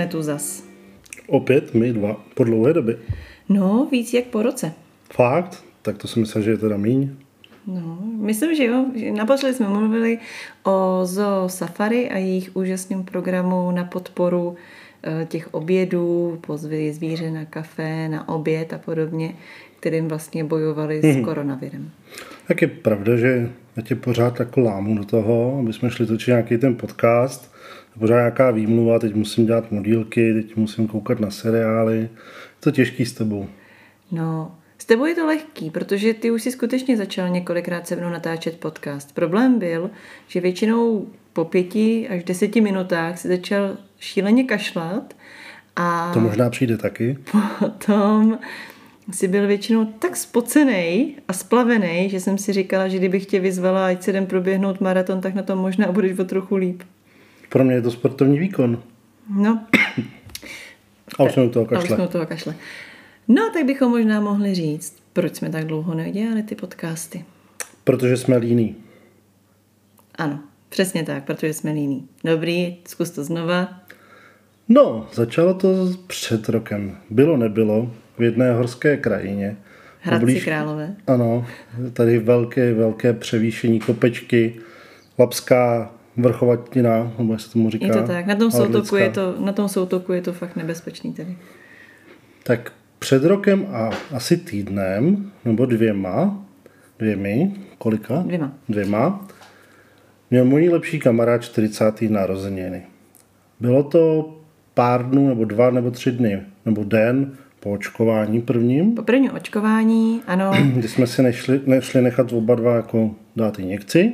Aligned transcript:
Jsme 0.00 0.08
tu 0.08 0.22
zas. 0.22 0.64
Opět 1.26 1.74
my 1.74 1.92
dva, 1.92 2.24
po 2.34 2.44
dlouhé 2.44 2.72
době. 2.72 2.96
No, 3.48 3.88
víc 3.92 4.14
jak 4.14 4.24
po 4.24 4.42
roce. 4.42 4.72
Fakt? 5.12 5.64
Tak 5.82 5.98
to 5.98 6.08
si 6.08 6.20
myslím, 6.20 6.42
že 6.42 6.50
je 6.50 6.58
teda 6.58 6.76
míň. 6.76 7.10
No, 7.66 7.98
myslím, 8.20 8.54
že 8.54 8.64
jo. 8.64 8.86
Naposledy 9.16 9.54
jsme 9.54 9.68
mluvili 9.68 10.18
o 10.64 11.00
Zoo 11.04 11.48
Safari 11.48 12.10
a 12.10 12.18
jejich 12.18 12.56
úžasném 12.56 13.04
programu 13.04 13.70
na 13.70 13.84
podporu 13.84 14.56
eh, 15.02 15.26
těch 15.26 15.54
obědů, 15.54 16.38
pozvili 16.46 16.92
zvíře 16.92 17.30
na 17.30 17.44
kafe, 17.44 18.08
na 18.08 18.28
oběd 18.28 18.72
a 18.72 18.78
podobně, 18.78 19.34
kterým 19.80 20.08
vlastně 20.08 20.44
bojovali 20.44 21.02
s 21.02 21.24
koronavirem. 21.24 21.90
Tak 22.48 22.62
je 22.62 22.68
pravda, 22.68 23.16
že 23.16 23.50
já 23.76 23.82
tě 23.82 23.94
pořád 23.94 24.40
jako 24.40 24.60
lámu 24.60 24.98
do 24.98 25.04
toho, 25.04 25.58
aby 25.58 25.72
jsme 25.72 25.90
šli 25.90 26.06
točit 26.06 26.28
nějaký 26.28 26.56
ten 26.56 26.74
podcast. 26.74 27.49
Pořád 27.98 28.16
nějaká 28.16 28.50
výmluva, 28.50 28.98
teď 28.98 29.14
musím 29.14 29.46
dělat 29.46 29.72
modílky, 29.72 30.34
teď 30.34 30.56
musím 30.56 30.88
koukat 30.88 31.20
na 31.20 31.30
seriály. 31.30 31.96
Je 31.96 32.08
to 32.60 32.70
těžký 32.70 33.06
s 33.06 33.12
tebou. 33.12 33.46
No, 34.12 34.54
s 34.78 34.84
tebou 34.84 35.04
je 35.04 35.14
to 35.14 35.26
lehký, 35.26 35.70
protože 35.70 36.14
ty 36.14 36.30
už 36.30 36.42
si 36.42 36.50
skutečně 36.50 36.96
začal 36.96 37.28
několikrát 37.28 37.86
se 37.86 37.96
mnou 37.96 38.10
natáčet 38.10 38.60
podcast. 38.60 39.14
Problém 39.14 39.58
byl, 39.58 39.90
že 40.28 40.40
většinou 40.40 41.06
po 41.32 41.44
pěti 41.44 42.08
až 42.08 42.24
deseti 42.24 42.60
minutách 42.60 43.18
si 43.18 43.28
začal 43.28 43.76
šíleně 43.98 44.44
kašlat 44.44 45.14
a 45.76 46.10
To 46.14 46.20
možná 46.20 46.50
přijde 46.50 46.76
taky. 46.76 47.18
potom 47.58 48.38
si 49.12 49.28
byl 49.28 49.46
většinou 49.46 49.84
tak 49.84 50.16
spocený 50.16 51.16
a 51.28 51.32
splavený, 51.32 52.10
že 52.10 52.20
jsem 52.20 52.38
si 52.38 52.52
říkala, 52.52 52.88
že 52.88 52.98
kdybych 52.98 53.26
tě 53.26 53.40
vyzvala, 53.40 53.86
ať 53.86 54.02
se 54.02 54.10
jdem 54.10 54.26
proběhnout 54.26 54.80
maraton, 54.80 55.20
tak 55.20 55.34
na 55.34 55.42
tom 55.42 55.58
možná 55.58 55.92
budeš 55.92 56.18
o 56.18 56.24
trochu 56.24 56.56
líp. 56.56 56.82
Pro 57.50 57.64
mě 57.64 57.74
je 57.74 57.82
to 57.82 57.90
sportovní 57.90 58.38
výkon. 58.38 58.82
No, 59.36 59.64
A 61.18 61.22
už 61.22 61.32
jsem 61.32 61.44
u 61.44 61.50
toho 61.50 61.66
a 61.74 61.78
už 61.78 61.86
jsme 61.86 61.88
kašle. 61.96 62.06
u 62.06 62.08
toho 62.08 62.26
kašle. 62.26 62.54
No, 63.28 63.50
tak 63.54 63.64
bychom 63.64 63.90
možná 63.90 64.20
mohli 64.20 64.54
říct, 64.54 64.96
proč 65.12 65.36
jsme 65.36 65.50
tak 65.50 65.64
dlouho 65.66 65.94
nedělali 65.94 66.42
ty 66.42 66.54
podcasty. 66.54 67.24
Protože 67.84 68.16
jsme 68.16 68.36
líní. 68.36 68.76
Ano, 70.14 70.40
přesně 70.68 71.02
tak, 71.02 71.24
protože 71.24 71.52
jsme 71.52 71.72
líní. 71.72 72.08
Dobrý, 72.24 72.76
zkus 72.88 73.10
to 73.10 73.24
znova. 73.24 73.80
No, 74.68 75.08
začalo 75.12 75.54
to 75.54 75.68
před 76.06 76.48
rokem. 76.48 76.96
Bylo, 77.10 77.36
nebylo. 77.36 77.90
V 78.18 78.22
jedné 78.22 78.52
horské 78.52 78.96
krajině. 78.96 79.56
Hradci 80.00 80.20
Poblíž- 80.20 80.44
Králové. 80.44 80.94
Ano, 81.06 81.46
tady 81.92 82.18
velké, 82.18 82.74
velké 82.74 83.12
převýšení 83.12 83.80
kopečky, 83.80 84.54
Lapská 85.18 85.90
vrchovatina, 86.16 87.12
nebo 87.18 87.32
jak 87.32 87.40
se 87.40 87.52
tomu 87.52 87.70
říká. 87.70 87.86
Je 87.86 87.92
to 87.92 88.02
tak, 88.02 88.26
na 88.26 88.34
tom, 88.34 88.50
soutoku 88.50 88.96
je 88.96 89.10
to, 89.10 89.34
na 89.38 89.52
tom 89.52 89.68
soutoku 89.68 90.12
je 90.12 90.22
to 90.22 90.32
fakt 90.32 90.56
nebezpečný 90.56 91.12
tedy. 91.12 91.36
Tak 92.42 92.72
před 92.98 93.24
rokem 93.24 93.66
a 93.72 93.90
asi 94.12 94.36
týdnem, 94.36 95.30
nebo 95.44 95.66
dvěma, 95.66 96.44
dvěmi, 96.98 97.52
kolika? 97.78 98.22
Dvěma. 98.26 98.52
Dvěma, 98.68 99.28
měl 100.30 100.44
můj 100.44 100.68
lepší 100.68 100.98
kamarád 100.98 101.42
40. 101.42 102.02
narozeniny. 102.02 102.82
Bylo 103.60 103.82
to 103.82 104.34
pár 104.74 105.10
dnů, 105.10 105.28
nebo 105.28 105.44
dva, 105.44 105.70
nebo 105.70 105.90
tři 105.90 106.12
dny, 106.12 106.42
nebo 106.66 106.84
den 106.84 107.32
po 107.60 107.70
očkování 107.70 108.42
prvním, 108.42 108.94
Po 108.94 109.02
prvním 109.02 109.30
očkování, 109.34 110.22
ano, 110.26 110.52
kdy 110.74 110.88
jsme 110.88 111.06
si 111.06 111.22
nešli, 111.22 111.60
nešli 111.66 112.02
nechat 112.02 112.32
oba 112.32 112.54
dva 112.54 112.76
jako 112.76 113.10
dát 113.36 113.58
injekci. 113.58 114.12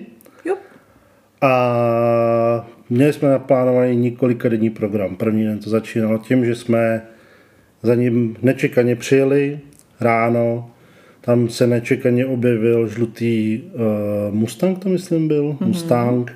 A 1.47 2.67
měli 2.91 3.13
jsme 3.13 3.31
naplánovaný 3.31 3.97
několika 3.97 4.49
denní 4.49 4.71
program. 4.71 5.17
První 5.17 5.45
den 5.45 5.59
to 5.59 5.71
začínalo 5.71 6.19
tím, 6.19 6.45
že 6.45 6.55
jsme 6.55 7.03
za 7.83 7.95
ním 7.95 8.37
nečekaně 8.43 8.97
přijeli 8.97 9.59
ráno. 10.01 10.71
Tam 11.21 11.49
se 11.49 11.67
nečekaně 11.67 12.27
objevil 12.27 12.89
žlutý 12.89 13.63
uh, 13.63 14.35
Mustang, 14.35 14.79
to 14.79 14.89
myslím 14.89 15.29
byl, 15.29 15.53
mm-hmm. 15.53 15.67
Mustang. 15.67 16.33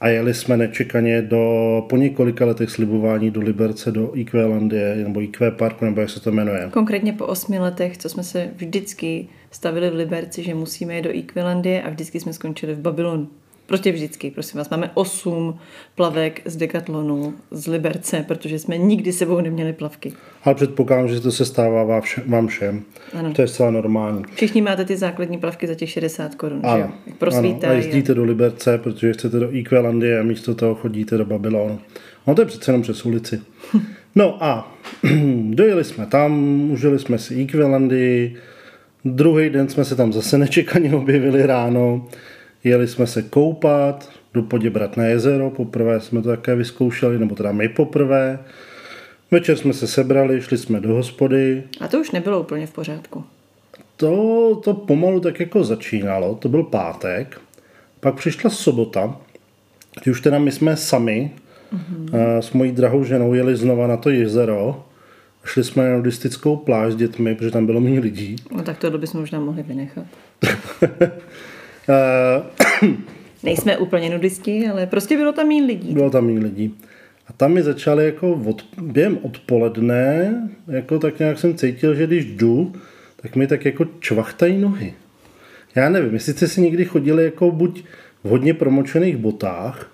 A 0.00 0.08
jeli 0.08 0.34
jsme 0.34 0.56
nečekaně 0.56 1.22
do, 1.22 1.86
po 1.88 1.96
několika 1.96 2.44
letech 2.44 2.70
slibování 2.70 3.30
do 3.30 3.40
Liberce, 3.40 3.92
do 3.92 4.10
IQ 4.14 4.46
Landie, 4.46 4.96
nebo 4.96 5.20
IQ 5.20 5.50
Parku, 5.50 5.84
nebo 5.84 6.00
jak 6.00 6.10
se 6.10 6.20
to 6.20 6.32
jmenuje. 6.32 6.68
konkrétně 6.72 7.12
po 7.12 7.26
osmi 7.26 7.58
letech, 7.58 7.98
co 7.98 8.08
jsme 8.08 8.22
se 8.22 8.50
vždycky 8.56 9.28
stavili 9.50 9.90
v 9.90 9.94
Liberci, 9.94 10.42
že 10.42 10.54
musíme 10.54 10.96
jít 10.96 11.02
do 11.02 11.18
Equilandie 11.18 11.82
a 11.82 11.90
vždycky 11.90 12.20
jsme 12.20 12.32
skončili 12.32 12.74
v 12.74 12.78
Babylonu. 12.78 13.28
Prostě 13.66 13.92
vždycky, 13.92 14.30
prosím 14.30 14.58
vás. 14.58 14.70
Máme 14.70 14.90
osm 14.94 15.58
plavek 15.94 16.42
z 16.44 16.56
Decathlonu, 16.56 17.34
z 17.50 17.66
Liberce, 17.66 18.24
protože 18.28 18.58
jsme 18.58 18.78
nikdy 18.78 19.12
sebou 19.12 19.40
neměli 19.40 19.72
plavky. 19.72 20.12
Ale 20.44 20.54
předpokládám, 20.54 21.08
že 21.08 21.20
to 21.20 21.32
se 21.32 21.44
stává 21.44 21.84
vám 21.84 22.02
všem. 22.02 22.24
Vám 22.26 22.46
všem. 22.46 22.82
Ano. 23.12 23.32
To 23.32 23.42
je 23.42 23.48
zcela 23.48 23.70
normální. 23.70 24.22
Všichni 24.34 24.62
máte 24.62 24.84
ty 24.84 24.96
základní 24.96 25.38
plavky 25.38 25.66
za 25.66 25.74
těch 25.74 25.90
60 25.90 26.34
korun, 26.34 26.60
že 26.60 26.80
jo? 26.80 26.88
Ano, 27.20 27.36
ano, 27.36 27.58
a 27.68 27.72
jezdíte 27.72 28.14
do 28.14 28.24
Liberce, 28.24 28.78
protože 28.78 29.12
chcete 29.12 29.38
do 29.38 29.50
Equilandie 29.58 30.20
a 30.20 30.22
místo 30.22 30.54
toho 30.54 30.74
chodíte 30.74 31.18
do 31.18 31.24
Babylonu. 31.24 31.80
No 32.26 32.34
to 32.34 32.42
je 32.42 32.46
přece 32.46 32.70
jenom 32.70 32.82
přes 32.82 33.04
ulici. 33.06 33.40
No 34.16 34.44
a 34.44 34.74
dojeli 35.50 35.84
jsme 35.84 36.06
tam, 36.06 36.60
užili 36.70 36.98
jsme 36.98 37.18
si 37.18 37.42
Equilandii, 37.42 38.36
druhý 39.04 39.50
den 39.50 39.68
jsme 39.68 39.84
se 39.84 39.96
tam 39.96 40.12
zase 40.12 40.38
nečekaně 40.38 40.94
objevili 40.94 41.46
ráno, 41.46 42.06
jeli 42.64 42.88
jsme 42.88 43.06
se 43.06 43.22
koupat, 43.22 44.10
do 44.34 44.42
Poděbrat 44.42 44.96
na 44.96 45.04
jezero, 45.04 45.50
poprvé 45.50 46.00
jsme 46.00 46.22
to 46.22 46.28
také 46.28 46.54
vyzkoušeli, 46.54 47.18
nebo 47.18 47.34
teda 47.34 47.52
my 47.52 47.68
poprvé. 47.68 48.38
Večer 49.30 49.56
jsme 49.56 49.72
se 49.72 49.86
sebrali, 49.86 50.42
šli 50.42 50.58
jsme 50.58 50.80
do 50.80 50.94
hospody, 50.94 51.62
A 51.80 51.88
to 51.88 52.00
už 52.00 52.10
nebylo 52.10 52.40
úplně 52.40 52.66
v 52.66 52.72
pořádku. 52.72 53.24
to, 53.96 54.60
to 54.64 54.74
pomalu 54.74 55.20
tak 55.20 55.40
jako 55.40 55.64
začínalo, 55.64 56.34
to 56.34 56.48
byl 56.48 56.62
pátek, 56.62 57.40
pak 58.00 58.14
přišla 58.14 58.50
sobota, 58.50 59.16
kdy 60.02 60.10
už 60.10 60.20
teda 60.20 60.38
my 60.38 60.52
jsme 60.52 60.76
sami 60.76 61.30
mm-hmm. 61.74 62.38
s 62.38 62.52
mojí 62.52 62.72
drahou 62.72 63.04
ženou 63.04 63.34
jeli 63.34 63.56
znova 63.56 63.86
na 63.86 63.96
to 63.96 64.10
jezero, 64.10 64.84
šli 65.44 65.64
jsme 65.64 65.90
na 65.90 65.96
nudistickou 65.96 66.56
pláž 66.56 66.92
s 66.92 66.96
dětmi, 66.96 67.34
protože 67.34 67.50
tam 67.50 67.66
bylo 67.66 67.80
méně 67.80 68.00
lidí. 68.00 68.36
No 68.52 68.62
tak 68.62 68.78
tohle 68.78 68.98
bychom 68.98 69.20
možná 69.20 69.40
mohli 69.40 69.62
vynechat. 69.62 70.06
Eh, 71.88 72.86
Nejsme 73.42 73.78
úplně 73.78 74.10
nudisti, 74.10 74.68
ale 74.68 74.86
prostě 74.86 75.16
bylo 75.16 75.32
tam 75.32 75.48
méně 75.48 75.66
lidí. 75.66 75.94
Bylo 75.94 76.10
tam 76.10 76.26
méně 76.26 76.38
lidí. 76.40 76.74
A 77.26 77.32
tam 77.32 77.52
mi 77.52 77.62
začaly 77.62 78.04
jako 78.04 78.32
od, 78.32 78.64
během 78.82 79.18
odpoledne, 79.22 80.34
jako 80.68 80.98
tak 80.98 81.18
nějak 81.18 81.38
jsem 81.38 81.54
cítil, 81.54 81.94
že 81.94 82.06
když 82.06 82.24
jdu, 82.24 82.72
tak 83.16 83.36
mi 83.36 83.46
tak 83.46 83.64
jako 83.64 83.84
čvachtají 84.00 84.60
nohy. 84.60 84.94
Já 85.74 85.88
nevím, 85.88 86.14
jestli 86.14 86.32
jste 86.32 86.48
si 86.48 86.60
někdy 86.60 86.84
chodili 86.84 87.24
jako 87.24 87.50
buď 87.50 87.84
v 88.24 88.28
hodně 88.28 88.54
promočených 88.54 89.16
botách, 89.16 89.90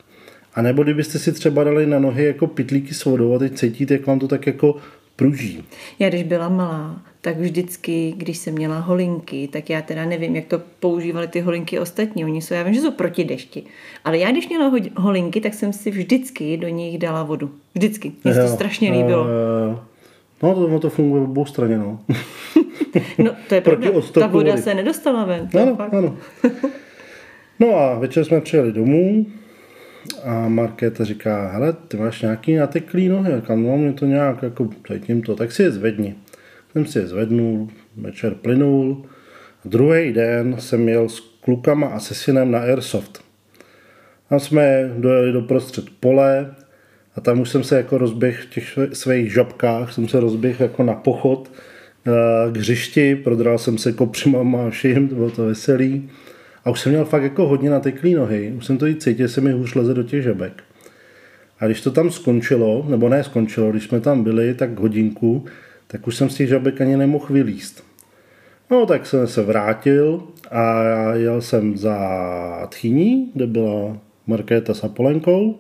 a 0.55 0.63
nebo 0.63 0.83
kdybyste 0.83 1.19
si 1.19 1.33
třeba 1.33 1.65
dali 1.65 1.87
na 1.87 1.99
nohy 1.99 2.25
jako 2.25 2.47
pitlíky 2.47 2.95
s 2.95 3.05
vodou 3.05 3.35
a 3.35 3.39
teď 3.39 3.55
cítíte, 3.55 3.95
jak 3.95 4.07
vám 4.07 4.19
to 4.19 4.29
tak 4.29 4.47
jako 4.47 4.77
pruží. 5.17 5.65
Já 5.99 6.09
když 6.09 6.23
byla 6.23 6.49
malá, 6.49 7.03
tak 7.23 7.37
vždycky, 7.39 8.15
když 8.17 8.37
jsem 8.39 8.55
měla 8.55 8.79
holinky, 8.79 9.49
tak 9.53 9.71
já 9.71 9.83
teda 9.83 10.05
nevím, 10.05 10.37
jak 10.37 10.45
to 10.45 10.61
používali 10.81 11.29
ty 11.29 11.41
holinky 11.41 11.79
ostatní. 11.79 12.25
Oni 12.25 12.43
jsou, 12.43 12.55
já 12.55 12.63
vím, 12.63 12.75
že 12.75 12.81
jsou 12.81 12.91
proti 12.91 13.25
dešti. 13.25 13.63
Ale 14.05 14.19
já, 14.19 14.31
když 14.33 14.49
měla 14.49 14.69
ho- 14.69 14.79
holinky, 14.97 15.41
tak 15.41 15.55
jsem 15.55 15.73
si 15.73 15.91
vždycky 15.91 16.57
do 16.57 16.69
nich 16.69 16.99
dala 16.99 17.23
vodu. 17.23 17.51
Vždycky. 17.75 18.13
Mně 18.25 18.35
se 18.35 18.43
to 18.43 18.49
strašně 18.49 18.93
líbilo. 18.93 19.27
eh, 19.75 19.91
No, 20.43 20.55
to, 20.55 20.79
to 20.79 20.91
funguje 20.91 21.23
obou 21.23 21.45
straně, 21.45 21.79
no. 21.79 22.01
No, 23.19 23.31
to 23.49 23.55
je 23.55 23.61
proti 23.71 23.83
pravda. 23.89 24.01
Ta 24.15 24.27
voda 24.27 24.51
vody. 24.51 24.63
se 24.63 24.75
nedostala 24.75 25.25
ven. 25.25 25.49
Ano, 25.63 25.77
fakt. 25.77 25.95
ano. 25.95 26.17
No 27.61 27.75
a 27.77 27.99
večer 27.99 28.25
jsme 28.25 28.41
přijeli 28.41 28.73
domů 28.73 29.27
a 30.25 30.49
Markéta 30.49 31.05
říká, 31.05 31.49
hele, 31.53 31.73
ty 31.73 31.97
máš 31.97 32.23
nějaký 32.23 32.55
nateklý 32.55 33.09
nohy. 33.09 33.31
Já 33.31 33.41
říkám, 33.41 33.63
no, 33.63 33.77
mě 33.77 33.93
to 33.93 34.07
nějak, 34.07 34.43
jako 34.43 34.69
cítím 34.93 35.23
to, 35.23 35.37
tak 35.37 35.53
si 35.53 35.63
je 35.63 35.71
zvedni. 35.71 36.15
Jsem 36.73 36.87
si 36.87 36.99
je 36.99 37.07
zvednul, 37.07 37.69
večer 37.97 38.35
plynul. 38.35 39.05
Druhý 39.65 40.13
den 40.13 40.57
jsem 40.59 40.89
jel 40.89 41.09
s 41.09 41.21
klukama 41.21 41.87
a 41.87 41.99
se 41.99 42.15
synem 42.15 42.51
na 42.51 42.59
Airsoft. 42.59 43.25
Tam 44.29 44.41
jsme 44.41 44.95
dojeli 44.99 45.33
do 45.33 45.43
prostřed 45.43 45.85
pole 46.01 46.55
a 47.15 47.21
tam 47.21 47.41
už 47.41 47.51
jsem 47.51 47.65
se 47.65 47.77
jako 47.77 47.99
rozběh 47.99 48.43
v 48.43 48.51
těch 48.51 48.79
svých 48.93 49.33
žabkách, 49.33 49.93
jsem 49.93 50.09
se 50.09 50.21
rozběh 50.21 50.61
jako 50.61 50.83
na 50.83 50.95
pochod 50.95 51.53
eh, 52.07 52.53
k 52.53 52.57
hřišti, 52.57 53.17
prodral 53.17 53.59
jsem 53.59 53.79
se 53.79 53.93
kopřima 53.93 54.67
a 54.67 54.71
vším, 54.71 55.09
to 55.09 55.15
bylo 55.15 55.31
to 55.31 55.47
veselý. 55.47 56.11
A 56.65 56.71
už 56.71 56.81
jsem 56.81 56.93
měl 56.93 57.05
fakt 57.05 57.23
jako 57.23 57.49
hodně 57.49 57.71
nateklý 57.71 58.15
nohy, 58.15 58.53
už 58.57 58.67
jsem 58.67 58.79
to 58.79 58.87
i 58.87 58.95
cítil, 58.95 59.27
že 59.27 59.33
se 59.35 59.41
mi 59.41 59.53
hůř 59.53 59.75
leze 59.75 59.95
do 59.95 60.03
těch 60.03 60.23
žabek. 60.23 60.63
A 61.61 61.67
když 61.67 61.81
to 61.81 61.91
tam 61.91 62.11
skončilo, 62.11 62.87
nebo 62.89 63.09
ne 63.09 63.25
skončilo, 63.25 63.71
když 63.71 63.85
jsme 63.85 64.01
tam 64.01 64.25
byli 64.25 64.55
tak 64.55 64.79
hodinku, 64.79 65.45
tak 65.91 66.07
už 66.07 66.17
jsem 66.17 66.29
těch 66.29 66.49
žabek 66.49 66.81
ani 66.81 66.97
nemohl 66.97 67.27
vylíst. 67.31 67.85
No 68.71 68.87
tak 68.87 69.07
jsem 69.07 69.27
se 69.27 69.43
vrátil 69.43 70.23
a 70.51 70.83
jel 71.15 71.41
jsem 71.41 71.77
za 71.77 72.67
Tchyní, 72.71 73.31
kde 73.35 73.47
byla 73.47 73.99
Markéta 74.27 74.75
s 74.75 74.85
Apolenkou 74.85 75.59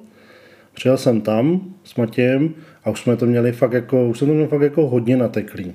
Přijel 0.74 0.96
jsem 0.96 1.20
tam 1.20 1.74
s 1.84 1.94
Matějem 1.94 2.54
a 2.84 2.90
už 2.90 3.00
jsme 3.00 3.16
to 3.16 3.26
měli 3.26 3.52
fakt 3.52 3.72
jako, 3.72 4.08
už 4.08 4.18
jsme 4.18 4.26
to 4.26 4.32
měli 4.32 4.48
fakt 4.48 4.62
jako 4.62 4.88
hodně 4.88 5.16
nateklý. 5.16 5.74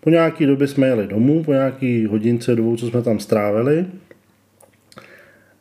Po 0.00 0.10
nějaký 0.10 0.46
době 0.46 0.66
jsme 0.66 0.86
jeli 0.86 1.06
domů, 1.06 1.44
po 1.44 1.52
nějaký 1.52 2.06
hodince 2.06 2.56
dvou, 2.56 2.76
co 2.76 2.88
jsme 2.88 3.02
tam 3.02 3.20
strávili. 3.20 3.86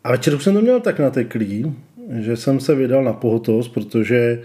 A 0.04 0.12
večer 0.12 0.36
už 0.36 0.44
jsem 0.44 0.54
to 0.54 0.62
měl 0.62 0.80
tak 0.80 1.00
nateklý, 1.00 1.76
že 2.20 2.38
jsem 2.38 2.60
se 2.60 2.76
vydal 2.76 3.04
na 3.04 3.14
pohotovost, 3.14 3.74
protože 3.74 4.42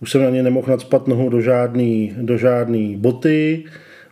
už 0.00 0.10
jsem 0.10 0.22
na 0.22 0.30
ně 0.30 0.42
nemohl 0.42 0.70
nadspat 0.70 1.08
nohu 1.08 1.28
do 1.28 1.40
žádný, 1.40 2.12
do 2.16 2.38
žádný 2.38 2.96
boty, 2.96 3.64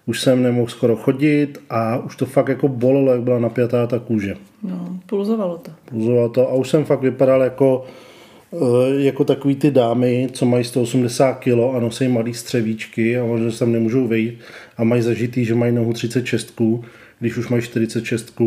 už 0.06 0.20
jsem 0.20 0.42
nemohl 0.42 0.70
skoro 0.70 0.96
chodit 0.96 1.58
a 1.70 1.98
už 1.98 2.16
to 2.16 2.26
fakt 2.26 2.48
jako 2.48 2.68
bolelo, 2.68 3.12
jak 3.12 3.22
byla 3.22 3.38
napjatá 3.38 3.86
ta 3.86 3.98
kůže. 3.98 4.36
No, 4.62 4.98
pulzovalo 5.06 5.58
to. 5.58 5.70
Pulzovalo 5.84 6.28
to 6.28 6.48
a 6.50 6.54
už 6.54 6.68
jsem 6.68 6.84
fakt 6.84 7.00
vypadal 7.00 7.42
jako, 7.42 7.84
eh, 8.52 9.04
jako 9.04 9.24
takový 9.24 9.56
ty 9.56 9.70
dámy, 9.70 10.28
co 10.32 10.46
mají 10.46 10.64
180 10.64 11.32
kg 11.32 11.76
a 11.76 11.80
nosí 11.80 12.08
malý 12.08 12.34
střevíčky 12.34 13.18
a 13.18 13.24
možná 13.24 13.50
sem 13.50 13.72
nemůžou 13.72 14.06
vejít 14.06 14.38
a 14.76 14.84
mají 14.84 15.02
zažitý, 15.02 15.44
že 15.44 15.54
mají 15.54 15.72
nohu 15.72 15.92
36 15.92 16.60
když 17.24 17.36
už 17.36 17.48
mají 17.48 17.62
46, 17.62 18.40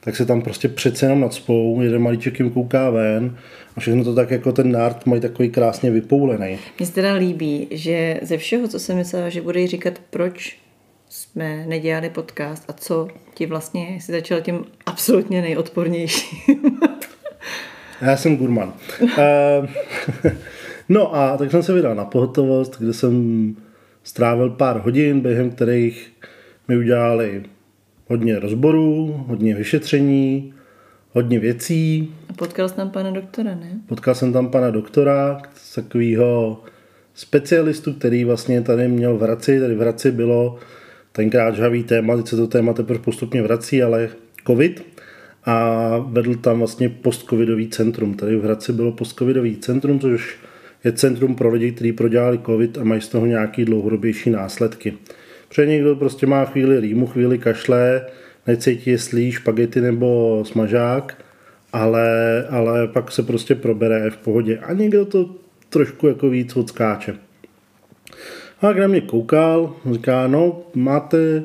tak 0.00 0.16
se 0.16 0.26
tam 0.26 0.42
prostě 0.42 0.68
přece 0.68 1.06
jenom 1.06 1.20
nadspou, 1.20 1.80
jeden 1.82 2.02
malíček 2.02 2.38
jim 2.38 2.50
kouká 2.50 2.90
ven 2.90 3.36
a 3.76 3.80
všechno 3.80 4.04
to 4.04 4.14
tak 4.14 4.30
jako 4.30 4.52
ten 4.52 4.72
nárt 4.72 5.06
mají 5.06 5.20
takový 5.20 5.50
krásně 5.50 5.90
vypoulený. 5.90 6.58
Mně 6.78 6.86
se 6.86 6.92
teda 6.92 7.14
líbí, 7.14 7.68
že 7.70 8.20
ze 8.22 8.36
všeho, 8.36 8.68
co 8.68 8.78
jsem 8.78 8.96
myslela, 8.96 9.28
že 9.28 9.42
bude 9.42 9.66
říkat, 9.66 9.94
proč 10.10 10.58
jsme 11.08 11.66
nedělali 11.66 12.10
podcast 12.10 12.64
a 12.68 12.72
co 12.72 13.08
ti 13.34 13.46
vlastně 13.46 13.98
jsi 14.00 14.12
začal 14.12 14.40
tím 14.40 14.64
absolutně 14.86 15.42
nejodpornějším. 15.42 16.54
Já 18.00 18.16
jsem 18.16 18.36
gurman. 18.36 18.72
no 20.88 21.14
a 21.14 21.36
tak 21.36 21.50
jsem 21.50 21.62
se 21.62 21.72
vydal 21.72 21.94
na 21.94 22.04
pohotovost, 22.04 22.78
kde 22.78 22.92
jsem 22.92 23.56
strávil 24.02 24.50
pár 24.50 24.80
hodin, 24.80 25.20
během 25.20 25.50
kterých 25.50 26.12
mi 26.68 26.76
udělali 26.76 27.42
hodně 28.06 28.38
rozborů, 28.38 29.24
hodně 29.28 29.54
vyšetření, 29.54 30.54
hodně 31.12 31.38
věcí. 31.38 32.14
A 32.28 32.32
potkal 32.32 32.68
jsem 32.68 32.76
tam 32.76 32.90
pana 32.90 33.10
doktora, 33.10 33.54
ne? 33.54 33.80
Potkal 33.86 34.14
jsem 34.14 34.32
tam 34.32 34.48
pana 34.48 34.70
doktora, 34.70 35.42
takového 35.74 36.62
specialistu, 37.14 37.92
který 37.92 38.24
vlastně 38.24 38.60
tady 38.60 38.88
měl 38.88 39.16
v 39.16 39.22
Hradci. 39.22 39.60
Tady 39.60 39.74
v 39.74 39.80
Hradci 39.80 40.10
bylo 40.10 40.58
tenkrát 41.12 41.54
žhavý 41.54 41.82
téma, 41.82 42.16
teď 42.16 42.28
se 42.28 42.36
to 42.36 42.46
téma 42.46 42.72
teprve 42.72 42.98
postupně 42.98 43.42
vrací, 43.42 43.82
ale 43.82 44.08
covid 44.46 44.86
a 45.44 45.98
vedl 45.98 46.34
tam 46.34 46.58
vlastně 46.58 46.88
postcovidový 46.88 47.68
centrum. 47.68 48.14
Tady 48.14 48.36
v 48.36 48.44
Hradci 48.44 48.72
bylo 48.72 48.92
postcovidový 48.92 49.56
centrum, 49.56 50.00
což 50.00 50.36
je 50.84 50.92
centrum 50.92 51.34
pro 51.34 51.50
lidi, 51.50 51.72
kteří 51.72 51.92
prodělali 51.92 52.38
covid 52.46 52.78
a 52.78 52.84
mají 52.84 53.00
z 53.00 53.08
toho 53.08 53.26
nějaký 53.26 53.64
dlouhodobější 53.64 54.30
následky. 54.30 54.94
Protože 55.48 55.66
někdo 55.66 55.96
prostě 55.96 56.26
má 56.26 56.44
chvíli 56.44 56.80
rýmu, 56.80 57.06
chvíli 57.06 57.38
kašle, 57.38 58.06
necítí, 58.46 58.90
jestli 58.90 59.32
špagety 59.32 59.80
nebo 59.80 60.42
smažák, 60.46 61.24
ale, 61.72 62.46
ale 62.50 62.88
pak 62.88 63.12
se 63.12 63.22
prostě 63.22 63.54
probere 63.54 64.10
v 64.10 64.16
pohodě. 64.16 64.58
A 64.58 64.72
někdo 64.72 65.04
to 65.04 65.30
trošku 65.68 66.06
jako 66.06 66.28
víc 66.28 66.56
odskáče. 66.56 67.16
A 68.60 68.66
jak 68.66 68.78
na 68.78 68.86
mě 68.86 69.00
koukal, 69.00 69.74
říká, 69.92 70.26
no, 70.26 70.62
máte 70.74 71.42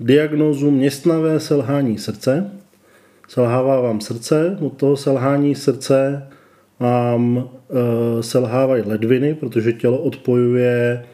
diagnózu 0.00 0.70
městnavé 0.70 1.40
selhání 1.40 1.98
srdce, 1.98 2.50
selhává 3.28 3.80
vám 3.80 4.00
srdce, 4.00 4.58
od 4.60 4.76
toho 4.76 4.96
selhání 4.96 5.54
srdce 5.54 6.28
vám 6.80 7.48
e, 8.18 8.22
selhávají 8.22 8.82
ledviny, 8.86 9.34
protože 9.34 9.72
tělo 9.72 9.98
odpojuje 9.98 11.04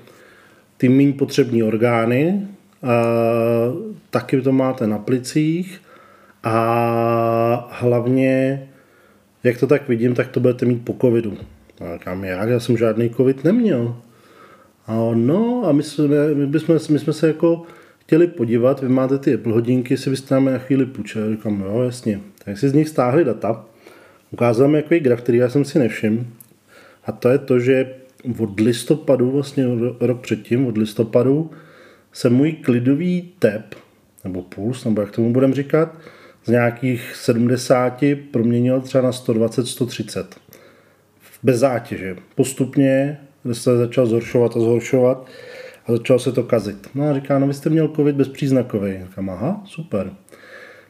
ty 0.78 0.88
méně 0.88 1.12
potřební 1.12 1.62
orgány, 1.62 2.48
a 2.82 3.02
taky 4.10 4.40
to 4.40 4.52
máte 4.52 4.86
na 4.86 4.98
plicích 4.98 5.80
a 6.42 7.68
hlavně, 7.72 8.62
jak 9.44 9.58
to 9.58 9.66
tak 9.66 9.88
vidím, 9.88 10.14
tak 10.14 10.28
to 10.28 10.40
budete 10.40 10.66
mít 10.66 10.84
po 10.84 10.96
covidu. 11.00 11.38
A 11.80 11.96
říkám, 11.98 12.24
jak? 12.24 12.48
Já 12.48 12.60
jsem 12.60 12.76
žádný 12.76 13.10
covid 13.10 13.44
neměl. 13.44 13.96
A 14.86 15.10
no, 15.14 15.62
a 15.66 15.72
my 15.72 15.82
jsme, 15.82 16.34
my, 16.34 16.46
bychom, 16.46 16.78
my 16.90 16.98
jsme 16.98 17.12
se 17.12 17.26
jako 17.26 17.62
chtěli 17.98 18.26
podívat, 18.26 18.80
vy 18.80 18.88
máte 18.88 19.18
ty 19.18 19.34
Apple 19.34 19.52
hodinky, 19.52 19.96
si 19.96 20.10
byste 20.10 20.34
nám 20.34 20.44
na 20.44 20.58
chvíli 20.58 20.86
půjčili. 20.86 21.30
Říkám, 21.30 21.60
jo, 21.60 21.82
jasně. 21.82 22.20
Tak 22.44 22.58
si 22.58 22.68
z 22.68 22.72
nich 22.72 22.88
stáhli 22.88 23.24
data. 23.24 23.64
Ukázal 24.30 24.68
mi 24.68 24.82
takový 24.82 25.00
graf, 25.00 25.20
který 25.20 25.38
já 25.38 25.48
jsem 25.48 25.64
si 25.64 25.78
nevšiml. 25.78 26.24
A 27.06 27.12
to 27.12 27.28
je 27.28 27.38
to, 27.38 27.58
že 27.58 27.94
od 28.38 28.60
listopadu, 28.60 29.30
vlastně 29.30 29.64
rok 30.00 30.20
předtím, 30.20 30.66
od 30.66 30.78
listopadu, 30.78 31.50
se 32.12 32.30
můj 32.30 32.52
klidový 32.52 33.32
tep, 33.38 33.74
nebo 34.24 34.42
puls, 34.42 34.84
nebo 34.84 35.00
jak 35.00 35.10
tomu 35.10 35.32
budeme 35.32 35.54
říkat, 35.54 35.98
z 36.44 36.50
nějakých 36.50 37.16
70 37.16 38.04
proměnil 38.30 38.80
třeba 38.80 39.04
na 39.04 39.10
120-130. 39.10 40.24
Bez 41.42 41.58
zátěže. 41.58 42.16
Postupně 42.34 43.18
se 43.52 43.76
začal 43.76 44.06
zhoršovat 44.06 44.56
a 44.56 44.60
zhoršovat 44.60 45.26
a 45.86 45.92
začalo 45.92 46.18
se 46.18 46.32
to 46.32 46.42
kazit. 46.42 46.88
No 46.94 47.10
a 47.10 47.14
říká, 47.14 47.38
no 47.38 47.46
vy 47.46 47.54
jste 47.54 47.70
měl 47.70 47.88
covid 47.88 48.16
bezpříznakový. 48.16 48.92
Říkám, 49.08 49.30
aha, 49.30 49.62
super. 49.66 50.10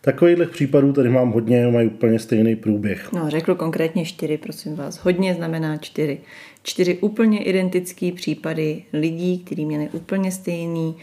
Takovýchhle 0.01 0.47
případů 0.47 0.93
tady 0.93 1.09
mám 1.09 1.33
hodně, 1.33 1.69
mají 1.69 1.89
úplně 1.89 2.19
stejný 2.19 2.57
průběh. 2.57 3.13
No, 3.13 3.31
řekl 3.31 3.55
konkrétně 3.55 4.05
čtyři, 4.05 4.39
prosím 4.39 4.77
vás. 4.77 4.97
Hodně 4.97 5.35
znamená 5.35 5.77
čtyři. 5.77 6.21
Čtyři 6.69 6.99
úplně 6.99 7.45
identické 7.45 8.13
případy 8.13 8.83
lidí, 8.93 9.39
kteří 9.39 9.65
měli 9.65 9.89
úplně 9.93 10.33
stejný 10.33 10.97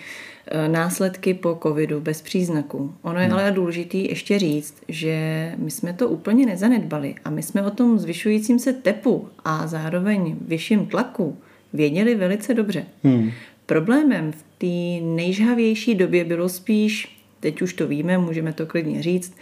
eh, 0.48 0.68
následky 0.68 1.34
po 1.34 1.60
covidu 1.64 2.02
bez 2.02 2.22
příznaků. 2.22 2.94
Ono 3.02 3.20
je 3.20 3.26
hmm. 3.26 3.34
ale 3.34 3.52
důležité 3.52 3.98
ještě 3.98 4.40
říct, 4.40 4.76
že 4.88 5.52
my 5.58 5.72
jsme 5.72 5.94
to 5.94 6.10
úplně 6.10 6.46
nezanedbali 6.46 7.16
a 7.24 7.30
my 7.30 7.44
jsme 7.44 7.66
o 7.66 7.72
tom 7.72 8.00
zvyšujícím 8.00 8.60
se 8.60 8.74
tepu 8.74 9.28
a 9.46 9.68
zároveň 9.68 10.36
vyšším 10.42 10.86
tlaku 10.86 11.38
věděli 11.74 12.16
velice 12.16 12.54
dobře. 12.54 12.86
Hmm. 13.04 13.32
Problémem 13.66 14.32
v 14.32 14.44
té 14.58 15.06
nejžhavější 15.06 15.96
době 15.96 16.26
bylo 16.26 16.50
spíš, 16.50 17.18
teď 17.40 17.62
už 17.62 17.74
to 17.74 17.88
víme, 17.88 18.18
můžeme 18.18 18.54
to 18.54 18.66
klidně 18.66 19.04
říct, 19.04 19.36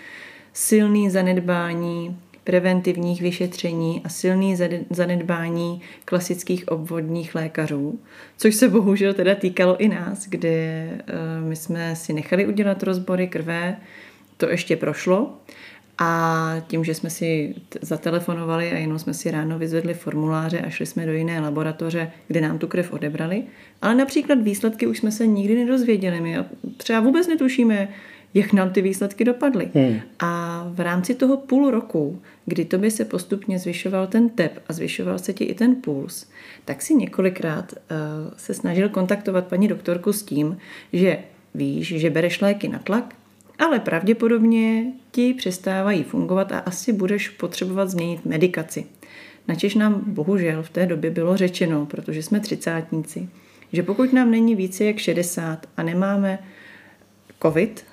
silný 0.53 1.09
zanedbání 1.09 2.17
preventivních 2.43 3.21
vyšetření 3.21 4.01
a 4.03 4.09
silný 4.09 4.57
zanedbání 4.89 5.81
klasických 6.05 6.67
obvodních 6.67 7.35
lékařů, 7.35 7.99
což 8.37 8.55
se 8.55 8.69
bohužel 8.69 9.13
teda 9.13 9.35
týkalo 9.35 9.77
i 9.77 9.87
nás, 9.87 10.25
kde 10.27 10.49
eh, 10.49 11.01
my 11.41 11.55
jsme 11.55 11.95
si 11.95 12.13
nechali 12.13 12.47
udělat 12.47 12.83
rozbory 12.83 13.27
krve, 13.27 13.77
to 14.37 14.49
ještě 14.49 14.75
prošlo, 14.75 15.33
a 15.97 16.55
tím, 16.67 16.83
že 16.83 16.93
jsme 16.93 17.09
si 17.09 17.55
zatelefonovali 17.81 18.71
a 18.71 18.77
jenom 18.77 18.99
jsme 18.99 19.13
si 19.13 19.31
ráno 19.31 19.59
vyzvedli 19.59 19.93
formuláře 19.93 20.59
a 20.59 20.69
šli 20.69 20.85
jsme 20.85 21.05
do 21.05 21.13
jiné 21.13 21.39
laboratoře, 21.39 22.11
kde 22.27 22.41
nám 22.41 22.57
tu 22.57 22.67
krev 22.67 22.93
odebrali, 22.93 23.43
ale 23.81 23.95
například 23.95 24.41
výsledky 24.41 24.87
už 24.87 24.97
jsme 24.97 25.11
se 25.11 25.27
nikdy 25.27 25.55
nedozvěděli. 25.55 26.21
My 26.21 26.37
třeba 26.77 26.99
vůbec 26.99 27.27
netušíme, 27.27 27.87
jak 28.33 28.53
nám 28.53 28.69
ty 28.69 28.81
výsledky 28.81 29.23
dopadly. 29.25 29.69
Hmm. 29.73 29.99
A 30.19 30.63
v 30.73 30.79
rámci 30.79 31.15
toho 31.15 31.37
půl 31.37 31.71
roku, 31.71 32.21
kdy 32.45 32.65
tobě 32.65 32.91
se 32.91 33.05
postupně 33.05 33.59
zvyšoval 33.59 34.07
ten 34.07 34.29
tep 34.29 34.59
a 34.67 34.73
zvyšoval 34.73 35.19
se 35.19 35.33
ti 35.33 35.43
i 35.43 35.53
ten 35.53 35.75
puls, 35.75 36.27
tak 36.65 36.81
si 36.81 36.95
několikrát 36.95 37.73
uh, 37.73 38.33
se 38.37 38.53
snažil 38.53 38.89
kontaktovat 38.89 39.47
paní 39.47 39.67
doktorku 39.67 40.13
s 40.13 40.23
tím, 40.23 40.57
že 40.93 41.17
víš, 41.55 41.87
že 41.87 42.09
bereš 42.09 42.41
léky 42.41 42.67
na 42.67 42.79
tlak, 42.79 43.15
ale 43.59 43.79
pravděpodobně 43.79 44.85
ti 45.11 45.33
přestávají 45.33 46.03
fungovat 46.03 46.51
a 46.51 46.59
asi 46.59 46.93
budeš 46.93 47.29
potřebovat 47.29 47.89
změnit 47.89 48.25
medikaci. 48.25 48.85
Načež 49.47 49.75
nám 49.75 50.01
bohužel 50.07 50.63
v 50.63 50.69
té 50.69 50.85
době 50.85 51.11
bylo 51.11 51.37
řečeno, 51.37 51.85
protože 51.85 52.23
jsme 52.23 52.39
třicátníci, 52.39 53.29
že 53.73 53.83
pokud 53.83 54.13
nám 54.13 54.31
není 54.31 54.55
více 54.55 54.85
jak 54.85 54.97
60 54.97 55.65
a 55.77 55.83
nemáme 55.83 56.39
covid, 57.41 57.85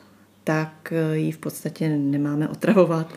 tak 0.44 0.92
ji 1.12 1.32
v 1.32 1.38
podstatě 1.38 1.88
nemáme 1.88 2.48
otravovat. 2.48 3.14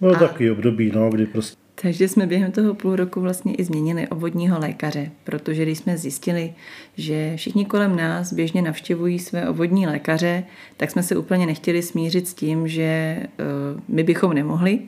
No 0.00 0.08
a 0.10 0.18
takový 0.18 0.50
období, 0.50 0.92
no, 0.94 1.10
kdy 1.10 1.26
prostě... 1.26 1.56
Takže 1.82 2.08
jsme 2.08 2.26
během 2.26 2.52
toho 2.52 2.74
půl 2.74 2.96
roku 2.96 3.20
vlastně 3.20 3.54
i 3.54 3.64
změnili 3.64 4.08
obvodního 4.08 4.58
lékaře, 4.58 5.10
protože 5.24 5.62
když 5.62 5.78
jsme 5.78 5.98
zjistili, 5.98 6.54
že 6.96 7.32
všichni 7.36 7.66
kolem 7.66 7.96
nás 7.96 8.32
běžně 8.32 8.62
navštěvují 8.62 9.18
své 9.18 9.48
obvodní 9.48 9.86
lékaře, 9.86 10.44
tak 10.76 10.90
jsme 10.90 11.02
se 11.02 11.16
úplně 11.16 11.46
nechtěli 11.46 11.82
smířit 11.82 12.28
s 12.28 12.34
tím, 12.34 12.68
že 12.68 13.16
uh, 13.22 13.80
my 13.88 14.02
bychom 14.02 14.32
nemohli, 14.32 14.80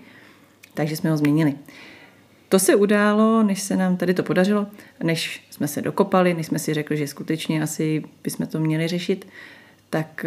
takže 0.74 0.96
jsme 0.96 1.10
ho 1.10 1.16
změnili. 1.16 1.54
To 2.48 2.58
se 2.58 2.74
událo, 2.74 3.42
než 3.42 3.62
se 3.62 3.76
nám 3.76 3.96
tady 3.96 4.14
to 4.14 4.22
podařilo, 4.22 4.66
než 5.02 5.46
jsme 5.50 5.68
se 5.68 5.82
dokopali, 5.82 6.34
než 6.34 6.46
jsme 6.46 6.58
si 6.58 6.74
řekli, 6.74 6.96
že 6.96 7.06
skutečně 7.06 7.62
asi 7.62 8.02
bychom 8.24 8.46
to 8.46 8.60
měli 8.60 8.88
řešit, 8.88 9.28
tak 9.90 10.26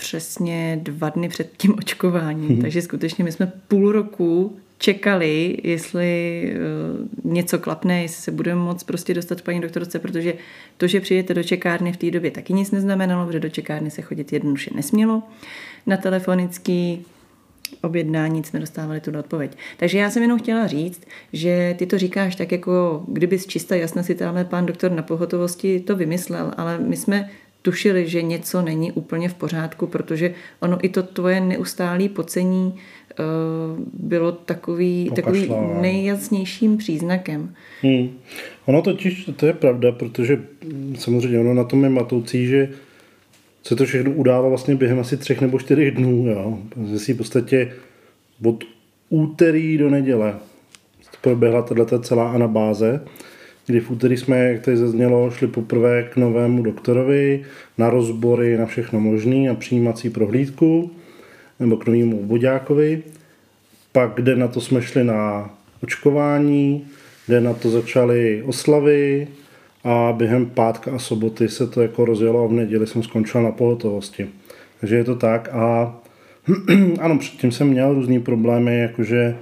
přesně 0.00 0.80
dva 0.82 1.08
dny 1.08 1.28
před 1.28 1.52
tím 1.56 1.74
očkováním. 1.78 2.48
Hmm. 2.48 2.60
Takže 2.60 2.82
skutečně 2.82 3.24
my 3.24 3.32
jsme 3.32 3.52
půl 3.68 3.92
roku 3.92 4.56
čekali, 4.78 5.58
jestli 5.64 6.44
uh, 7.24 7.32
něco 7.32 7.58
klapne, 7.58 8.02
jestli 8.02 8.22
se 8.22 8.30
budeme 8.30 8.60
moct 8.60 8.84
prostě 8.84 9.14
dostat 9.14 9.40
k 9.40 9.44
paní 9.44 9.60
doktorce, 9.60 9.98
protože 9.98 10.34
to, 10.76 10.86
že 10.86 11.00
přijdete 11.00 11.34
do 11.34 11.42
čekárny 11.42 11.92
v 11.92 11.96
té 11.96 12.10
době, 12.10 12.30
taky 12.30 12.52
nic 12.52 12.70
neznamenalo, 12.70 13.26
protože 13.26 13.40
do 13.40 13.48
čekárny 13.48 13.90
se 13.90 14.02
chodit 14.02 14.32
jednoduše 14.32 14.70
nesmělo. 14.74 15.22
Na 15.86 15.96
telefonický 15.96 17.04
objednání 17.82 18.44
jsme 18.44 18.60
dostávali 18.60 19.00
tu 19.00 19.18
odpověď. 19.18 19.56
Takže 19.76 19.98
já 19.98 20.10
jsem 20.10 20.22
jenom 20.22 20.38
chtěla 20.38 20.66
říct, 20.66 21.02
že 21.32 21.74
ty 21.78 21.86
to 21.86 21.98
říkáš 21.98 22.36
tak 22.36 22.52
jako, 22.52 23.04
kdyby 23.08 23.38
z 23.38 23.46
čista 23.46 23.76
jasna 23.76 24.02
si 24.02 24.14
tamhle 24.14 24.44
pán 24.44 24.66
doktor 24.66 24.92
na 24.92 25.02
pohotovosti 25.02 25.80
to 25.80 25.96
vymyslel, 25.96 26.52
ale 26.56 26.78
my 26.78 26.96
jsme 26.96 27.30
tušili, 27.62 28.08
že 28.08 28.22
něco 28.22 28.62
není 28.62 28.92
úplně 28.92 29.28
v 29.28 29.34
pořádku, 29.34 29.86
protože 29.86 30.34
ono 30.60 30.78
i 30.84 30.88
to 30.88 31.02
tvoje 31.02 31.40
neustálé 31.40 32.08
pocení 32.08 32.74
uh, 32.74 33.84
bylo 33.92 34.32
takový, 34.32 35.10
takový 35.14 35.50
nejjasnějším 35.80 36.76
příznakem. 36.76 37.54
Hmm. 37.82 38.10
Ono 38.66 38.82
totiž, 38.82 39.30
to 39.36 39.46
je 39.46 39.52
pravda, 39.52 39.92
protože 39.92 40.40
samozřejmě 40.98 41.38
ono 41.38 41.54
na 41.54 41.64
tom 41.64 41.84
je 41.84 41.90
matoucí, 41.90 42.46
že 42.46 42.68
se 43.62 43.76
to 43.76 43.84
všechno 43.84 44.12
udává 44.12 44.48
vlastně 44.48 44.74
během 44.74 45.00
asi 45.00 45.16
třech 45.16 45.40
nebo 45.40 45.58
čtyřech 45.58 45.94
dnů. 45.94 46.26
Jo. 46.26 46.58
Že 46.90 46.98
si 46.98 47.12
v 47.14 47.16
podstatě 47.16 47.72
od 48.44 48.64
úterý 49.08 49.78
do 49.78 49.90
neděle 49.90 50.34
proběhla 51.20 51.62
tato 51.62 51.98
celá 51.98 52.30
anabáze, 52.30 53.00
kdy 53.66 53.80
v 53.80 53.90
úterý 53.90 54.16
jsme, 54.16 54.38
jak 54.38 54.60
tady 54.60 54.76
zaznělo, 54.76 55.30
šli 55.30 55.46
poprvé 55.46 56.02
k 56.02 56.16
novému 56.16 56.62
doktorovi 56.62 57.44
na 57.78 57.90
rozbory, 57.90 58.58
na 58.58 58.66
všechno 58.66 59.00
možné, 59.00 59.48
na 59.48 59.54
přijímací 59.54 60.10
prohlídku 60.10 60.90
nebo 61.60 61.76
k 61.76 61.86
novému 61.86 62.20
obvodákovi. 62.20 63.02
Pak 63.92 64.20
den 64.20 64.38
na 64.38 64.48
to 64.48 64.60
jsme 64.60 64.82
šli 64.82 65.04
na 65.04 65.50
očkování, 65.82 66.86
den 67.28 67.44
na 67.44 67.54
to 67.54 67.70
začaly 67.70 68.42
oslavy, 68.46 69.28
a 69.84 70.12
během 70.12 70.46
pátka 70.46 70.92
a 70.94 70.98
soboty 70.98 71.48
se 71.48 71.66
to 71.66 71.82
jako 71.82 72.04
rozjelo 72.04 72.44
a 72.44 72.46
v 72.46 72.52
neděli 72.52 72.86
jsem 72.86 73.02
skončil 73.02 73.42
na 73.42 73.52
pohotovosti. 73.52 74.28
Takže 74.80 74.96
je 74.96 75.04
to 75.04 75.16
tak 75.16 75.48
a 75.52 75.96
ano, 77.00 77.18
předtím 77.18 77.52
jsem 77.52 77.68
měl 77.68 77.94
různý 77.94 78.20
problémy, 78.20 78.78
jakože 78.78 79.36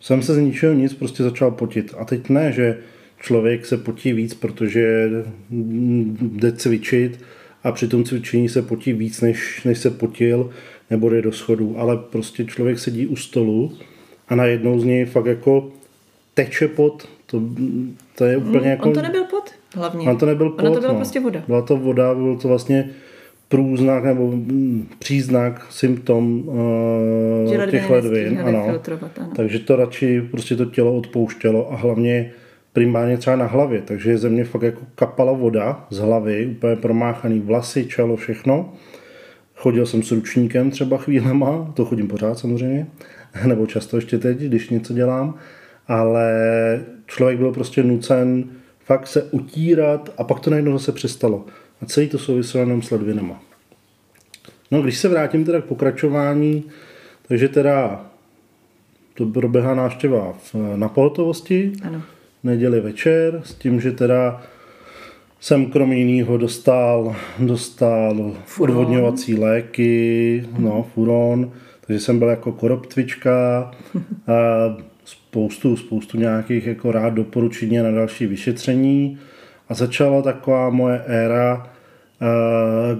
jsem 0.00 0.22
se 0.22 0.34
z 0.34 0.38
ničeho 0.38 0.74
nic 0.74 0.94
prostě 0.94 1.22
začal 1.22 1.50
potit. 1.50 1.94
A 1.98 2.04
teď 2.04 2.28
ne, 2.28 2.52
že 2.52 2.78
člověk 3.20 3.66
se 3.66 3.76
potí 3.76 4.12
víc, 4.12 4.34
protože 4.34 5.10
jde 6.20 6.52
cvičit 6.52 7.20
a 7.64 7.72
při 7.72 7.88
tom 7.88 8.04
cvičení 8.04 8.48
se 8.48 8.62
potí 8.62 8.92
víc, 8.92 9.20
než, 9.20 9.64
než 9.64 9.78
se 9.78 9.90
potil 9.90 10.50
nebo 10.90 11.08
jde 11.08 11.22
do 11.22 11.32
schodu, 11.32 11.74
ale 11.78 11.96
prostě 11.96 12.44
člověk 12.44 12.78
sedí 12.78 13.06
u 13.06 13.16
stolu 13.16 13.72
a 14.28 14.34
najednou 14.34 14.80
z 14.80 14.84
něj 14.84 15.04
fakt 15.04 15.26
jako 15.26 15.70
teče 16.34 16.68
pot, 16.68 17.08
to, 17.26 17.42
to 18.14 18.24
je 18.24 18.36
úplně 18.36 18.58
hmm, 18.58 18.70
jako... 18.70 18.88
On 18.88 18.94
to 18.94 19.02
nebyl 19.02 19.24
pot? 19.24 19.50
Hlavně. 19.74 20.10
On 20.10 20.16
to 20.16 20.26
nebyl 20.26 20.50
pot, 20.50 20.60
ono 20.60 20.74
to 20.74 20.80
byla 20.80 20.92
no. 20.92 20.98
prostě 20.98 21.20
voda. 21.20 21.42
Byla 21.46 21.62
to 21.62 21.76
voda, 21.76 22.14
byl 22.14 22.36
to 22.36 22.48
vlastně 22.48 22.90
průznak 23.48 24.04
nebo 24.04 24.30
mm, 24.30 24.88
příznak, 24.98 25.66
symptom 25.70 26.48
uh, 26.48 27.70
těch 27.70 27.90
ledvin. 27.90 28.40
Ano. 28.44 28.64
Ano. 28.64 28.80
Takže 29.36 29.58
to 29.58 29.76
radši 29.76 30.22
prostě 30.30 30.56
to 30.56 30.64
tělo 30.64 30.96
odpouštělo 30.96 31.72
a 31.72 31.76
hlavně 31.76 32.32
primárně 32.72 33.16
třeba 33.16 33.36
na 33.36 33.46
hlavě. 33.46 33.82
Takže 33.82 34.18
ze 34.18 34.28
mě 34.28 34.44
fakt 34.44 34.62
jako 34.62 34.82
kapala 34.94 35.32
voda 35.32 35.86
z 35.90 35.98
hlavy, 35.98 36.46
úplně 36.46 36.76
promáchaný 36.76 37.40
vlasy, 37.40 37.86
čelo, 37.86 38.16
všechno. 38.16 38.72
Chodil 39.54 39.86
jsem 39.86 40.02
s 40.02 40.12
ručníkem 40.12 40.70
třeba 40.70 40.98
chvílema, 40.98 41.72
to 41.74 41.84
chodím 41.84 42.08
pořád 42.08 42.38
samozřejmě, 42.38 42.86
nebo 43.46 43.66
často 43.66 43.96
ještě 43.96 44.18
teď, 44.18 44.38
když 44.38 44.70
něco 44.70 44.94
dělám, 44.94 45.34
ale 45.88 46.30
člověk 47.06 47.38
byl 47.38 47.52
prostě 47.52 47.82
nucen 47.82 48.44
fakt 48.84 49.06
se 49.06 49.22
utírat 49.22 50.14
a 50.18 50.24
pak 50.24 50.40
to 50.40 50.50
najednou 50.50 50.72
zase 50.72 50.92
přestalo. 50.92 51.46
A 51.82 51.86
celý 51.86 52.08
to 52.08 52.18
souviselo 52.18 52.62
jenom 52.62 52.82
s 52.82 52.90
ledvinama. 52.90 53.42
No, 54.70 54.82
když 54.82 54.98
se 54.98 55.08
vrátím 55.08 55.44
teda 55.44 55.60
k 55.60 55.64
pokračování, 55.64 56.64
takže 57.28 57.48
teda 57.48 58.06
to 59.14 59.26
proběhla 59.26 59.74
návštěva 59.74 60.34
na 60.76 60.88
pohotovosti, 60.88 61.72
ano. 61.82 62.02
Neděli 62.44 62.80
večer, 62.80 63.40
s 63.44 63.54
tím, 63.54 63.80
že 63.80 63.92
teda 63.92 64.42
jsem 65.40 65.66
krom 65.66 65.92
jiného 65.92 66.36
dostal, 66.36 67.16
dostal 67.38 68.36
furon. 68.44 68.76
odvodňovací 68.76 69.34
léky, 69.34 70.44
no, 70.58 70.86
furon, 70.94 71.52
takže 71.86 72.00
jsem 72.00 72.18
byl 72.18 72.28
jako 72.28 72.52
koroptvička. 72.52 73.70
spoustu, 75.04 75.76
spoustu 75.76 76.18
nějakých 76.18 76.66
jako 76.66 76.92
rád 76.92 77.10
doporučení 77.10 77.76
na 77.76 77.90
další 77.90 78.26
vyšetření 78.26 79.18
a 79.68 79.74
začala 79.74 80.22
taková 80.22 80.70
moje 80.70 81.02
éra, 81.06 81.70
eh, 82.22 82.26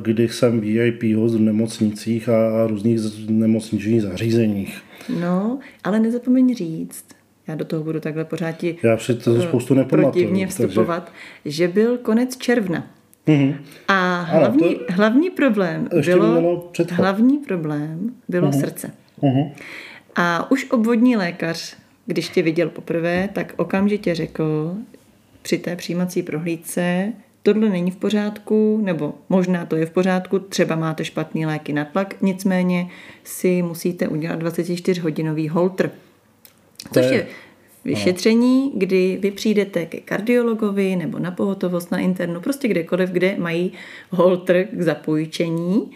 kdy 0.03 0.29
jsem 0.29 0.61
VIP 0.61 1.15
host 1.17 1.35
v 1.35 1.41
nemocnicích 1.41 2.29
a 2.29 2.67
různých 2.67 3.01
nemocničních 3.29 4.03
zařízeních. 4.03 4.83
No, 5.21 5.59
ale 5.85 6.01
nezapomeň 6.01 6.55
říct, 6.55 7.05
já 7.51 7.57
do 7.57 7.65
toho 7.65 7.85
budu 7.85 8.01
takhle 8.01 8.25
pořád 8.25 8.53
ti 8.53 8.79
já 8.83 8.97
to 9.25 9.43
spoustu 9.43 9.75
nepamatuju, 9.75 10.03
protivně 10.03 10.47
vstupovat, 10.47 11.13
takže... 11.43 11.57
že 11.57 11.69
byl 11.69 11.99
konec 11.99 12.37
června. 12.37 12.87
Mm-hmm. 13.27 13.55
A 13.89 14.21
hlavní, 14.21 14.77
ano, 14.77 14.85
to... 14.87 14.93
hlavní 14.93 15.31
problém 15.31 15.89
bylo, 16.05 16.71
hlavní 16.91 17.39
problém 17.39 18.11
bylo 18.29 18.49
mm-hmm. 18.49 18.61
srdce. 18.61 18.91
Mm-hmm. 19.23 19.51
A 20.17 20.51
už 20.51 20.67
obvodní 20.71 21.17
lékař 21.17 21.77
když 22.11 22.29
tě 22.29 22.43
viděl 22.43 22.69
poprvé, 22.69 23.29
tak 23.33 23.55
okamžitě 23.57 24.15
řekl 24.15 24.75
při 25.43 25.59
té 25.59 25.77
přijímací 25.77 26.23
prohlídce, 26.23 27.13
tohle 27.43 27.69
není 27.69 27.91
v 27.91 27.97
pořádku, 27.97 28.81
nebo 28.85 29.15
možná 29.29 29.67
to 29.67 29.77
je 29.77 29.87
v 29.87 29.91
pořádku, 29.91 30.39
třeba 30.39 30.77
máte 30.77 31.05
špatný 31.05 31.47
léky 31.47 31.73
na 31.73 31.85
tlak, 31.85 32.23
nicméně 32.23 32.89
si 33.25 33.63
musíte 33.63 34.09
udělat 34.09 34.43
24-hodinový 34.43 35.49
holtr. 35.49 35.91
Což 36.95 37.11
je 37.11 37.27
vyšetření, 37.85 38.73
kdy 38.75 39.19
vy 39.23 39.31
přijdete 39.31 39.87
ke 39.87 40.01
kardiologovi 40.01 40.97
nebo 40.97 41.19
na 41.19 41.31
pohotovost 41.31 41.91
na 41.91 41.99
internu, 41.99 42.41
prostě 42.41 42.69
kdekoliv, 42.69 43.11
kde 43.11 43.37
mají 43.39 43.73
holtr 44.11 44.65
k 44.73 44.83
zapůjčení. 44.83 45.91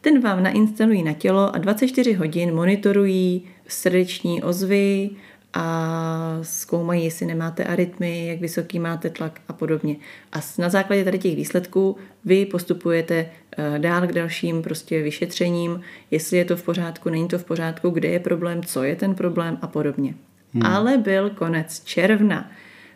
Ten 0.00 0.20
vám 0.20 0.42
nainstalují 0.42 1.02
na 1.02 1.12
tělo 1.12 1.54
a 1.54 1.58
24 1.58 2.12
hodin 2.12 2.54
monitorují 2.54 3.42
srdeční 3.68 4.42
ozvy, 4.42 5.10
a 5.54 6.38
zkoumají, 6.42 7.04
jestli 7.04 7.26
nemáte 7.26 7.64
arytmy, 7.64 8.26
jak 8.26 8.40
vysoký 8.40 8.78
máte 8.78 9.10
tlak 9.10 9.40
a 9.48 9.52
podobně. 9.52 9.96
A 10.32 10.40
na 10.58 10.68
základě 10.68 11.04
tady 11.04 11.18
těch 11.18 11.36
výsledků 11.36 11.96
vy 12.24 12.46
postupujete 12.46 13.26
eh, 13.58 13.78
dál 13.78 14.06
k 14.06 14.12
dalším 14.12 14.62
prostě 14.62 15.02
vyšetřením, 15.02 15.80
jestli 16.10 16.36
je 16.36 16.44
to 16.44 16.56
v 16.56 16.62
pořádku, 16.62 17.10
není 17.10 17.28
to 17.28 17.38
v 17.38 17.44
pořádku, 17.44 17.90
kde 17.90 18.08
je 18.08 18.20
problém, 18.20 18.62
co 18.62 18.82
je 18.82 18.96
ten 18.96 19.14
problém 19.14 19.58
a 19.62 19.66
podobně. 19.66 20.14
Hmm. 20.54 20.66
Ale 20.66 20.98
byl 20.98 21.30
konec 21.30 21.80
června. 21.84 22.50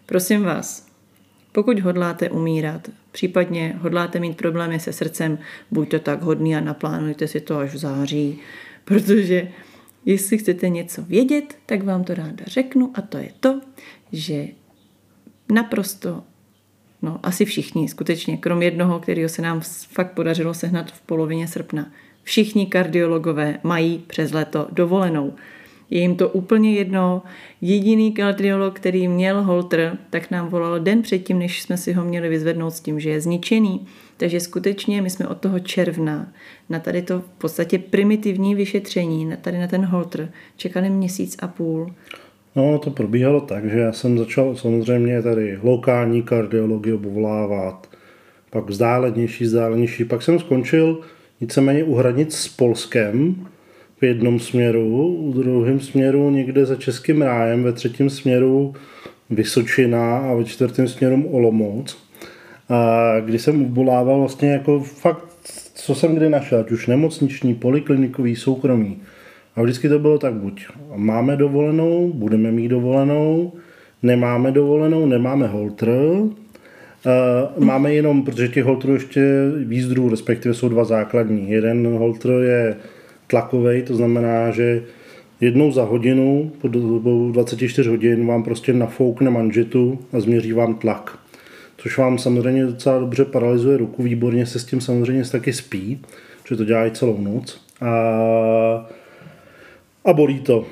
Prosím 0.06 0.42
vás, 0.42 0.86
pokud 1.52 1.80
hodláte 1.80 2.30
umírat, 2.30 2.88
případně 3.12 3.78
hodláte 3.80 4.18
mít 4.18 4.36
problémy 4.36 4.80
se 4.80 4.92
srdcem, 4.92 5.38
buďte 5.70 5.98
tak 5.98 6.22
hodný 6.22 6.56
a 6.56 6.60
naplánujte 6.60 7.28
si 7.28 7.40
to 7.40 7.58
až 7.58 7.74
v 7.74 7.78
září, 7.78 8.38
protože 8.84 9.48
Jestli 10.06 10.38
chcete 10.38 10.68
něco 10.68 11.02
vědět, 11.02 11.58
tak 11.66 11.82
vám 11.82 12.04
to 12.04 12.14
ráda 12.14 12.44
řeknu 12.46 12.92
a 12.94 13.02
to 13.02 13.18
je 13.18 13.32
to, 13.40 13.60
že 14.12 14.46
naprosto, 15.52 16.22
no 17.02 17.20
asi 17.22 17.44
všichni, 17.44 17.88
skutečně, 17.88 18.36
krom 18.36 18.62
jednoho, 18.62 19.00
kterého 19.00 19.28
se 19.28 19.42
nám 19.42 19.60
fakt 19.88 20.12
podařilo 20.12 20.54
sehnat 20.54 20.92
v 20.92 21.00
polovině 21.00 21.48
srpna, 21.48 21.92
všichni 22.22 22.66
kardiologové 22.66 23.58
mají 23.62 23.98
přes 24.06 24.32
léto 24.32 24.68
dovolenou. 24.72 25.34
Je 25.90 26.00
jim 26.00 26.16
to 26.16 26.28
úplně 26.28 26.74
jedno. 26.74 27.22
Jediný 27.60 28.12
kardiolog, 28.12 28.74
který 28.74 29.08
měl 29.08 29.42
holtr, 29.42 29.98
tak 30.10 30.30
nám 30.30 30.48
volal 30.48 30.80
den 30.80 31.02
předtím, 31.02 31.38
než 31.38 31.62
jsme 31.62 31.76
si 31.76 31.92
ho 31.92 32.04
měli 32.04 32.28
vyzvednout 32.28 32.70
s 32.70 32.80
tím, 32.80 33.00
že 33.00 33.10
je 33.10 33.20
zničený. 33.20 33.86
Takže 34.16 34.40
skutečně 34.40 35.02
my 35.02 35.10
jsme 35.10 35.28
od 35.28 35.38
toho 35.38 35.58
června 35.58 36.32
na 36.68 36.78
tady 36.78 37.02
to 37.02 37.20
v 37.20 37.38
podstatě 37.38 37.78
primitivní 37.78 38.54
vyšetření, 38.54 39.24
na 39.24 39.36
tady 39.36 39.58
na 39.58 39.66
ten 39.66 39.84
holtr, 39.84 40.28
čekali 40.56 40.90
měsíc 40.90 41.36
a 41.42 41.48
půl. 41.48 41.94
No, 42.56 42.78
to 42.78 42.90
probíhalo 42.90 43.40
tak, 43.40 43.70
že 43.70 43.78
já 43.78 43.92
jsem 43.92 44.18
začal 44.18 44.56
samozřejmě 44.56 45.22
tady 45.22 45.58
lokální 45.62 46.22
kardiologii 46.22 46.92
obvolávat, 46.92 47.88
pak 48.50 48.68
vzdálenější, 48.68 49.44
vzdálenější, 49.44 50.04
pak 50.04 50.22
jsem 50.22 50.38
skončil 50.38 51.00
víceméně 51.40 51.84
u 51.84 51.94
hranic 51.94 52.36
s 52.36 52.48
Polskem, 52.48 53.46
v 54.00 54.02
jednom 54.02 54.40
směru, 54.40 55.16
v 55.30 55.34
druhém 55.34 55.80
směru 55.80 56.30
někde 56.30 56.66
za 56.66 56.76
Českým 56.76 57.22
rájem, 57.22 57.62
ve 57.62 57.72
třetím 57.72 58.10
směru 58.10 58.74
Vysočina 59.30 60.18
a 60.18 60.34
ve 60.34 60.44
čtvrtém 60.44 60.88
směru 60.88 61.28
Olomouc. 61.30 61.98
A 62.68 63.20
kdy 63.20 63.38
jsem 63.38 63.62
ubolával 63.62 64.18
vlastně 64.18 64.50
jako 64.50 64.80
fakt, 64.80 65.26
co 65.74 65.94
jsem 65.94 66.14
kdy 66.14 66.30
našel, 66.30 66.60
ať 66.60 66.70
už 66.70 66.86
nemocniční, 66.86 67.54
poliklinikový, 67.54 68.36
soukromý. 68.36 68.98
A 69.56 69.62
vždycky 69.62 69.88
to 69.88 69.98
bylo 69.98 70.18
tak 70.18 70.34
buď 70.34 70.66
máme 70.94 71.36
dovolenou, 71.36 72.12
budeme 72.14 72.52
mít 72.52 72.68
dovolenou, 72.68 73.52
nemáme 74.02 74.52
dovolenou, 74.52 75.06
nemáme 75.06 75.46
holtr, 75.46 75.88
máme 77.58 77.94
jenom, 77.94 78.22
protože 78.22 78.48
těch 78.48 78.64
holtrů 78.64 78.92
ještě 78.92 79.20
víc 79.64 79.86
druhů, 79.86 80.08
respektive 80.08 80.54
jsou 80.54 80.68
dva 80.68 80.84
základní. 80.84 81.50
Jeden 81.50 81.86
holtr 81.86 82.30
je 82.30 82.76
tlakový, 83.26 83.82
to 83.82 83.96
znamená, 83.96 84.50
že 84.50 84.82
jednou 85.40 85.72
za 85.72 85.84
hodinu, 85.84 86.52
po 86.60 86.68
dobu 86.68 87.30
24 87.32 87.88
hodin, 87.88 88.26
vám 88.26 88.42
prostě 88.42 88.72
nafoukne 88.72 89.30
manžetu 89.30 89.98
a 90.12 90.20
změří 90.20 90.52
vám 90.52 90.74
tlak. 90.74 91.18
Což 91.76 91.98
vám 91.98 92.18
samozřejmě 92.18 92.64
docela 92.64 92.98
dobře 92.98 93.24
paralyzuje 93.24 93.76
ruku, 93.76 94.02
výborně 94.02 94.46
se 94.46 94.58
s 94.58 94.64
tím 94.64 94.80
samozřejmě 94.80 95.24
taky 95.24 95.52
spí, 95.52 96.00
protože 96.42 96.56
to 96.56 96.64
dělají 96.64 96.90
celou 96.90 97.20
noc. 97.20 97.60
A, 97.80 98.90
a 100.04 100.12
bolí 100.12 100.40
to. 100.40 100.66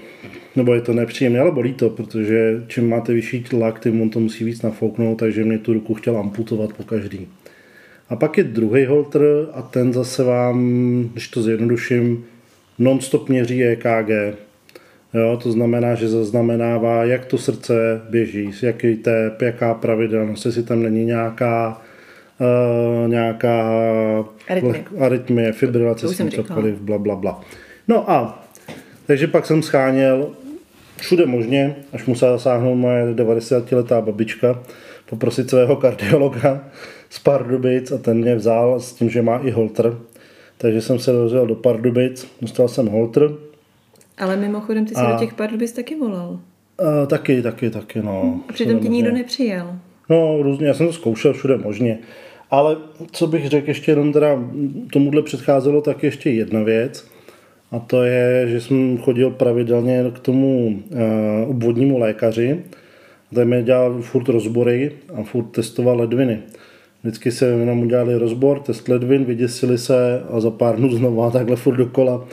Nebo 0.57 0.75
je 0.75 0.81
to 0.81 0.93
nepříjemné, 0.93 1.41
ale 1.41 1.51
bolí 1.51 1.73
to, 1.73 1.91
protože 1.91 2.63
čím 2.67 2.89
máte 2.89 3.13
vyšší 3.13 3.43
tlak, 3.43 3.81
tím 3.81 4.03
on 4.03 4.11
to 4.11 4.21
musí 4.21 4.45
víc 4.45 4.63
nafouknout, 4.63 5.19
takže 5.19 5.45
mě 5.45 5.59
tu 5.59 5.73
ruku 5.73 5.95
chtěl 5.95 6.19
amputovat 6.19 6.73
po 6.73 6.83
každý. 6.83 7.29
A 8.09 8.17
pak 8.17 8.39
je 8.39 8.45
druhý 8.45 8.85
holter 8.85 9.23
a 9.53 9.63
ten 9.63 9.93
zase 9.93 10.25
vám, 10.25 11.09
když 11.13 11.29
to 11.29 11.43
zjednoduším, 11.43 12.25
non-stop 12.79 13.29
měří 13.29 13.65
EKG. 13.65 14.39
Jo, 15.15 15.39
to 15.43 15.53
znamená, 15.53 15.95
že 15.95 16.09
zaznamenává, 16.09 17.05
jak 17.05 17.25
to 17.25 17.39
srdce 17.39 18.03
běží, 18.11 18.51
jaký 18.63 18.97
tep, 18.97 19.43
jaká 19.43 19.75
pravidelnost, 19.75 20.47
jestli 20.47 20.63
tam 20.63 20.83
není 20.83 21.05
nějaká 21.05 21.83
uh, 22.41 23.09
nějaká 23.09 23.65
Arytmie, 24.49 24.85
arytmie 25.01 25.53
fibrilace, 25.53 26.09
s 26.09 26.17
tím 26.17 26.31
cokoliv, 26.31 26.75
bla, 26.75 26.99
bla, 26.99 27.17
bla. 27.17 27.41
No 27.89 28.11
a 28.11 28.45
takže 29.07 29.27
pak 29.27 29.47
jsem 29.47 29.63
scháněl 29.63 30.31
všude 30.97 31.27
možně, 31.27 31.77
až 31.93 32.07
musela 32.07 32.33
zasáhnout 32.33 32.75
moje 32.75 33.15
90-letá 33.15 34.01
babička, 34.01 34.63
poprosit 35.11 35.51
svého 35.51 35.77
kardiologa 35.77 36.65
z 37.11 37.19
Pardubic 37.19 37.93
a 37.93 37.99
ten 37.99 38.19
mě 38.19 38.35
vzal 38.35 38.81
s 38.81 38.93
tím, 38.93 39.11
že 39.11 39.23
má 39.23 39.39
i 39.39 39.51
holter. 39.51 39.95
Takže 40.59 40.81
jsem 40.81 40.99
se 40.99 41.13
dozvěl 41.13 41.47
do 41.47 41.55
Pardubic, 41.55 42.27
dostal 42.43 42.69
jsem 42.69 42.87
holter. 42.87 43.31
Ale 44.19 44.37
mimochodem 44.37 44.87
ty 44.87 44.95
jsi 44.95 45.01
a... 45.01 45.13
do 45.13 45.19
těch 45.19 45.35
Pardubic 45.35 45.73
taky 45.73 45.95
volal. 45.95 46.41
A, 46.79 47.07
taky, 47.07 47.43
taky, 47.43 47.71
taky, 47.71 48.03
no. 48.03 48.41
A 48.49 48.53
přitom 48.53 48.79
ti 48.81 48.89
nikdo 48.89 49.13
nepřijal. 49.13 49.77
No, 50.09 50.43
různě, 50.43 50.67
já 50.67 50.75
jsem 50.75 50.87
to 50.87 50.93
zkoušel 50.93 51.33
všude 51.33 51.57
možně. 51.57 51.99
Ale 52.51 52.77
co 53.13 53.27
bych 53.27 53.49
řekl 53.49 53.69
ještě 53.69 53.93
jenom 53.93 54.13
teda, 54.13 54.39
tomuhle 54.93 55.23
předcházelo 55.23 55.81
tak 55.81 56.03
ještě 56.03 56.31
jedna 56.31 56.63
věc. 56.63 57.09
A 57.71 57.79
to 57.79 58.03
je, 58.03 58.49
že 58.49 58.61
jsem 58.61 58.99
chodil 58.99 59.31
pravidelně 59.31 60.05
k 60.15 60.19
tomu 60.19 60.67
uh, 60.91 61.51
obvodnímu 61.51 61.99
lékaři. 61.99 62.63
Ten 63.35 63.49
mi 63.49 63.63
dělal 63.63 64.03
furt 64.03 64.29
rozbory 64.29 64.93
a 65.15 65.23
furt 65.23 65.45
testoval 65.45 65.97
ledviny. 65.97 66.39
Vždycky 67.05 67.33
se 67.33 67.47
jenom 67.47 67.83
udělali 67.83 68.19
rozbor, 68.19 68.61
test 68.61 68.89
ledvin, 68.89 69.25
vyděsili 69.25 69.79
se 69.79 70.23
a 70.31 70.41
za 70.41 70.51
pár 70.51 70.77
dnů 70.77 70.93
znovu 70.93 71.23
a 71.23 71.31
takhle 71.31 71.57
furt 71.57 71.77
dokola. 71.77 72.17
Uh, 72.17 72.25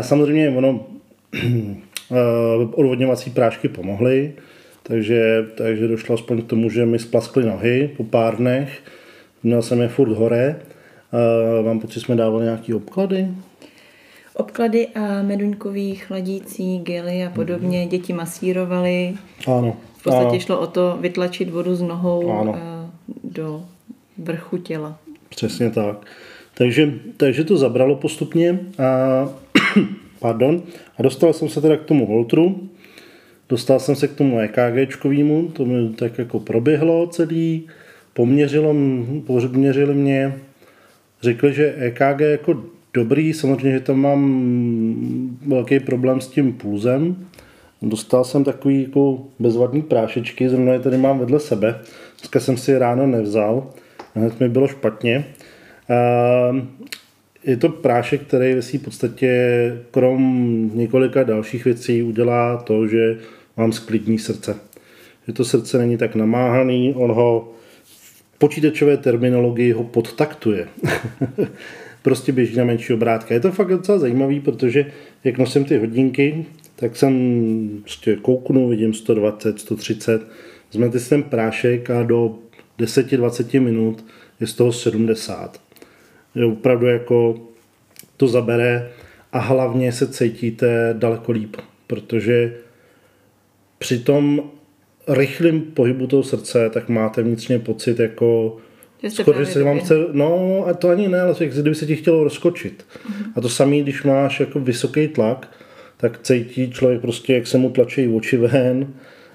samozřejmě 0.00 0.50
ono, 0.50 0.70
uh, 0.70 2.70
odvodňovací 2.74 3.30
prášky 3.30 3.68
pomohly, 3.68 4.32
takže, 4.82 5.46
takže 5.54 5.88
došlo 5.88 6.14
aspoň 6.14 6.42
k 6.42 6.46
tomu, 6.46 6.70
že 6.70 6.86
mi 6.86 6.98
splaskly 6.98 7.44
nohy 7.44 7.90
po 7.96 8.04
pár 8.04 8.36
dnech. 8.36 8.82
Měl 9.42 9.62
jsem 9.62 9.80
je 9.80 9.88
furt 9.88 10.12
hore. 10.12 10.56
Uh, 11.58 11.64
vám 11.64 11.80
pocit, 11.80 12.00
jsme 12.00 12.16
dávali 12.16 12.44
nějaké 12.44 12.74
obklady? 12.74 13.28
obklady 14.34 14.88
a 14.88 15.22
meduňkový 15.22 15.94
chladící 15.94 16.78
gely 16.78 17.26
a 17.26 17.30
podobně. 17.30 17.80
Mhm. 17.80 17.88
Děti 17.88 18.12
masírovaly. 18.12 19.14
Ano. 19.46 19.76
V 19.96 20.02
podstatě 20.02 20.28
ano. 20.28 20.40
šlo 20.40 20.60
o 20.60 20.66
to 20.66 20.98
vytlačit 21.00 21.50
vodu 21.50 21.74
z 21.74 21.82
nohou 21.82 22.30
ano. 22.30 22.54
Eh, 22.56 22.82
do 23.24 23.64
vrchu 24.18 24.58
těla. 24.58 24.98
Přesně 25.28 25.70
tak. 25.70 26.06
Takže, 26.54 26.92
takže 27.16 27.44
to 27.44 27.56
zabralo 27.56 27.96
postupně 27.96 28.58
a, 28.78 29.28
pardon, 30.18 30.62
a 30.98 31.02
dostal 31.02 31.32
jsem 31.32 31.48
se 31.48 31.60
teda 31.60 31.76
k 31.76 31.84
tomu 31.84 32.06
Voltru, 32.06 32.68
dostal 33.48 33.80
jsem 33.80 33.96
se 33.96 34.08
k 34.08 34.14
tomu 34.16 34.38
EKGčkovému, 34.38 35.48
to 35.48 35.64
mi 35.64 35.88
tak 35.88 36.18
jako 36.18 36.40
proběhlo 36.40 37.06
celý, 37.06 37.66
poměřilo, 38.12 38.74
poměřili 39.26 39.94
mě, 39.94 40.34
řekli, 41.22 41.52
že 41.54 41.74
EKG 41.78 42.20
jako 42.20 42.64
dobrý, 42.94 43.32
samozřejmě, 43.32 43.72
že 43.72 43.80
tam 43.80 44.00
mám 44.00 45.38
velký 45.46 45.80
problém 45.80 46.20
s 46.20 46.28
tím 46.28 46.52
pulzem. 46.52 47.26
Dostal 47.82 48.24
jsem 48.24 48.44
takový 48.44 48.82
jako 48.82 49.18
bezvadný 49.38 49.82
prášečky, 49.82 50.48
zrovna 50.48 50.72
je 50.72 50.78
tady 50.78 50.98
mám 50.98 51.18
vedle 51.18 51.40
sebe. 51.40 51.80
Dneska 52.18 52.40
jsem 52.40 52.56
si 52.56 52.70
je 52.70 52.78
ráno 52.78 53.06
nevzal, 53.06 53.66
hned 54.14 54.40
mi 54.40 54.48
bylo 54.48 54.68
špatně. 54.68 55.24
Je 57.44 57.56
to 57.56 57.68
prášek, 57.68 58.20
který 58.20 58.54
ve 58.54 58.62
v 58.62 58.78
podstatě 58.78 59.32
krom 59.90 60.70
několika 60.74 61.22
dalších 61.22 61.64
věcí 61.64 62.02
udělá 62.02 62.56
to, 62.56 62.88
že 62.88 63.18
mám 63.56 63.72
sklidní 63.72 64.18
srdce. 64.18 64.56
Že 65.26 65.32
to 65.32 65.44
srdce 65.44 65.78
není 65.78 65.96
tak 65.96 66.14
namáhaný, 66.14 66.94
on 66.96 67.12
ho 67.12 67.52
v 67.84 68.38
počítačové 68.38 68.96
terminologii 68.96 69.72
ho 69.72 69.84
podtaktuje. 69.84 70.68
prostě 72.02 72.32
běží 72.32 72.56
na 72.56 72.64
menší 72.64 72.92
obrátka. 72.92 73.34
Je 73.34 73.40
to 73.40 73.52
fakt 73.52 73.68
docela 73.68 73.98
zajímavý, 73.98 74.40
protože 74.40 74.86
jak 75.24 75.38
nosím 75.38 75.64
ty 75.64 75.78
hodinky, 75.78 76.46
tak 76.76 76.96
jsem 76.96 77.80
prostě 77.82 78.16
kouknu, 78.16 78.68
vidím 78.68 78.94
120, 78.94 79.60
130, 79.60 80.22
vezmete 80.72 81.00
si 81.00 81.08
ten 81.08 81.22
prášek 81.22 81.90
a 81.90 82.02
do 82.02 82.38
10-20 82.78 83.60
minut 83.60 84.04
je 84.40 84.46
z 84.46 84.54
toho 84.54 84.72
70. 84.72 85.60
Je 86.34 86.44
opravdu 86.44 86.86
jako 86.86 87.40
to 88.16 88.28
zabere 88.28 88.90
a 89.32 89.38
hlavně 89.38 89.92
se 89.92 90.06
cítíte 90.06 90.94
daleko 90.98 91.32
líp, 91.32 91.56
protože 91.86 92.54
při 93.78 93.98
tom 93.98 94.50
rychlém 95.08 95.60
pohybu 95.60 96.06
toho 96.06 96.22
srdce, 96.22 96.70
tak 96.70 96.88
máte 96.88 97.22
vnitřně 97.22 97.58
pocit 97.58 97.98
jako 97.98 98.56
Skoro, 99.08 99.44
že 99.44 99.52
se 99.52 99.62
vám 99.62 99.80
chce, 99.80 99.94
no 100.12 100.64
a 100.66 100.74
to 100.74 100.88
ani 100.88 101.08
ne, 101.08 101.20
ale 101.20 101.34
kdyby 101.40 101.74
se 101.74 101.86
ti 101.86 101.96
chtělo 101.96 102.24
rozkočit. 102.24 102.84
Uh-huh. 103.06 103.32
A 103.36 103.40
to 103.40 103.48
samé, 103.48 103.80
když 103.80 104.02
máš 104.02 104.40
jako 104.40 104.60
vysoký 104.60 105.08
tlak, 105.08 105.48
tak 105.96 106.22
cítí 106.22 106.70
člověk 106.70 107.00
prostě, 107.00 107.34
jak 107.34 107.46
se 107.46 107.58
mu 107.58 107.70
tlačí 107.70 108.08
oči 108.08 108.36
ven, 108.36 108.94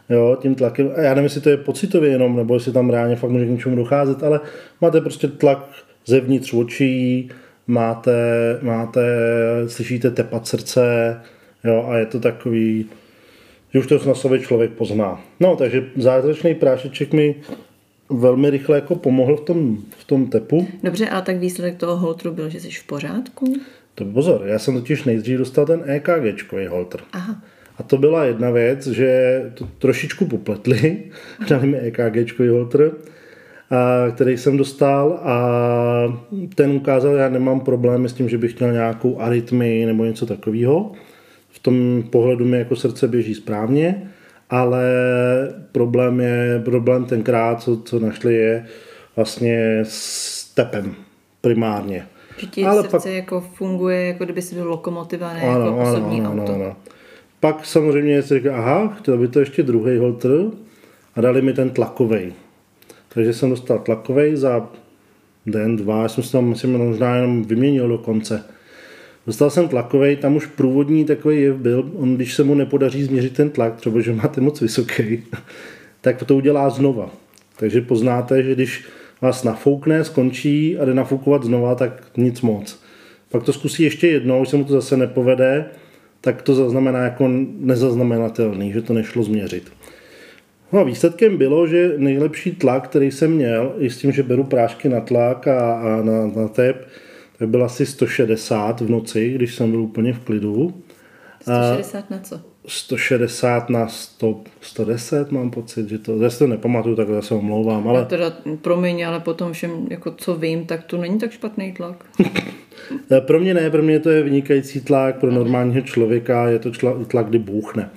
jo, 0.09 0.37
tím 0.41 0.55
tlakem. 0.55 0.91
A 0.95 1.01
já 1.01 1.09
nevím, 1.09 1.23
jestli 1.23 1.41
to 1.41 1.49
je 1.49 1.57
pocitově 1.57 2.11
jenom, 2.11 2.35
nebo 2.35 2.53
jestli 2.53 2.71
tam 2.71 2.89
reálně 2.89 3.15
fakt 3.15 3.29
může 3.29 3.45
k 3.45 3.49
něčemu 3.49 3.75
docházet, 3.75 4.23
ale 4.23 4.39
máte 4.81 5.01
prostě 5.01 5.27
tlak 5.27 5.69
zevnitř 6.05 6.53
očí, 6.53 7.29
máte, 7.67 8.13
máte, 8.61 9.01
slyšíte 9.67 10.11
tepat 10.11 10.47
srdce, 10.47 11.15
jo, 11.63 11.85
a 11.89 11.97
je 11.97 12.05
to 12.05 12.19
takový, 12.19 12.85
že 13.73 13.79
už 13.79 13.87
to 13.87 14.05
na 14.07 14.15
sobě 14.15 14.39
člověk 14.39 14.71
pozná. 14.71 15.21
No, 15.39 15.55
takže 15.55 15.83
zázračný 15.95 16.55
prášeček 16.55 17.13
mi 17.13 17.35
velmi 18.09 18.49
rychle 18.49 18.75
jako 18.75 18.95
pomohl 18.95 19.35
v 19.35 19.41
tom, 19.41 19.77
v 19.97 20.03
tom 20.03 20.27
tepu. 20.27 20.67
Dobře, 20.83 21.09
a 21.09 21.21
tak 21.21 21.37
výsledek 21.37 21.77
toho 21.77 21.97
holtru 21.97 22.31
byl, 22.31 22.49
že 22.49 22.59
jsi 22.59 22.71
v 22.71 22.83
pořádku? 22.83 23.55
To 23.95 24.05
pozor, 24.05 24.41
já 24.45 24.59
jsem 24.59 24.73
totiž 24.73 25.03
nejdřív 25.03 25.37
dostal 25.37 25.65
ten 25.65 25.83
EKGčkový 25.85 26.67
holtr. 26.67 26.99
Aha. 27.13 27.41
A 27.77 27.83
to 27.83 27.97
byla 27.97 28.23
jedna 28.23 28.51
věc, 28.51 28.87
že 28.87 29.41
to 29.53 29.67
trošičku 29.77 30.25
popletli, 30.25 31.03
dali 31.49 31.67
mi 31.67 31.77
EKGčkový 31.77 32.49
holtr, 32.49 32.91
a, 33.71 34.11
který 34.11 34.37
jsem 34.37 34.57
dostal 34.57 35.19
a 35.23 35.37
ten 36.55 36.71
ukázal, 36.71 37.15
já 37.15 37.29
nemám 37.29 37.59
problémy 37.59 38.09
s 38.09 38.13
tím, 38.13 38.29
že 38.29 38.37
bych 38.37 38.59
měl 38.59 38.71
nějakou 38.71 39.19
arytmii 39.19 39.85
nebo 39.85 40.05
něco 40.05 40.25
takového. 40.25 40.91
V 41.49 41.59
tom 41.59 42.03
pohledu 42.09 42.45
mi 42.45 42.57
jako 42.57 42.75
srdce 42.75 43.07
běží 43.07 43.35
správně 43.35 44.09
ale 44.49 44.83
problém 45.71 46.19
je, 46.19 46.61
problém 46.65 47.05
tenkrát, 47.05 47.61
co, 47.61 47.77
co 47.77 47.99
našli, 47.99 48.33
je 48.35 48.65
vlastně 49.15 49.79
s 49.83 50.53
tepem 50.53 50.95
primárně. 51.41 52.07
Že 52.37 52.47
ti 52.47 52.65
ale 52.65 52.81
srdce 52.81 52.97
pak... 52.97 53.05
jako 53.05 53.41
funguje, 53.41 54.07
jako 54.07 54.23
kdyby 54.23 54.41
si 54.41 54.55
byl 54.55 54.69
lokomotiva, 54.69 55.33
ne 55.33 55.41
ano, 55.41 55.65
jako 55.65 55.77
osobní 55.77 56.21
ano, 56.21 56.31
auto. 56.31 56.53
Ano, 56.53 56.65
ano. 56.65 56.75
Pak 57.39 57.65
samozřejmě 57.65 58.21
si 58.21 58.27
řekl, 58.29 58.49
aha, 58.51 58.95
chtěl 58.97 59.17
by 59.17 59.27
to 59.27 59.39
ještě 59.39 59.63
druhý 59.63 59.97
holtr 59.97 60.51
a 61.15 61.21
dali 61.21 61.41
mi 61.41 61.53
ten 61.53 61.69
tlakový. 61.69 62.33
Takže 63.09 63.33
jsem 63.33 63.49
dostal 63.49 63.79
tlakový 63.79 64.35
za 64.35 64.69
den, 65.45 65.75
dva, 65.75 66.01
já 66.01 66.09
jsem 66.09 66.23
si 66.23 66.31
tam 66.31 66.45
myslím, 66.45 66.77
možná 66.77 67.15
jenom 67.15 67.43
vyměnil 67.43 67.87
do 67.87 67.97
konce. 67.97 68.43
Dostal 69.27 69.49
jsem 69.49 69.67
tlakový, 69.67 70.15
tam 70.15 70.35
už 70.35 70.45
průvodní 70.45 71.05
takový 71.05 71.41
jev 71.41 71.55
byl, 71.55 71.91
on 71.95 72.15
když 72.15 72.33
se 72.33 72.43
mu 72.43 72.55
nepodaří 72.55 73.03
změřit 73.03 73.33
ten 73.33 73.49
tlak, 73.49 73.75
třeba 73.75 74.01
že 74.01 74.13
máte 74.13 74.41
moc 74.41 74.61
vysoký, 74.61 75.23
tak 76.01 76.23
to 76.23 76.35
udělá 76.35 76.69
znova. 76.69 77.09
Takže 77.59 77.81
poznáte, 77.81 78.43
že 78.43 78.55
když 78.55 78.85
vás 79.21 79.43
nafoukne, 79.43 80.03
skončí 80.03 80.77
a 80.77 80.85
jde 80.85 80.93
nafoukovat 80.93 81.43
znova, 81.43 81.75
tak 81.75 82.03
nic 82.17 82.41
moc. 82.41 82.79
Pak 83.31 83.43
to 83.43 83.53
zkusí 83.53 83.83
ještě 83.83 84.07
jednou, 84.07 84.39
když 84.39 84.49
se 84.49 84.57
mu 84.57 84.63
to 84.63 84.73
zase 84.73 84.97
nepovede, 84.97 85.65
tak 86.21 86.41
to 86.41 86.55
zaznamená 86.55 86.99
jako 86.99 87.29
nezaznamenatelný, 87.59 88.73
že 88.73 88.81
to 88.81 88.93
nešlo 88.93 89.23
změřit. 89.23 89.71
No 90.71 90.79
a 90.79 90.83
výsledkem 90.83 91.37
bylo, 91.37 91.67
že 91.67 91.93
nejlepší 91.97 92.51
tlak, 92.51 92.83
který 92.83 93.11
jsem 93.11 93.31
měl, 93.31 93.75
i 93.77 93.89
s 93.89 93.97
tím, 93.97 94.11
že 94.11 94.23
beru 94.23 94.43
prášky 94.43 94.89
na 94.89 95.01
tlak 95.01 95.47
a, 95.47 95.73
a 95.73 96.01
na, 96.01 96.27
na 96.27 96.47
tep, 96.47 96.87
tak 97.39 97.49
byl 97.49 97.63
asi 97.65 97.85
160 97.85 98.81
v 98.81 98.89
noci, 98.89 99.29
když 99.29 99.55
jsem 99.55 99.71
byl 99.71 99.81
úplně 99.81 100.13
v 100.13 100.19
klidu. 100.19 100.73
160 101.41 102.09
na 102.09 102.19
co? 102.19 102.41
160 102.67 103.69
na 103.69 103.87
100, 103.87 104.41
110 104.61 105.31
mám 105.31 105.51
pocit, 105.51 105.89
že 105.89 105.97
to, 105.97 106.17
zase 106.17 106.39
to 106.39 106.47
nepamatuju, 106.47 106.95
tak 106.95 107.07
se 107.19 107.33
omlouvám, 107.33 107.87
ale... 107.87 107.99
Já 107.99 108.05
teda, 108.05 108.33
promiň, 108.61 109.07
ale 109.07 109.19
potom 109.19 109.53
všem, 109.53 109.87
jako 109.89 110.11
co 110.11 110.35
vím, 110.35 110.65
tak 110.65 110.83
to 110.83 110.97
není 110.97 111.19
tak 111.19 111.31
špatný 111.31 111.71
tlak. 111.71 112.05
pro 113.19 113.39
mě 113.39 113.53
ne, 113.53 113.69
pro 113.69 113.83
mě 113.83 113.99
to 113.99 114.09
je 114.09 114.23
vynikající 114.23 114.81
tlak, 114.81 115.19
pro 115.19 115.31
normálního 115.31 115.81
člověka 115.81 116.47
je 116.47 116.59
to 116.59 116.71
tlak, 117.07 117.27
kdy 117.27 117.39
bůchne. 117.39 117.89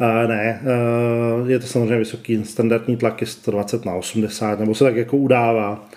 Uh, 0.00 0.28
ne, 0.28 0.60
uh, 1.40 1.50
je 1.50 1.58
to 1.58 1.66
samozřejmě 1.66 1.98
vysoký, 1.98 2.44
standardní 2.44 2.96
tlak 2.96 3.20
je 3.20 3.26
120 3.26 3.84
na 3.84 3.94
80, 3.94 4.60
nebo 4.60 4.74
se 4.74 4.84
tak 4.84 4.96
jako 4.96 5.16
udává. 5.16 5.88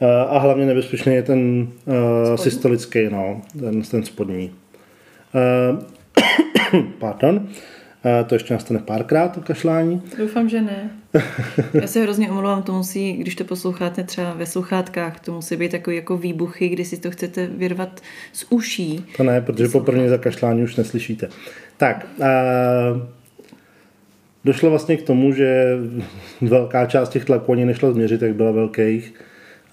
Uh, 0.00 0.08
a 0.08 0.38
hlavně 0.38 0.66
nebezpečný 0.66 1.14
je 1.14 1.22
ten 1.22 1.68
uh, 1.86 2.36
systolický, 2.36 3.08
no, 3.10 3.42
ten, 3.60 3.82
ten 3.82 4.02
spodní. 4.04 4.54
Uh, 5.34 5.78
pardon. 6.98 7.48
To 8.26 8.34
ještě 8.34 8.54
nastane 8.54 8.80
párkrát, 8.80 9.28
to 9.28 9.40
kašlání. 9.40 10.02
Doufám, 10.18 10.48
že 10.48 10.60
ne. 10.60 10.90
Já 11.74 11.86
se 11.86 12.02
hrozně 12.02 12.30
omlouvám, 12.30 12.62
to 12.62 12.72
musí, 12.72 13.12
když 13.12 13.34
to 13.34 13.44
posloucháte 13.44 14.04
třeba 14.04 14.34
ve 14.34 14.46
sluchátkách, 14.46 15.20
to 15.20 15.32
musí 15.32 15.56
být 15.56 15.70
takový 15.70 15.96
jako 15.96 16.16
výbuchy, 16.16 16.68
kdy 16.68 16.84
si 16.84 17.00
to 17.00 17.10
chcete 17.10 17.46
vyrvat 17.46 18.00
z 18.32 18.46
uší. 18.50 19.04
To 19.16 19.22
ne, 19.22 19.40
protože 19.40 19.68
po 19.68 19.80
první 19.80 20.08
zakašlání 20.08 20.62
už 20.62 20.76
neslyšíte. 20.76 21.28
Tak, 21.76 22.06
a 22.22 22.30
došlo 24.44 24.70
vlastně 24.70 24.96
k 24.96 25.02
tomu, 25.02 25.32
že 25.32 25.76
velká 26.40 26.86
část 26.86 27.08
těch 27.08 27.24
tlaků 27.24 27.52
ani 27.52 27.64
nešla 27.64 27.92
změřit, 27.92 28.22
jak 28.22 28.34
byla 28.34 28.50
velkých. 28.50 29.14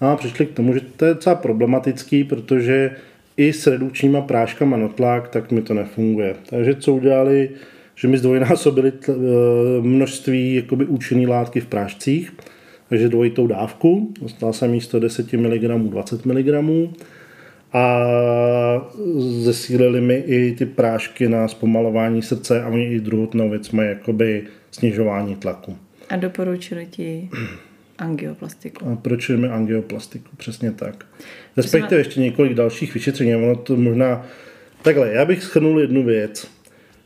A 0.00 0.16
přišli 0.16 0.46
k 0.46 0.52
tomu, 0.52 0.74
že 0.74 0.80
to 0.80 1.04
je 1.04 1.14
docela 1.14 1.34
problematický, 1.34 2.24
protože 2.24 2.90
i 3.36 3.52
s 3.52 3.66
redukčníma 3.66 4.20
práškama 4.20 4.76
na 4.76 4.88
tlak, 4.88 5.28
tak 5.28 5.50
mi 5.50 5.62
to 5.62 5.74
nefunguje. 5.74 6.34
Takže 6.50 6.74
co 6.74 6.94
udělali, 6.94 7.50
že 7.94 8.08
mi 8.08 8.18
zdvojnásobili 8.18 8.92
eh, 8.92 9.12
množství 9.80 10.54
jakoby 10.54 10.84
účinné 10.84 11.28
látky 11.28 11.60
v 11.60 11.66
prášcích, 11.66 12.32
takže 12.88 13.08
dvojitou 13.08 13.46
dávku, 13.46 14.12
dostal 14.20 14.52
jsem 14.52 14.70
místo 14.70 14.98
10 14.98 15.32
mg 15.32 15.62
20 15.90 16.26
mg 16.26 16.48
a 17.72 18.06
zesílili 19.42 20.00
mi 20.00 20.14
i 20.14 20.54
ty 20.58 20.66
prášky 20.66 21.28
na 21.28 21.48
zpomalování 21.48 22.22
srdce 22.22 22.62
a 22.62 22.68
oni 22.68 22.84
i 22.84 23.00
druhotnou 23.00 23.50
věc 23.50 23.70
mají 23.70 23.88
jakoby 23.88 24.44
snižování 24.70 25.36
tlaku. 25.36 25.76
A 26.08 26.16
doporučili 26.16 26.86
ti 26.86 27.28
angioplastiku. 27.98 28.86
A 28.86 28.96
proč 28.96 29.28
mi 29.28 29.48
angioplastiku, 29.48 30.30
přesně 30.36 30.72
tak. 30.72 31.04
Respektive 31.56 32.00
ještě 32.00 32.20
několik 32.20 32.54
dalších 32.54 32.94
vyšetření, 32.94 33.36
ono 33.36 33.56
to 33.56 33.76
možná... 33.76 34.26
Takhle, 34.82 35.12
já 35.12 35.24
bych 35.24 35.42
schrnul 35.42 35.80
jednu 35.80 36.04
věc. 36.04 36.48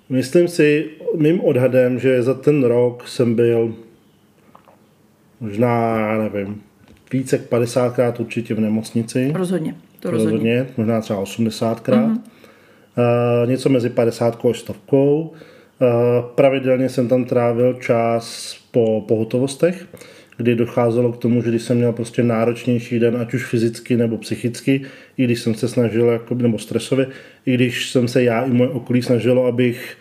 Myslím 0.09 0.49
si, 0.49 0.91
mým 1.17 1.41
odhadem, 1.41 1.99
že 1.99 2.23
za 2.23 2.35
ten 2.35 2.65
rok 2.65 3.09
jsem 3.09 3.35
byl 3.35 3.75
možná, 5.41 6.19
nevím, 6.19 6.63
více 7.13 7.37
jak 7.37 7.51
50krát 7.51 8.15
určitě 8.19 8.55
v 8.55 8.61
nemocnici. 8.61 9.33
Rozhodně, 9.35 9.75
to 10.01 10.11
rozhodně. 10.11 10.33
rozhodně 10.33 10.67
možná 10.77 11.01
třeba 11.01 11.23
80krát. 11.23 11.83
Uh-huh. 11.83 12.21
Uh, 13.43 13.49
něco 13.51 13.69
mezi 13.69 13.91
50 13.91 14.45
a 14.51 14.55
stovkou. 14.55 15.21
Uh, 15.23 15.89
pravidelně 16.35 16.89
jsem 16.89 17.09
tam 17.09 17.25
trávil 17.25 17.75
čas 17.75 18.57
po 18.71 19.05
pohotovostech 19.09 19.87
kdy 20.37 20.55
docházelo 20.55 21.13
k 21.13 21.17
tomu, 21.17 21.43
že 21.43 21.51
když 21.51 21.63
jsem 21.63 21.77
měl 21.77 21.93
prostě 21.93 22.23
náročnější 22.23 22.99
den, 22.99 23.17
ať 23.17 23.35
už 23.35 23.45
fyzicky 23.45 23.97
nebo 23.97 24.19
psychicky, 24.19 24.83
i 25.17 25.25
když 25.25 25.41
jsem 25.41 25.55
se 25.55 25.69
snažil, 25.69 26.07
jako, 26.07 26.35
nebo 26.35 26.59
stresově, 26.59 27.07
i 27.47 27.55
když 27.55 27.91
jsem 27.91 28.09
se 28.09 28.23
já 28.23 28.43
i 28.43 28.51
moje 28.51 28.71
okolí 28.71 29.03
snažilo, 29.03 29.47
abych 29.47 29.97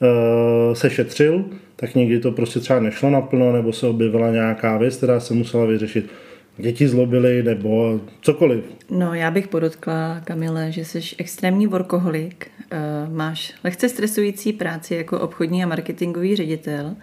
uh, 0.00 0.74
se 0.74 0.90
šetřil, 0.90 1.44
tak 1.76 1.94
někdy 1.94 2.20
to 2.20 2.32
prostě 2.32 2.60
třeba 2.60 2.80
nešlo 2.80 3.10
naplno, 3.10 3.52
nebo 3.52 3.72
se 3.72 3.86
objevila 3.86 4.30
nějaká 4.30 4.78
věc, 4.78 4.96
která 4.96 5.20
se 5.20 5.34
musela 5.34 5.64
vyřešit. 5.64 6.10
Děti 6.58 6.88
zlobily 6.88 7.42
nebo 7.42 8.00
cokoliv. 8.20 8.64
No, 8.90 9.14
já 9.14 9.30
bych 9.30 9.48
podotkla, 9.48 10.20
Kamile, 10.24 10.72
že 10.72 10.84
jsi 10.84 11.00
extrémní 11.18 11.66
workoholik, 11.66 12.46
uh, 12.72 13.14
máš 13.14 13.54
lehce 13.64 13.88
stresující 13.88 14.52
práci 14.52 14.94
jako 14.94 15.20
obchodní 15.20 15.64
a 15.64 15.66
marketingový 15.66 16.36
ředitel 16.36 16.94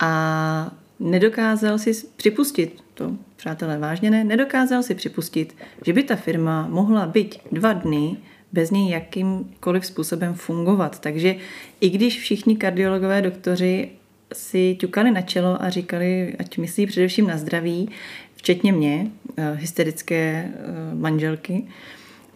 a 0.00 0.81
nedokázal 1.02 1.78
si 1.78 1.92
připustit, 2.16 2.84
to 2.94 3.16
přátelé 3.36 3.78
vážně 3.78 4.10
ne, 4.10 4.24
nedokázal 4.24 4.82
si 4.82 4.94
připustit, 4.94 5.56
že 5.86 5.92
by 5.92 6.02
ta 6.02 6.16
firma 6.16 6.66
mohla 6.68 7.06
být 7.06 7.38
dva 7.52 7.72
dny 7.72 8.16
bez 8.52 8.70
něj 8.70 8.90
jakýmkoliv 8.90 9.86
způsobem 9.86 10.34
fungovat. 10.34 11.00
Takže 11.00 11.34
i 11.80 11.90
když 11.90 12.20
všichni 12.20 12.56
kardiologové 12.56 13.22
doktoři 13.22 13.88
si 14.32 14.76
ťukali 14.80 15.10
na 15.10 15.20
čelo 15.20 15.62
a 15.62 15.70
říkali, 15.70 16.36
ať 16.38 16.58
myslí 16.58 16.86
především 16.86 17.26
na 17.26 17.36
zdraví, 17.36 17.88
včetně 18.36 18.72
mě, 18.72 19.06
eh, 19.36 19.54
hysterické 19.54 20.48
eh, 20.48 20.94
manželky, 20.94 21.64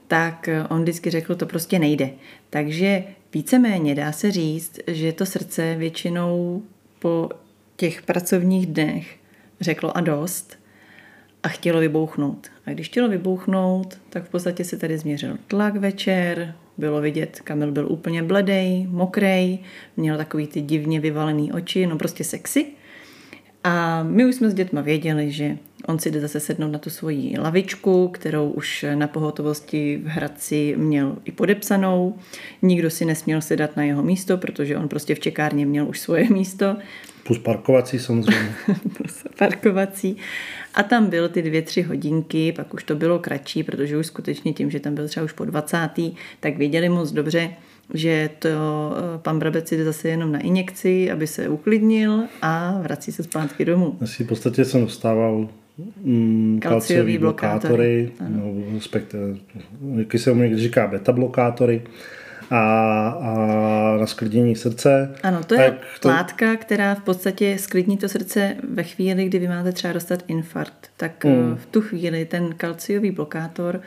tak 0.09 0.49
eh, 0.49 0.65
on 0.65 0.83
vždycky 0.83 1.11
řekl, 1.11 1.35
to 1.35 1.47
prostě 1.47 1.79
nejde. 1.79 2.11
Takže 2.51 3.05
víceméně 3.35 3.95
dá 3.95 4.13
se 4.13 4.31
říct, 4.31 4.79
že 4.87 5.13
to 5.13 5.27
srdce 5.27 5.75
většinou 5.79 6.63
po 6.99 7.29
těch 7.77 8.03
pracovních 8.03 8.67
dnech 8.67 9.17
řeklo 9.61 9.97
a 9.97 10.01
dost 10.01 10.59
a 11.43 11.49
chtělo 11.49 11.81
vybouchnout. 11.81 12.47
A 12.67 12.71
když 12.71 12.89
chtělo 12.89 13.09
vybouchnout, 13.09 13.99
tak 14.11 14.25
v 14.25 14.29
podstatě 14.29 14.65
se 14.65 14.77
tady 14.77 14.99
změřil 14.99 15.39
tlak 15.47 15.77
večer, 15.77 16.55
bylo 16.79 17.01
vidět, 17.01 17.41
Kamil 17.41 17.73
byl 17.73 17.93
úplně 17.93 18.23
bledej, 18.23 18.87
mokrej, 18.91 19.59
měl 19.97 20.17
takový 20.17 20.47
ty 20.47 20.61
divně 20.61 21.01
vyvalený 21.01 21.53
oči, 21.53 21.87
no 21.87 21.99
prostě 21.99 22.25
sexy. 22.25 22.67
A 23.65 24.03
my 24.03 24.27
už 24.27 24.35
jsme 24.35 24.51
s 24.51 24.55
dětma 24.55 24.81
věděli, 24.81 25.33
že 25.33 25.59
on 25.87 25.99
si 25.99 26.11
jde 26.11 26.21
zase 26.21 26.41
sednout 26.41 26.71
na 26.71 26.79
tu 26.79 26.91
svoji 26.91 27.39
lavičku, 27.39 28.09
kterou 28.09 28.51
už 28.51 28.85
na 28.95 29.07
pohotovosti 29.07 30.01
v 30.05 30.07
Hradci 30.07 30.75
měl 30.77 31.17
i 31.25 31.33
podepsanou. 31.33 32.19
Nikdo 32.62 32.91
si 32.91 33.05
nesměl 33.05 33.41
sedat 33.41 33.77
na 33.77 33.83
jeho 33.83 34.03
místo, 34.03 34.39
protože 34.39 34.77
on 34.77 34.89
prostě 34.89 35.15
v 35.15 35.21
čekárně 35.21 35.67
měl 35.67 35.89
už 35.89 36.01
svoje 36.01 36.31
místo. 36.31 36.77
Plus 37.27 37.39
parkovací 37.39 37.99
samozřejmě. 37.99 38.55
Plus 38.97 39.25
parkovací. 39.39 40.17
A 40.75 40.83
tam 40.83 41.11
byl 41.11 41.29
ty 41.29 41.43
dvě, 41.43 41.62
tři 41.62 41.83
hodinky, 41.83 42.53
pak 42.53 42.75
už 42.75 42.85
to 42.85 42.97
bylo 42.97 43.19
kratší, 43.19 43.62
protože 43.62 43.97
už 43.97 44.07
skutečně 44.07 44.53
tím, 44.53 44.71
že 44.71 44.81
tam 44.81 44.95
byl 44.95 45.09
třeba 45.09 45.25
už 45.25 45.33
po 45.33 45.45
20. 45.45 45.79
tak 46.41 46.57
věděli 46.57 46.89
moc 46.89 47.12
dobře, 47.12 47.51
že 47.95 48.31
to 48.39 48.49
eh, 48.49 49.19
pan 49.19 49.39
Brabec 49.39 49.73
jde 49.73 49.85
zase 49.85 50.09
jenom 50.09 50.33
na 50.33 50.39
injekci, 50.39 51.11
aby 51.11 51.27
se 51.27 51.49
uklidnil 51.49 52.23
a 52.43 52.81
vrací 52.83 53.12
se 53.12 53.23
zpátky 53.23 53.65
domů. 53.65 53.99
Asi 54.01 54.25
v 54.25 54.27
podstatě 54.27 54.65
jsem 54.65 54.81
dostával 54.81 55.49
mm, 56.05 56.59
kalciový 56.62 57.19
blokátory, 57.19 58.11
blokátory 58.19 58.33
no, 58.37 58.75
respektive, 58.75 59.37
jak 59.97 60.21
se 60.21 60.33
mu 60.33 60.43
někdy 60.43 60.59
říká, 60.59 60.87
beta 60.87 61.12
blokátory 61.12 61.83
a, 62.51 63.09
a 63.09 63.97
na 64.01 64.07
sklidnění 64.07 64.57
srdce. 64.57 65.15
Ano, 65.23 65.45
to 65.45 65.55
je 65.55 65.79
to... 66.01 66.09
látka, 66.09 66.57
která 66.57 66.95
v 66.95 67.03
podstatě 67.03 67.57
sklidní 67.59 67.97
to 67.97 68.09
srdce 68.09 68.57
ve 68.69 68.83
chvíli, 68.83 69.25
kdy 69.25 69.39
vy 69.39 69.49
máte 69.49 69.73
třeba 69.73 69.93
dostat 69.93 70.25
infarkt. 70.29 70.91
Tak 70.97 71.25
hmm. 71.25 71.57
v 71.57 71.67
tu 71.67 71.81
chvíli 71.81 72.25
ten 72.25 72.55
kalciový 72.55 73.11
blokátor, 73.11 73.81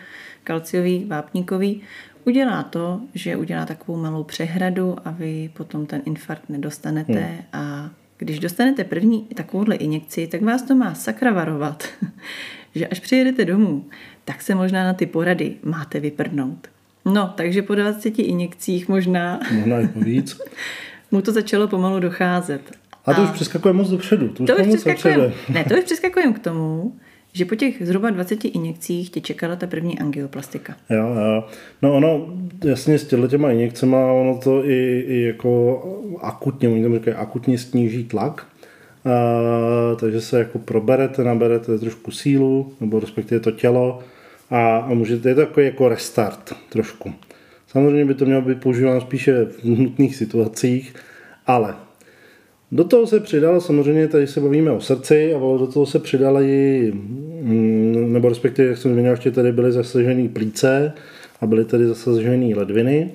kalciový 0.43 1.05
vápníkový, 1.05 1.81
udělá 2.25 2.63
to, 2.63 3.01
že 3.13 3.35
udělá 3.35 3.65
takovou 3.65 3.97
malou 3.97 4.23
přehradu 4.23 4.95
a 5.05 5.11
vy 5.11 5.49
potom 5.53 5.85
ten 5.85 6.01
infarkt 6.05 6.49
nedostanete 6.49 7.19
hmm. 7.19 7.39
a 7.53 7.89
když 8.17 8.39
dostanete 8.39 8.83
první 8.83 9.21
takovouhle 9.21 9.75
injekci, 9.75 10.27
tak 10.27 10.41
vás 10.41 10.61
to 10.61 10.75
má 10.75 10.93
sakra 10.93 11.31
varovat, 11.33 11.83
že 12.75 12.87
až 12.87 12.99
přijedete 12.99 13.45
domů, 13.45 13.85
tak 14.25 14.41
se 14.41 14.55
možná 14.55 14.83
na 14.83 14.93
ty 14.93 15.05
porady 15.05 15.55
máte 15.63 15.99
vyprdnout. 15.99 16.67
No, 17.05 17.33
takže 17.37 17.61
po 17.61 17.75
20 17.75 18.19
injekcích 18.19 18.87
možná. 18.87 19.39
Možná 19.53 19.79
i 19.79 19.87
po 19.87 19.99
víc. 19.99 20.37
mu 21.11 21.21
to 21.21 21.31
začalo 21.31 21.67
pomalu 21.67 21.99
docházet. 21.99 22.61
A 23.05 23.13
to 23.13 23.21
a 23.21 23.23
už 23.23 23.29
přeskakuje 23.29 23.73
moc 23.73 23.89
dopředu. 23.89 24.27
To, 24.27 24.43
už 24.43 24.49
to 24.49 24.55
už 24.55 24.67
přeskakujeme. 24.67 25.33
Ne, 25.49 25.63
to 25.63 25.73
už 25.73 25.83
přeskakujeme 25.83 26.33
k 26.33 26.39
tomu, 26.39 26.93
že 27.33 27.45
po 27.45 27.55
těch 27.55 27.87
zhruba 27.87 28.09
20 28.09 28.45
injekcích 28.45 29.09
tě 29.09 29.21
čekala 29.21 29.55
ta 29.55 29.67
první 29.67 29.99
angioplastika. 29.99 30.75
Jo, 30.89 31.07
jo. 31.07 31.43
No 31.81 31.93
ono, 31.93 32.27
jasně 32.65 32.99
s 32.99 33.07
těma 33.29 33.51
injekcemi, 33.51 33.95
ono 33.95 34.39
to 34.43 34.65
i, 34.65 35.05
i 35.07 35.21
jako 35.21 35.83
akutně, 36.21 36.69
oni 36.69 36.83
tam 36.83 36.93
říkají, 36.93 37.17
akutně 37.17 37.57
sníží 37.57 38.03
tlak, 38.03 38.47
a, 39.05 39.95
takže 39.95 40.21
se 40.21 40.39
jako 40.39 40.59
proberete, 40.59 41.23
naberete 41.23 41.79
trošku 41.79 42.11
sílu, 42.11 42.73
nebo 42.81 42.99
respektive 42.99 43.39
to 43.39 43.51
tělo, 43.51 43.99
a, 44.49 44.77
a 44.77 44.93
můžete, 44.93 45.29
je 45.29 45.35
to 45.35 45.41
jako, 45.41 45.61
jako 45.61 45.89
restart 45.89 46.53
trošku. 46.69 47.13
Samozřejmě 47.67 48.05
by 48.05 48.13
to 48.13 48.25
mělo 48.25 48.41
být 48.41 48.61
používáno 48.61 49.01
spíše 49.01 49.45
v 49.45 49.63
nutných 49.63 50.15
situacích, 50.15 50.93
ale 51.45 51.75
do 52.71 52.83
toho 52.83 53.07
se 53.07 53.19
přidalo, 53.19 53.61
samozřejmě 53.61 54.07
tady 54.07 54.27
se 54.27 54.41
bavíme 54.41 54.71
o 54.71 54.81
srdci, 54.81 55.33
ale 55.33 55.59
do 55.59 55.67
toho 55.67 55.85
se 55.85 55.99
přidali, 55.99 56.91
mm, 56.95 58.13
nebo 58.13 58.29
respektive, 58.29 58.67
jak 58.67 58.77
jsem 58.77 58.93
zmínil, 58.93 59.11
ještě 59.11 59.31
tady 59.31 59.51
byly 59.51 59.71
zasažený 59.71 60.29
plíce 60.29 60.93
a 61.41 61.47
byly 61.47 61.65
tady 61.65 61.87
zasažený 61.87 62.55
ledviny. 62.55 63.11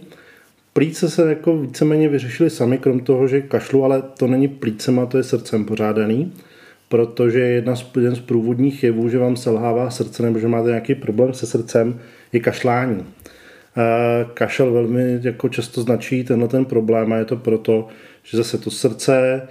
Plíce 0.73 1.11
se 1.11 1.29
jako 1.29 1.59
víceméně 1.59 2.09
vyřešily 2.09 2.51
sami, 2.51 2.79
krom 2.79 3.01
toho, 3.01 3.29
že 3.29 3.41
kašlu, 3.41 3.85
ale 3.85 4.03
to 4.19 4.27
není 4.27 4.49
plícema, 4.49 5.07
to 5.07 5.17
je 5.17 5.23
srdcem 5.23 5.65
pořádaný, 5.65 6.33
protože 6.95 7.39
jedna 7.39 7.77
z, 7.77 7.85
jeden 7.97 8.17
z 8.17 8.21
průvodních 8.21 8.83
jevů, 8.83 9.09
že 9.09 9.19
vám 9.19 9.37
selhává 9.37 9.91
srdce 9.91 10.23
nebo 10.23 10.39
že 10.39 10.49
máte 10.49 10.69
nějaký 10.69 10.95
problém 10.95 11.35
se 11.35 11.47
srdcem, 11.47 12.01
je 12.33 12.41
kašlání. 12.41 13.07
Kašel 14.35 14.73
velmi 14.73 15.21
jako 15.23 15.49
často 15.49 15.83
značí 15.83 16.25
tenhle 16.25 16.49
ten 16.49 16.65
problém 16.65 17.13
a 17.13 17.17
je 17.17 17.25
to 17.25 17.37
proto, 17.37 17.89
že 18.23 18.37
zase 18.37 18.59
to 18.59 18.71
srdce, 18.71 19.43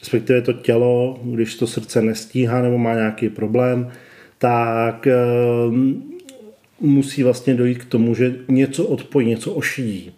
respektive 0.00 0.42
to 0.42 0.52
tělo, 0.52 1.20
když 1.22 1.54
to 1.54 1.66
srdce 1.66 2.02
nestíhá 2.02 2.62
nebo 2.62 2.78
má 2.78 2.94
nějaký 2.94 3.28
problém, 3.28 3.90
tak 4.38 5.06
ehm, 5.06 6.02
musí 6.80 7.22
vlastně 7.22 7.54
dojít 7.54 7.78
k 7.78 7.84
tomu, 7.84 8.14
že 8.14 8.34
něco 8.48 8.84
odpojí, 8.84 9.28
něco 9.28 9.52
ošidí. 9.52 10.12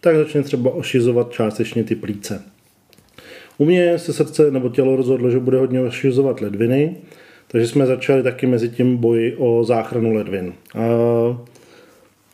Tak 0.00 0.16
začne 0.16 0.42
třeba 0.42 0.70
ošizovat 0.70 1.32
částečně 1.32 1.84
ty 1.84 1.94
plíce. 1.94 2.42
U 3.60 3.64
mě 3.64 3.98
se 3.98 4.12
srdce 4.12 4.50
nebo 4.50 4.68
tělo 4.68 4.96
rozhodlo, 4.96 5.30
že 5.30 5.38
bude 5.38 5.58
hodně 5.58 5.80
ošizovat 5.80 6.40
ledviny, 6.40 6.96
takže 7.48 7.68
jsme 7.68 7.86
začali 7.86 8.22
taky 8.22 8.46
mezi 8.46 8.68
tím 8.68 8.96
boji 8.96 9.36
o 9.36 9.64
záchranu 9.64 10.12
ledvin. 10.12 10.52
A 10.74 10.86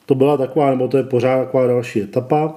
to 0.07 0.15
byla 0.15 0.37
taková, 0.37 0.71
nebo 0.71 0.89
to 0.89 0.97
je 0.97 1.03
pořád 1.03 1.45
taková 1.45 1.67
další 1.67 2.03
etapa, 2.03 2.57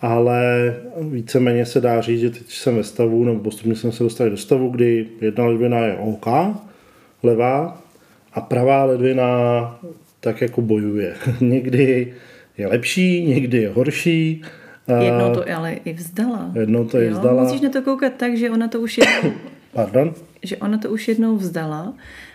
ale 0.00 0.74
víceméně 1.00 1.66
se 1.66 1.80
dá 1.80 2.00
říct, 2.00 2.20
že 2.20 2.30
teď 2.30 2.42
jsem 2.48 2.76
ve 2.76 2.84
stavu, 2.84 3.24
nebo 3.24 3.40
postupně 3.40 3.76
jsem 3.76 3.92
se 3.92 4.02
dostal 4.02 4.30
do 4.30 4.36
stavu, 4.36 4.68
kdy 4.68 5.06
jedna 5.20 5.46
ledvina 5.46 5.78
je 5.78 5.96
OK, 5.96 6.26
levá, 7.22 7.82
a 8.34 8.40
pravá 8.40 8.84
ledvina 8.84 9.80
tak 10.20 10.40
jako 10.40 10.62
bojuje. 10.62 11.14
někdy 11.40 12.14
je 12.58 12.66
lepší, 12.66 13.26
někdy 13.26 13.58
je 13.58 13.68
horší. 13.68 14.42
Jednou 15.00 15.34
to 15.34 15.44
ale 15.56 15.72
i 15.72 15.92
vzdala. 15.92 16.50
Jednou 16.54 16.84
to 16.84 16.98
je 16.98 17.10
vzdala. 17.10 17.42
Musíš 17.42 17.60
na 17.60 17.70
to 17.70 17.82
koukat 17.82 18.12
tak, 18.16 18.36
že 18.36 18.50
ona 18.50 18.68
to 18.68 18.80
už 18.80 18.98
jednou, 18.98 19.32
Pardon? 19.72 20.14
že 20.42 20.56
ona 20.56 20.78
to 20.78 20.90
už 20.90 21.08
jednou 21.08 21.36
vzdala 21.36 21.94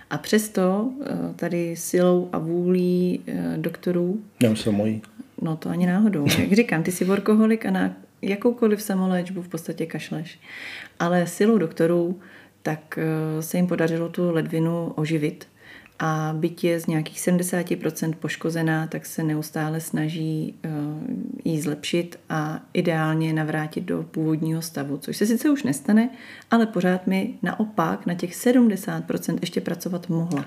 a 0.10 0.18
přesto 0.18 0.90
eh, 1.02 1.34
tady 1.36 1.76
silou 1.76 2.30
a 2.32 2.38
vůlí 2.38 3.22
eh, 3.28 3.54
doktorů 3.58 4.22
Nemyslím 4.44 4.76
mojí. 4.76 5.02
No 5.42 5.56
to 5.56 5.70
ani 5.70 5.86
náhodou. 5.86 6.26
Jak 6.40 6.54
říkám, 6.54 6.84
ty 6.84 6.92
jsi 6.92 7.06
workoholik 7.06 7.66
a 7.66 7.72
na 7.72 7.94
jakoukoliv 8.22 8.82
samoléčbu 8.82 9.42
v 9.42 9.48
podstatě 9.48 9.86
kašleš. 9.86 10.40
Ale 11.00 11.28
silou 11.28 11.58
doktorů 11.58 12.20
tak 12.64 12.98
eh, 12.98 13.42
se 13.42 13.58
jim 13.58 13.68
podařilo 13.68 14.10
tu 14.10 14.32
ledvinu 14.32 14.92
oživit 14.96 15.48
a 16.00 16.34
byť 16.38 16.64
je 16.64 16.80
z 16.80 16.88
nějakých 16.88 17.18
70% 17.18 18.14
poškozená, 18.14 18.88
tak 18.88 19.06
se 19.06 19.24
neustále 19.24 19.82
snaží 19.82 20.54
uh, 20.66 20.72
ji 21.46 21.62
zlepšit 21.62 22.20
a 22.30 22.60
ideálně 22.74 23.34
navrátit 23.34 23.84
do 23.84 24.04
původního 24.04 24.62
stavu, 24.62 24.98
což 24.98 25.18
se 25.18 25.26
sice 25.26 25.50
už 25.50 25.64
nestane, 25.64 26.10
ale 26.52 26.66
pořád 26.66 27.08
mi 27.08 27.34
naopak 27.42 28.06
na 28.06 28.14
těch 28.14 28.34
70% 28.34 29.38
ještě 29.42 29.62
pracovat 29.62 30.10
mohla. 30.10 30.46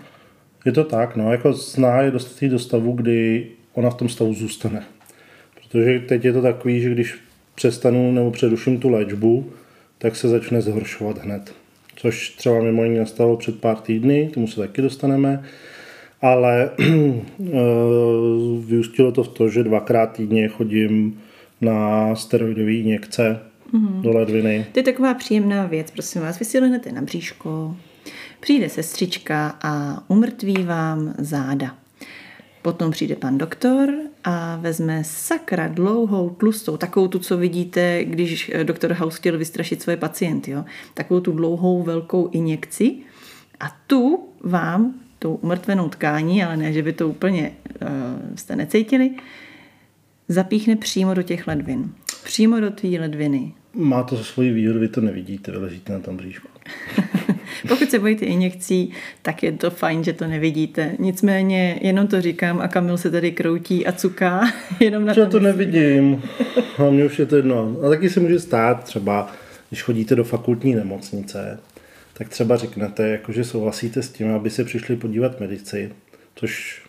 Je 0.64 0.72
to 0.72 0.85
tak, 0.85 1.16
no, 1.16 1.32
jako 1.32 1.54
sná 1.54 2.00
je 2.00 2.11
dostat 2.11 2.46
do 2.46 2.59
stavu, 2.59 2.92
kdy 2.92 3.46
ona 3.72 3.90
v 3.90 3.94
tom 3.94 4.09
stavu 4.09 4.35
zůstane. 4.35 4.85
Protože 5.54 6.00
teď 6.00 6.24
je 6.24 6.32
to 6.32 6.42
takový, 6.42 6.80
že 6.80 6.90
když 6.90 7.18
přestanu 7.54 8.12
nebo 8.12 8.30
přeruším 8.30 8.80
tu 8.80 8.88
léčbu, 8.88 9.52
tak 9.98 10.16
se 10.16 10.28
začne 10.28 10.62
zhoršovat 10.62 11.18
hned. 11.18 11.54
Což 11.96 12.30
třeba 12.30 12.62
mimo 12.62 12.85
jiné 12.85 12.98
nastalo 12.98 13.37
před 13.37 13.61
pár 13.61 13.76
týdny, 13.76 14.28
k 14.30 14.35
tomu 14.35 14.46
se 14.46 14.61
taky 14.61 14.82
dostaneme, 14.82 15.42
ale 16.22 16.70
eh, 16.80 17.56
vyústilo 18.66 19.12
to 19.12 19.24
v 19.24 19.28
to, 19.28 19.48
že 19.48 19.64
dvakrát 19.64 20.06
týdně 20.06 20.48
chodím 20.48 21.20
na 21.61 22.14
steroidové 22.14 22.72
injekce 22.72 23.40
mm-hmm. 23.72 24.00
do 24.00 24.11
ledviny. 24.11 24.66
To 24.72 24.78
je 24.78 24.82
taková 24.82 25.14
příjemná 25.14 25.66
věc, 25.66 25.90
prosím 25.90 26.22
vás. 26.22 26.38
Vy 26.38 26.44
si 26.44 26.61
lehnete 26.61 26.92
na 26.92 27.02
bříško, 27.02 27.76
přijde 28.40 28.68
sestřička 28.68 29.59
a 29.62 30.02
umrtví 30.09 30.62
vám 30.62 31.14
záda. 31.18 31.76
Potom 32.62 32.90
přijde 32.90 33.16
pan 33.16 33.38
doktor 33.38 33.88
a 34.29 34.57
vezme 34.57 35.05
sakra 35.05 35.69
dlouhou, 35.69 36.31
tlustou, 36.31 36.77
takovou 36.77 37.09
tu, 37.09 37.19
co 37.19 37.37
vidíte, 37.37 38.05
když 38.05 38.51
eh, 38.55 38.65
doktor 38.65 38.93
House 38.93 39.19
chtěl 39.19 39.39
vystrašit 39.39 39.83
svoje 39.83 39.97
pacienty, 39.97 40.51
jo? 40.51 40.65
takovou 40.95 41.21
tu 41.21 41.33
dlouhou 41.33 41.83
velkou 41.83 42.29
injekci 42.29 42.97
a 43.61 43.77
tu 43.87 44.29
vám, 44.41 44.95
tou 45.19 45.35
umrtvenou 45.35 45.89
tkání, 45.89 46.45
ale 46.45 46.57
ne, 46.57 46.73
že 46.73 46.83
by 46.83 46.93
to 46.93 47.09
úplně 47.09 47.53
uh, 47.83 47.89
jste 48.37 48.57
necítili, 48.57 49.11
zapíchne 50.29 50.77
přímo 50.77 51.15
do 51.15 51.23
těch 51.23 51.47
ledvin. 51.47 51.93
Přímo 52.25 52.61
do 52.61 52.71
té 52.71 52.89
ledviny. 52.89 53.55
Má 53.75 54.03
to 54.03 54.25
svoji 54.25 54.53
výhodu, 54.53 54.81
vy 54.81 54.89
to 54.89 55.01
nevidíte, 55.01 55.53
vy 55.53 55.59
ležíte 55.59 55.93
na 55.93 56.01
tom 56.01 56.17
bříšku. 56.17 56.49
Pokud 57.69 57.90
se 57.90 57.99
bojíte 57.99 58.25
injekcí, 58.25 58.92
tak 59.23 59.42
je 59.42 59.53
to 59.53 59.71
fajn, 59.71 60.05
že 60.05 60.12
to 60.12 60.27
nevidíte. 60.27 60.92
Nicméně 60.99 61.79
jenom 61.83 62.07
to 62.07 62.21
říkám 62.21 62.61
a 62.61 62.69
Kamil 62.69 62.99
se 62.99 63.11
tady 63.11 63.33
kroutí 63.33 63.87
a 63.87 63.92
cuká. 63.92 64.40
Jenom 64.81 65.05
na 65.05 65.14
Já 65.16 65.27
to 65.27 65.40
nevidím. 65.40 66.23
A 66.79 66.90
mě 66.90 67.05
už 67.05 67.19
je 67.19 67.27
to 67.27 67.37
jedno. 67.37 67.77
A 67.87 67.88
taky 67.88 68.11
se 68.11 68.21
může 68.21 68.40
stát 68.40 68.85
třeba, 68.85 69.33
když 69.69 69.83
chodíte 69.83 70.14
do 70.14 70.25
fakultní 70.25 70.75
nemocnice, 70.75 71.59
tak 72.19 72.29
třeba 72.29 72.57
řeknete, 72.57 73.09
jako, 73.09 73.33
že 73.33 73.45
souhlasíte 73.45 74.03
s 74.03 74.09
tím, 74.09 74.35
aby 74.35 74.51
se 74.51 74.64
přišli 74.64 74.97
podívat 74.97 75.40
medici, 75.40 75.92
což 76.35 76.83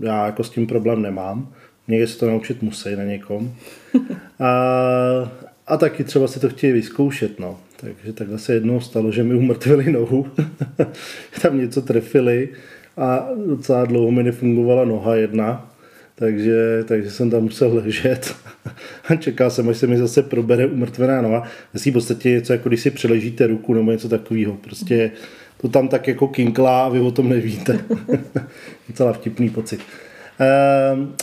já 0.00 0.26
jako 0.26 0.44
s 0.44 0.50
tím 0.50 0.66
problém 0.66 1.02
nemám. 1.02 1.52
Někde 1.88 2.06
se 2.06 2.18
to 2.18 2.26
naučit 2.26 2.62
musí 2.62 2.96
na 2.96 3.04
někom. 3.04 3.54
A, 4.40 4.50
a 5.66 5.76
taky 5.76 6.04
třeba 6.04 6.28
si 6.28 6.40
to 6.40 6.48
chtějí 6.48 6.72
vyzkoušet. 6.72 7.40
No. 7.40 7.58
Takže 7.80 8.12
takhle 8.12 8.38
se 8.38 8.54
jednou 8.54 8.80
stalo, 8.80 9.12
že 9.12 9.22
mi 9.22 9.34
umrtvili 9.34 9.92
nohu. 9.92 10.26
Tam 11.42 11.58
něco 11.58 11.82
trefili 11.82 12.48
a 12.96 13.28
docela 13.46 13.84
dlouho 13.84 14.10
mi 14.10 14.22
nefungovala 14.22 14.84
noha 14.84 15.14
jedna. 15.14 15.74
Takže, 16.14 16.84
takže 16.84 17.10
jsem 17.10 17.30
tam 17.30 17.42
musel 17.42 17.74
ležet 17.74 18.34
a 19.08 19.14
čekal 19.14 19.50
jsem, 19.50 19.68
až 19.68 19.76
se 19.76 19.86
mi 19.86 19.98
zase 19.98 20.22
probere 20.22 20.66
umrtvená 20.66 21.22
noha. 21.22 21.42
Vlastně 21.72 21.92
v 21.92 21.94
podstatě 21.94 22.30
něco 22.30 22.52
jako 22.52 22.68
když 22.68 22.80
si 22.80 22.90
přeležíte 22.90 23.46
ruku 23.46 23.74
nebo 23.74 23.92
něco 23.92 24.08
takového. 24.08 24.52
Prostě 24.52 25.10
to 25.60 25.68
tam 25.68 25.88
tak 25.88 26.08
jako 26.08 26.28
kinklá 26.28 26.84
a 26.84 26.88
vy 26.88 27.00
o 27.00 27.10
tom 27.10 27.28
nevíte. 27.28 27.80
Docela 28.88 29.12
vtipný 29.12 29.50
pocit. 29.50 29.80
Ehm, 30.38 31.14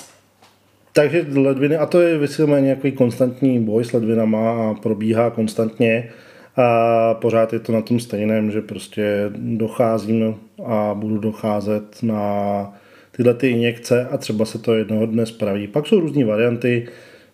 takže 0.94 1.26
ledviny, 1.34 1.78
a 1.78 1.86
to 1.86 2.02
je 2.02 2.18
vysvětleně 2.18 2.66
nějaký 2.66 2.92
konstantní 2.92 3.60
boj 3.60 3.86
s 3.86 3.94
ledvinama 3.94 4.70
a 4.70 4.74
probíhá 4.74 5.30
konstantně. 5.30 6.10
A 6.58 7.14
pořád 7.14 7.54
je 7.54 7.60
to 7.60 7.72
na 7.72 7.82
tom 7.82 8.00
stejném, 8.00 8.52
že 8.52 8.62
prostě 8.62 9.32
docházím 9.36 10.36
a 10.66 10.94
budu 10.94 11.18
docházet 11.18 12.04
na 12.04 12.74
tyhle 13.12 13.34
ty 13.34 13.50
injekce 13.50 14.08
a 14.12 14.18
třeba 14.18 14.46
se 14.46 14.60
to 14.60 14.74
jednoho 14.74 15.06
dne 15.06 15.26
spraví. 15.26 15.68
Pak 15.68 15.88
jsou 15.88 16.00
různé 16.00 16.26
varianty, 16.26 16.88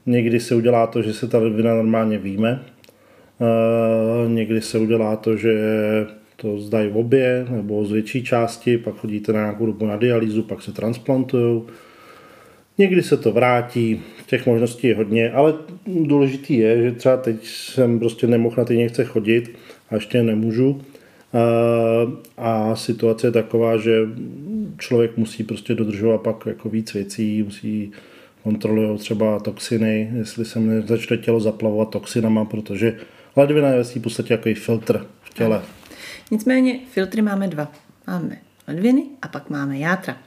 někdy 0.06 0.40
se 0.40 0.56
udělá 0.56 0.88
to, 0.88 1.02
že 1.02 1.14
se 1.14 1.28
ta 1.28 1.38
ledvina 1.38 1.76
normálně 1.76 2.18
víme, 2.18 2.60
někdy 4.28 4.62
se 4.62 4.78
udělá 4.78 5.16
to, 5.16 5.38
že 5.38 5.56
to 6.36 6.60
zdají 6.60 6.90
v 6.90 6.98
obě 6.98 7.46
nebo 7.50 7.86
z 7.86 7.92
větší 7.92 8.24
části, 8.24 8.78
pak 8.78 8.96
chodíte 8.96 9.34
na 9.34 9.40
nějakou 9.40 9.66
dobu 9.66 9.86
na 9.86 9.98
dialýzu, 9.98 10.44
pak 10.44 10.62
se 10.62 10.72
transplantují. 10.72 11.62
Někdy 12.82 13.04
se 13.04 13.18
to 13.18 13.32
vrátí, 13.32 14.02
těch 14.28 14.46
možností 14.46 14.88
je 14.88 14.96
hodně, 14.96 15.32
ale 15.32 15.54
důležitý 15.88 16.58
je, 16.58 16.84
že 16.84 16.92
třeba 16.92 17.18
teď 17.18 17.46
jsem 17.46 18.00
prostě 18.00 18.28
nemohl 18.28 18.56
na 18.58 18.66
ty 18.66 18.74
injekce 18.74 19.06
chodit 19.06 19.56
a 19.90 19.96
ještě 19.96 20.24
nemůžu. 20.24 20.82
A 22.38 22.76
situace 22.76 23.28
je 23.28 23.32
taková, 23.32 23.78
že 23.78 23.98
člověk 24.78 25.18
musí 25.18 25.44
prostě 25.44 25.76
dodržovat 25.76 26.22
pak 26.22 26.46
jako 26.46 26.70
víc 26.70 26.94
věcí, 26.94 27.44
musí 27.44 27.92
kontrolovat 28.44 29.00
třeba 29.00 29.40
toxiny, 29.40 30.12
jestli 30.16 30.46
se 30.46 30.60
mi 30.60 30.82
začne 30.82 31.18
tělo 31.18 31.40
zaplavovat 31.40 31.90
toxinama, 31.90 32.46
protože 32.46 32.98
ledvina 33.36 33.70
je 33.70 33.84
v 33.84 34.00
podstatě 34.00 34.34
jako 34.34 34.50
filtr 34.56 35.06
v 35.22 35.34
těle. 35.34 35.62
Nicméně 36.32 36.80
filtry 36.92 37.22
máme 37.22 37.48
dva. 37.48 37.72
Máme 38.08 38.38
ledviny 38.68 39.04
a 39.22 39.28
pak 39.28 39.50
máme 39.50 39.78
játra. 39.78 40.18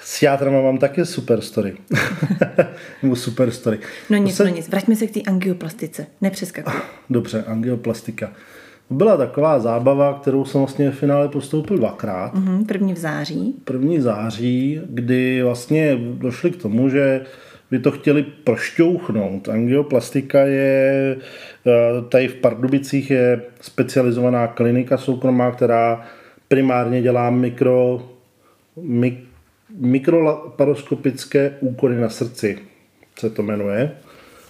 S 0.00 0.22
játrama 0.22 0.62
mám 0.62 0.78
taky 0.78 1.06
super 1.06 1.40
story. 1.40 1.76
Nebo 3.02 3.16
super 3.16 3.50
story. 3.50 3.78
No 4.10 4.16
nic, 4.16 4.36
se... 4.36 4.44
no 4.44 4.50
nic. 4.50 4.68
Vraťme 4.68 4.96
se 4.96 5.06
k 5.06 5.10
té 5.10 5.20
angioplastice. 5.20 6.06
Nepřeskakuj. 6.20 6.72
Dobře, 7.10 7.44
angioplastika. 7.46 8.32
Byla 8.90 9.16
taková 9.16 9.58
zábava, 9.58 10.18
kterou 10.22 10.44
jsem 10.44 10.60
vlastně 10.60 10.90
v 10.90 10.98
finále 10.98 11.28
postoupil 11.28 11.76
dvakrát. 11.76 12.34
Mm-hmm, 12.34 12.66
první 12.66 12.94
v 12.94 12.98
září. 12.98 13.54
První 13.64 14.00
září, 14.00 14.80
kdy 14.88 15.42
vlastně 15.42 15.96
došli 15.96 16.50
k 16.50 16.62
tomu, 16.62 16.88
že 16.88 17.20
by 17.70 17.78
to 17.78 17.90
chtěli 17.90 18.22
prošťouchnout. 18.22 19.48
Angioplastika 19.48 20.40
je, 20.40 21.16
eh, 21.66 21.70
tady 22.08 22.28
v 22.28 22.34
Pardubicích 22.34 23.10
je 23.10 23.42
specializovaná 23.60 24.46
klinika 24.46 24.96
soukromá, 24.96 25.50
která 25.50 26.06
primárně 26.48 27.02
dělá 27.02 27.30
mikro, 27.30 28.08
mik, 28.76 29.27
mikroparoskopické 29.80 31.56
úkony 31.60 32.00
na 32.00 32.08
srdci, 32.08 32.58
se 33.18 33.30
to 33.30 33.42
jmenuje. 33.42 33.90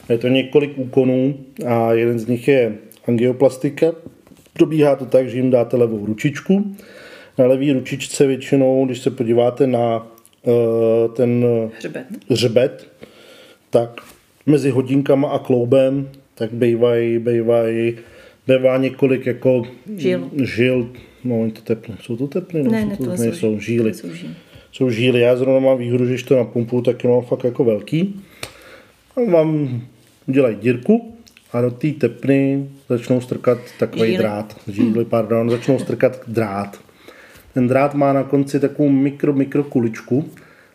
Je 0.08 0.18
to 0.18 0.28
několik 0.28 0.78
úkonů 0.78 1.34
a 1.66 1.92
jeden 1.92 2.18
z 2.18 2.26
nich 2.26 2.48
je 2.48 2.74
angioplastika. 3.08 3.86
Probíhá 4.52 4.96
to 4.96 5.06
tak, 5.06 5.28
že 5.28 5.36
jim 5.36 5.50
dáte 5.50 5.76
levou 5.76 6.06
ručičku. 6.06 6.76
Na 7.38 7.46
levý 7.46 7.72
ručičce 7.72 8.26
většinou, 8.26 8.86
když 8.86 8.98
se 8.98 9.10
podíváte 9.10 9.66
na 9.66 10.06
uh, 10.42 11.14
ten 11.14 11.44
Hřbet. 11.78 12.06
hřbet, 12.30 12.88
tak 13.70 14.00
mezi 14.46 14.70
hodinkama 14.70 15.28
a 15.28 15.38
kloubem, 15.38 16.08
tak 16.34 16.52
bývají, 16.52 17.18
bývají, 17.18 17.96
bývá 18.46 18.76
několik 18.76 19.26
jako 19.26 19.62
Žil. 19.96 20.30
žil 20.42 20.88
no 21.24 21.50
to 21.50 21.60
tepny, 21.60 21.94
jsou 22.00 22.16
to 22.16 22.26
tepny? 22.26 22.62
Ne, 22.62 22.82
jsou 22.82 22.88
ne, 22.88 22.96
to, 22.96 23.04
to 23.04 23.16
nejsou 23.16 23.60
žíly. 23.60 23.94
Jsou 23.94 24.14
žíly. 24.14 24.34
Jsou 24.72 24.90
žíly, 24.90 25.20
já 25.20 25.36
zrovna 25.36 25.60
mám 25.60 25.78
výhodu, 25.78 26.04
že 26.04 26.10
když 26.10 26.22
to 26.22 26.36
napumpuju, 26.36 26.82
tak 26.82 27.04
je 27.04 27.10
mám 27.10 27.22
fakt 27.22 27.44
jako 27.44 27.64
velký. 27.64 28.20
A 29.16 29.30
vám 29.30 29.80
udělají 30.26 30.56
dírku 30.56 31.14
a 31.52 31.60
do 31.60 31.70
té 31.70 31.88
tepny 31.88 32.68
začnou 32.88 33.20
strkat 33.20 33.58
takový 33.78 34.06
Žíly. 34.06 34.18
drát. 34.18 34.56
Žíly, 34.68 35.04
pardon, 35.04 35.50
začnou 35.50 35.78
strkat 35.78 36.20
drát. 36.26 36.80
Ten 37.54 37.68
drát 37.68 37.94
má 37.94 38.12
na 38.12 38.22
konci 38.22 38.60
takovou 38.60 38.88
mikro, 38.88 39.32
mikro 39.32 39.64
kuličku 39.64 40.30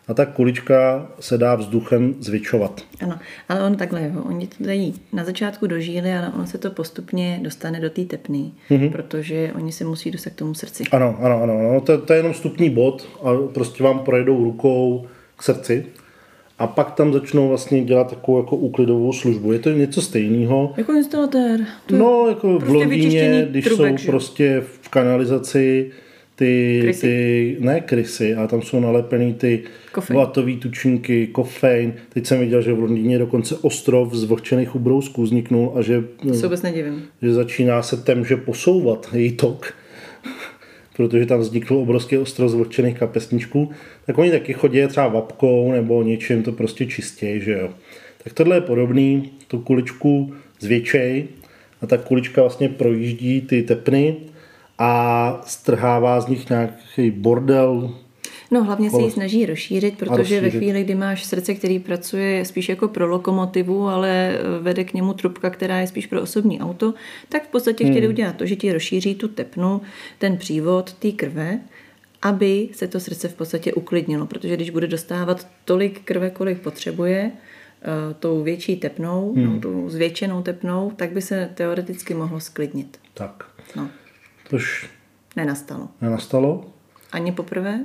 a 0.08 0.14
ta 0.14 0.26
kulička 0.26 1.06
se 1.20 1.38
dá 1.38 1.54
vzduchem 1.54 2.14
zvětšovat. 2.20 2.80
Ano, 3.00 3.18
ale 3.48 3.62
on 3.62 3.76
takhle, 3.76 4.02
jo, 4.02 4.22
oni 4.22 4.46
to 4.46 4.64
dají 4.64 4.94
na 5.12 5.24
začátku 5.24 5.66
do 5.66 5.80
žíly, 5.80 6.14
ale 6.14 6.32
on 6.38 6.46
se 6.46 6.58
to 6.58 6.70
postupně 6.70 7.40
dostane 7.42 7.80
do 7.80 7.90
té 7.90 8.04
tepny, 8.04 8.50
mm-hmm. 8.70 8.92
protože 8.92 9.52
oni 9.54 9.72
se 9.72 9.84
musí 9.84 10.10
dostat 10.10 10.30
k 10.30 10.36
tomu 10.36 10.54
srdci. 10.54 10.84
Ano, 10.92 11.16
ano, 11.20 11.42
ano, 11.42 11.58
ano. 11.58 11.80
To, 11.80 11.98
to 11.98 12.12
je 12.12 12.18
jenom 12.18 12.32
vstupní 12.32 12.70
bod 12.70 13.08
a 13.22 13.52
prostě 13.54 13.82
vám 13.82 13.98
projedou 13.98 14.44
rukou 14.44 15.06
k 15.36 15.42
srdci 15.42 15.86
a 16.58 16.66
pak 16.66 16.92
tam 16.92 17.12
začnou 17.12 17.48
vlastně 17.48 17.84
dělat 17.84 18.10
takovou 18.10 18.38
jako 18.38 18.56
úklidovou 18.56 19.12
službu. 19.12 19.52
Je 19.52 19.58
to 19.58 19.70
něco 19.70 20.02
stejného. 20.02 20.74
Jako 20.76 20.92
instalatér. 20.92 21.60
No, 21.90 22.28
jako 22.28 22.54
v 22.54 22.58
prostě 22.58 22.72
Londýně, 22.72 22.96
vyčištění 22.96 23.42
když 23.50 23.64
trubek, 23.64 23.98
jsou 23.98 24.04
že 24.04 24.10
prostě 24.10 24.62
v 24.82 24.88
kanalizaci 24.88 25.90
ty, 26.36 26.78
Krysy. 26.82 27.06
ty, 27.06 27.56
ne 27.60 27.80
krysy, 27.80 28.34
ale 28.34 28.48
tam 28.48 28.62
jsou 28.62 28.80
nalepený 28.80 29.34
ty 29.34 29.62
Kofein. 29.92 30.18
vatový 30.18 30.56
tučinky, 30.56 31.26
kofein. 31.26 31.94
Teď 32.08 32.26
jsem 32.26 32.40
viděl, 32.40 32.62
že 32.62 32.72
v 32.72 32.78
Londýně 32.78 33.18
dokonce 33.18 33.56
ostrov 33.56 34.14
z 34.14 34.24
vlhčených 34.24 34.74
ubrousků 34.74 35.22
vzniknul 35.22 35.72
a 35.74 35.82
že, 35.82 36.04
se 36.32 36.46
vůbec 36.46 36.62
nedivím. 36.62 37.02
že 37.22 37.32
začíná 37.34 37.82
se 37.82 37.96
temže 37.96 38.36
posouvat 38.36 39.08
její 39.12 39.32
tok, 39.32 39.74
protože 40.96 41.26
tam 41.26 41.40
vznikl 41.40 41.74
obrovský 41.76 42.18
ostrov 42.18 42.50
z 42.50 42.54
vlhčených 42.54 42.98
kapesníčků, 42.98 43.70
tak 44.06 44.18
oni 44.18 44.30
taky 44.30 44.52
chodí 44.52 44.86
třeba 44.86 45.08
vapkou 45.08 45.72
nebo 45.72 46.02
něčím 46.02 46.42
to 46.42 46.52
prostě 46.52 46.86
čistěji, 46.86 47.40
že 47.40 47.52
jo. 47.52 47.70
Tak 48.24 48.32
tohle 48.32 48.56
je 48.56 48.60
podobný, 48.60 49.30
tu 49.48 49.58
kuličku 49.58 50.34
zvětšej 50.60 51.24
a 51.82 51.86
ta 51.86 51.96
kulička 51.96 52.40
vlastně 52.40 52.68
projíždí 52.68 53.40
ty 53.40 53.62
tepny 53.62 54.16
a 54.78 55.40
strhává 55.46 56.20
z 56.20 56.26
nich 56.26 56.50
nějaký 56.50 57.10
bordel, 57.10 57.94
No 58.50 58.64
hlavně 58.64 58.90
se 58.90 59.00
ji 59.00 59.10
snaží 59.10 59.46
rozšířit, 59.46 59.98
protože 59.98 60.34
ve 60.34 60.40
rozšířit. 60.40 60.58
chvíli, 60.58 60.84
kdy 60.84 60.94
máš 60.94 61.24
srdce, 61.24 61.54
který 61.54 61.78
pracuje 61.78 62.44
spíš 62.44 62.68
jako 62.68 62.88
pro 62.88 63.06
lokomotivu, 63.06 63.88
ale 63.88 64.38
vede 64.60 64.84
k 64.84 64.94
němu 64.94 65.12
trubka, 65.14 65.50
která 65.50 65.80
je 65.80 65.86
spíš 65.86 66.06
pro 66.06 66.22
osobní 66.22 66.60
auto, 66.60 66.94
tak 67.28 67.44
v 67.44 67.48
podstatě 67.48 67.84
chtěli 67.84 68.08
udělat 68.08 68.36
to, 68.36 68.46
že 68.46 68.56
ti 68.56 68.72
rozšíří 68.72 69.14
tu 69.14 69.28
tepnu, 69.28 69.80
ten 70.18 70.36
přívod 70.36 70.92
té 70.92 71.12
krve, 71.12 71.58
aby 72.22 72.68
se 72.72 72.88
to 72.88 73.00
srdce 73.00 73.28
v 73.28 73.34
podstatě 73.34 73.72
uklidnilo, 73.74 74.26
protože 74.26 74.56
když 74.56 74.70
bude 74.70 74.86
dostávat 74.86 75.46
tolik 75.64 76.00
krve, 76.04 76.30
kolik 76.30 76.60
potřebuje, 76.60 77.30
eh, 77.82 78.14
tou 78.18 78.42
větší 78.42 78.76
tepnou, 78.76 79.32
no, 79.36 79.60
tou 79.60 79.88
zvětšenou 79.88 80.42
tepnou, 80.42 80.92
tak 80.96 81.12
by 81.12 81.22
se 81.22 81.50
teoreticky 81.54 82.14
mohlo 82.14 82.40
sklidnit. 82.40 82.98
tak. 83.14 83.44
No, 83.76 83.88
Tož 84.54 84.86
nenastalo. 85.36 85.88
nenastalo. 86.00 86.64
Ani 87.12 87.32
poprvé? 87.32 87.80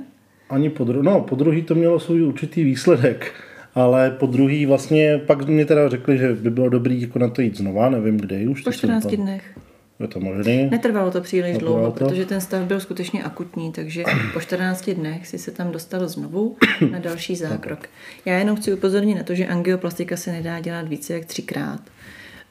Ani 0.50 0.70
po 0.70 0.84
druhý, 0.84 1.04
no 1.06 1.20
po 1.20 1.34
druhý 1.36 1.62
to 1.62 1.74
mělo 1.74 2.00
svůj 2.00 2.22
určitý 2.22 2.64
výsledek, 2.64 3.32
ale 3.74 4.10
po 4.10 4.26
druhý 4.26 4.66
vlastně 4.66 5.18
pak 5.26 5.46
mě 5.46 5.66
teda 5.66 5.88
řekli, 5.88 6.18
že 6.18 6.34
by 6.34 6.50
bylo 6.50 6.68
dobrý 6.68 7.02
jako 7.02 7.18
na 7.18 7.28
to 7.28 7.42
jít 7.42 7.56
znova, 7.56 7.90
nevím 7.90 8.16
kdy 8.16 8.46
už. 8.46 8.60
Po 8.60 8.64
to 8.64 8.72
jsem 8.72 8.78
14 8.78 9.02
tam- 9.02 9.16
dnech. 9.16 9.58
Je 10.00 10.08
to 10.08 10.20
možný. 10.20 10.68
Netrvalo 10.70 11.10
to 11.10 11.20
příliš 11.20 11.52
Netrvalo 11.52 11.76
dlouho, 11.76 11.92
to? 11.92 12.04
protože 12.04 12.26
ten 12.26 12.40
stav 12.40 12.62
byl 12.64 12.80
skutečně 12.80 13.22
akutní, 13.22 13.72
takže 13.72 14.04
po 14.32 14.40
14 14.40 14.90
dnech 14.90 15.26
si 15.26 15.38
se 15.38 15.50
tam 15.50 15.72
dostal 15.72 16.08
znovu 16.08 16.56
na 16.90 16.98
další 16.98 17.36
zákrok. 17.36 17.88
Já 18.24 18.38
jenom 18.38 18.56
chci 18.56 18.74
upozornit 18.74 19.14
na 19.14 19.22
to, 19.22 19.34
že 19.34 19.46
angioplastika 19.46 20.16
se 20.16 20.32
nedá 20.32 20.60
dělat 20.60 20.88
více 20.88 21.14
jak 21.14 21.24
třikrát. 21.24 21.80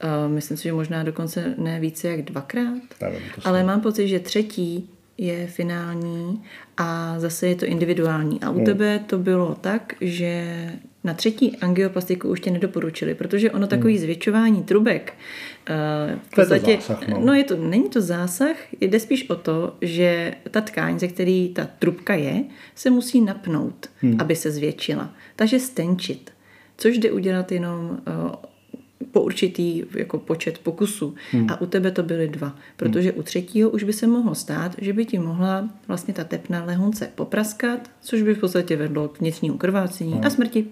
Uh, 0.03 0.31
Myslím 0.31 0.57
si, 0.57 0.63
že 0.63 0.73
možná 0.73 1.03
dokonce 1.03 1.53
ne 1.57 1.79
více 1.79 2.07
jak 2.07 2.21
dvakrát. 2.21 2.81
Nevím, 3.01 3.21
Ale 3.43 3.63
mám 3.63 3.81
pocit, 3.81 4.07
že 4.07 4.19
třetí 4.19 4.89
je 5.17 5.47
finální 5.47 6.43
a 6.77 7.19
zase 7.19 7.47
je 7.47 7.55
to 7.55 7.65
individuální. 7.65 8.41
A 8.41 8.49
u 8.49 8.65
tebe 8.65 8.99
to 9.07 9.17
bylo 9.17 9.55
tak, 9.61 9.93
že 10.01 10.45
na 11.03 11.13
třetí 11.13 11.57
angioplastiku 11.57 12.29
už 12.29 12.39
tě 12.39 12.51
nedoporučili, 12.51 13.15
protože 13.15 13.51
ono 13.51 13.67
takový 13.67 13.97
zvětšování 13.97 14.63
trubek 14.63 15.13
eh, 15.69 15.73
v 16.23 16.35
To 16.35 16.41
je 16.41 16.47
to 16.47 16.53
podstatě, 16.53 16.75
zásah, 16.75 17.07
no. 17.07 17.19
no 17.25 17.33
je 17.33 17.43
to, 17.43 17.55
není 17.55 17.89
to 17.89 18.01
zásah, 18.01 18.55
jde 18.81 18.99
spíš 18.99 19.29
o 19.29 19.35
to, 19.35 19.75
že 19.81 20.35
ta 20.51 20.61
tkáň, 20.61 20.99
ze 20.99 21.07
který 21.07 21.49
ta 21.49 21.67
trubka 21.79 22.13
je, 22.13 22.43
se 22.75 22.89
musí 22.89 23.21
napnout, 23.21 23.89
hmm. 24.01 24.15
aby 24.19 24.35
se 24.35 24.51
zvětšila. 24.51 25.13
Takže 25.35 25.59
stenčit, 25.59 26.31
což 26.77 26.97
jde 26.97 27.11
udělat 27.11 27.51
jenom 27.51 27.97
eh, 28.07 28.47
po 29.11 29.21
určitý 29.21 29.83
jako 29.95 30.17
počet 30.17 30.57
pokusů. 30.57 31.15
Hmm. 31.31 31.47
A 31.49 31.61
u 31.61 31.65
tebe 31.65 31.91
to 31.91 32.03
byly 32.03 32.27
dva. 32.27 32.55
Protože 32.77 33.11
u 33.11 33.23
třetího 33.23 33.69
už 33.69 33.83
by 33.83 33.93
se 33.93 34.07
mohlo 34.07 34.35
stát, 34.35 34.75
že 34.77 34.93
by 34.93 35.05
ti 35.05 35.19
mohla 35.19 35.69
vlastně 35.87 36.13
ta 36.13 36.23
tepna 36.23 36.65
lehonce 36.65 37.09
popraskat, 37.15 37.79
což 38.01 38.21
by 38.21 38.33
v 38.35 38.39
podstatě 38.39 38.75
vedlo 38.75 39.07
k 39.07 39.19
vnitřnímu 39.19 39.57
krvácení 39.57 40.13
hmm. 40.13 40.25
a 40.25 40.29
smrti. 40.29 40.65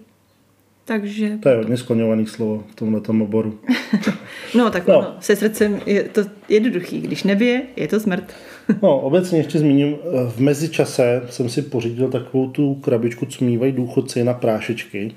Takže, 0.85 1.37
To 1.37 1.49
je 1.49 1.55
hodně 1.55 1.77
skloňovaný 1.77 2.25
slovo 2.25 2.63
v 2.71 2.75
tomhle 2.75 3.01
oboru. 3.21 3.59
no 4.55 4.69
tak 4.69 4.87
No. 4.87 4.93
no. 4.93 4.99
Ono, 4.99 5.15
se 5.19 5.35
srdcem 5.35 5.81
je 5.85 6.03
to 6.03 6.21
jednoduchý. 6.49 7.01
Když 7.01 7.23
nebije, 7.23 7.61
je 7.75 7.87
to 7.87 7.99
smrt. 7.99 8.33
No, 8.81 8.99
obecně 8.99 9.39
ještě 9.39 9.59
zmíním, 9.59 9.95
eh, 9.95 10.29
v 10.29 10.39
mezičase 10.39 11.21
jsem 11.29 11.49
si 11.49 11.61
pořídil 11.61 12.09
takovou 12.09 12.49
tu 12.49 12.75
krabičku, 12.75 13.25
co 13.25 13.45
mývají 13.45 13.71
důchodci 13.71 14.23
na 14.23 14.33
prášečky. 14.33 15.15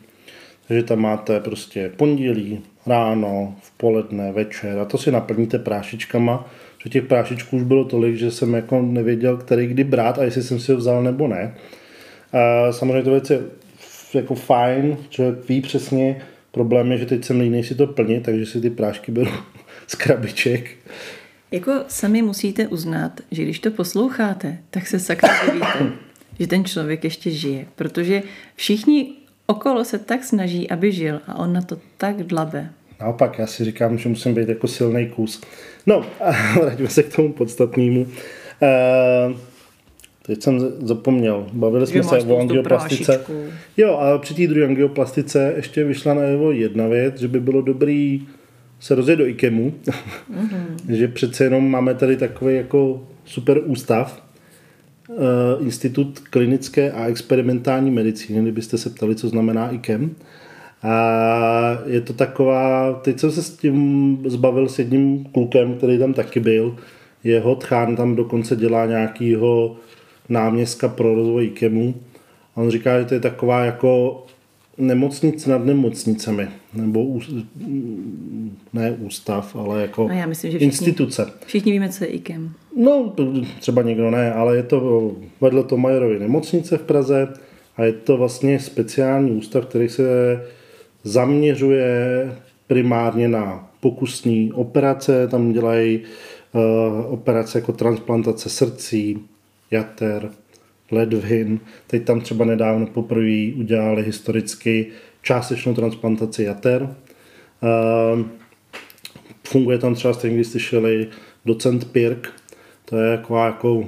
Takže 0.71 0.83
tam 0.83 0.99
máte 0.99 1.41
prostě 1.41 1.93
pondělí, 1.97 2.61
ráno, 2.87 3.55
v 3.63 3.71
poledne, 3.71 4.33
večer 4.33 4.79
a 4.79 4.85
to 4.85 4.99
si 4.99 5.13
naplníte 5.13 5.59
prášičkama. 5.59 6.49
Že 6.85 6.91
těch 6.91 7.05
prášičků 7.05 7.57
už 7.57 7.63
bylo 7.63 7.85
tolik, 7.85 8.17
že 8.17 8.31
jsem 8.31 8.55
jako 8.55 8.83
nevěděl, 8.83 9.37
který 9.37 9.67
kdy 9.67 9.85
brát 9.85 10.19
a 10.19 10.25
jestli 10.25 10.43
jsem 10.43 10.61
si 10.61 10.73
ho 10.73 10.79
vzal 10.79 11.03
nebo 11.03 11.29
ne. 11.29 11.55
A 12.33 12.73
samozřejmě 12.73 13.03
to 13.03 13.11
věc 13.11 13.31
je 13.31 13.41
jako 14.15 14.35
fajn, 14.35 14.97
člověk 15.09 15.49
ví 15.49 15.61
přesně, 15.61 16.23
problém 16.53 16.93
je, 16.93 16.99
že 16.99 17.07
teď 17.07 17.25
jsem 17.25 17.41
línej 17.41 17.65
si 17.65 17.75
to 17.75 17.87
plnit, 17.87 18.23
takže 18.23 18.47
si 18.47 18.61
ty 18.61 18.71
prášky 18.71 19.13
beru 19.13 19.31
z 19.87 19.95
krabiček. 19.95 20.71
Jako 21.51 21.73
sami 21.89 22.23
musíte 22.23 22.69
uznat, 22.69 23.21
že 23.31 23.43
když 23.43 23.59
to 23.59 23.71
posloucháte, 23.71 24.59
tak 24.71 24.87
se 24.87 24.99
sakra 24.99 25.47
divíte, 25.47 25.93
že 26.41 26.47
ten 26.47 26.65
člověk 26.65 27.05
ještě 27.05 27.31
žije. 27.31 27.67
Protože 27.77 28.23
všichni 28.57 29.20
okolo 29.51 29.85
se 29.85 29.99
tak 29.99 30.25
snaží, 30.25 30.71
aby 30.71 30.93
žil 30.93 31.21
a 31.27 31.39
on 31.39 31.53
na 31.53 31.63
to 31.63 31.77
tak 31.97 32.17
dlabe. 32.17 32.71
Naopak, 33.01 33.39
já 33.39 33.47
si 33.47 33.65
říkám, 33.65 33.99
že 33.99 34.09
musím 34.09 34.35
být 34.35 34.49
jako 34.49 34.69
silný 34.69 35.09
kus. 35.09 35.41
No, 35.87 36.05
a 36.21 36.31
vraťme 36.61 36.89
se 36.89 37.03
k 37.03 37.17
tomu 37.17 37.33
podstatnému. 37.33 38.03
Uh, 38.03 39.37
teď 40.23 40.43
jsem 40.43 40.61
zapomněl. 40.83 41.47
Bavili 41.53 41.87
jsme 41.87 42.03
se 42.03 42.19
o 42.19 42.41
angioplastice. 42.41 43.25
Jo, 43.77 43.97
ale 43.97 44.19
při 44.19 44.35
té 44.35 44.47
druhé 44.47 44.67
angioplastice 44.67 45.53
ještě 45.57 45.85
vyšla 45.85 46.15
na 46.15 46.23
jeho 46.23 46.53
jedna 46.53 46.87
věc, 46.87 47.21
že 47.21 47.29
by 47.29 47.41
bylo 47.41 47.63
dobrý 47.63 48.27
se 48.81 48.95
rozjet 48.95 49.19
do 49.19 49.27
IKEMu, 49.27 49.75
mm-hmm. 49.87 50.65
že 50.89 51.09
přece 51.09 51.45
jenom 51.45 51.71
máme 51.71 51.95
tady 51.95 52.17
takový 52.17 52.57
jako 52.57 53.07
super 53.25 53.61
ústav, 53.65 54.23
Institut 55.61 56.19
klinické 56.19 56.93
a 56.93 57.07
experimentální 57.07 57.91
medicíny, 57.91 58.43
kdybyste 58.43 58.79
se 58.79 58.91
ptali, 58.91 59.15
co 59.15 59.29
znamená 59.29 59.71
IKEM. 59.71 60.11
A 60.83 61.79
je 61.87 62.01
to 62.01 62.13
taková, 62.13 62.93
teď 62.93 63.19
jsem 63.19 63.31
se 63.31 63.43
s 63.43 63.57
tím 63.57 64.19
zbavil 64.27 64.69
s 64.69 64.79
jedním 64.79 65.25
klukem, 65.25 65.75
který 65.75 65.99
tam 65.99 66.15
taky 66.15 66.41
byl. 66.41 66.77
Jeho 67.25 67.55
tchán 67.55 67.97
tam 67.97 68.17
dokonce 68.17 68.57
dělá 68.57 68.87
nějakýho 68.87 69.77
náměstka 70.29 70.89
pro 70.89 71.15
rozvoj 71.15 71.45
IKEMu. 71.45 71.95
A 72.57 72.61
on 72.61 72.71
říká, 72.71 72.99
že 72.99 73.05
to 73.05 73.15
je 73.15 73.21
taková 73.21 73.65
jako 73.65 74.23
nemocnic 74.81 75.47
nad 75.47 75.65
nemocnicemi, 75.65 76.49
nebo 76.75 77.05
ú, 77.05 77.21
ne 78.73 78.91
ústav, 78.91 79.57
ale 79.57 79.83
jako 79.83 80.09
No 80.09 80.15
já 80.15 80.27
myslím, 80.27 80.51
že 80.53 80.59
všichni, 80.59 80.67
instituce. 80.67 81.27
všichni 81.47 81.73
víme, 81.73 81.89
co 81.89 82.05
je 82.05 82.11
IKEM. 82.11 82.53
No, 82.77 83.15
třeba 83.61 83.83
někdo 83.83 84.11
ne, 84.11 84.33
ale 84.33 84.57
je 84.57 84.63
to 84.63 85.13
vedle 85.41 85.65
to 85.65 85.77
Majerovy 85.77 86.19
nemocnice 86.19 86.79
v 86.79 86.83
Praze 86.83 87.29
a 87.77 87.85
je 87.85 87.93
to 87.93 88.17
vlastně 88.17 88.61
speciální 88.61 89.31
ústav, 89.31 89.67
který 89.67 89.89
se 89.89 90.05
zaměřuje 91.05 92.33
primárně 92.67 93.29
na 93.29 93.71
pokusní 93.81 94.53
operace. 94.53 95.29
Tam 95.29 95.53
dělají 95.53 96.01
uh, 96.53 97.13
operace 97.13 97.59
jako 97.59 97.73
transplantace 97.73 98.49
srdcí, 98.49 99.19
jater, 99.71 100.31
ledvin. 100.91 101.61
Teď 101.87 102.05
tam 102.05 102.21
třeba 102.21 102.45
nedávno 102.45 102.87
poprvé 102.87 103.53
udělali 103.57 104.03
historicky 104.03 104.87
částečnou 105.23 105.75
transplantaci 105.75 106.43
jater. 106.43 106.83
Uh, 106.83 108.23
funguje 109.47 109.79
tam 109.79 109.95
třeba, 109.95 110.15
jste 110.15 110.29
někdy 110.29 110.45
slyšeli, 110.45 111.09
docent 111.45 111.93
Pirk, 111.93 112.29
to 112.85 112.97
je 112.97 113.17
taková 113.17 113.47
jako 113.47 113.85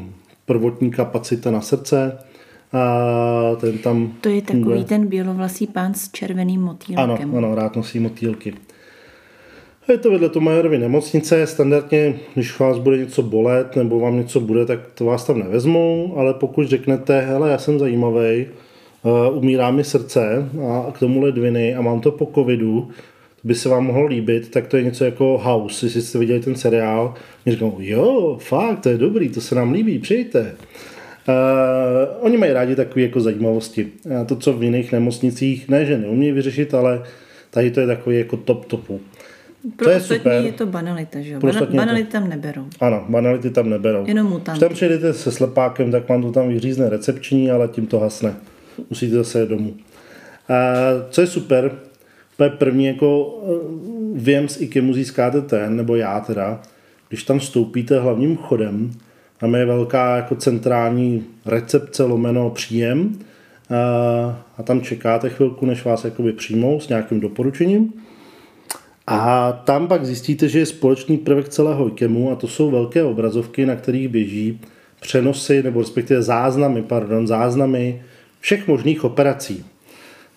prvotní 0.46 0.90
kapacita 0.90 1.50
na 1.50 1.60
srdce. 1.60 2.18
A 2.72 3.56
ten 3.60 3.78
tam 3.78 4.12
To 4.20 4.28
je 4.28 4.40
takový 4.42 4.62
funguje. 4.62 4.84
ten 4.84 5.06
bělovlasý 5.06 5.66
pán 5.66 5.94
s 5.94 6.10
červeným 6.12 6.60
motýlkem. 6.60 7.10
Ano, 7.10 7.18
ano, 7.36 7.54
rád 7.54 7.76
nosí 7.76 8.00
motýlky. 8.00 8.54
Je 9.88 9.98
to 9.98 10.10
vedle 10.10 10.28
Tomajerovy 10.28 10.78
nemocnice, 10.78 11.46
standardně, 11.46 12.14
když 12.34 12.58
vás 12.58 12.78
bude 12.78 12.98
něco 12.98 13.22
bolet 13.22 13.76
nebo 13.76 14.00
vám 14.00 14.16
něco 14.16 14.40
bude, 14.40 14.66
tak 14.66 14.80
to 14.94 15.04
vás 15.04 15.24
tam 15.24 15.38
nevezmou, 15.38 16.14
ale 16.16 16.34
pokud 16.34 16.68
řeknete, 16.68 17.20
hele, 17.20 17.50
já 17.50 17.58
jsem 17.58 17.78
zajímavý, 17.78 18.46
uh, 19.02 19.38
umírá 19.38 19.70
mi 19.70 19.84
srdce 19.84 20.48
a 20.68 20.92
k 20.92 20.98
tomu 20.98 21.20
ledviny 21.20 21.74
a 21.74 21.80
mám 21.80 22.00
to 22.00 22.10
po 22.10 22.30
covidu, 22.34 22.88
to 23.42 23.48
by 23.48 23.54
se 23.54 23.68
vám 23.68 23.84
mohlo 23.84 24.06
líbit, 24.06 24.50
tak 24.50 24.66
to 24.66 24.76
je 24.76 24.82
něco 24.82 25.04
jako 25.04 25.38
House, 25.38 25.86
jestli 25.86 26.02
jste 26.02 26.18
viděli 26.18 26.40
ten 26.40 26.54
seriál. 26.54 27.14
Mě 27.44 27.54
říkám, 27.54 27.72
jo, 27.78 28.38
fakt, 28.40 28.80
to 28.80 28.88
je 28.88 28.98
dobrý, 28.98 29.28
to 29.28 29.40
se 29.40 29.54
nám 29.54 29.72
líbí, 29.72 29.98
přijďte. 29.98 30.54
Uh, 31.28 31.34
oni 32.20 32.36
mají 32.36 32.52
rádi 32.52 32.76
takové 32.76 33.02
jako 33.02 33.20
zajímavosti. 33.20 33.88
A 34.20 34.24
to, 34.24 34.36
co 34.36 34.52
v 34.52 34.62
jiných 34.62 34.92
nemocnicích, 34.92 35.68
ne, 35.68 35.84
že 35.84 35.98
neumí 35.98 36.32
vyřešit, 36.32 36.74
ale 36.74 37.02
tady 37.50 37.70
to 37.70 37.80
je 37.80 37.86
takový 37.86 38.18
jako 38.18 38.36
top 38.36 38.64
topu. 38.64 39.00
Pro 39.76 39.84
To 39.84 39.90
je 39.90 39.96
ostatní 39.96 40.18
super. 40.18 40.44
je 40.44 40.52
to 40.52 40.66
banalita, 40.66 41.20
že 41.20 41.32
jo? 41.32 41.40
Pro 41.40 41.50
Bana- 41.50 41.54
ostatní 41.56 41.74
je 41.76 41.80
to- 41.80 41.86
banality 41.86 42.10
tam 42.12 42.28
neberou. 42.28 42.66
Ano, 42.80 43.04
banality 43.08 43.50
tam 43.50 43.70
neberou. 43.70 44.04
Jenom 44.06 44.26
Když 44.26 44.32
mutant. 44.38 44.60
tam 44.60 44.68
přijdete 44.74 45.12
se 45.12 45.32
slepákem, 45.32 45.90
tak 45.90 46.08
vám 46.08 46.22
to 46.22 46.32
tam 46.32 46.48
vyřízne 46.48 46.88
recepční, 46.88 47.50
ale 47.50 47.68
tím 47.68 47.86
to 47.86 47.98
hasne. 47.98 48.34
Musíte 48.90 49.14
zase 49.16 49.46
domů. 49.46 49.74
A 50.48 50.54
co 51.10 51.20
je 51.20 51.26
super, 51.26 51.72
to 52.36 52.44
je 52.44 52.50
první 52.50 52.84
jako 52.84 53.38
eh, 53.46 53.50
věm 54.14 54.48
z 54.48 54.60
IKEMu 54.60 54.94
získáte 54.94 55.40
ten, 55.42 55.76
nebo 55.76 55.96
já 55.96 56.20
teda, 56.20 56.60
když 57.08 57.22
tam 57.24 57.38
vstoupíte 57.38 58.00
hlavním 58.00 58.36
chodem, 58.36 58.90
tam 59.38 59.54
je 59.54 59.66
velká 59.66 60.16
jako 60.16 60.34
centrální 60.34 61.24
recepce 61.46 62.02
lomeno 62.02 62.50
příjem 62.50 63.18
a, 63.70 64.42
a 64.58 64.62
tam 64.62 64.80
čekáte 64.80 65.28
chvilku, 65.30 65.66
než 65.66 65.84
vás 65.84 66.04
jakoby 66.04 66.32
přijmou 66.32 66.80
s 66.80 66.88
nějakým 66.88 67.20
doporučením. 67.20 67.92
A 69.14 69.52
tam 69.52 69.88
pak 69.88 70.06
zjistíte, 70.06 70.48
že 70.48 70.58
je 70.58 70.66
společný 70.66 71.18
prvek 71.18 71.48
celého 71.48 71.88
IKEMu 71.88 72.30
a 72.30 72.36
to 72.36 72.48
jsou 72.48 72.70
velké 72.70 73.02
obrazovky, 73.02 73.66
na 73.66 73.76
kterých 73.76 74.08
běží 74.08 74.60
přenosy, 75.00 75.62
nebo 75.62 75.80
respektive 75.80 76.22
záznamy, 76.22 76.82
pardon, 76.82 77.26
záznamy 77.26 78.02
všech 78.40 78.68
možných 78.68 79.04
operací. 79.04 79.64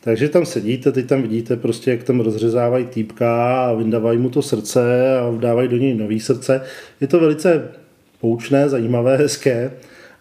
Takže 0.04 0.30
tam 0.30 0.46
sedíte, 0.46 0.92
teď 0.92 1.06
tam 1.06 1.22
vidíte 1.22 1.56
prostě, 1.56 1.92
jak 1.92 2.04
tam 2.04 2.20
rozřezávají 2.20 2.86
týpka 2.86 3.62
a 3.66 3.74
vyndávají 3.74 4.18
mu 4.20 4.30
to 4.30 4.42
srdce 4.42 5.18
a 5.20 5.38
dávají 5.40 5.68
do 5.68 5.78
něj 5.78 5.96
nový 5.96 6.20
srdce. 6.20 6.62
Je 7.02 7.08
to 7.08 7.20
velice 7.20 7.72
poučné, 8.22 8.70
zajímavé, 8.70 9.18
hezké. 9.18 9.72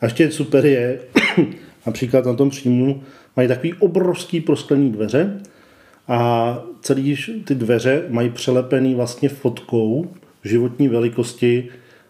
A 0.01 0.05
ještě 0.05 0.31
super 0.31 0.67
je, 0.67 0.99
například 1.87 2.25
na 2.25 2.35
tom 2.35 2.51
příjmu 2.51 3.03
mají 3.37 3.49
takový 3.49 3.75
obrovský 3.75 4.41
prosklený 4.41 4.93
dveře 4.93 5.41
a 6.09 6.59
celý 6.81 7.17
ty 7.45 7.55
dveře 7.55 8.03
mají 8.09 8.31
přelepený 8.31 8.95
vlastně 8.95 9.29
fotkou 9.29 10.07
životní 10.45 10.89
velikosti 10.89 11.69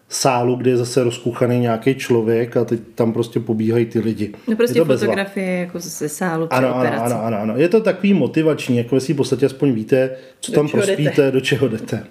sálu, 0.09 0.55
kde 0.55 0.71
je 0.71 0.77
zase 0.77 1.03
rozkuchaný 1.03 1.59
nějaký 1.59 1.95
člověk 1.95 2.57
a 2.57 2.65
teď 2.65 2.79
tam 2.95 3.13
prostě 3.13 3.39
pobíhají 3.39 3.85
ty 3.85 3.99
lidi. 3.99 4.31
No 4.47 4.55
prostě 4.55 4.77
je 4.77 4.81
to 4.81 4.85
bezva. 4.85 5.05
fotografie 5.05 5.59
jako 5.59 5.79
ze 5.79 6.09
sálu 6.09 6.47
při 6.47 6.57
Ano, 6.57 6.67
ano, 6.67 6.77
operaci. 6.77 7.13
ano, 7.13 7.23
ano, 7.23 7.37
ano. 7.39 7.53
Je 7.57 7.69
to 7.69 7.81
takový 7.81 8.13
motivační, 8.13 8.77
jako 8.77 8.95
jestli 8.95 9.13
v 9.13 9.17
podstatě 9.17 9.45
aspoň 9.45 9.71
víte, 9.71 10.09
co 10.39 10.51
Do 10.51 10.55
tam 10.55 10.67
čeho 10.67 10.81
jdete. 10.85 10.95
prospíte, 10.95 11.31
do 11.31 11.41
čeho 11.41 11.67
jdete. 11.67 12.03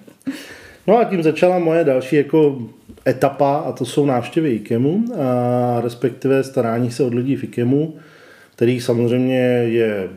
No 0.87 0.97
a 0.97 1.03
tím 1.03 1.23
začala 1.23 1.59
moje 1.59 1.83
další 1.83 2.15
jako 2.15 2.61
etapa 3.07 3.55
a 3.55 3.71
to 3.71 3.85
jsou 3.85 4.05
návštěvy 4.05 4.51
IKEMu 4.51 5.03
a 5.21 5.81
respektive 5.81 6.43
starání 6.43 6.91
se 6.91 7.03
od 7.03 7.13
lidí 7.13 7.35
v 7.35 7.43
IKEMu, 7.43 7.95
který 8.55 8.81
samozřejmě 8.81 9.37
je 9.67 10.09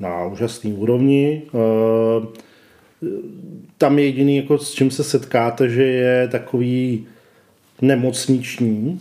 na 0.00 0.26
úžasný 0.26 0.72
úrovni. 0.72 1.42
Eh, 1.46 2.26
Tam 3.78 3.98
je 3.98 4.04
jediný, 4.04 4.36
jako 4.36 4.58
s 4.58 4.72
čím 4.72 4.90
se 4.90 5.04
setkáte, 5.04 5.68
že 5.68 5.82
je 5.82 6.28
takový 6.28 7.06
nemocniční, 7.82 9.00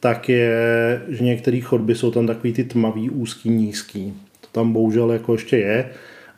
tak 0.00 0.28
je, 0.28 1.02
že 1.08 1.24
některé 1.24 1.60
chodby 1.60 1.94
jsou 1.94 2.10
tam 2.10 2.26
takový 2.26 2.52
ty 2.52 2.64
tmavý, 2.64 3.10
úzký, 3.10 3.50
nízký. 3.50 4.12
To 4.40 4.46
tam 4.52 4.72
bohužel 4.72 5.12
jako 5.12 5.32
ještě 5.32 5.56
je, 5.56 5.90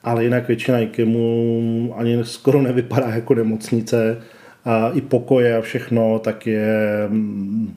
ale 0.05 0.25
jinak 0.25 0.49
většina 0.49 0.79
IKEMu 0.81 1.95
ani 1.97 2.25
skoro 2.25 2.63
nevypadá 2.63 3.09
jako 3.09 3.35
nemocnice. 3.35 4.23
A 4.65 4.91
i 4.91 5.01
pokoje 5.01 5.57
a 5.57 5.61
všechno, 5.61 6.19
tak 6.19 6.47
je 6.47 6.69
mm, 7.09 7.75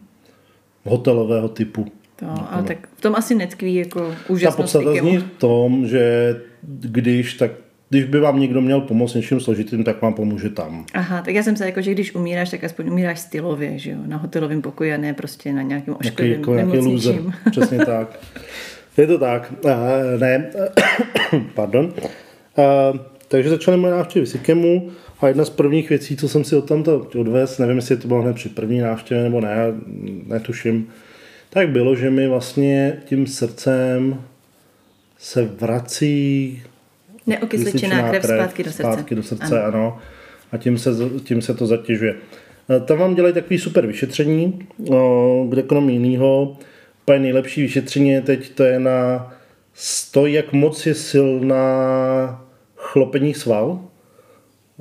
hotelového 0.84 1.50
typu. 1.50 1.86
To, 2.20 2.26
ale 2.52 2.64
tak 2.64 2.88
v 2.96 3.02
tom 3.02 3.16
asi 3.16 3.36
netkví 3.36 3.76
jako 3.76 4.00
Ta 4.00 4.16
úžasnost 4.30 4.58
podstata 4.58 4.92
IKEMu. 4.92 5.10
zní 5.10 5.18
v 5.18 5.30
tom, 5.38 5.88
že 5.88 6.36
když, 6.68 7.34
tak, 7.34 7.52
když 7.90 8.04
by 8.04 8.20
vám 8.20 8.40
někdo 8.40 8.62
měl 8.62 8.82
pomoct 8.82 9.14
něčím 9.14 9.40
složitým, 9.40 9.84
tak 9.84 10.02
vám 10.02 10.14
pomůže 10.14 10.50
tam. 10.50 10.86
Aha, 10.94 11.22
tak 11.22 11.36
já 11.36 11.44
jsem 11.44 11.56
se 11.56 11.66
jako, 11.66 11.82
že 11.82 11.92
když 11.92 12.16
umíráš, 12.16 12.50
tak 12.50 12.64
aspoň 12.64 12.90
umíráš 12.90 13.20
stylově, 13.20 13.80
že 13.80 13.92
jo, 13.92 13.98
na 14.06 14.18
hotelovém 14.18 14.62
pokoji 14.62 14.94
a 14.94 14.98
ne 14.98 15.14
prostě 15.14 15.54
na 15.54 15.62
nějakém 15.62 15.96
ošklivém 16.00 16.40
jako 16.40 16.56
nějaký 16.56 16.78
loser. 16.78 17.16
Přesně 17.52 17.78
tak. 17.86 18.20
Je 18.98 19.08
to 19.08 19.18
tak. 19.18 19.54
Uh, 19.64 19.72
ne, 20.20 20.52
pardon. 21.54 21.86
Uh, 21.86 23.00
takže 23.28 23.50
začaly 23.50 23.78
moje 23.78 23.94
návštěvy 23.94 24.26
s 24.26 24.36
IKEMu 24.36 24.90
a 25.22 25.28
jedna 25.28 25.46
z 25.46 25.50
prvních 25.50 25.90
věcí, 25.90 26.18
co 26.18 26.30
jsem 26.30 26.44
si 26.44 26.56
od 26.56 26.68
tamto 26.68 27.08
odvez, 27.20 27.58
nevím, 27.58 27.76
jestli 27.76 27.98
to 27.98 28.08
bylo 28.08 28.22
hned 28.22 28.36
při 28.36 28.50
první 28.50 28.80
návštěvě 28.80 29.24
nebo 29.24 29.42
ne, 29.42 29.58
netuším, 30.28 30.90
tak 31.50 31.70
bylo, 31.70 31.96
že 31.96 32.10
mi 32.10 32.28
vlastně 32.28 32.98
tím 33.06 33.28
srdcem 33.28 34.24
se 35.18 35.44
vrací 35.44 36.64
Neokysličená 37.28 38.10
krev 38.10 38.24
zpátky 38.24 38.64
do 38.64 38.72
srdce. 38.72 38.84
Zpátky 38.84 39.16
do 39.16 39.24
srdce, 39.24 39.62
ano. 39.62 39.68
ano. 39.68 40.00
A 40.52 40.58
tím 40.58 40.78
se, 40.78 40.90
tím 41.24 41.42
se 41.42 41.54
to 41.54 41.68
zatěžuje. 41.68 42.16
E, 42.70 42.80
Tam 42.80 42.98
vám 42.98 43.16
dělají 43.16 43.34
takový 43.34 43.60
super 43.60 43.88
vyšetření, 43.88 44.68
kde 45.50 45.62
krom 45.62 45.90
jiného, 45.90 46.58
úplně 47.02 47.20
nejlepší 47.20 47.62
vyšetření 47.62 48.10
je 48.10 48.22
teď, 48.22 48.50
to 48.50 48.64
je 48.64 48.80
na 48.80 49.34
to, 50.12 50.26
jak 50.26 50.54
moc 50.54 50.86
je 50.86 50.94
silná 50.94 52.46
chlopení 52.76 53.34
sval. 53.34 53.80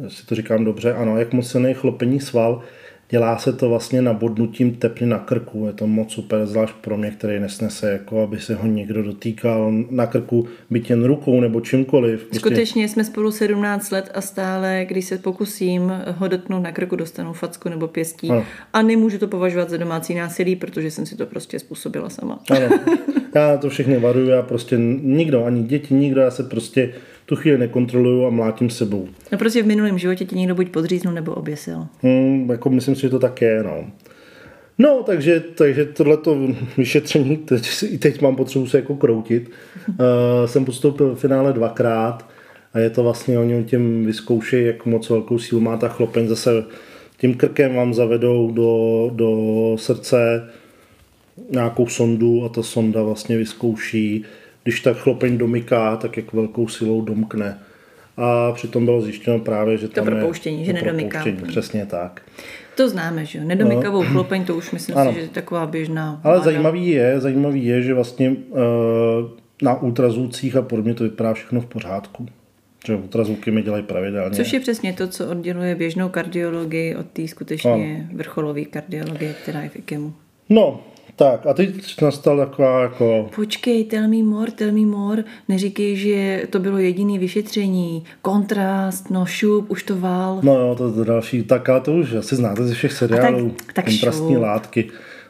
Jestli 0.05 0.27
to 0.27 0.35
říkám 0.35 0.65
dobře, 0.65 0.95
ano, 0.95 1.19
jak 1.19 1.33
moc 1.33 1.51
silný 1.51 1.69
je 1.69 1.75
chlopení 1.75 2.21
sval. 2.21 2.63
Dělá 3.09 3.39
se 3.39 3.53
to 3.53 3.69
vlastně 3.69 4.03
nabodnutím 4.03 4.75
tepny 4.75 5.07
na 5.07 5.19
krku. 5.19 5.67
Je 5.67 5.73
to 5.73 5.87
moc 5.87 6.13
super, 6.13 6.47
zvlášť 6.47 6.75
pro 6.75 6.97
mě, 6.97 7.11
který 7.11 7.41
nesnese, 7.41 7.91
jako 7.91 8.23
aby 8.23 8.41
se 8.41 8.55
ho 8.55 8.67
někdo 8.67 9.03
dotýkal 9.03 9.73
na 9.91 10.07
krku, 10.07 10.47
byť 10.71 10.91
jen 10.91 11.05
rukou 11.05 11.41
nebo 11.41 11.61
čímkoliv. 11.61 12.21
Prostě 12.21 12.39
Skutečně 12.39 12.89
jsme 12.89 13.05
spolu 13.05 13.33
17 13.33 13.91
let 13.91 14.11
a 14.15 14.21
stále, 14.21 14.85
když 14.89 15.05
se 15.05 15.19
pokusím 15.19 15.93
ho 16.17 16.29
dotknout 16.29 16.63
na 16.63 16.73
krku, 16.73 16.97
dostanu 16.97 17.33
facku 17.33 17.69
nebo 17.69 17.89
pěstí. 17.89 18.31
Ano. 18.31 18.45
A 18.73 18.83
nemůžu 18.83 19.19
to 19.19 19.29
považovat 19.29 19.71
za 19.71 19.77
domácí 19.77 20.15
násilí, 20.15 20.57
protože 20.57 20.91
jsem 20.91 21.07
si 21.07 21.17
to 21.17 21.27
prostě 21.27 21.59
způsobila 21.59 22.11
sama. 22.11 22.39
Ano, 22.51 22.69
já 23.35 23.57
to 23.57 23.69
všechny 23.69 23.99
varuju, 23.99 24.29
já 24.29 24.43
prostě 24.43 24.77
nikdo, 25.03 25.45
ani 25.45 25.63
děti, 25.63 25.95
nikdo, 25.95 26.21
já 26.21 26.31
se 26.31 26.43
prostě 26.43 26.93
tu 27.27 27.37
chvíli 27.37 27.59
nekontroluju 27.59 28.27
a 28.27 28.31
mlátím 28.31 28.71
sebou. 28.71 29.09
No 29.33 29.39
prostě 29.39 29.63
v 29.63 29.67
minulém 29.67 29.99
životě 29.99 30.25
ti 30.25 30.37
někdo 30.37 30.55
buď 30.55 30.69
podříznul 30.69 31.15
nebo 31.15 31.35
oběsil. 31.35 31.87
Hmm, 32.03 32.51
jako 32.51 32.71
myslím 32.71 32.95
si, 32.95 33.01
že 33.01 33.11
to 33.11 33.19
tak 33.19 33.43
je, 33.43 33.63
no. 33.63 33.85
No, 34.79 35.03
takže, 35.07 35.41
takže 35.41 35.85
tohleto 35.85 36.39
vyšetření, 36.77 37.37
teď, 37.37 37.69
i 37.89 37.99
teď 37.99 38.21
mám 38.21 38.37
potřebu 38.37 38.67
se 38.67 38.79
jako 38.79 38.95
kroutit. 38.97 39.51
Uh, 39.89 39.97
jsem 40.47 40.65
postoupil 40.65 41.15
v 41.15 41.19
finále 41.19 41.53
dvakrát 41.53 42.29
a 42.75 42.79
je 42.79 42.91
to 42.91 43.03
vlastně, 43.03 43.39
oni 43.39 43.65
těm 43.65 44.07
vyzkoušejí, 44.07 44.67
jak 44.67 44.87
moc 44.87 45.11
velkou 45.11 45.39
sílu 45.39 45.61
má 45.61 45.77
ta 45.77 45.89
chlopeň. 45.89 46.29
Zase 46.29 46.65
tím 47.19 47.35
krkem 47.35 47.75
vám 47.75 47.95
zavedou 47.95 48.51
do, 48.51 49.11
do 49.15 49.73
srdce 49.79 50.49
nějakou 51.51 51.87
sondu 51.87 52.45
a 52.45 52.49
ta 52.49 52.63
sonda 52.63 53.03
vlastně 53.03 53.37
vyzkouší, 53.37 54.25
když 54.67 54.81
tak 54.81 54.97
chlopeň 54.97 55.39
domyká, 55.39 55.97
tak 55.97 56.17
jak 56.17 56.33
velkou 56.33 56.69
silou 56.69 57.03
domkne. 57.03 57.59
A 58.17 58.53
přitom 58.53 58.85
bylo 58.85 59.03
zjištěno 59.03 59.39
právě, 59.39 59.79
že 59.79 59.89
To 59.89 59.95
tam 59.95 60.05
propouštění, 60.05 60.61
je 60.61 60.65
že 60.67 60.73
nedomyká 60.73 61.23
propouštění. 61.23 61.49
Přesně 61.49 61.87
tak. 61.87 62.23
To 62.77 62.89
známe, 62.89 63.25
že 63.25 63.39
jo? 63.39 63.45
Nedomykavou 63.45 64.03
chlopeň, 64.03 64.45
to 64.45 64.55
už 64.55 64.71
myslím 64.71 64.95
No. 64.95 65.01
Ano. 65.01 65.11
si, 65.11 65.15
že 65.15 65.23
je 65.23 65.29
taková 65.29 65.67
běžná. 65.67 66.21
Ale 66.25 66.35
vláda. 66.37 66.45
zajímavý 66.45 66.89
je, 66.89 67.21
zajímavý 67.21 67.67
je, 67.67 67.83
že 67.83 67.95
vlastně 67.95 68.31
uh, 68.31 68.59
na 69.63 69.83
ultrazvucích 69.83 70.57
a 70.57 70.63
podobně 70.63 70.95
to 70.95 71.05
vypadá 71.05 71.35
všechno 71.35 71.61
v 71.61 71.67
pořádku. 71.67 72.27
Že 72.87 72.95
ultrazvuky 72.97 73.51
mi 73.51 73.63
dělají 73.63 73.83
pravidelně. 73.83 74.37
Což 74.37 74.53
je 74.53 74.61
přesně 74.61 74.93
to, 74.93 75.09
co 75.09 75.31
odděluje 75.31 75.75
běžnou 75.75 76.09
kardiologii 76.09 76.97
od 76.97 77.07
té 77.07 77.29
skutečně 77.29 78.09
vrcholové 78.15 78.65
kardiologie, 78.65 79.35
která 79.43 79.63
je 79.63 79.69
v 79.69 79.77
IKEMu. 79.77 80.13
No, 80.49 80.81
tak 81.17 81.47
a 81.47 81.55
teď 81.55 82.01
nastal 82.03 82.39
taková 82.39 82.83
jako... 82.83 83.31
Počkej, 83.37 83.85
tell 83.85 84.09
me 84.09 84.23
more, 84.23 84.51
tell 84.53 84.73
me 84.73 84.87
more. 84.87 85.25
Neříkej, 85.49 85.97
že 85.97 86.43
to 86.51 86.59
bylo 86.59 86.79
jediné 86.79 87.19
vyšetření. 87.19 88.05
Kontrast, 88.23 89.11
no 89.11 89.27
šup, 89.27 89.71
už 89.71 89.83
to 89.83 89.97
vál. 89.97 90.41
No 90.43 90.55
jo, 90.61 90.75
to 90.75 91.01
je 91.01 91.05
další, 91.05 91.43
tak 91.43 91.69
ale 91.69 91.81
to 91.81 91.93
už 91.93 92.13
asi 92.13 92.37
znáte 92.37 92.65
ze 92.65 92.75
všech 92.75 92.93
seriálů. 92.93 93.55
tak 93.75 93.85
kontrastní 93.85 94.35
šup. 94.35 94.43
látky. 94.43 94.89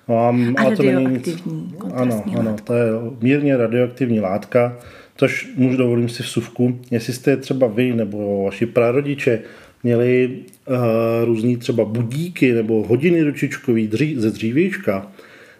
No, 0.09 0.18
a, 0.18 0.28
A 0.57 0.76
to 0.76 0.82
není 0.82 1.07
nic. 1.07 1.28
Ano, 1.47 1.72
kontrastní 1.78 2.37
ano, 2.37 2.57
to 2.64 2.74
je 2.74 2.84
mírně 3.22 3.57
radioaktivní 3.57 4.20
látka, 4.20 4.78
což 5.16 5.53
můžu 5.57 5.76
dovolím 5.76 6.09
si 6.09 6.22
v 6.22 6.26
suvku. 6.26 6.78
Jestli 6.91 7.12
jste 7.12 7.37
třeba 7.37 7.66
vy 7.66 7.93
nebo 7.93 8.45
vaši 8.45 8.66
prarodiče 8.66 9.41
měli 9.82 10.39
uh, 10.68 10.76
různý 11.24 11.57
třeba 11.57 11.84
budíky 11.84 12.53
nebo 12.53 12.82
hodiny 12.87 13.22
ručičkový 13.22 13.89
dří, 13.89 14.14
ze 14.18 14.30
dřívějška, 14.30 15.12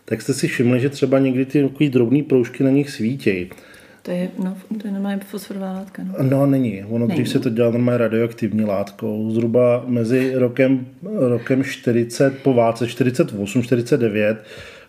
tak 0.09 0.23
jste 0.23 0.35
si 0.35 0.49
všimli, 0.49 0.81
že 0.81 0.89
třeba 0.89 1.19
někdy 1.19 1.47
ty 1.47 1.63
takový 1.63 1.89
drobný 1.91 2.23
proužky 2.23 2.65
na 2.65 2.71
nich 2.71 2.91
svítějí. 2.91 3.51
To 4.03 4.13
je, 4.13 4.29
no, 4.45 4.57
to 4.81 4.87
je 4.87 4.93
normálně 4.93 5.21
fosforová 5.27 5.73
látka. 5.73 6.03
No. 6.05 6.15
No, 6.23 6.47
není. 6.47 6.85
Ono 6.85 7.07
dřív 7.07 7.19
Není. 7.19 7.31
se 7.31 7.39
to 7.39 7.51
dělalo 7.51 7.73
normálně 7.73 7.99
radioaktivní 7.99 8.65
látkou. 8.65 9.31
Zhruba 9.31 9.85
mezi 9.87 10.33
rokem, 10.35 10.87
rokem 11.03 11.65
40 11.65 12.39
po 12.43 12.55
válce, 12.55 12.89
48, 12.89 13.63
49, 13.63 14.45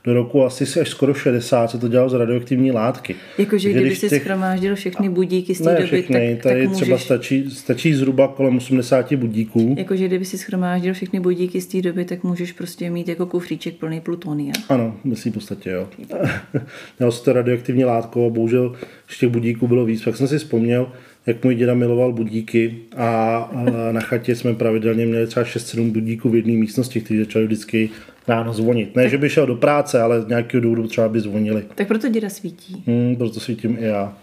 do 0.08 0.14
roku 0.14 0.44
asi 0.44 0.80
až 0.82 0.90
skoro 0.90 1.14
60 1.14 1.72
se 1.72 1.78
to 1.78 1.88
dělalo 1.88 2.10
z 2.10 2.14
radioaktivní 2.14 2.72
látky. 2.72 3.16
Jakože 3.38 3.70
kdyby 3.72 3.96
si 3.96 4.10
těch- 4.10 4.22
schromáždil 4.22 4.76
všechny 4.76 5.10
budíky 5.10 5.56
z 5.56 5.58
té 5.58 5.64
Ne 5.64 5.76
doby, 5.76 5.86
všechny, 5.88 6.36
tak, 6.36 6.44
tady 6.44 6.68
tak 6.68 6.76
třeba 6.76 6.92
můžeš... 6.92 7.06
stačí, 7.06 7.52
stačí 7.52 7.94
zhruba 7.94 8.28
kolem 8.28 8.58
80 8.58 9.14
budíků. 9.14 9.76
Jakože 9.78 10.08
kdyby 10.08 10.26
si 10.26 10.38
schromáždil 10.38 10.94
všechny 10.94 11.20
budíky 11.20 11.62
z 11.62 11.68
té 11.68 11.82
doby, 11.82 12.06
tak 12.06 12.24
můžeš 12.24 12.52
prostě 12.52 12.90
mít 12.90 13.08
jako 13.08 13.26
kufříček 13.26 13.76
plný 13.76 14.02
plutonia. 14.02 14.54
Ano, 14.70 14.96
myslím 15.04 15.32
v 15.32 15.36
podstatě, 15.36 15.70
jo. 15.70 15.88
Mělo 17.00 17.12
se 17.12 17.24
to 17.24 17.34
radioaktivní 17.34 17.86
látko 17.86 18.28
a 18.28 18.30
bohužel 18.30 18.76
z 19.08 19.20
těch 19.20 19.30
budíků 19.30 19.68
bylo 19.68 19.86
víc. 19.86 20.04
Pak 20.04 20.16
jsem 20.16 20.28
si 20.28 20.38
vzpomněl, 20.38 20.92
jak 21.26 21.44
můj 21.44 21.56
děda 21.56 21.74
miloval 21.74 22.14
budíky 22.14 22.76
a 22.96 23.38
a 23.38 23.92
na 23.92 24.02
chatě 24.02 24.36
jsme 24.36 24.54
pravidelně 24.54 25.06
měli 25.06 25.28
třeba 25.28 25.46
6-7 25.46 25.92
budíků 25.92 26.30
v 26.30 26.36
jedné 26.36 26.54
místnosti, 26.54 27.02
kteří 27.02 27.20
začali 27.20 27.46
vždycky 27.46 27.90
ráno 28.28 28.54
zvonit. 28.54 28.96
Ne, 28.96 29.10
že 29.10 29.18
by 29.18 29.30
šel 29.30 29.46
do 29.46 29.56
práce, 29.56 30.02
ale 30.02 30.22
z 30.22 30.28
nějakého 30.28 30.62
důvodu 30.62 30.88
třeba 30.88 31.10
by 31.10 31.20
zvonili. 31.20 31.66
Tak 31.76 31.88
proto 31.88 32.10
děda 32.10 32.30
svítí. 32.30 32.84
Hmm, 32.88 33.16
proto 33.16 33.40
svítím 33.40 33.78
i 33.80 33.84
já. 33.84 34.14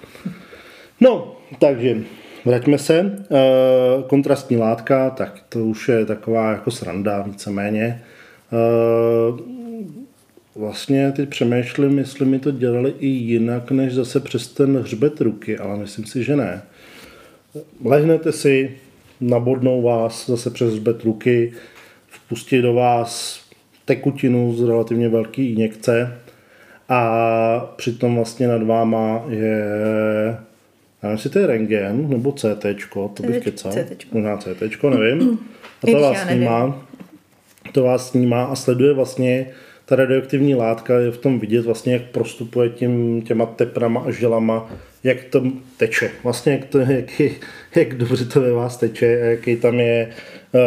No, 1.01 1.37
takže 1.59 1.97
vraťme 2.45 2.79
se. 2.79 2.99
E, 2.99 3.13
kontrastní 4.07 4.57
látka, 4.57 5.11
tak 5.11 5.43
to 5.49 5.65
už 5.65 5.89
je 5.89 6.07
taková 6.07 6.51
jako 6.51 6.71
sranda 6.71 7.23
víceméně. 7.23 7.85
E, 7.85 8.03
vlastně 10.55 11.13
teď 11.13 11.29
přemýšlím, 11.29 11.99
jestli 11.99 12.27
mi 12.27 12.39
to 12.39 12.51
dělali 12.51 12.95
i 12.99 13.07
jinak, 13.07 13.71
než 13.71 13.95
zase 13.95 14.21
přes 14.21 14.49
ten 14.49 14.79
hřbet 14.79 15.21
ruky, 15.21 15.59
ale 15.59 15.77
myslím 15.77 16.07
si, 16.07 16.25
že 16.25 16.37
ne. 16.37 16.63
Lehnete 17.85 18.33
si, 18.33 18.77
nabodnou 19.21 19.83
vás 19.83 20.27
zase 20.31 20.51
přes 20.51 20.73
hřbet 20.73 21.05
ruky, 21.05 21.53
vpustí 22.09 22.63
do 22.63 22.75
vás 22.75 23.44
tekutinu 23.85 24.55
z 24.55 24.63
relativně 24.63 25.09
velký 25.09 25.53
injekce 25.53 26.19
a 26.89 27.73
přitom 27.77 28.17
vlastně 28.17 28.49
nad 28.49 28.63
váma 28.63 29.25
je, 29.29 29.59
já 31.03 31.09
nevím, 31.09 31.17
jestli 31.17 31.31
to 31.31 31.39
je 31.39 31.47
rengen 31.47 32.09
nebo 32.09 32.33
CT, 32.33 32.67
to 33.15 33.23
bych 33.23 33.45
kecal, 33.45 33.73
CT. 33.73 34.13
možná 34.13 34.37
CT, 34.37 34.83
nevím. 34.83 35.39
A 35.83 35.87
to 35.91 36.01
vás 36.01 36.23
snímá, 36.23 36.87
to 37.73 37.83
vás 37.83 38.09
snímá 38.09 38.45
a 38.45 38.55
sleduje 38.55 38.93
vlastně 38.93 39.47
ta 39.85 39.97
radioaktivní 39.97 40.55
látka 40.55 40.99
je 40.99 41.11
v 41.11 41.19
tom 41.19 41.39
vidět 41.39 41.65
vlastně, 41.65 41.93
jak 41.93 42.03
prostupuje 42.03 42.69
tím, 42.69 43.23
těma 43.23 43.47
teprama 43.47 44.01
a 44.07 44.11
žilama, 44.11 44.71
jak 45.05 45.25
to 45.25 45.43
teče. 45.77 46.11
Vlastně 46.23 46.53
jak, 46.53 46.65
to, 46.65 46.79
jak, 46.79 47.21
jak 47.77 47.95
dobře 47.95 48.25
to 48.25 48.41
ve 48.41 48.53
vás 48.53 48.77
teče, 48.77 49.07
jaký 49.07 49.57
tam 49.57 49.81
je 49.81 50.09
uh, 50.53 50.61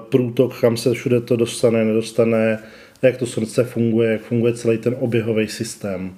průtok, 0.00 0.60
kam 0.60 0.76
se 0.76 0.92
všude 0.94 1.20
to 1.20 1.36
dostane, 1.36 1.84
nedostane, 1.84 2.58
jak 3.02 3.16
to 3.16 3.26
srdce 3.26 3.64
funguje, 3.64 4.12
jak 4.12 4.20
funguje 4.20 4.52
celý 4.52 4.78
ten 4.78 4.96
oběhový 4.98 5.48
systém. 5.48 6.14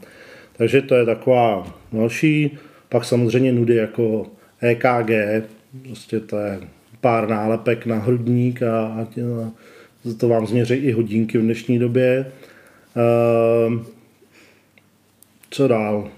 Takže 0.57 0.83
to 0.83 0.95
je 0.95 1.05
taková 1.05 1.77
další. 1.93 2.59
Pak 2.89 3.05
samozřejmě 3.05 3.53
nudy 3.53 3.75
jako 3.75 4.27
EKG, 4.61 5.11
prostě 5.83 6.21
to 6.21 6.39
je 6.39 6.61
pár 7.01 7.29
nálepek 7.29 7.87
na 7.87 7.99
hrudník 7.99 8.63
a, 8.63 8.87
a 8.87 9.07
to 10.19 10.29
vám 10.29 10.47
změří 10.47 10.75
i 10.75 10.93
hodinky 10.93 11.39
v 11.39 11.43
dnešní 11.43 11.79
době. 11.79 12.33
Ehm, 12.97 13.87
co 15.51 15.69
dál? 15.69 16.11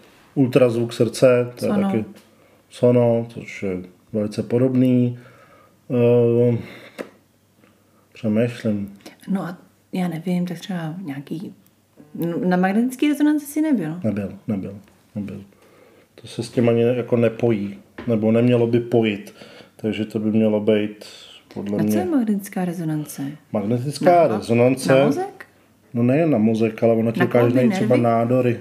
Ultrazvuk 0.44 0.92
srdce, 0.92 1.52
to 1.58 1.64
je 1.64 1.70
Sono. 1.72 1.82
taky 1.90 2.04
sono, 2.70 3.26
což 3.28 3.62
je 3.62 3.76
velice 4.12 4.42
podobný. 4.42 5.18
Ehm, 5.90 6.58
přemýšlím. 8.12 8.92
No 9.28 9.42
a 9.42 9.56
já 9.92 10.08
nevím, 10.08 10.46
tak 10.46 10.58
třeba 10.58 10.94
nějaký... 11.02 11.54
no, 12.14 12.38
Na 12.48 12.56
magnetický 12.56 13.08
rezonanci 13.08 13.46
si 13.46 13.60
nebyl. 13.62 14.00
Nebyl, 14.04 14.32
nebyl, 14.48 14.74
nebyl. 15.14 15.40
To 16.14 16.26
se 16.26 16.42
s 16.42 16.50
tím 16.50 16.68
ani 16.68 16.82
jako 16.82 17.16
nepojí, 17.16 17.78
nebo 18.06 18.32
nemělo 18.32 18.66
by 18.66 18.80
pojit. 18.80 19.34
Takže 19.76 20.04
to 20.04 20.18
by 20.18 20.30
mělo 20.30 20.60
být 20.60 21.04
podle 21.54 21.78
A 21.78 21.84
co 21.84 21.98
je 21.98 22.04
mě 22.04 22.16
magnetická 22.16 22.64
rezonance? 22.64 23.22
magnetická 23.52 24.28
Na- 24.28 24.36
rezonance. 24.36 24.94
Na 24.98 25.06
mozek? 25.06 25.46
No 25.94 26.02
nejen 26.02 26.30
na 26.30 26.38
mozek, 26.38 26.82
ale 26.82 26.94
ono 26.94 27.12
ti 27.12 27.20
najít 27.54 27.72
třeba 27.72 27.96
nádory. 27.96 28.60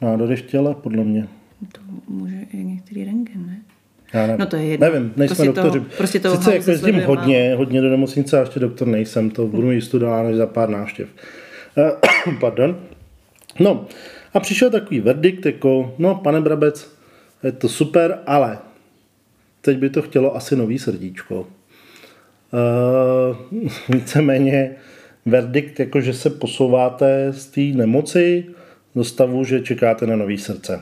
Nádory 0.00 0.36
v 0.36 0.42
těle, 0.42 0.74
podle 0.74 1.04
mě. 1.04 1.28
To 1.72 1.80
může 2.08 2.36
i 2.52 2.56
některý 2.56 3.04
rengen, 3.04 3.46
ne? 3.46 3.60
Já 4.14 4.20
nevím. 4.26 4.40
No 4.40 4.46
to 4.46 4.56
je 4.56 4.64
jedno. 4.64 4.86
Nevím, 4.90 5.12
nejsme 5.16 5.36
Prostě 5.36 5.52
toho- 5.52 5.70
doktoři. 5.70 5.96
prostě 5.96 6.20
toho 6.20 6.36
Sice 6.36 6.54
jako 6.56 6.70
jezdím 6.70 7.00
hodně, 7.02 7.54
hodně 7.54 7.80
do 7.80 7.90
nemocnice, 7.90 8.36
a 8.38 8.40
ještě 8.40 8.60
doktor 8.60 8.88
nejsem, 8.88 9.30
to 9.30 9.46
budu 9.46 9.66
mít 9.68 9.80
studovat 9.80 10.22
než 10.22 10.36
za 10.36 10.46
pár 10.46 10.68
návštěv. 10.68 11.08
Eh, 11.78 11.90
Pardon. 12.40 12.76
No, 13.60 13.86
a 14.34 14.40
přišel 14.40 14.70
takový 14.70 15.00
verdikt, 15.00 15.46
jako, 15.46 15.94
no, 15.98 16.14
pane 16.14 16.40
Brabec, 16.40 16.92
je 17.44 17.52
to 17.52 17.68
super, 17.68 18.18
ale 18.26 18.58
teď 19.60 19.78
by 19.78 19.90
to 19.90 20.02
chtělo 20.02 20.36
asi 20.36 20.56
nový 20.56 20.78
srdíčko. 20.78 21.46
Uh, 22.52 23.70
víceméně 23.88 24.76
verdikt, 25.26 25.80
jako 25.80 26.00
že 26.00 26.12
se 26.14 26.30
posouváte 26.30 27.32
z 27.32 27.46
té 27.46 27.60
nemoci 27.60 28.44
do 28.94 29.04
stavu, 29.04 29.44
že 29.44 29.60
čekáte 29.60 30.06
na 30.06 30.16
nový 30.16 30.38
srdce. 30.38 30.80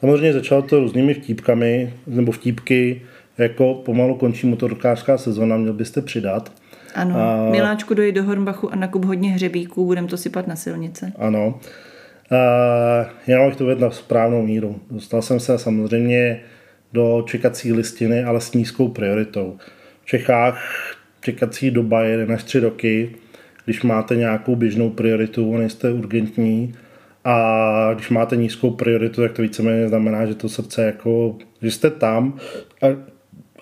Samozřejmě 0.00 0.32
začalo 0.32 0.62
to 0.62 0.80
různými 0.80 1.14
vtípkami, 1.14 1.92
nebo 2.06 2.32
vtípky, 2.32 3.02
jako 3.38 3.74
pomalu 3.74 4.14
končí 4.14 4.46
motorkářská 4.46 5.18
sezona, 5.18 5.56
měl 5.56 5.72
byste 5.72 6.02
přidat. 6.02 6.52
Ano, 6.94 7.16
A- 7.16 7.50
Miláčku 7.50 7.94
dojít 7.94 8.14
do 8.14 8.24
Hornbachu 8.24 8.72
a 8.72 8.76
nakup 8.76 9.04
hodně 9.04 9.30
hřebíků, 9.30 9.84
budem 9.84 10.06
to 10.06 10.16
sypat 10.16 10.46
na 10.46 10.56
silnice. 10.56 11.12
Ano. 11.16 11.60
Uh, 12.32 13.06
já 13.26 13.46
bych 13.46 13.56
to 13.56 13.66
vedl 13.66 13.80
na 13.80 13.90
správnou 13.90 14.42
míru. 14.42 14.80
Dostal 14.90 15.22
jsem 15.22 15.40
se 15.40 15.58
samozřejmě 15.58 16.40
do 16.92 17.24
čekací 17.26 17.72
listiny, 17.72 18.24
ale 18.24 18.40
s 18.40 18.52
nízkou 18.52 18.88
prioritou. 18.88 19.56
V 20.02 20.06
Čechách 20.06 20.62
čekací 21.20 21.70
doba 21.70 22.02
je 22.02 22.18
1 22.18 22.34
až 22.34 22.44
3 22.44 22.58
roky. 22.58 23.10
Když 23.64 23.82
máte 23.82 24.16
nějakou 24.16 24.56
běžnou 24.56 24.90
prioritu, 24.90 25.56
nejste 25.56 25.90
urgentní, 25.92 26.74
a 27.28 27.94
když 27.94 28.10
máte 28.10 28.36
nízkou 28.36 28.70
prioritu, 28.70 29.20
tak 29.20 29.32
to 29.32 29.42
víceméně 29.42 29.88
znamená, 29.88 30.26
že 30.26 30.34
to 30.34 30.48
srdce 30.48 30.84
jako, 30.84 31.36
že 31.62 31.70
jste 31.70 31.90
tam 31.90 32.38
a 32.82 32.86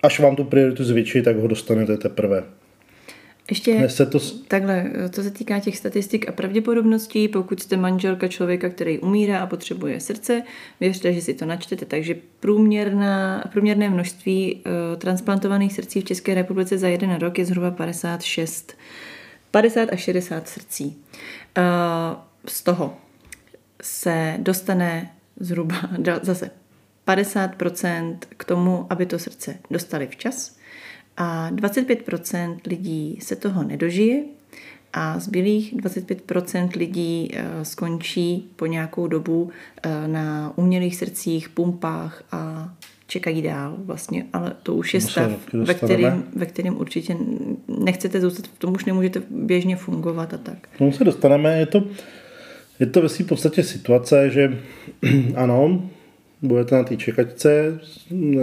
až 0.03 0.19
vám 0.19 0.35
tu 0.35 0.43
prioritu 0.43 0.83
zvětší, 0.83 1.21
tak 1.21 1.37
ho 1.37 1.47
dostanete 1.47 1.97
teprve. 1.97 2.43
Ještě 3.49 3.89
se 3.89 4.05
to, 4.05 4.19
takhle, 4.47 4.91
to 5.09 5.23
se 5.23 5.31
týká 5.31 5.59
těch 5.59 5.77
statistik 5.77 6.29
a 6.29 6.31
pravděpodobností, 6.31 7.27
pokud 7.27 7.59
jste 7.59 7.77
manželka 7.77 8.27
člověka, 8.27 8.69
který 8.69 8.99
umírá 8.99 9.39
a 9.39 9.45
potřebuje 9.45 9.99
srdce, 9.99 10.43
věřte, 10.79 11.13
že 11.13 11.21
si 11.21 11.33
to 11.33 11.45
načtete, 11.45 11.85
takže 11.85 12.15
průměrná, 12.39 13.43
průměrné 13.51 13.89
množství 13.89 14.55
uh, 14.55 14.99
transplantovaných 14.99 15.73
srdcí 15.73 16.01
v 16.01 16.05
České 16.05 16.33
republice 16.33 16.77
za 16.77 16.87
jeden 16.87 17.15
rok 17.15 17.39
je 17.39 17.45
zhruba 17.45 17.71
56, 17.71 18.77
50 19.51 19.89
až 19.93 19.99
60 19.99 20.47
srdcí. 20.47 20.97
Uh, 21.57 21.63
z 22.45 22.63
toho 22.63 22.93
se 23.81 24.35
dostane 24.37 25.11
zhruba, 25.39 25.75
zase 26.21 26.51
50% 27.07 28.17
k 28.37 28.43
tomu, 28.43 28.87
aby 28.89 29.05
to 29.05 29.19
srdce 29.19 29.57
dostali 29.71 30.07
včas 30.07 30.57
a 31.17 31.51
25% 31.51 32.57
lidí 32.65 33.19
se 33.21 33.35
toho 33.35 33.63
nedožije 33.63 34.23
a 34.93 35.19
zbylých 35.19 35.75
25% 35.75 36.69
lidí 36.77 37.29
eh, 37.33 37.65
skončí 37.65 38.49
po 38.55 38.65
nějakou 38.65 39.07
dobu 39.07 39.49
eh, 39.83 40.07
na 40.07 40.53
umělých 40.55 40.95
srdcích, 40.95 41.49
pumpách 41.49 42.23
a 42.31 42.69
čekají 43.07 43.41
dál 43.41 43.75
vlastně, 43.77 44.25
ale 44.33 44.55
to 44.63 44.75
už 44.75 44.93
je 44.93 45.01
stav, 45.01 45.31
ve 45.53 45.73
kterým, 45.73 46.23
ve 46.35 46.45
kterým 46.45 46.77
určitě 46.77 47.17
nechcete 47.67 48.21
zůstat, 48.21 48.47
v 48.47 48.59
tom 48.59 48.73
už 48.73 48.85
nemůžete 48.85 49.21
běžně 49.29 49.75
fungovat 49.75 50.33
a 50.33 50.37
tak. 50.37 50.57
No 50.79 50.91
se 50.91 51.03
dostaneme, 51.03 51.59
je 51.59 51.65
to, 51.65 51.83
je 52.79 52.85
to 52.85 53.01
ve 53.01 53.09
v 53.09 53.23
podstatě 53.23 53.63
situace, 53.63 54.29
že 54.29 54.57
ano, 55.35 55.89
budete 56.41 56.75
na 56.75 56.83
té 56.83 56.97
čekačce, 56.97 57.79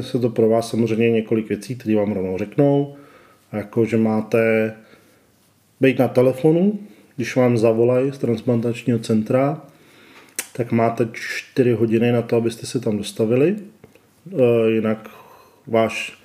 se 0.00 0.18
to 0.18 0.30
pro 0.30 0.48
vás 0.48 0.70
samozřejmě 0.70 1.10
několik 1.10 1.48
věcí, 1.48 1.76
které 1.76 1.96
vám 1.96 2.12
rovnou 2.12 2.38
řeknou, 2.38 2.96
jako 3.52 3.84
že 3.84 3.96
máte 3.96 4.74
být 5.80 5.98
na 5.98 6.08
telefonu, 6.08 6.78
když 7.16 7.36
vám 7.36 7.58
zavolají 7.58 8.12
z 8.12 8.18
transplantačního 8.18 8.98
centra, 8.98 9.62
tak 10.52 10.72
máte 10.72 11.08
4 11.12 11.72
hodiny 11.72 12.12
na 12.12 12.22
to, 12.22 12.36
abyste 12.36 12.66
se 12.66 12.80
tam 12.80 12.98
dostavili. 12.98 13.56
E, 14.38 14.70
jinak 14.70 15.10
váš 15.66 16.23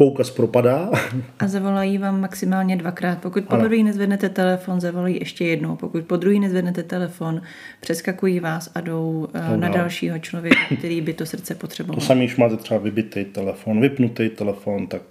poukaz 0.00 0.30
propadá. 0.30 0.90
A 1.38 1.48
zavolají 1.48 1.98
vám 1.98 2.20
maximálně 2.20 2.76
dvakrát. 2.76 3.18
Pokud 3.22 3.44
po 3.44 3.56
druhý 3.56 3.82
nezvednete 3.82 4.28
telefon, 4.28 4.80
zavolají 4.80 5.18
ještě 5.18 5.44
jednou. 5.44 5.76
Pokud 5.76 6.04
po 6.04 6.16
druhý 6.16 6.40
nezvednete 6.40 6.82
telefon, 6.82 7.42
přeskakují 7.80 8.40
vás 8.40 8.70
a 8.74 8.80
jdou 8.80 9.28
no, 9.50 9.56
na 9.56 9.68
dalšího 9.68 10.18
člověka, 10.18 10.56
který 10.78 11.00
by 11.00 11.12
to 11.12 11.26
srdce 11.26 11.54
potřeboval. 11.54 11.94
To 11.94 12.06
samý, 12.06 12.26
když 12.26 12.36
máte 12.36 12.56
třeba 12.56 12.80
vybitý 12.80 13.24
telefon, 13.24 13.80
vypnutý 13.80 14.28
telefon, 14.28 14.86
tak 14.86 15.02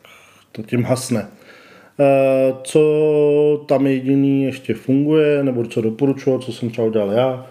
to 0.51 0.63
tím 0.63 0.83
hasne. 0.83 1.27
Eh, 1.99 2.53
co 2.63 3.65
tam 3.67 3.87
jediný 3.87 4.43
ještě 4.43 4.73
funguje, 4.73 5.43
nebo 5.43 5.65
co 5.65 5.81
doporučuji, 5.81 6.39
co 6.39 6.53
jsem 6.53 6.69
třeba 6.69 6.87
udělal 6.87 7.11
já, 7.11 7.47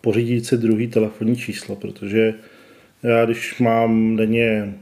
pořídit 0.00 0.46
si 0.46 0.56
druhý 0.56 0.88
telefonní 0.88 1.36
číslo, 1.36 1.76
protože 1.76 2.34
já 3.02 3.24
když 3.24 3.58
mám 3.58 4.16
denně 4.16 4.74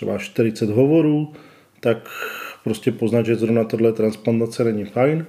třeba 0.00 0.18
40 0.18 0.70
hovorů, 0.70 1.32
tak 1.80 2.08
prostě 2.64 2.92
poznat, 2.92 3.26
že 3.26 3.36
zrovna 3.36 3.64
tohle 3.64 3.92
transplantace 3.92 4.64
není 4.64 4.84
fajn 4.84 5.26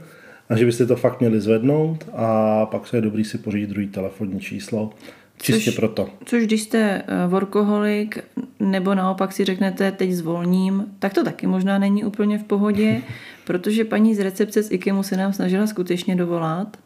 a 0.50 0.58
že 0.58 0.66
byste 0.66 0.86
to 0.86 0.96
fakt 0.96 1.20
měli 1.20 1.42
zvednout 1.42 2.10
a 2.14 2.66
pak 2.66 2.88
se 2.88 2.98
je 2.98 3.02
dobrý 3.02 3.24
si 3.24 3.38
pořídit 3.38 3.70
druhý 3.70 3.88
telefonní 3.88 4.40
číslo. 4.40 4.90
Čistě 5.42 5.72
což, 5.72 5.76
proto. 5.76 6.10
Což 6.26 6.44
když 6.44 6.62
jste 6.62 7.04
eh, 7.08 7.28
workoholik, 7.28 8.24
nebo 8.60 8.96
naopak 8.96 9.34
si 9.34 9.46
řeknete, 9.46 9.92
teď 9.92 10.12
zvolním, 10.12 10.86
tak 11.00 11.14
to 11.14 11.24
taky 11.24 11.48
možná 11.48 11.80
není 11.80 12.04
úplně 12.04 12.38
v 12.38 12.44
pohodě, 12.44 13.02
protože 13.46 13.86
paní 13.86 14.16
z 14.16 14.20
recepce 14.20 14.64
z 14.64 14.72
IKEMu 14.72 15.04
se 15.04 15.18
nám 15.18 15.34
snažila 15.34 15.68
skutečně 15.68 16.16
dovolat. 16.16 16.78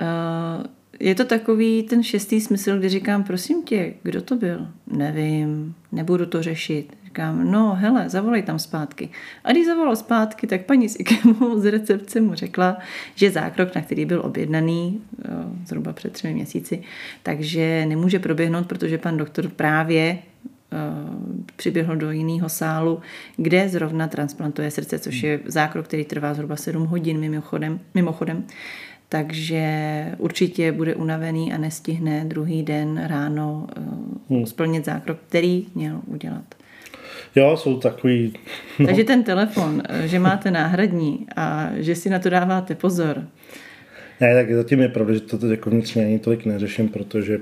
Eh, 0.00 0.68
je 1.00 1.14
to 1.14 1.24
takový 1.24 1.82
ten 1.82 2.02
šestý 2.02 2.40
smysl, 2.40 2.78
kdy 2.78 2.88
říkám, 2.88 3.24
prosím 3.24 3.62
tě, 3.62 3.94
kdo 4.02 4.22
to 4.22 4.36
byl? 4.36 4.66
Nevím, 4.86 5.74
nebudu 5.92 6.26
to 6.26 6.42
řešit. 6.42 6.97
Říkám, 7.08 7.50
no 7.50 7.74
hele, 7.74 8.08
zavolej 8.08 8.42
tam 8.42 8.58
zpátky. 8.58 9.08
A 9.44 9.52
když 9.52 9.66
zavolal 9.66 9.96
zpátky, 9.96 10.46
tak 10.46 10.64
paní 10.64 10.88
z 10.88 11.00
IKEMu 11.00 11.60
z 11.60 11.70
recepce 11.70 12.20
mu 12.20 12.34
řekla, 12.34 12.78
že 13.14 13.30
zákrok, 13.30 13.74
na 13.74 13.80
který 13.80 14.04
byl 14.04 14.20
objednaný 14.24 15.00
eh, 15.24 15.28
zhruba 15.66 15.92
před 15.92 16.12
třemi 16.12 16.34
měsíci, 16.34 16.82
takže 17.22 17.86
nemůže 17.86 18.18
proběhnout, 18.18 18.66
protože 18.66 18.98
pan 18.98 19.16
doktor 19.16 19.48
právě 19.48 20.02
eh, 20.08 20.76
přiběhl 21.56 21.96
do 21.96 22.10
jiného 22.10 22.48
sálu, 22.48 23.00
kde 23.36 23.68
zrovna 23.68 24.08
transplantuje 24.08 24.70
srdce, 24.70 24.98
což 24.98 25.22
je 25.22 25.40
zákrok, 25.44 25.86
který 25.86 26.04
trvá 26.04 26.34
zhruba 26.34 26.56
7 26.56 26.86
hodin 26.86 27.20
mimochodem. 27.20 27.80
mimochodem 27.94 28.44
takže 29.08 29.64
určitě 30.18 30.72
bude 30.72 30.94
unavený 30.94 31.52
a 31.52 31.58
nestihne 31.58 32.24
druhý 32.24 32.62
den 32.62 33.04
ráno 33.06 33.66
uh, 33.78 34.36
hmm. 34.36 34.46
splnit 34.46 34.84
zákrok, 34.84 35.18
který 35.28 35.66
měl 35.74 36.00
udělat. 36.06 36.54
Jo, 37.38 37.56
jsou 37.56 37.78
takový... 37.78 38.32
No. 38.78 38.86
Takže 38.86 39.04
ten 39.04 39.22
telefon, 39.22 39.82
že 40.04 40.18
máte 40.18 40.50
náhradní 40.50 41.26
a 41.36 41.70
že 41.76 41.94
si 41.94 42.10
na 42.10 42.18
to 42.18 42.30
dáváte 42.30 42.74
pozor. 42.74 43.24
Ne, 44.20 44.34
tak 44.34 44.54
zatím 44.54 44.80
je 44.80 44.88
pravda, 44.88 45.14
že 45.14 45.20
to 45.20 45.46
jako 45.46 45.70
vnitřně 45.70 46.04
ani 46.04 46.18
tolik 46.18 46.44
neřeším, 46.44 46.88
protože 46.88 47.38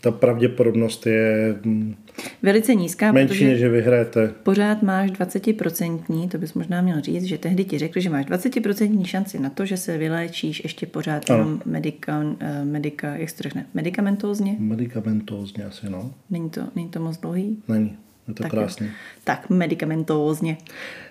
ta 0.00 0.10
pravděpodobnost 0.10 1.06
je 1.06 1.54
hm, 1.64 1.94
velice 2.42 2.74
nízká, 2.74 3.12
menší, 3.12 3.44
než 3.44 3.58
že 3.58 3.68
vyhrajete. 3.68 4.32
Pořád 4.42 4.82
máš 4.82 5.10
20%, 5.10 6.28
to 6.28 6.38
bys 6.38 6.54
možná 6.54 6.82
měl 6.82 7.00
říct, 7.00 7.24
že 7.24 7.38
tehdy 7.38 7.64
ti 7.64 7.78
řekli, 7.78 8.00
že 8.00 8.10
máš 8.10 8.26
20% 8.26 9.04
šanci 9.04 9.38
na 9.38 9.50
to, 9.50 9.66
že 9.66 9.76
se 9.76 9.98
vyléčíš 9.98 10.62
ještě 10.64 10.86
pořád 10.86 11.30
ano. 11.30 11.38
jenom 11.38 11.60
medika, 11.64 12.24
eh, 12.40 12.64
medika, 12.64 13.16
jak 13.16 13.30
se 13.30 13.42
řekne, 13.42 13.66
medicamentózně? 13.74 14.56
Medicamentózně 14.58 15.64
asi, 15.64 15.90
no. 15.90 16.14
Není 16.30 16.50
to, 16.50 16.60
není 16.76 16.88
to 16.88 17.00
moc 17.00 17.16
dlouhý? 17.16 17.62
Není, 17.68 17.96
je 18.30 18.34
to 18.34 18.42
tak, 18.42 18.50
krásný. 18.50 18.90
Tak 19.24 19.50
medicamentózně, 19.50 20.56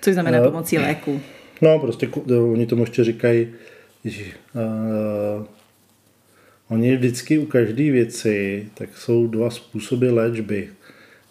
což 0.01 0.13
znamená 0.13 0.39
uh, 0.39 0.45
pomocí 0.45 0.77
léku. 0.77 1.21
No, 1.61 1.79
prostě 1.79 2.07
oni 2.51 2.65
tomu 2.65 2.83
ještě 2.83 3.03
říkají, 3.03 3.47
že 4.05 4.23
uh, 4.55 5.45
Oni 6.69 6.95
vždycky 6.95 7.39
u 7.39 7.45
každé 7.45 7.91
věci, 7.91 8.65
tak 8.73 8.97
jsou 8.97 9.27
dva 9.27 9.49
způsoby 9.49 10.09
léčby. 10.09 10.69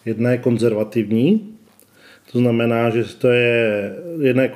Jedna 0.05 0.31
je 0.31 0.37
konzervativní, 0.37 1.55
to 2.31 2.39
znamená, 2.39 2.89
že 2.89 3.03
to 3.17 3.27
je, 3.27 3.95
jedna 4.21 4.43
je 4.43 4.51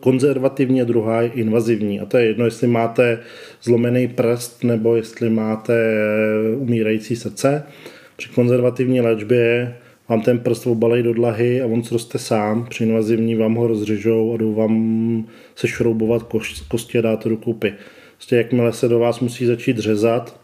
konzervativní 0.00 0.82
a 0.82 0.84
druhá 0.84 1.22
je 1.22 1.28
invazivní. 1.28 2.00
A 2.00 2.06
to 2.06 2.18
je 2.18 2.26
jedno, 2.26 2.44
jestli 2.44 2.66
máte 2.66 3.18
zlomený 3.62 4.08
prst 4.08 4.64
nebo 4.64 4.96
jestli 4.96 5.30
máte 5.30 5.96
umírající 6.56 7.16
srdce. 7.16 7.62
Při 8.16 8.28
konzervativní 8.28 9.00
léčbě 9.00 9.76
vám 10.10 10.22
ten 10.22 10.38
prst 10.38 10.66
obalej 10.66 11.02
do 11.02 11.14
dlahy 11.14 11.62
a 11.62 11.66
on 11.66 11.82
zroste 11.82 12.18
sám. 12.18 12.66
Při 12.70 12.84
invazivní 12.84 13.34
vám 13.34 13.54
ho 13.54 13.66
rozřežou 13.66 14.34
a 14.34 14.36
jdou 14.36 14.54
vám 14.54 15.24
se 15.54 15.68
šroubovat 15.68 16.22
kosti 16.68 16.98
a 16.98 17.00
dát 17.00 17.22
to 17.22 17.28
do 17.28 17.36
kupy. 17.36 17.74
Prostě 18.16 18.36
jakmile 18.36 18.72
se 18.72 18.88
do 18.88 18.98
vás 18.98 19.20
musí 19.20 19.46
začít 19.46 19.78
řezat, 19.78 20.40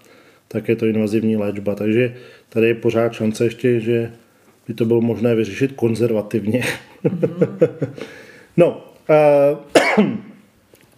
tak 0.48 0.68
je 0.68 0.76
to 0.76 0.86
invazivní 0.86 1.36
léčba. 1.36 1.74
Takže 1.74 2.14
tady 2.48 2.66
je 2.66 2.74
pořád 2.74 3.12
šance 3.12 3.44
ještě, 3.44 3.80
že 3.80 4.12
by 4.68 4.74
to 4.74 4.84
bylo 4.84 5.00
možné 5.00 5.34
vyřešit 5.34 5.72
konzervativně. 5.72 6.62
Mm-hmm. 7.04 7.68
no, 8.56 8.84
uh, 9.98 10.06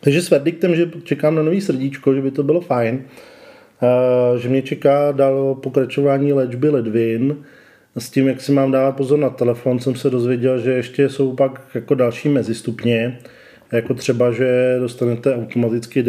takže 0.01 0.23
s 0.23 0.31
verdiktem, 0.31 0.75
že 0.75 0.91
čekám 1.05 1.35
na 1.35 1.43
nový 1.43 1.61
srdíčko, 1.61 2.15
že 2.15 2.21
by 2.21 2.31
to 2.31 2.43
bylo 2.43 2.61
fajn, 2.61 3.05
uh, 3.83 4.39
že 4.39 4.49
mě 4.49 4.63
čeká 4.63 5.13
dál 5.13 5.55
pokračování 5.55 6.33
léčby 6.33 6.69
ledvin, 6.69 7.37
s 7.99 8.11
tím, 8.11 8.29
jak 8.29 8.41
si 8.41 8.53
mám 8.53 8.71
dávat 8.71 8.93
pozor 8.93 9.19
na 9.19 9.31
telefon, 9.31 9.81
jsem 9.81 9.95
se 9.95 10.11
dozvěděl, 10.11 10.59
že 10.59 10.73
ještě 10.73 11.09
jsou 11.09 11.35
pak 11.35 11.61
jako 11.75 11.95
další 11.95 12.29
mezistupně, 12.29 13.19
jako 13.73 13.95
třeba, 13.95 14.33
že 14.33 14.77
dostanete 14.81 15.35
automatický 15.35 16.05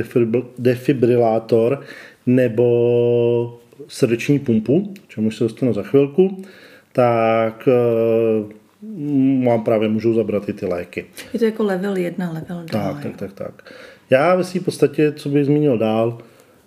defibrilátor 0.57 1.81
nebo 2.25 3.59
srdeční 3.87 4.39
pumpu, 4.39 4.93
čemu 5.07 5.31
se 5.31 5.43
dostanu 5.43 5.73
za 5.73 5.83
chvilku, 5.83 6.43
tak 6.91 7.67
uh, 7.67 9.45
vám 9.45 9.63
právě 9.63 9.89
můžou 9.89 10.13
zabrat 10.13 10.49
i 10.49 10.53
ty 10.53 10.65
léky. 10.65 11.05
Je 11.33 11.39
to 11.39 11.45
jako 11.45 11.63
level 11.63 11.97
1, 11.97 12.31
level 12.31 12.63
2. 12.65 12.93
Tak, 12.93 13.03
tak, 13.03 13.17
tak, 13.17 13.33
tak. 13.33 13.73
Já 14.09 14.35
ve 14.35 14.43
v 14.43 14.63
podstatě, 14.65 15.11
co 15.11 15.29
bych 15.29 15.45
zmínil 15.45 15.77
dál, 15.77 16.17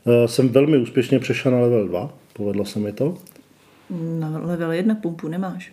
uh, 0.04 0.12
jsem 0.26 0.48
velmi 0.48 0.78
úspěšně 0.78 1.18
přešel 1.18 1.52
na 1.52 1.60
level 1.60 1.88
2, 1.88 2.14
povedlo 2.32 2.64
se 2.64 2.78
mi 2.78 2.92
to. 2.92 3.14
Na 4.18 4.38
level 4.38 4.72
1 4.72 4.94
pumpu 4.94 5.28
nemáš. 5.28 5.72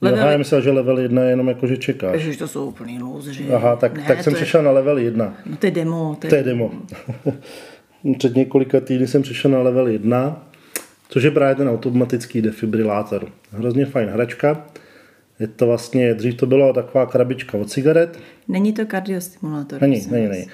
Level... 0.00 0.20
Aha, 0.20 0.30
já 0.30 0.38
myslel, 0.38 0.60
že 0.60 0.70
level 0.70 0.98
1 0.98 1.22
je 1.22 1.30
jenom 1.30 1.48
jako, 1.48 1.66
že 1.66 1.76
čekáš. 1.76 2.14
Ježiš, 2.14 2.36
to 2.36 2.48
jsou 2.48 2.66
úplný 2.66 3.02
louzři. 3.02 3.52
Aha, 3.52 3.76
tak, 3.76 3.96
ne, 3.96 4.04
tak 4.08 4.22
jsem 4.22 4.32
je... 4.32 4.36
přišel 4.36 4.62
na 4.62 4.70
level 4.70 4.98
1. 4.98 5.34
No 5.46 5.56
to 5.56 5.66
je 5.66 5.72
demo. 5.72 6.16
To 6.20 6.26
je, 6.26 6.30
to 6.30 6.36
je 6.36 6.42
demo. 6.42 6.70
Před 8.18 8.36
několika 8.36 8.80
týdny 8.80 9.06
jsem 9.06 9.22
přišel 9.22 9.50
na 9.50 9.62
level 9.62 9.88
1, 9.88 10.48
což 11.08 11.22
je 11.22 11.30
právě 11.30 11.54
ten 11.54 11.68
automatický 11.68 12.42
defibrilátor. 12.42 13.28
Hrozně 13.50 13.86
fajn 13.86 14.08
hračka. 14.08 14.66
Je 15.40 15.46
to 15.46 15.66
vlastně, 15.66 16.14
dřív 16.14 16.34
to 16.34 16.46
bylo 16.46 16.72
taková 16.72 17.06
krabička 17.06 17.58
od 17.58 17.70
cigaret. 17.70 18.18
Není 18.48 18.72
to 18.72 18.86
kardiostimulátor. 18.86 19.80
Není, 19.80 20.06
není, 20.10 20.28
není. 20.28 20.46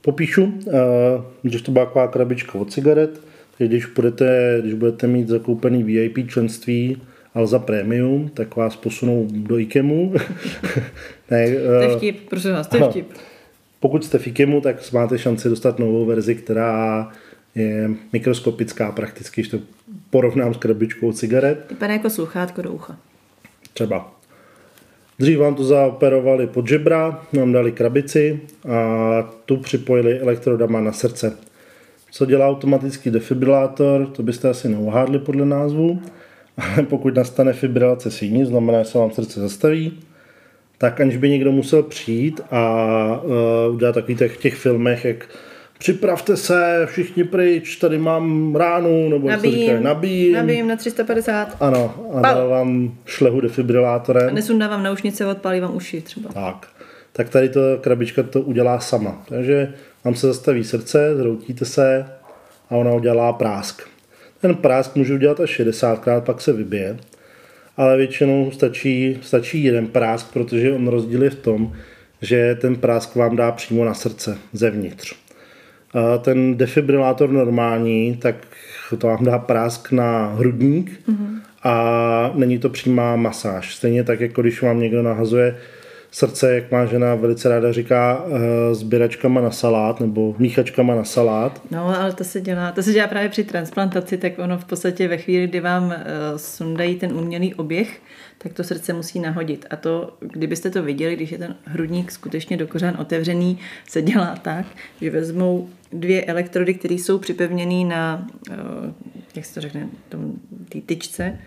Popíšu, 0.00 0.44
uh, 0.44 0.72
když 1.42 1.62
to 1.62 1.72
byla 1.72 1.84
taková 1.84 2.08
krabička 2.08 2.58
od 2.58 2.72
cigaret, 2.72 3.20
když 3.68 3.86
budete, 3.86 4.58
když 4.60 4.74
budete 4.74 5.06
mít 5.06 5.28
zakoupený 5.28 5.82
VIP 5.82 6.28
členství, 6.28 7.02
Alza 7.34 7.58
Premium, 7.58 8.28
tak 8.28 8.56
vás 8.56 8.76
posunou 8.76 9.28
do 9.30 9.58
IKEMu. 9.58 10.14
ne, 11.30 11.50
to 11.50 11.72
je 11.72 11.92
eh, 11.92 11.96
vtip, 11.96 12.28
prosím 12.28 12.52
vás, 12.52 12.66
to 12.66 12.76
je 12.76 12.82
vtip. 12.90 13.12
Pokud 13.80 14.04
jste 14.04 14.18
v 14.18 14.26
IKEMu, 14.26 14.60
tak 14.60 14.92
máte 14.92 15.18
šanci 15.18 15.48
dostat 15.48 15.78
novou 15.78 16.06
verzi, 16.06 16.34
která 16.34 17.12
je 17.54 17.90
mikroskopická 18.12 18.92
prakticky, 18.92 19.40
když 19.40 19.50
to 19.50 19.58
porovnám 20.10 20.54
s 20.54 20.56
krabičkou 20.56 21.12
cigaret. 21.12 21.66
Vypadá 21.70 21.92
jako 21.92 22.10
sluchátko 22.10 22.62
do 22.62 22.72
ucha. 22.72 22.96
třeba. 23.72 24.14
Dřív 25.18 25.38
vám 25.38 25.54
to 25.54 25.64
zaoperovali 25.64 26.46
pod 26.46 26.68
žebra, 26.68 27.22
nám 27.32 27.52
dali 27.52 27.72
krabici 27.72 28.40
a 28.68 29.30
tu 29.46 29.56
připojili 29.56 30.20
elektrodama 30.20 30.80
na 30.80 30.92
srdce. 30.92 31.36
Co 32.14 32.26
dělá 32.26 32.48
automatický 32.48 33.10
defibrilátor, 33.10 34.06
to 34.06 34.22
byste 34.22 34.48
asi 34.48 34.68
neuhádli 34.68 35.18
podle 35.18 35.46
názvu, 35.46 36.02
ale 36.56 36.86
pokud 36.86 37.14
nastane 37.14 37.52
fibrilace 37.52 38.10
síní, 38.10 38.44
znamená, 38.44 38.78
že 38.78 38.84
se 38.84 38.98
vám 38.98 39.10
srdce 39.10 39.40
zastaví, 39.40 40.00
tak 40.78 41.00
aniž 41.00 41.16
by 41.16 41.30
někdo 41.30 41.52
musel 41.52 41.82
přijít 41.82 42.40
a 42.50 43.22
uh, 43.68 43.74
udělat 43.74 43.92
takový 43.92 44.16
těch, 44.16 44.36
těch 44.36 44.54
filmech, 44.54 45.04
jak 45.04 45.28
připravte 45.78 46.36
se, 46.36 46.86
všichni 46.86 47.24
pryč, 47.24 47.76
tady 47.76 47.98
mám 47.98 48.56
ránu, 48.56 49.08
nebo 49.08 49.28
nabíjím, 49.28 49.60
jak 49.60 49.68
se 49.68 49.76
říká, 49.76 49.88
nabíjím. 49.88 50.32
Nabíjím 50.32 50.68
na 50.68 50.76
350. 50.76 51.56
Ano, 51.60 51.94
a 52.14 52.20
dá 52.20 52.46
vám 52.46 52.94
šlehu 53.06 53.40
defibrilátorem. 53.40 54.28
A 54.28 54.32
nesundávám 54.32 54.82
naušnice, 54.82 55.26
odpálí 55.26 55.60
vám 55.60 55.76
uši 55.76 56.00
třeba. 56.00 56.32
Tak. 56.32 56.66
Tak 57.12 57.28
tady 57.28 57.48
to 57.48 57.60
krabička 57.80 58.22
to 58.22 58.40
udělá 58.40 58.80
sama. 58.80 59.22
Takže 59.28 59.74
vám 60.04 60.14
se 60.14 60.26
zastaví 60.26 60.64
srdce, 60.64 61.16
zroutíte 61.16 61.64
se 61.64 62.06
a 62.70 62.76
ona 62.76 62.92
udělá 62.92 63.32
prásk. 63.32 63.82
Ten 64.40 64.54
prásk 64.54 64.96
může 64.96 65.14
udělat 65.14 65.40
až 65.40 65.60
60krát, 65.60 66.20
pak 66.20 66.40
se 66.40 66.52
vybije. 66.52 66.96
Ale 67.76 67.96
většinou 67.96 68.50
stačí, 68.50 69.18
stačí 69.22 69.64
jeden 69.64 69.86
prásk, 69.86 70.32
protože 70.32 70.72
on 70.72 70.88
rozdíl 70.88 71.22
je 71.22 71.30
v 71.30 71.34
tom, 71.34 71.72
že 72.22 72.58
ten 72.60 72.76
prásk 72.76 73.16
vám 73.16 73.36
dá 73.36 73.52
přímo 73.52 73.84
na 73.84 73.94
srdce, 73.94 74.38
zevnitř. 74.52 75.14
A 75.94 76.18
ten 76.18 76.56
defibrilátor 76.56 77.30
normální, 77.30 78.16
tak 78.16 78.36
to 78.98 79.06
vám 79.06 79.24
dá 79.24 79.38
prásk 79.38 79.92
na 79.92 80.26
hrudník 80.26 81.00
mm-hmm. 81.08 81.40
a 81.62 82.32
není 82.34 82.58
to 82.58 82.70
přímá 82.70 83.16
masáž. 83.16 83.74
Stejně 83.74 84.04
tak, 84.04 84.20
jako 84.20 84.42
když 84.42 84.62
vám 84.62 84.80
někdo 84.80 85.02
nahazuje 85.02 85.56
srdce, 86.12 86.54
jak 86.54 86.70
má 86.70 86.86
žena 86.86 87.14
velice 87.14 87.48
ráda 87.48 87.72
říká, 87.72 88.24
uh, 88.24 88.38
sběračkama 88.72 89.40
na 89.40 89.50
salát 89.50 90.00
nebo 90.00 90.34
míchačkama 90.38 90.94
na 90.94 91.04
salát. 91.04 91.62
No, 91.70 92.00
ale 92.00 92.12
to 92.12 92.24
se 92.24 92.40
dělá, 92.40 92.72
to 92.72 92.82
se 92.82 92.92
dělá 92.92 93.06
právě 93.06 93.28
při 93.28 93.44
transplantaci, 93.44 94.18
tak 94.18 94.38
ono 94.38 94.58
v 94.58 94.64
podstatě 94.64 95.08
ve 95.08 95.16
chvíli, 95.16 95.46
kdy 95.46 95.60
vám 95.60 95.84
uh, 95.84 95.92
sundají 96.36 96.94
ten 96.96 97.12
umělý 97.12 97.54
oběh, 97.54 98.00
tak 98.38 98.52
to 98.52 98.64
srdce 98.64 98.92
musí 98.92 99.20
nahodit. 99.20 99.66
A 99.70 99.76
to, 99.76 100.16
kdybyste 100.20 100.70
to 100.70 100.82
viděli, 100.82 101.16
když 101.16 101.32
je 101.32 101.38
ten 101.38 101.56
hrudník 101.64 102.10
skutečně 102.10 102.56
do 102.56 102.66
kořán 102.66 102.96
otevřený, 103.00 103.58
se 103.88 104.02
dělá 104.02 104.36
tak, 104.42 104.66
že 105.00 105.10
vezmou 105.10 105.68
dvě 105.92 106.24
elektrody, 106.24 106.74
které 106.74 106.94
jsou 106.94 107.18
připevněné 107.18 107.88
na, 107.94 108.28
uh, 108.50 108.56
jak 109.36 109.44
se 109.44 109.54
to 109.54 109.60
řekne, 109.60 109.88
té 110.68 110.80
tyčce, 110.86 111.38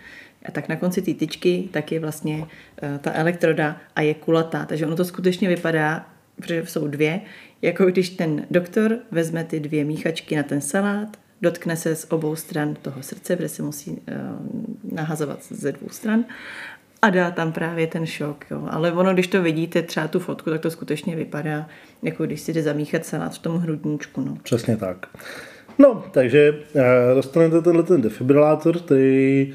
tak 0.51 0.69
na 0.69 0.75
konci 0.75 1.01
té 1.01 1.13
tyčky 1.13 1.69
tak 1.71 1.91
je 1.91 1.99
vlastně 1.99 2.37
uh, 2.37 2.97
ta 3.01 3.13
elektroda 3.13 3.77
a 3.95 4.01
je 4.01 4.13
kulatá. 4.13 4.65
Takže 4.65 4.85
ono 4.85 4.95
to 4.95 5.05
skutečně 5.05 5.47
vypadá, 5.47 6.05
protože 6.35 6.65
jsou 6.65 6.87
dvě, 6.87 7.21
jako 7.61 7.85
když 7.85 8.09
ten 8.09 8.45
doktor 8.51 8.97
vezme 9.11 9.43
ty 9.43 9.59
dvě 9.59 9.85
míchačky 9.85 10.35
na 10.35 10.43
ten 10.43 10.61
salát, 10.61 11.17
dotkne 11.41 11.75
se 11.75 11.95
z 11.95 12.05
obou 12.09 12.35
stran 12.35 12.75
toho 12.81 13.03
srdce, 13.03 13.35
kde 13.35 13.49
se 13.49 13.63
musí 13.63 13.91
uh, 13.91 13.97
nahazovat 14.91 15.39
ze 15.49 15.71
dvou 15.71 15.89
stran 15.89 16.25
a 17.01 17.09
dá 17.09 17.31
tam 17.31 17.51
právě 17.51 17.87
ten 17.87 18.05
šok. 18.05 18.45
Jo. 18.51 18.67
Ale 18.69 18.91
ono, 18.91 19.13
když 19.13 19.27
to 19.27 19.41
vidíte, 19.41 19.81
třeba 19.81 20.07
tu 20.07 20.19
fotku, 20.19 20.49
tak 20.49 20.61
to 20.61 20.71
skutečně 20.71 21.15
vypadá, 21.15 21.67
jako 22.03 22.25
když 22.25 22.41
si 22.41 22.53
jde 22.53 22.63
zamíchat 22.63 23.05
salát 23.05 23.35
v 23.35 23.39
tom 23.39 23.57
hrudníčku. 23.57 24.21
No. 24.21 24.37
Přesně 24.43 24.77
tak. 24.77 25.05
No, 25.79 26.03
takže 26.11 26.51
uh, 26.51 26.81
dostanete 27.15 27.61
tenhle 27.61 27.83
ten 27.83 28.01
defibrilátor, 28.01 28.79
který 28.79 29.53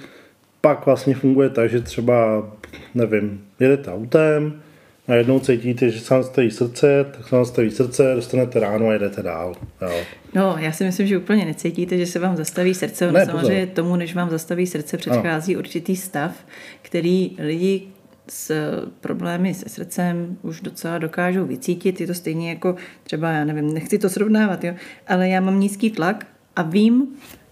pak 0.60 0.86
vlastně 0.86 1.14
funguje 1.14 1.50
tak, 1.50 1.70
že 1.70 1.80
třeba, 1.80 2.50
nevím, 2.94 3.44
jedete 3.60 3.92
autem, 3.92 4.60
a 5.10 5.14
jednou 5.14 5.40
cítíte, 5.40 5.90
že 5.90 6.00
se 6.00 6.14
vám 6.14 6.24
staví 6.24 6.50
srdce, 6.50 7.06
tak 7.16 7.28
se 7.28 7.36
vám 7.36 7.44
staví 7.44 7.70
srdce, 7.70 8.12
dostanete 8.14 8.60
ráno 8.60 8.88
a 8.88 8.92
jedete 8.92 9.22
dál. 9.22 9.54
Jo. 9.82 9.92
No, 10.34 10.56
já 10.58 10.72
si 10.72 10.84
myslím, 10.84 11.06
že 11.06 11.18
úplně 11.18 11.44
necítíte, 11.44 11.98
že 11.98 12.06
se 12.06 12.18
vám 12.18 12.36
zastaví 12.36 12.74
srdce. 12.74 13.12
Ne, 13.12 13.26
samozřejmě 13.26 13.66
pozor. 13.66 13.74
tomu, 13.74 13.96
než 13.96 14.14
vám 14.14 14.30
zastaví 14.30 14.66
srdce, 14.66 14.96
předchází 14.96 15.54
ano. 15.54 15.58
určitý 15.58 15.96
stav, 15.96 16.46
který 16.82 17.36
lidi 17.38 17.82
s 18.28 18.52
problémy 19.00 19.54
se 19.54 19.68
srdcem 19.68 20.36
už 20.42 20.60
docela 20.60 20.98
dokážou 20.98 21.44
vycítit. 21.44 22.00
Je 22.00 22.06
to 22.06 22.14
stejně 22.14 22.50
jako 22.50 22.76
třeba, 23.04 23.30
já 23.30 23.44
nevím, 23.44 23.74
nechci 23.74 23.98
to 23.98 24.08
srovnávat, 24.08 24.64
jo, 24.64 24.74
ale 25.06 25.28
já 25.28 25.40
mám 25.40 25.60
nízký 25.60 25.90
tlak 25.90 26.26
a 26.56 26.62
vím, 26.62 27.06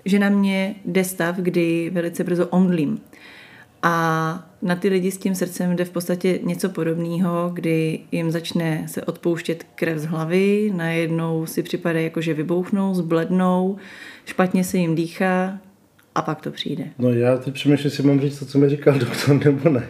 že 0.08 0.18
na 0.18 0.28
mě 0.28 0.74
jde 0.84 1.04
stav, 1.04 1.36
kdy 1.36 1.90
velice 1.94 2.24
brzo 2.24 2.46
omdlím. 2.46 3.00
A 3.82 4.48
na 4.62 4.76
ty 4.76 4.88
lidi 4.88 5.10
s 5.10 5.18
tím 5.18 5.34
srdcem 5.34 5.76
jde 5.76 5.84
v 5.84 5.90
podstatě 5.90 6.38
něco 6.42 6.68
podobného, 6.68 7.50
kdy 7.54 8.00
jim 8.12 8.30
začne 8.30 8.84
se 8.88 9.02
odpouštět 9.02 9.66
krev 9.74 9.98
z 9.98 10.04
hlavy, 10.04 10.72
najednou 10.76 11.46
si 11.46 11.62
připadají 11.62 12.04
jako, 12.04 12.20
že 12.20 12.34
vybouchnou, 12.34 12.94
zblednou, 12.94 13.76
špatně 14.24 14.64
se 14.64 14.78
jim 14.78 14.94
dýchá 14.94 15.58
a 16.14 16.22
pak 16.22 16.40
to 16.40 16.50
přijde. 16.50 16.84
No 16.98 17.12
já 17.12 17.36
teď 17.36 17.54
přemýšlím, 17.54 17.86
jestli 17.86 18.02
mám 18.02 18.20
říct 18.20 18.38
to, 18.38 18.46
co 18.46 18.58
mi 18.58 18.68
říkal 18.68 18.98
doktor, 18.98 19.40
nebo 19.44 19.68
ne. 19.68 19.88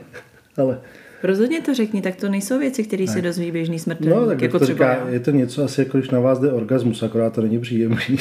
Ale... 0.56 0.80
Rozhodně 1.22 1.60
to 1.60 1.74
řekni, 1.74 2.02
tak 2.02 2.16
to 2.16 2.28
nejsou 2.28 2.58
věci, 2.58 2.84
které 2.84 3.06
se 3.06 3.22
dozví 3.22 3.50
běžný 3.52 3.78
smrtelník. 3.78 4.16
No, 4.16 4.26
tak 4.26 4.42
jako 4.42 4.58
to 4.58 4.64
třeba 4.64 4.94
říká, 4.94 5.08
je 5.08 5.20
to 5.20 5.30
něco 5.30 5.64
asi 5.64 5.80
jako 5.80 5.98
když 5.98 6.10
na 6.10 6.20
vás 6.20 6.38
jde 6.38 6.52
orgasmus, 6.52 7.02
akorát 7.02 7.32
to 7.34 7.40
není 7.40 7.60
příjemný. 7.60 7.98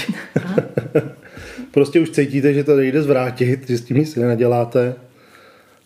prostě 1.71 1.99
už 1.99 2.09
cítíte, 2.09 2.53
že 2.53 2.63
to 2.63 2.75
nejde 2.75 3.01
zvrátit, 3.01 3.69
že 3.69 3.77
s 3.77 3.81
tím 3.81 3.97
nic 3.97 4.15
neděláte. 4.15 4.95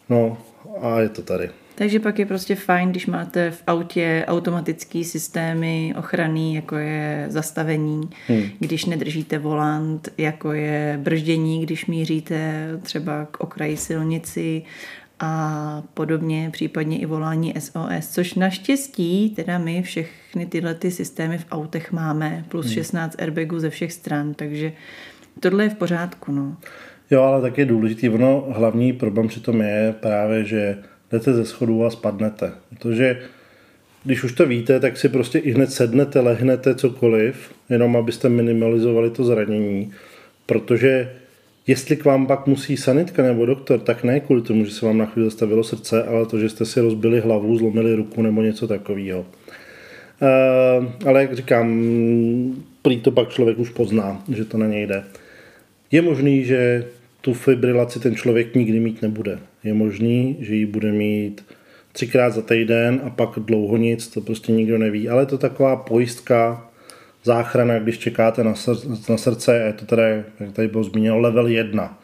No 0.09 0.37
a 0.81 0.99
je 0.99 1.09
to 1.09 1.21
tady. 1.21 1.49
Takže 1.75 1.99
pak 1.99 2.19
je 2.19 2.25
prostě 2.25 2.55
fajn, 2.55 2.89
když 2.89 3.07
máte 3.07 3.51
v 3.51 3.63
autě 3.67 4.25
automatický 4.27 5.03
systémy 5.03 5.93
ochrany, 5.97 6.55
jako 6.55 6.75
je 6.75 7.25
zastavení, 7.29 8.09
hmm. 8.27 8.43
když 8.59 8.85
nedržíte 8.85 9.39
volant, 9.39 10.09
jako 10.17 10.53
je 10.53 10.99
brždění, 11.03 11.61
když 11.61 11.85
míříte 11.85 12.67
třeba 12.81 13.27
k 13.31 13.39
okraji 13.39 13.77
silnici 13.77 14.63
a 15.19 15.83
podobně, 15.93 16.49
případně 16.51 16.99
i 16.99 17.05
volání 17.05 17.53
SOS, 17.59 18.07
což 18.11 18.33
naštěstí 18.33 19.29
teda 19.29 19.57
my 19.57 19.83
všechny 19.83 20.45
tyhle 20.45 20.75
ty 20.75 20.91
systémy 20.91 21.37
v 21.37 21.45
autech 21.51 21.91
máme, 21.91 22.45
plus 22.49 22.65
hmm. 22.65 22.75
16 22.75 23.15
airbagů 23.19 23.59
ze 23.59 23.69
všech 23.69 23.93
stran, 23.93 24.33
takže 24.33 24.73
tohle 25.41 25.63
je 25.63 25.69
v 25.69 25.75
pořádku. 25.75 26.31
No. 26.31 26.57
Jo, 27.11 27.21
ale 27.21 27.41
tak 27.41 27.57
je 27.57 27.65
důležitý, 27.65 28.09
ono 28.09 28.47
hlavní 28.49 28.93
problém 28.93 29.27
přitom 29.27 29.61
je 29.61 29.95
právě, 29.99 30.45
že 30.45 30.77
jdete 31.11 31.33
ze 31.33 31.45
schodů 31.45 31.85
a 31.85 31.89
spadnete. 31.89 32.51
Protože 32.69 33.19
když 34.03 34.23
už 34.23 34.31
to 34.31 34.45
víte, 34.45 34.79
tak 34.79 34.97
si 34.97 35.09
prostě 35.09 35.39
i 35.39 35.51
hned 35.51 35.71
sednete, 35.71 36.19
lehnete 36.19 36.75
cokoliv, 36.75 37.51
jenom 37.69 37.97
abyste 37.97 38.29
minimalizovali 38.29 39.09
to 39.09 39.23
zranění. 39.23 39.91
Protože 40.45 41.11
jestli 41.67 41.95
k 41.95 42.05
vám 42.05 42.27
pak 42.27 42.47
musí 42.47 42.77
sanitka 42.77 43.23
nebo 43.23 43.45
doktor, 43.45 43.79
tak 43.79 44.03
ne 44.03 44.19
kvůli 44.19 44.41
tomu, 44.41 44.65
že 44.65 44.71
se 44.71 44.85
vám 44.85 44.97
na 44.97 45.05
chvíli 45.05 45.27
zastavilo 45.29 45.63
srdce, 45.63 46.03
ale 46.03 46.25
to, 46.25 46.39
že 46.39 46.49
jste 46.49 46.65
si 46.65 46.81
rozbili 46.81 47.19
hlavu, 47.19 47.57
zlomili 47.57 47.95
ruku 47.95 48.21
nebo 48.21 48.41
něco 48.41 48.67
takového. 48.67 49.19
Uh, 49.19 51.07
ale 51.07 51.21
jak 51.21 51.35
říkám, 51.35 51.83
prý 52.81 52.99
to 52.99 53.11
pak 53.11 53.29
člověk 53.29 53.59
už 53.59 53.69
pozná, 53.69 54.23
že 54.29 54.45
to 54.45 54.57
na 54.57 54.67
něj 54.67 54.87
jde. 54.87 55.03
Je 55.91 56.01
možný, 56.01 56.43
že 56.43 56.87
tu 57.21 57.33
fibrilaci 57.33 57.99
ten 57.99 58.15
člověk 58.15 58.55
nikdy 58.55 58.79
mít 58.79 59.01
nebude. 59.01 59.39
Je 59.63 59.73
možný, 59.73 60.37
že 60.39 60.55
ji 60.55 60.65
bude 60.65 60.91
mít 60.91 61.45
třikrát 61.91 62.29
za 62.29 62.41
týden 62.41 63.01
a 63.03 63.09
pak 63.09 63.29
dlouho 63.29 63.77
nic, 63.77 64.07
to 64.07 64.21
prostě 64.21 64.51
nikdo 64.51 64.77
neví. 64.77 65.09
Ale 65.09 65.21
je 65.21 65.25
to 65.25 65.37
taková 65.37 65.75
pojistka, 65.75 66.71
záchrana, 67.23 67.79
když 67.79 67.97
čekáte 67.97 68.43
na, 68.43 68.55
srdce, 68.55 69.11
na 69.11 69.17
srdce, 69.17 69.55
je 69.55 69.73
to 69.73 69.85
tady, 69.85 70.23
jak 70.39 70.51
tady 70.51 70.67
bylo 70.67 70.83
zmíněno, 70.83 71.19
level 71.19 71.47
1. 71.47 71.97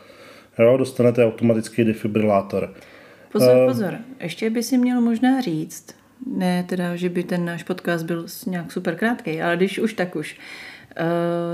Jo, 0.59 0.77
dostanete 0.77 1.25
automatický 1.25 1.83
defibrilátor. 1.83 2.73
Pozor, 3.31 3.57
uh, 3.57 3.67
pozor, 3.67 3.93
ještě 4.19 4.49
by 4.49 4.63
si 4.63 4.77
měl 4.77 5.01
možná 5.01 5.41
říct, 5.41 5.95
ne 6.35 6.65
teda, 6.69 6.95
že 6.95 7.09
by 7.09 7.23
ten 7.23 7.45
náš 7.45 7.63
podcast 7.63 8.05
byl 8.05 8.25
nějak 8.47 8.71
super 8.71 8.95
krátký, 8.95 9.41
ale 9.41 9.55
když 9.55 9.79
už 9.79 9.93
tak 9.93 10.15
už, 10.15 10.37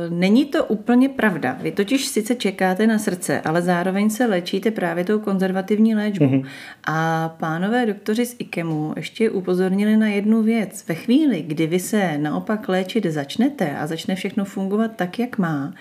není 0.10 0.46
to 0.46 0.66
úplně 0.66 1.10
pravda. 1.10 1.58
Vy 1.62 1.72
totiž 1.72 2.06
sice 2.06 2.36
čekáte 2.36 2.88
na 2.88 3.00
srdce, 3.00 3.42
ale 3.42 3.62
zároveň 3.62 4.10
se 4.10 4.26
léčíte 4.26 4.72
právě 4.72 5.04
tou 5.04 5.20
konzervativní 5.20 5.96
léčbou. 5.96 6.26
Mm-hmm. 6.26 6.46
A 6.84 7.30
pánové 7.40 7.86
doktoři 7.86 8.26
z 8.26 8.36
IKEMu 8.40 8.94
ještě 8.96 9.30
upozornili 9.30 9.98
na 9.98 10.08
jednu 10.08 10.42
věc. 10.42 10.86
Ve 10.88 10.96
chvíli, 10.96 11.42
kdy 11.42 11.68
vy 11.68 11.80
se 11.80 12.18
naopak 12.18 12.70
léčit 12.70 13.06
začnete 13.06 13.78
a 13.78 13.88
začne 13.88 14.16
všechno 14.16 14.46
fungovat 14.46 14.92
tak, 14.96 15.20
jak 15.20 15.38
má, 15.38 15.74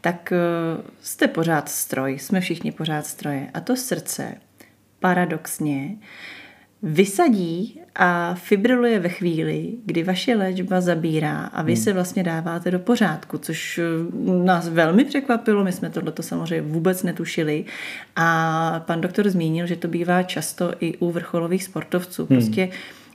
tak 0.00 0.32
eh, 0.32 0.36
jste 1.00 1.28
pořád 1.28 1.68
stroj, 1.68 2.18
jsme 2.18 2.40
všichni 2.40 2.72
pořád 2.72 3.06
stroje. 3.06 3.50
A 3.54 3.60
to 3.60 3.76
srdce, 3.76 4.34
paradoxně, 5.00 5.96
vysadí 6.82 7.79
a 8.02 8.34
fibriluje 8.34 8.98
ve 8.98 9.08
chvíli, 9.08 9.72
kdy 9.84 10.02
vaše 10.02 10.36
léčba 10.36 10.80
zabírá 10.80 11.44
a 11.44 11.62
vy 11.62 11.74
hmm. 11.74 11.82
se 11.82 11.92
vlastně 11.92 12.22
dáváte 12.22 12.70
do 12.70 12.78
pořádku, 12.78 13.38
což 13.38 13.78
eh, 13.78 13.82
nás 14.44 14.68
velmi 14.68 15.04
překvapilo, 15.04 15.64
my 15.64 15.72
jsme 15.72 15.90
tohleto 15.90 16.22
samozřejmě 16.22 16.62
vůbec 16.62 17.02
netušili 17.02 17.64
a 18.16 18.82
pan 18.86 19.00
doktor 19.00 19.30
zmínil, 19.30 19.66
že 19.66 19.76
to 19.76 19.88
bývá 19.88 20.22
často 20.22 20.72
i 20.80 20.96
u 20.96 21.10
vrcholových 21.10 21.64
sportovců. 21.64 22.26
Hmm. 22.26 22.38
Prostě 22.38 22.68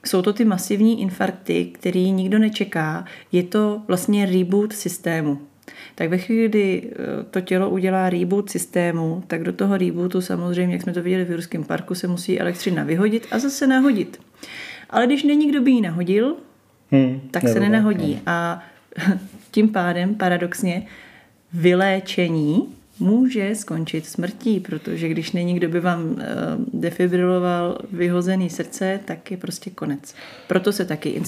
jsou 0.05 0.21
to 0.21 0.33
ty 0.33 0.45
masivní 0.45 1.01
infarkty, 1.01 1.65
který 1.65 2.11
nikdo 2.11 2.39
nečeká. 2.39 3.05
Je 3.31 3.43
to 3.43 3.81
vlastně 3.88 4.25
reboot 4.25 4.73
systému 4.73 5.39
tak 5.95 6.09
ve 6.09 6.17
chvíli, 6.17 6.49
kdy 6.49 6.91
eh, 6.91 7.23
to 7.31 7.41
tělo 7.41 7.69
udělá 7.69 8.09
reboot 8.09 8.49
systému, 8.49 9.23
tak 9.27 9.43
do 9.43 9.53
toho 9.53 9.77
rebootu 9.77 10.21
samozřejmě, 10.21 10.75
jak 10.75 10.81
jsme 10.81 10.93
to 10.93 11.01
viděli 11.01 11.25
v 11.25 11.31
Jurském 11.31 11.63
parku, 11.63 11.95
se 11.95 12.07
musí 12.07 12.39
elektřina 12.39 12.83
vyhodit 12.83 13.27
a 13.31 13.39
zase 13.39 13.67
nahodit. 13.67 14.19
Ale 14.89 15.05
když 15.05 15.23
není 15.23 15.49
kdo 15.49 15.61
by 15.61 15.71
ji 15.71 15.81
nahodil, 15.81 16.36
hmm, 16.91 17.21
tak 17.31 17.47
se 17.47 17.59
nenahodí. 17.59 18.15
No. 18.15 18.21
A 18.25 18.63
tím 19.51 19.69
pádem 19.69 20.15
paradoxně 20.15 20.88
vyléčení 21.53 22.75
může 22.99 23.55
skončit 23.55 24.05
smrtí, 24.05 24.59
protože 24.59 25.09
když 25.09 25.31
není 25.31 25.53
kdo 25.53 25.69
by 25.69 25.79
vám 25.79 26.15
eh, 26.19 26.25
defibriloval 26.73 27.77
vyhozený 27.91 28.49
srdce, 28.49 28.99
tak 29.05 29.31
je 29.31 29.38
prostě 29.38 29.69
konec. 29.69 30.15
Proto 30.47 30.71
se 30.71 30.86
taky 30.86 31.21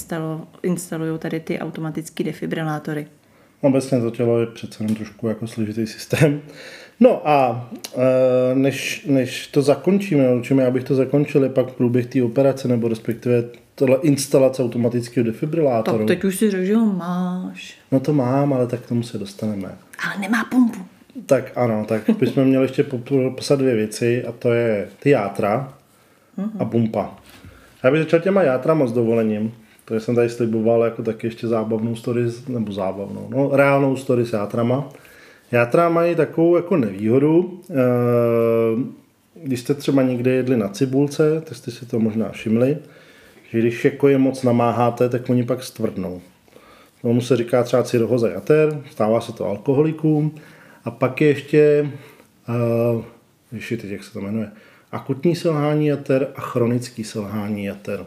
instalují 0.63 1.19
tady 1.19 1.39
ty 1.39 1.59
automatické 1.59 2.23
defibrilátory. 2.23 3.07
Obecně 3.61 4.01
to 4.01 4.11
tělo 4.11 4.39
je 4.39 4.47
přece 4.47 4.83
jenom 4.83 4.95
trošku 4.95 5.27
jako 5.27 5.47
složitý 5.47 5.87
systém. 5.87 6.41
No 6.99 7.29
a 7.29 7.69
e, 7.95 8.55
než, 8.55 9.05
než 9.05 9.47
to 9.47 9.61
zakončíme, 9.61 10.23
čím 10.41 10.59
já 10.59 10.71
bych 10.71 10.83
to 10.83 10.95
zakončil, 10.95 11.43
je 11.43 11.49
pak 11.49 11.71
průběh 11.71 12.05
té 12.05 12.23
operace, 12.23 12.67
nebo 12.67 12.87
respektive 12.87 13.43
tohle 13.75 13.97
instalace 14.01 14.63
automatického 14.63 15.25
defibrilátoru. 15.25 15.97
Tak 15.97 16.07
teď 16.07 16.23
už 16.23 16.37
si 16.37 16.51
řekl, 16.51 16.65
že 16.65 16.75
ho 16.75 16.93
máš. 16.93 17.77
No 17.91 17.99
to 17.99 18.13
mám, 18.13 18.53
ale 18.53 18.67
tak 18.67 18.79
k 18.79 18.87
tomu 18.87 19.03
se 19.03 19.17
dostaneme. 19.17 19.75
Ale 20.05 20.21
nemá 20.21 20.43
pumpu. 20.51 20.79
Tak 21.25 21.51
ano, 21.55 21.85
tak 21.87 22.09
bychom 22.19 22.45
měli 22.45 22.63
ještě 22.63 22.83
popsat 22.83 23.59
dvě 23.59 23.75
věci 23.75 24.25
a 24.25 24.31
to 24.31 24.53
je 24.53 24.87
ty 24.99 25.09
játra 25.09 25.73
a 26.59 26.65
pumpa. 26.65 27.15
Já 27.83 27.91
bych 27.91 28.01
začal 28.01 28.19
těma 28.19 28.43
játrama 28.43 28.87
s 28.87 28.91
dovolením. 28.91 29.53
To 29.85 29.99
jsem 29.99 30.15
tady 30.15 30.29
sliboval 30.29 30.83
jako 30.83 31.03
taky 31.03 31.27
ještě 31.27 31.47
zábavnou 31.47 31.95
story, 31.95 32.23
nebo 32.47 32.71
zábavnou, 32.71 33.27
no 33.29 33.49
reálnou 33.53 33.95
story 33.95 34.25
s 34.25 34.33
játrama. 34.33 34.89
Játra 35.51 35.89
mají 35.89 36.15
takovou 36.15 36.55
jako 36.55 36.77
nevýhodu, 36.77 37.61
eh, 37.69 37.73
když 39.43 39.59
jste 39.59 39.73
třeba 39.73 40.01
někde 40.01 40.31
jedli 40.31 40.57
na 40.57 40.67
cibulce, 40.67 41.41
tak 41.41 41.57
jste 41.57 41.71
si 41.71 41.85
to 41.85 41.99
možná 41.99 42.29
všimli, 42.29 42.77
že 43.49 43.59
když 43.59 43.85
jako 43.85 44.07
je 44.07 44.17
moc 44.17 44.43
namáháte, 44.43 45.09
tak 45.09 45.29
oni 45.29 45.43
pak 45.43 45.63
stvrdnou. 45.63 46.21
Tomu 47.01 47.21
se 47.21 47.37
říká 47.37 47.63
třeba 47.63 47.83
cirhoza 47.83 48.29
jater, 48.29 48.81
stává 48.91 49.21
se 49.21 49.33
to 49.33 49.45
alkoholikům. 49.45 50.35
A 50.85 50.91
pak 50.91 51.21
je 51.21 51.27
ještě, 51.27 51.91
uh, 52.95 53.03
ještě 53.51 53.77
teď 53.77 53.91
jak 53.91 54.03
se 54.03 54.13
to 54.13 54.21
jmenuje, 54.21 54.51
akutní 54.91 55.35
selhání 55.35 55.87
jater 55.87 56.27
a 56.35 56.41
chronický 56.41 57.03
selhání 57.03 57.65
jater. 57.65 58.05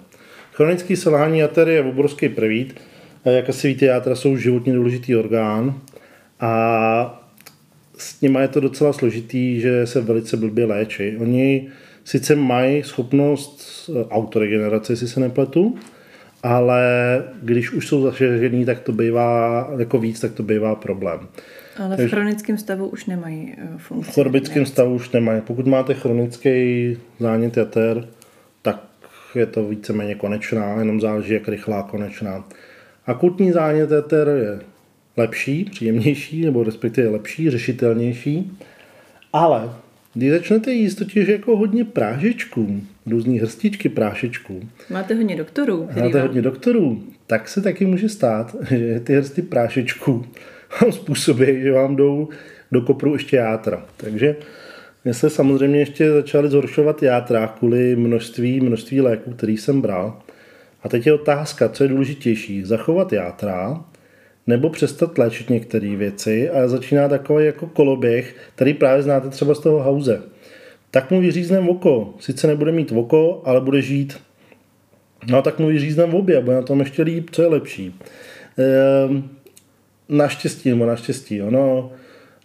Chronický 0.53 0.97
selhání 0.97 1.39
jater 1.39 1.69
je 1.69 1.85
obrovský 1.85 2.29
prevít. 2.29 2.81
Jak 3.25 3.49
asi 3.49 3.69
víte, 3.69 3.87
játra 3.87 4.15
jsou 4.15 4.37
životně 4.37 4.73
důležitý 4.73 5.17
orgán 5.17 5.75
a 6.41 7.20
s 8.01 8.21
nimi 8.21 8.39
je 8.41 8.49
to 8.49 8.61
docela 8.61 8.93
složitý, 8.93 9.61
že 9.61 9.87
se 9.87 10.01
velice 10.01 10.37
blbě 10.37 10.65
léčí. 10.65 11.17
Oni 11.17 11.69
sice 12.05 12.35
mají 12.37 12.83
schopnost 12.83 13.91
autoregenerace, 14.11 14.93
jestli 14.93 15.09
se 15.09 15.21
nepletu, 15.21 15.79
ale 16.43 16.83
když 17.43 17.73
už 17.73 17.89
jsou 17.89 18.03
zašežený, 18.03 18.65
tak 18.65 18.81
to 18.81 18.93
bývá 18.93 19.71
jako 19.79 19.99
víc, 19.99 20.21
tak 20.21 20.33
to 20.33 20.43
bývá 20.43 20.75
problém. 20.75 21.21
Ale 21.79 21.97
v 21.97 22.11
chronickém 22.11 22.59
stavu 22.59 22.89
už 22.89 23.07
nemají 23.07 23.55
eh, 23.59 23.69
funkci. 23.77 24.11
V 24.11 24.15
chronickém 24.15 24.67
stavu 24.67 24.95
už 24.95 25.11
nemají. 25.11 25.41
Pokud 25.41 25.67
máte 25.67 25.95
chronický 25.95 26.97
zánět 27.21 27.57
jater, 27.57 28.09
tak 28.63 28.85
je 29.35 29.47
to 29.47 29.65
víceméně 29.65 30.15
konečná, 30.15 30.79
jenom 30.79 31.01
záleží, 31.01 31.35
jak 31.35 31.49
rychlá 31.49 31.83
konečná. 31.83 32.45
Akutní 33.07 33.53
zánět 33.53 33.91
jater 33.91 34.29
je 34.29 34.61
lepší, 35.21 35.65
příjemnější, 35.65 36.45
nebo 36.45 36.65
respektive 36.65 37.09
lepší, 37.09 37.51
řešitelnější, 37.51 38.53
ale 39.33 39.73
když 40.15 40.31
začnete 40.31 40.73
jíst 40.73 40.95
totiž 40.95 41.29
jako 41.29 41.57
hodně 41.57 41.85
prážičků, 41.85 42.81
různý 43.07 43.39
hrstičky 43.39 43.89
prášečků. 43.89 44.69
Máte 44.91 45.15
hodně 45.15 45.37
doktorů. 45.37 45.89
Máte 45.97 46.19
vám... 46.19 46.23
hodně 46.23 46.43
doktorů, 46.43 47.03
tak 47.27 47.49
se 47.49 47.63
taky 47.63 47.87
může 47.87 48.09
stát, 48.09 48.57
že 48.71 49.01
ty 49.01 49.17
hrsty 49.17 49.43
prášečků 49.43 50.27
způsobí, 50.91 51.63
že 51.63 51.73
vám 51.73 51.97
jdou 51.97 52.29
do 52.73 52.81
kopru 52.81 53.13
ještě 53.13 53.37
játra. 53.37 53.87
Takže 53.97 54.37
mě 55.05 55.15
se 55.15 55.31
samozřejmě 55.31 55.79
ještě 55.79 56.13
začaly 56.13 56.49
zhoršovat 56.49 57.03
játra 57.03 57.47
kvůli 57.47 57.97
množství, 57.97 58.61
množství 58.61 59.01
léků, 59.01 59.31
který 59.31 59.57
jsem 59.57 59.81
bral. 59.81 60.23
A 60.83 60.89
teď 60.89 61.07
je 61.07 61.13
otázka, 61.13 61.69
co 61.69 61.85
je 61.85 61.89
důležitější, 61.89 62.65
zachovat 62.65 63.13
játra 63.13 63.85
nebo 64.47 64.71
přestat 64.71 65.19
léčit 65.19 65.51
některé 65.51 65.97
věci 65.97 66.51
a 66.51 66.69
začíná 66.69 67.09
takový 67.09 67.47
jako 67.47 67.67
koloběh, 67.67 68.37
který 68.55 68.75
právě 68.75 69.03
znáte 69.03 69.29
třeba 69.29 69.55
z 69.55 69.61
toho 69.61 69.79
hauze. 69.79 70.23
Tak 70.91 71.11
mu 71.11 71.21
vyřízneme 71.21 71.69
oko. 71.69 72.15
Sice 72.21 72.47
nebude 72.47 72.73
mít 72.73 72.93
oko, 72.93 73.43
ale 73.45 73.61
bude 73.61 73.83
žít. 73.83 74.21
No 75.27 75.43
tak 75.43 75.59
mu 75.59 75.67
vyřízneme 75.67 76.15
obě 76.15 76.37
a 76.37 76.41
bude 76.41 76.57
na 76.57 76.63
tom 76.63 76.81
ještě 76.81 77.03
líp, 77.03 77.31
co 77.31 77.43
je 77.43 77.49
lepší. 77.49 77.95
Ehm, 78.59 79.29
naštěstí, 80.09 80.71
nebo 80.71 80.87
naštěstí, 80.87 81.43
ono 81.43 81.93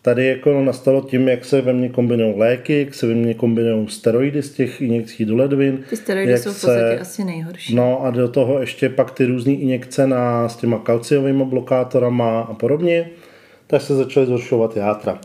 tady 0.06 0.28
jako 0.28 0.62
nastalo 0.62 1.02
tím, 1.02 1.28
jak 1.28 1.46
se 1.46 1.62
ve 1.62 1.74
mně 1.74 1.90
kombinují 1.90 2.34
léky, 2.38 2.80
jak 2.80 2.94
se 2.94 3.08
ve 3.08 3.14
mně 3.14 3.34
kombinují 3.34 3.88
steroidy 3.88 4.44
z 4.44 4.52
těch 4.52 4.82
injekcí 4.82 5.26
do 5.26 5.36
ledvin. 5.36 5.84
Ty 5.90 5.98
steroidy 5.98 6.32
jak 6.32 6.42
jsou 6.42 6.50
v 6.50 6.54
podstatě 6.54 6.80
se, 6.80 7.00
asi 7.00 7.24
nejhorší. 7.24 7.76
No 7.76 8.06
a 8.06 8.12
do 8.12 8.28
toho 8.28 8.60
ještě 8.60 8.90
pak 8.90 9.12
ty 9.12 9.26
různé 9.26 9.54
injekce 9.54 10.08
na, 10.08 10.50
s 10.50 10.56
těma 10.56 10.80
kalciovými 10.80 11.46
blokátorama 11.46 12.42
a 12.42 12.54
podobně, 12.54 13.10
tak 13.68 13.82
se 13.82 13.96
začaly 13.96 14.26
zhoršovat 14.26 14.78
játra. 14.78 15.20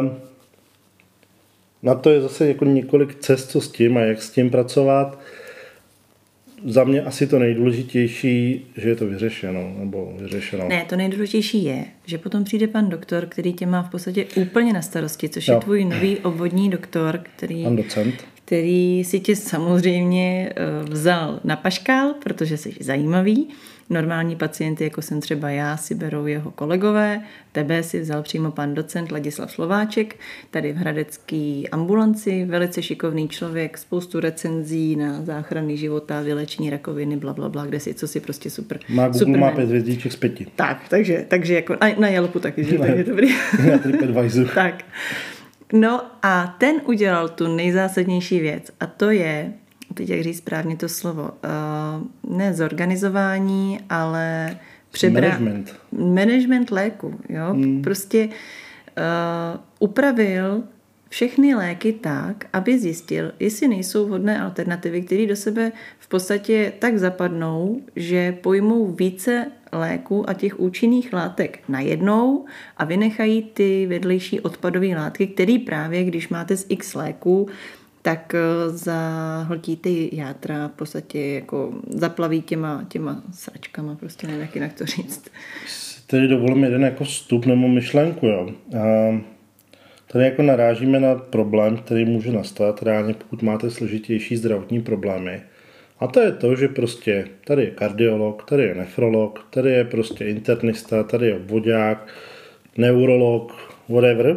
Um, 0.00 0.10
na 1.82 1.94
to 1.94 2.10
je 2.10 2.20
zase 2.20 2.48
jako 2.48 2.64
několik 2.64 3.14
cest, 3.14 3.50
co 3.50 3.60
s 3.60 3.72
tím 3.72 3.96
a 3.96 4.00
jak 4.00 4.22
s 4.22 4.30
tím 4.30 4.50
pracovat 4.50 5.18
za 6.64 6.84
mě 6.84 7.02
asi 7.02 7.26
to 7.26 7.38
nejdůležitější, 7.38 8.66
že 8.76 8.88
je 8.88 8.96
to 8.96 9.06
vyřešeno, 9.06 9.74
nebo 9.78 10.14
vyřešeno. 10.20 10.68
Ne, 10.68 10.84
to 10.88 10.96
nejdůležitější 10.96 11.64
je, 11.64 11.84
že 12.06 12.18
potom 12.18 12.44
přijde 12.44 12.66
pan 12.66 12.88
doktor, 12.88 13.26
který 13.26 13.52
tě 13.52 13.66
má 13.66 13.82
v 13.82 13.90
podstatě 13.90 14.26
úplně 14.36 14.72
na 14.72 14.82
starosti, 14.82 15.28
což 15.28 15.48
jo. 15.48 15.54
je 15.54 15.60
tvůj 15.60 15.84
nový 15.84 16.18
obvodní 16.18 16.70
doktor, 16.70 17.20
který, 17.36 17.62
pan 17.62 17.76
docent. 17.76 18.14
který 18.44 19.04
si 19.04 19.20
tě 19.20 19.36
samozřejmě 19.36 20.52
eh, 20.56 20.82
vzal 20.90 21.40
na 21.44 21.56
paškál, 21.56 22.14
protože 22.22 22.56
jsi 22.56 22.72
zajímavý 22.80 23.48
Normální 23.90 24.36
pacienty, 24.36 24.84
jako 24.84 25.02
jsem 25.02 25.20
třeba 25.20 25.50
já, 25.50 25.76
si 25.76 25.94
berou 25.94 26.26
jeho 26.26 26.50
kolegové. 26.50 27.20
Tebe 27.52 27.82
si 27.82 28.00
vzal 28.00 28.22
přímo 28.22 28.50
pan 28.50 28.74
docent 28.74 29.12
Ladislav 29.12 29.50
Slováček, 29.50 30.16
tady 30.50 30.72
v 30.72 30.76
Hradecký 30.76 31.68
ambulanci, 31.68 32.44
velice 32.44 32.82
šikovný 32.82 33.28
člověk, 33.28 33.78
spoustu 33.78 34.20
recenzí 34.20 34.96
na 34.96 35.22
záchrany 35.22 35.76
života, 35.76 36.20
vylečení 36.20 36.70
rakoviny, 36.70 37.16
bla, 37.16 37.32
bla, 37.32 37.48
bla, 37.48 37.66
kde 37.66 37.80
si, 37.80 37.94
co 37.94 38.08
si 38.08 38.20
prostě 38.20 38.50
super. 38.50 38.78
Má 38.88 39.08
Google 39.08 39.18
super 39.18 39.40
má 39.40 39.50
pět 39.50 39.68
hvězdíček 39.68 40.12
z 40.12 40.16
pěti. 40.16 40.46
Tak, 40.56 40.88
takže, 40.88 41.24
takže 41.28 41.54
jako 41.54 41.76
na, 41.80 41.88
na 41.98 42.08
Jelpu 42.08 42.38
taky, 42.38 42.64
že 42.64 42.78
tak 42.78 42.96
je 42.96 43.04
dobrý. 43.04 43.28
Na 43.70 43.78
TripAdvisor. 43.78 44.48
tak. 44.48 44.84
No 45.72 46.00
a 46.22 46.56
ten 46.58 46.76
udělal 46.84 47.28
tu 47.28 47.56
nejzásadnější 47.56 48.40
věc 48.40 48.70
a 48.80 48.86
to 48.86 49.10
je, 49.10 49.52
teď 49.96 50.08
jak 50.08 50.20
říct 50.20 50.38
správně 50.38 50.76
to 50.76 50.88
slovo, 50.88 51.22
uh, 51.22 52.36
ne 52.36 52.54
zorganizování, 52.54 53.80
ale 53.90 54.56
přebra... 54.90 55.28
Management. 55.28 55.76
Management 55.92 56.70
léku, 56.70 57.14
jo. 57.28 57.52
Hmm. 57.52 57.82
Prostě 57.82 58.28
uh, 58.28 59.60
upravil 59.78 60.62
všechny 61.08 61.54
léky 61.54 61.92
tak, 61.92 62.44
aby 62.52 62.78
zjistil, 62.78 63.32
jestli 63.40 63.68
nejsou 63.68 64.06
vhodné 64.06 64.40
alternativy, 64.40 65.02
které 65.02 65.26
do 65.26 65.36
sebe 65.36 65.72
v 65.98 66.08
podstatě 66.08 66.72
tak 66.78 66.98
zapadnou, 66.98 67.80
že 67.96 68.32
pojmou 68.32 68.86
více 68.86 69.46
léků 69.72 70.30
a 70.30 70.34
těch 70.34 70.60
účinných 70.60 71.12
látek 71.12 71.58
najednou 71.68 72.44
a 72.76 72.84
vynechají 72.84 73.42
ty 73.42 73.86
vedlejší 73.86 74.40
odpadové 74.40 74.86
látky, 74.86 75.26
které 75.26 75.58
právě, 75.66 76.04
když 76.04 76.28
máte 76.28 76.56
z 76.56 76.66
x 76.68 76.94
léků, 76.94 77.48
tak 78.06 78.34
eh, 78.34 78.70
zahltí 78.70 79.76
ty 79.76 80.08
játra, 80.12 80.68
v 80.68 80.72
podstatě 80.72 81.26
jako 81.26 81.72
zaplaví 81.88 82.42
těma, 82.42 82.84
těma 82.88 83.22
sračkama, 83.32 83.94
prostě 83.94 84.26
nevím, 84.26 84.42
jak 84.42 84.54
jinak 84.54 84.72
to 84.72 84.86
říct. 84.86 85.30
Tedy 86.06 86.28
dovolím 86.28 86.64
jeden 86.64 86.82
jako 86.82 87.04
vstup 87.04 87.46
nebo 87.46 87.68
myšlenku, 87.68 88.26
jo. 88.26 88.50
A 88.78 88.82
tady 90.12 90.24
jako 90.24 90.42
narážíme 90.42 91.00
na 91.00 91.14
problém, 91.14 91.76
který 91.76 92.04
může 92.04 92.32
nastat 92.32 92.82
reálně, 92.82 93.14
pokud 93.14 93.42
máte 93.42 93.70
složitější 93.70 94.36
zdravotní 94.36 94.82
problémy. 94.82 95.42
A 96.00 96.06
to 96.06 96.20
je 96.20 96.32
to, 96.32 96.56
že 96.56 96.68
prostě 96.68 97.24
tady 97.44 97.62
je 97.62 97.70
kardiolog, 97.70 98.44
tady 98.48 98.62
je 98.62 98.74
nefrolog, 98.74 99.46
tady 99.50 99.70
je 99.70 99.84
prostě 99.84 100.24
internista, 100.24 101.02
tady 101.02 101.26
je 101.26 101.36
obvodák, 101.36 102.08
neurolog, 102.76 103.72
whatever, 103.88 104.36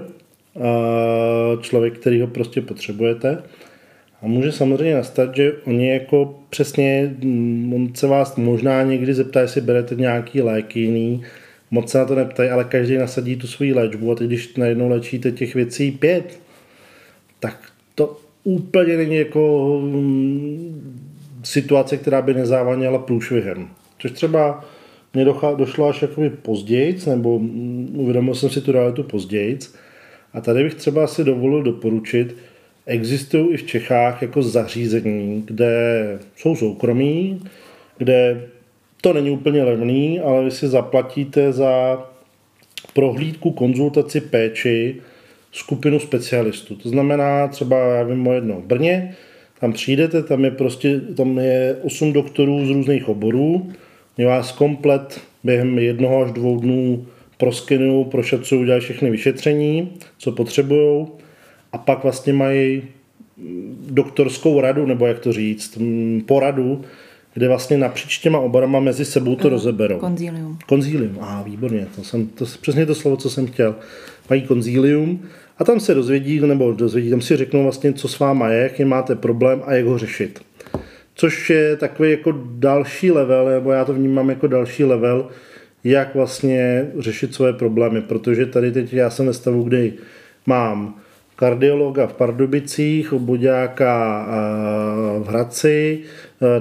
člověk, 1.62 2.00
který 2.00 2.22
ho 2.22 2.28
prostě 2.28 2.62
potřebujete. 2.62 3.44
A 4.22 4.28
může 4.28 4.52
samozřejmě 4.52 4.96
nastat, 4.96 5.36
že 5.36 5.54
oni 5.66 5.90
jako 5.90 6.40
přesně, 6.50 7.16
mm, 7.24 7.74
on 7.76 7.96
se 7.96 8.08
vás 8.08 8.36
možná 8.36 8.84
někdy 8.84 9.14
zeptá, 9.14 9.42
jestli 9.42 9.62
berete 9.62 9.96
nějaký 9.96 10.42
léky 10.42 10.80
jiný, 10.80 11.24
moc 11.72 11.92
se 11.92 11.98
na 11.98 12.06
to 12.06 12.16
neptají, 12.16 12.50
ale 12.50 12.64
každý 12.64 12.98
nasadí 12.98 13.36
tu 13.36 13.48
svoji 13.48 13.74
léčbu 13.74 14.12
a 14.12 14.16
teď, 14.16 14.28
když 14.28 14.56
najednou 14.56 14.90
léčíte 14.90 15.32
těch 15.32 15.56
věcí 15.56 15.92
pět, 15.92 16.40
tak 17.40 17.72
to 17.96 18.18
úplně 18.44 18.98
není 18.98 19.16
jako 19.16 19.80
mm, 19.84 21.00
situace, 21.44 21.98
která 21.98 22.22
by 22.22 22.34
nezávaněla 22.34 23.00
průšvihem. 23.00 23.68
Což 24.00 24.12
třeba 24.12 24.66
mě 25.14 25.26
došlo 25.58 25.90
až 25.90 26.02
jakoby 26.02 26.30
později, 26.30 26.98
nebo 27.08 27.40
mm, 27.40 27.92
uvědomil 27.94 28.36
jsem 28.36 28.50
si 28.50 28.62
tu 28.62 28.72
realitu 28.72 29.04
později. 29.04 29.60
A 30.34 30.42
tady 30.42 30.64
bych 30.64 30.76
třeba 30.76 31.08
si 31.08 31.24
dovolil 31.24 31.64
doporučit, 31.64 32.36
existují 32.90 33.54
i 33.54 33.58
v 33.58 33.66
Čechách 33.66 34.22
jako 34.22 34.44
zařízení, 34.44 35.44
kde 35.48 35.74
jsou 36.36 36.56
soukromí, 36.56 37.42
kde 37.98 38.48
to 39.02 39.14
není 39.14 39.32
úplně 39.32 39.64
levný, 39.64 40.20
ale 40.20 40.44
vy 40.44 40.52
si 40.52 40.68
zaplatíte 40.68 41.52
za 41.54 42.04
prohlídku, 42.94 43.52
konzultaci, 43.52 44.22
péči 44.22 44.96
skupinu 45.52 46.00
specialistů. 46.00 46.76
To 46.76 46.90
znamená 46.90 47.48
třeba, 47.48 47.78
já 47.78 48.04
vím 48.04 48.28
o 48.28 48.34
jedno 48.34 48.56
v 48.62 48.66
Brně, 48.66 49.16
tam 49.60 49.74
přijdete, 49.74 50.24
tam 50.24 50.46
je 50.46 50.52
prostě, 50.52 51.00
tam 51.00 51.38
je 51.38 51.78
8 51.82 52.14
doktorů 52.14 52.66
z 52.66 52.70
různých 52.70 53.10
oborů, 53.10 53.72
mě 54.18 54.26
vás 54.26 54.52
komplet 54.52 55.22
během 55.44 55.80
jednoho 55.80 56.22
až 56.22 56.32
dvou 56.32 56.60
dnů 56.60 57.06
proskenují, 57.38 58.06
prošetřují, 58.06 58.62
udělají 58.62 58.82
všechny 58.82 59.10
vyšetření, 59.12 59.90
co 60.18 60.32
potřebují 60.32 61.08
a 61.72 61.78
pak 61.78 62.04
vlastně 62.04 62.34
mají 62.34 62.84
doktorskou 63.90 64.62
radu, 64.62 64.86
nebo 64.86 65.08
jak 65.08 65.20
to 65.20 65.34
říct, 65.34 65.78
poradu, 66.26 66.82
kde 67.34 67.48
vlastně 67.48 67.78
napříč 67.78 68.18
těma 68.18 68.40
oborama 68.40 68.80
mezi 68.80 69.06
sebou 69.06 69.36
to 69.36 69.50
rozeberou. 69.50 69.98
Konzílium. 69.98 70.58
Konzílium, 70.68 71.18
a 71.22 71.44
výborně, 71.44 71.88
to 71.96 72.04
jsem, 72.04 72.28
to, 72.28 72.46
přesně 72.62 72.86
to 72.86 72.96
slovo, 72.96 73.18
co 73.18 73.30
jsem 73.30 73.48
chtěl. 73.48 73.76
Mají 74.30 74.42
konzílium 74.42 75.22
a 75.58 75.64
tam 75.64 75.80
se 75.80 75.94
dozvědí, 75.94 76.40
nebo 76.40 76.72
dozvědí, 76.72 77.10
tam 77.10 77.22
si 77.22 77.38
řeknou 77.38 77.64
vlastně, 77.64 77.94
co 77.94 78.08
s 78.08 78.20
váma 78.20 78.50
je, 78.50 78.64
jaký 78.64 78.86
máte 78.86 79.16
problém 79.16 79.62
a 79.66 79.74
jak 79.74 79.86
ho 79.86 79.98
řešit. 79.98 80.40
Což 81.16 81.50
je 81.50 81.76
takový 81.76 82.12
jako 82.12 82.34
další 82.52 83.12
level, 83.12 83.46
nebo 83.46 83.72
já 83.72 83.86
to 83.86 83.94
vnímám 83.94 84.30
jako 84.30 84.48
další 84.48 84.84
level, 84.84 85.28
jak 85.84 86.16
vlastně 86.16 86.88
řešit 87.00 87.34
svoje 87.34 87.54
problémy, 87.54 88.02
protože 88.02 88.46
tady 88.46 88.72
teď 88.72 88.94
já 88.94 89.10
jsem 89.10 89.26
ve 89.26 89.34
stavu, 89.34 89.64
kdy 89.64 89.94
mám 90.46 90.96
kardiologa 91.40 92.08
v 92.08 92.14
Pardubicích, 92.14 93.14
obuďáka 93.14 94.26
v 95.24 95.28
Hradci, 95.28 96.00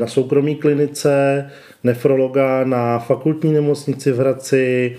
na 0.01 0.07
soukromí 0.07 0.55
klinice, 0.55 1.47
nefrologa 1.85 2.65
na 2.65 2.99
fakultní 2.99 3.53
nemocnici 3.53 4.13
v 4.13 4.19
Hradci, 4.19 4.97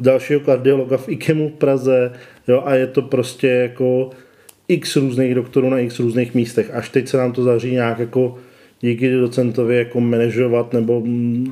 dalšího 0.00 0.40
kardiologa 0.40 0.96
v 0.96 1.08
IKEMu 1.08 1.48
v 1.48 1.52
Praze 1.52 2.12
jo, 2.48 2.62
a 2.64 2.74
je 2.74 2.86
to 2.86 3.02
prostě 3.02 3.48
jako 3.48 4.10
x 4.68 4.96
různých 4.96 5.34
doktorů 5.34 5.70
na 5.70 5.78
x 5.78 5.98
různých 6.00 6.34
místech. 6.34 6.70
Až 6.74 6.88
teď 6.88 7.08
se 7.08 7.16
nám 7.16 7.32
to 7.32 7.42
zaří 7.42 7.72
nějak 7.72 7.98
jako 7.98 8.34
díky 8.80 9.12
docentovi 9.12 9.76
jako 9.76 10.00
manažovat 10.00 10.72
nebo 10.72 11.02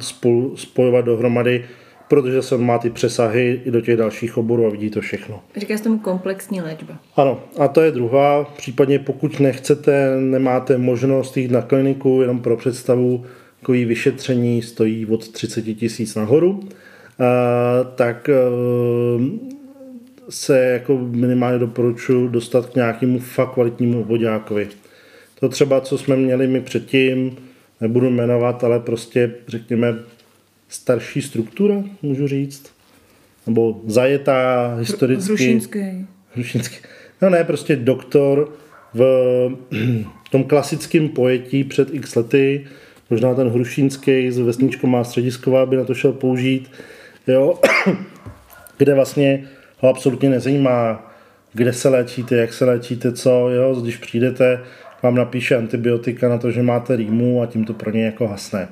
spol, 0.01 0.51
spojovat 0.55 1.05
dohromady, 1.05 1.65
protože 2.09 2.43
se 2.43 2.59
má 2.59 2.79
ty 2.79 2.91
přesahy 2.91 3.61
i 3.65 3.71
do 3.71 3.81
těch 3.81 3.97
dalších 3.97 4.37
oborů 4.37 4.67
a 4.67 4.71
vidí 4.71 4.91
to 4.91 5.01
všechno. 5.01 5.41
Říká 5.57 5.77
se 5.77 5.85
tomu 5.85 5.99
komplexní 5.99 6.61
léčba. 6.61 6.99
Ano, 7.17 7.41
a 7.59 7.69
to 7.69 7.81
je 7.81 7.91
druhá. 7.91 8.45
Případně 8.45 8.99
pokud 8.99 9.41
nechcete, 9.41 10.17
nemáte 10.21 10.79
možnost 10.79 11.37
jít 11.37 11.51
na 11.51 11.63
kliniku, 11.63 12.21
jenom 12.21 12.41
pro 12.41 12.57
představu, 12.57 13.25
takový 13.61 13.85
vyšetření 13.85 14.63
stojí 14.63 15.07
od 15.07 15.29
30 15.29 15.63
tisíc 15.63 16.15
nahoru, 16.15 16.61
tak 17.95 18.29
e, 18.29 18.35
se 20.29 20.59
jako 20.59 20.99
minimálně 20.99 21.59
doporučuji 21.59 22.29
dostat 22.29 22.67
k 22.67 22.75
nějakému 22.75 23.19
fakt 23.19 23.53
kvalitnímu 23.53 24.01
obvodákovi. 24.01 24.69
To 25.41 25.49
třeba, 25.49 25.81
co 25.81 25.99
jsme 25.99 26.17
měli 26.17 26.47
my 26.47 26.61
předtím, 26.61 27.37
nebudu 27.81 28.11
jmenovat, 28.11 28.65
ale 28.65 28.81
prostě 28.81 29.35
řekněme 29.49 29.95
starší 30.69 31.23
struktura, 31.23 31.75
můžu 32.03 32.29
říct, 32.29 32.71
nebo 33.47 33.81
zajetá 33.87 34.75
historicky. 34.79 35.25
Hrušinský. 35.25 36.07
Hrušinský. 36.35 36.77
No 37.23 37.31
ne, 37.31 37.45
prostě 37.45 37.77
doktor 37.77 38.53
v 38.95 39.51
tom 40.31 40.45
klasickém 40.45 41.09
pojetí 41.09 41.65
před 41.65 41.95
x 41.95 42.15
lety, 42.15 42.67
možná 43.11 43.35
ten 43.35 43.49
Hrušínský 43.49 44.31
z 44.31 44.39
Vesničko 44.39 44.87
má 44.87 45.05
středisková 45.05 45.67
by 45.67 45.77
na 45.77 45.85
to 45.85 45.95
šel 45.95 46.13
použít, 46.13 46.71
jo, 47.27 47.61
kde 48.79 48.95
vlastně 48.95 49.49
ho 49.79 49.89
absolutně 49.89 50.31
nezajímá, 50.31 51.13
kde 51.53 51.73
se 51.73 51.89
léčíte, 51.89 52.37
jak 52.37 52.53
se 52.53 52.65
léčíte, 52.65 53.13
co, 53.13 53.49
jo, 53.49 53.81
když 53.83 53.97
přijdete, 53.97 54.61
vám 55.03 55.15
napíše 55.15 55.57
antibiotika 55.57 56.29
na 56.29 56.39
to, 56.39 56.51
že 56.51 56.63
máte 56.63 56.97
rýmu 56.97 57.43
a 57.43 57.47
tím 57.47 57.65
to 57.65 57.75
pro 57.75 57.91
ně 57.91 58.05
jako 58.05 58.29
hasne. 58.29 58.69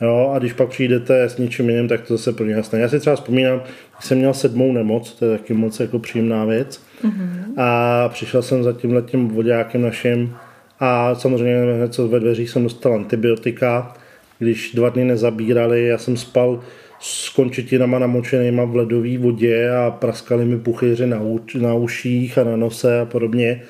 Jo, 0.00 0.32
a 0.34 0.38
když 0.38 0.52
pak 0.52 0.68
přijdete 0.68 1.22
s 1.22 1.38
něčím 1.38 1.70
jiným, 1.70 1.88
tak 1.88 2.00
to 2.00 2.16
zase 2.16 2.32
pro 2.32 2.46
ně 2.46 2.54
hasne. 2.54 2.80
Já 2.80 2.88
si 2.88 3.00
třeba 3.00 3.16
vzpomínám, 3.16 3.62
když 3.96 4.04
jsem 4.04 4.18
měl 4.18 4.34
sedmou 4.34 4.72
nemoc, 4.72 5.12
to 5.12 5.24
je 5.24 5.38
taky 5.38 5.54
moc 5.54 5.80
jako 5.80 5.98
příjemná 5.98 6.44
věc, 6.44 6.82
mm-hmm. 7.04 7.54
a 7.56 8.08
přišel 8.08 8.42
jsem 8.42 8.62
za 8.62 8.72
tím 8.72 8.92
letím 8.92 9.28
vodákem 9.28 9.82
naším 9.82 10.36
a 10.80 11.14
samozřejmě 11.14 11.74
hned 11.76 11.94
co 11.94 12.08
ve 12.08 12.20
dveřích 12.20 12.50
jsem 12.50 12.62
dostal 12.62 12.94
antibiotika, 12.94 13.94
když 14.38 14.72
dva 14.74 14.88
dny 14.88 15.04
nezabírali, 15.04 15.86
já 15.86 15.98
jsem 15.98 16.16
spal 16.16 16.60
s 17.00 17.28
končetinama 17.28 17.98
namočenýma 17.98 18.64
v 18.64 18.76
ledové 18.76 19.18
vodě 19.18 19.70
a 19.70 19.90
praskali 19.90 20.44
mi 20.44 20.58
puchyři 20.58 21.06
na, 21.06 21.20
na 21.60 21.74
uších 21.74 22.38
a 22.38 22.44
na 22.44 22.56
nose 22.56 23.00
a 23.00 23.04
podobně, 23.04 23.62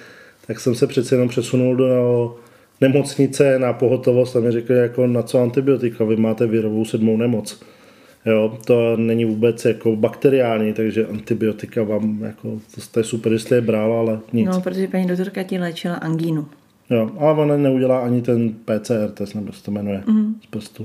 tak 0.46 0.60
jsem 0.60 0.74
se 0.74 0.86
přece 0.86 1.14
jenom 1.14 1.28
přesunul 1.28 1.76
do 1.76 2.36
nemocnice 2.80 3.58
na 3.58 3.72
pohotovost 3.72 4.36
a 4.36 4.40
mi 4.40 4.50
řekli, 4.50 4.76
jako 4.76 5.06
na 5.06 5.22
co 5.22 5.42
antibiotika, 5.42 6.04
vy 6.04 6.16
máte 6.16 6.46
virovou 6.46 6.84
sedmou 6.84 7.16
nemoc. 7.16 7.60
Jo, 8.26 8.58
to 8.64 8.96
není 8.96 9.24
vůbec 9.24 9.64
jako 9.64 9.96
bakteriální, 9.96 10.72
takže 10.72 11.06
antibiotika 11.06 11.82
vám, 11.82 12.22
jako, 12.22 12.60
to 12.90 13.00
je 13.00 13.04
super, 13.04 13.32
jestli 13.32 13.56
je 13.56 13.60
bral, 13.60 13.92
ale 13.92 14.18
nic. 14.32 14.46
No, 14.46 14.60
protože 14.60 14.88
paní 14.88 15.06
doktorka 15.06 15.42
ti 15.42 15.58
léčila 15.58 15.94
angínu. 15.94 16.46
Jo, 16.90 17.10
ale 17.18 17.42
ona 17.42 17.56
neudělá 17.56 17.98
ani 17.98 18.22
ten 18.22 18.54
PCR 18.64 19.10
test, 19.14 19.34
nebo 19.34 19.52
se 19.52 19.64
to 19.64 19.70
jmenuje, 19.70 20.02
mm. 20.06 20.34
z 20.42 20.46
prstu. 20.46 20.84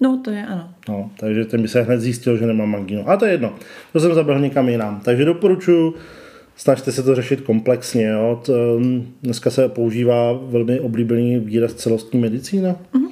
No, 0.00 0.20
to 0.24 0.30
je 0.30 0.46
ano. 0.46 0.68
No, 0.88 1.10
takže 1.20 1.44
ten 1.44 1.62
by 1.62 1.68
se 1.68 1.82
hned 1.82 2.00
zjistil, 2.00 2.36
že 2.36 2.46
nemám 2.46 2.74
angínu. 2.74 3.08
A 3.08 3.16
to 3.16 3.24
je 3.24 3.32
jedno. 3.32 3.54
To 3.92 4.00
jsem 4.00 4.14
zaběhl 4.14 4.40
někam 4.40 4.68
jinam. 4.68 5.00
Takže 5.04 5.24
doporučuji, 5.24 5.94
snažte 6.56 6.92
se 6.92 7.02
to 7.02 7.14
řešit 7.14 7.40
komplexně. 7.40 8.06
Jo. 8.06 8.40
To, 8.46 8.52
um, 8.76 9.06
dneska 9.22 9.50
se 9.50 9.68
používá 9.68 10.32
velmi 10.32 10.80
oblíbený 10.80 11.38
výraz 11.38 11.74
celostní 11.74 12.20
medicína. 12.20 12.72
Mm-hmm. 12.72 13.08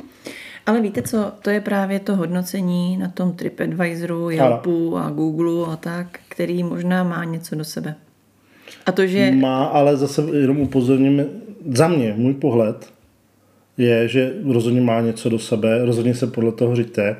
Ale 0.66 0.80
víte 0.80 1.03
co, 1.03 1.32
to 1.42 1.51
je 1.51 1.61
právě 1.61 2.01
to 2.01 2.16
hodnocení 2.16 2.97
na 2.97 3.09
tom 3.09 3.32
TripAdvisoru, 3.32 4.30
Yelpu 4.30 4.97
a 4.97 5.11
Google 5.11 5.72
a 5.72 5.76
tak, 5.76 6.20
který 6.28 6.62
možná 6.62 7.05
má 7.05 7.24
něco 7.24 7.55
do 7.55 7.64
sebe. 7.64 7.95
A 8.86 8.92
to, 8.92 9.07
že... 9.07 9.30
Má, 9.30 9.64
ale 9.64 9.97
zase 9.97 10.22
jenom 10.32 10.61
upozorním, 10.61 11.24
za 11.74 11.88
mě, 11.88 12.14
můj 12.16 12.34
pohled, 12.34 12.92
je, 13.78 14.09
že 14.09 14.34
rozhodně 14.53 14.80
má 14.80 15.01
něco 15.01 15.28
do 15.28 15.38
sebe, 15.38 15.84
rozhodně 15.84 16.14
se 16.14 16.26
podle 16.26 16.53
toho 16.53 16.76
říte, 16.76 17.16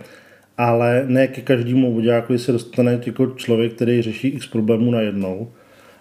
ale 0.59 1.05
ne 1.07 1.27
ke 1.27 1.41
každému 1.41 1.95
vodákovi 1.95 2.39
se 2.39 2.53
dostane 2.53 3.01
jako 3.07 3.27
člověk, 3.27 3.73
který 3.73 4.03
řeší 4.03 4.29
x 4.29 4.47
problémů 4.47 4.91
najednou. 4.91 5.49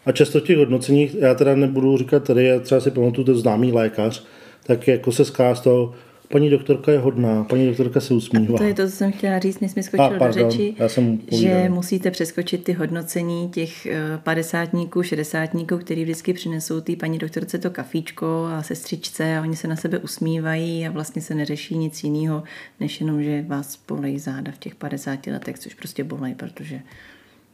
A 0.06 0.12
často 0.12 0.39
v 0.39 0.43
těch 0.43 0.58
hodnoceních, 0.58 1.16
já 1.16 1.36
teda 1.36 1.56
nebudu 1.56 1.97
říkat 1.97 2.24
tady, 2.24 2.45
já 2.45 2.60
třeba 2.60 2.82
si 2.82 2.91
pamatuju, 2.91 3.26
ten 3.26 3.36
známý 3.36 3.72
lékař, 3.72 4.24
tak 4.66 4.88
jako 4.88 5.12
se 5.12 5.26
ská 5.26 5.56
z 5.56 5.62
toho, 5.62 5.93
paní 6.34 6.49
doktorka 6.49 6.91
je 6.91 6.99
hodná, 6.99 7.43
paní 7.43 7.68
doktorka 7.68 7.99
se 7.99 8.14
usmívá. 8.14 8.56
A 8.56 8.58
to 8.58 8.64
je 8.64 8.74
to, 8.74 8.86
co 8.86 8.91
jsem 8.91 9.12
chtěla 9.12 9.39
říct, 9.39 9.60
než 9.60 9.76
mi 9.76 9.84
skočil 9.84 10.20
do 10.20 10.32
řeči, 10.32 10.76
já 10.80 10.89
jsem 10.89 11.20
že 11.32 11.70
musíte 11.70 12.12
přeskočit 12.12 12.64
ty 12.64 12.74
hodnocení 12.74 13.49
těch 13.49 13.86
eh, 13.86 14.20
padesátníků, 14.24 15.04
šedesátníků, 15.04 15.78
který 15.78 16.04
vždycky 16.04 16.34
přinesou 16.34 16.82
té 16.82 16.95
paní 16.95 17.18
doktorce 17.18 17.58
to 17.58 17.70
kafíčko 17.70 18.49
a 18.54 18.64
sestřičce 18.64 19.38
a 19.38 19.41
oni 19.41 19.56
se 19.56 19.68
na 19.68 19.76
sebe 19.76 19.97
usmívají 19.97 20.88
a 20.88 20.91
vlastně 20.91 21.22
se 21.22 21.36
neřeší 21.36 21.78
nic 21.78 22.04
jiného, 22.04 22.43
než 22.80 23.01
jenom, 23.01 23.24
že 23.24 23.45
vás 23.47 23.80
bolej 23.88 24.20
záda 24.20 24.51
v 24.51 24.58
těch 24.58 24.76
50 24.76 25.28
letech, 25.28 25.60
což 25.60 25.74
prostě 25.74 26.04
bolej, 26.04 26.36
protože, 26.36 26.80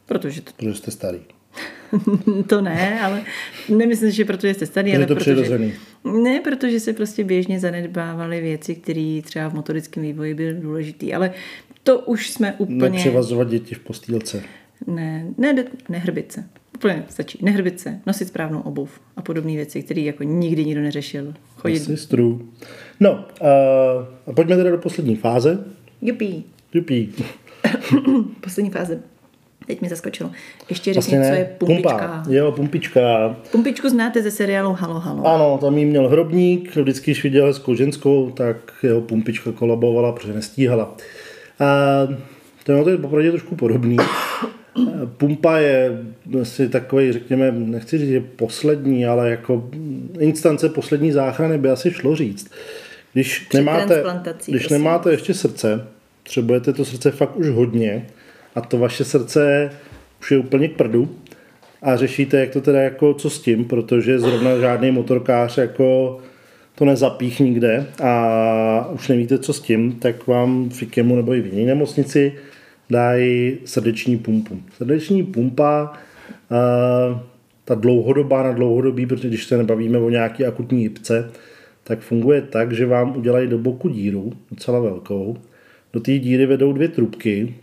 protože 0.06 0.40
to... 0.40 0.50
Protože 0.56 0.74
jste 0.74 0.90
starý. 0.90 1.20
to 2.46 2.60
ne, 2.60 3.00
ale 3.00 3.22
nemyslím, 3.68 4.10
že 4.10 4.24
protože 4.24 4.54
jste 4.54 4.66
starý, 4.66 4.96
ale 4.96 5.06
to 5.06 5.14
protože, 5.14 5.72
Ne, 6.22 6.40
protože 6.40 6.80
se 6.80 6.92
prostě 6.92 7.24
běžně 7.24 7.60
zanedbávaly 7.60 8.40
věci, 8.40 8.74
které 8.74 9.20
třeba 9.24 9.48
v 9.48 9.54
motorickém 9.54 10.02
vývoji 10.02 10.34
byly 10.34 10.54
důležité, 10.54 11.12
ale 11.14 11.32
to 11.82 11.98
už 11.98 12.30
jsme 12.30 12.54
úplně... 12.58 12.90
Nepřevazovat 12.90 13.48
děti 13.48 13.74
v 13.74 13.80
postýlce. 13.80 14.42
Ne, 14.86 15.26
ne, 15.38 15.64
nehrbit 15.88 16.32
se. 16.32 16.44
Úplně 16.74 17.04
stačí. 17.08 17.38
Nehrbit 17.42 17.80
se, 17.80 18.00
nosit 18.06 18.28
správnou 18.28 18.60
obuv 18.60 19.00
a 19.16 19.22
podobné 19.22 19.52
věci, 19.52 19.82
které 19.82 20.00
jako 20.00 20.22
nikdy 20.22 20.64
nikdo 20.64 20.80
neřešil. 20.80 21.34
Chodit. 21.56 21.78
Sestru. 21.78 22.48
No, 23.00 23.12
uh, 23.12 23.48
a 24.26 24.32
pojďme 24.36 24.56
teda 24.56 24.70
do 24.70 24.78
poslední 24.78 25.16
fáze. 25.16 25.64
Jupí. 26.02 26.44
Jupí. 26.74 27.14
Poslední 28.40 28.70
fáze. 28.70 29.02
Teď 29.66 29.80
mi 29.80 29.88
zaskočilo. 29.88 30.30
Ještě 30.68 30.94
řekni, 30.94 31.18
Vlastně 31.18 31.34
co 31.34 31.38
je 31.38 31.54
pumpička. 31.58 31.90
Pumpa. 31.90 32.22
Jo, 32.28 32.52
pumpička. 32.52 33.36
Pumpičku 33.52 33.88
znáte 33.88 34.22
ze 34.22 34.30
seriálu 34.30 34.72
Halo 34.72 35.00
Halo. 35.00 35.26
Ano, 35.26 35.58
tam 35.60 35.78
jí 35.78 35.84
měl 35.84 36.08
hrobník, 36.08 36.76
vždycky, 36.76 37.10
když 37.10 37.22
viděl 37.22 37.46
hezkou 37.46 37.74
ženskou, 37.74 38.30
tak 38.30 38.56
jeho 38.82 39.00
pumpička 39.00 39.52
kolabovala, 39.52 40.12
protože 40.12 40.32
nestíhala. 40.32 40.96
A 41.60 41.66
to, 42.64 42.84
to 42.84 42.90
je 42.90 42.98
popravdě 42.98 43.30
trošku 43.30 43.56
podobný. 43.56 43.96
Pumpa 45.16 45.58
je 45.58 45.98
asi 46.40 46.68
takový, 46.68 47.12
řekněme, 47.12 47.52
nechci 47.52 47.98
říct, 47.98 48.08
že 48.08 48.20
poslední, 48.20 49.06
ale 49.06 49.30
jako 49.30 49.70
instance 50.18 50.68
poslední 50.68 51.12
záchrany 51.12 51.58
by 51.58 51.70
asi 51.70 51.90
šlo 51.90 52.16
říct. 52.16 52.50
Když 53.12 53.38
Před 53.38 53.58
nemáte, 53.58 54.02
když 54.46 54.62
prosím. 54.62 54.76
nemáte 54.78 55.10
ještě 55.10 55.34
srdce, 55.34 55.86
potřebujete 56.22 56.72
to 56.72 56.84
srdce 56.84 57.10
fakt 57.10 57.36
už 57.36 57.48
hodně 57.48 58.06
a 58.54 58.60
to 58.60 58.78
vaše 58.78 59.04
srdce 59.04 59.70
už 60.20 60.30
je 60.30 60.38
úplně 60.38 60.68
k 60.68 60.76
prdu 60.76 61.08
a 61.82 61.96
řešíte, 61.96 62.40
jak 62.40 62.50
to 62.50 62.60
teda 62.60 62.80
jako, 62.80 63.14
co 63.14 63.30
s 63.30 63.40
tím, 63.40 63.64
protože 63.64 64.18
zrovna 64.18 64.58
žádný 64.58 64.90
motorkář 64.90 65.58
jako 65.58 66.18
to 66.74 66.84
nezapích 66.84 67.40
nikde 67.40 67.86
a 68.02 68.88
už 68.92 69.08
nevíte, 69.08 69.38
co 69.38 69.52
s 69.52 69.60
tím, 69.60 69.92
tak 69.92 70.26
vám 70.26 70.70
v 70.70 70.82
IKEMu 70.82 71.16
nebo 71.16 71.34
i 71.34 71.40
v 71.40 71.46
jiné 71.46 71.66
nemocnici 71.66 72.32
dají 72.90 73.58
srdeční 73.64 74.18
pumpu. 74.18 74.60
Srdeční 74.76 75.22
pumpa, 75.22 75.92
eh, 76.50 77.20
ta 77.64 77.74
dlouhodobá 77.74 78.42
na 78.42 78.52
dlouhodobí, 78.52 79.06
protože 79.06 79.28
když 79.28 79.44
se 79.44 79.56
nebavíme 79.56 79.98
o 79.98 80.10
nějaký 80.10 80.44
akutní 80.44 80.82
jipce, 80.82 81.30
tak 81.84 82.00
funguje 82.00 82.42
tak, 82.42 82.72
že 82.72 82.86
vám 82.86 83.16
udělají 83.16 83.48
do 83.48 83.58
boku 83.58 83.88
díru, 83.88 84.32
docela 84.50 84.80
velkou. 84.80 85.36
Do 85.92 86.00
té 86.00 86.18
díry 86.18 86.46
vedou 86.46 86.72
dvě 86.72 86.88
trubky. 86.88 87.54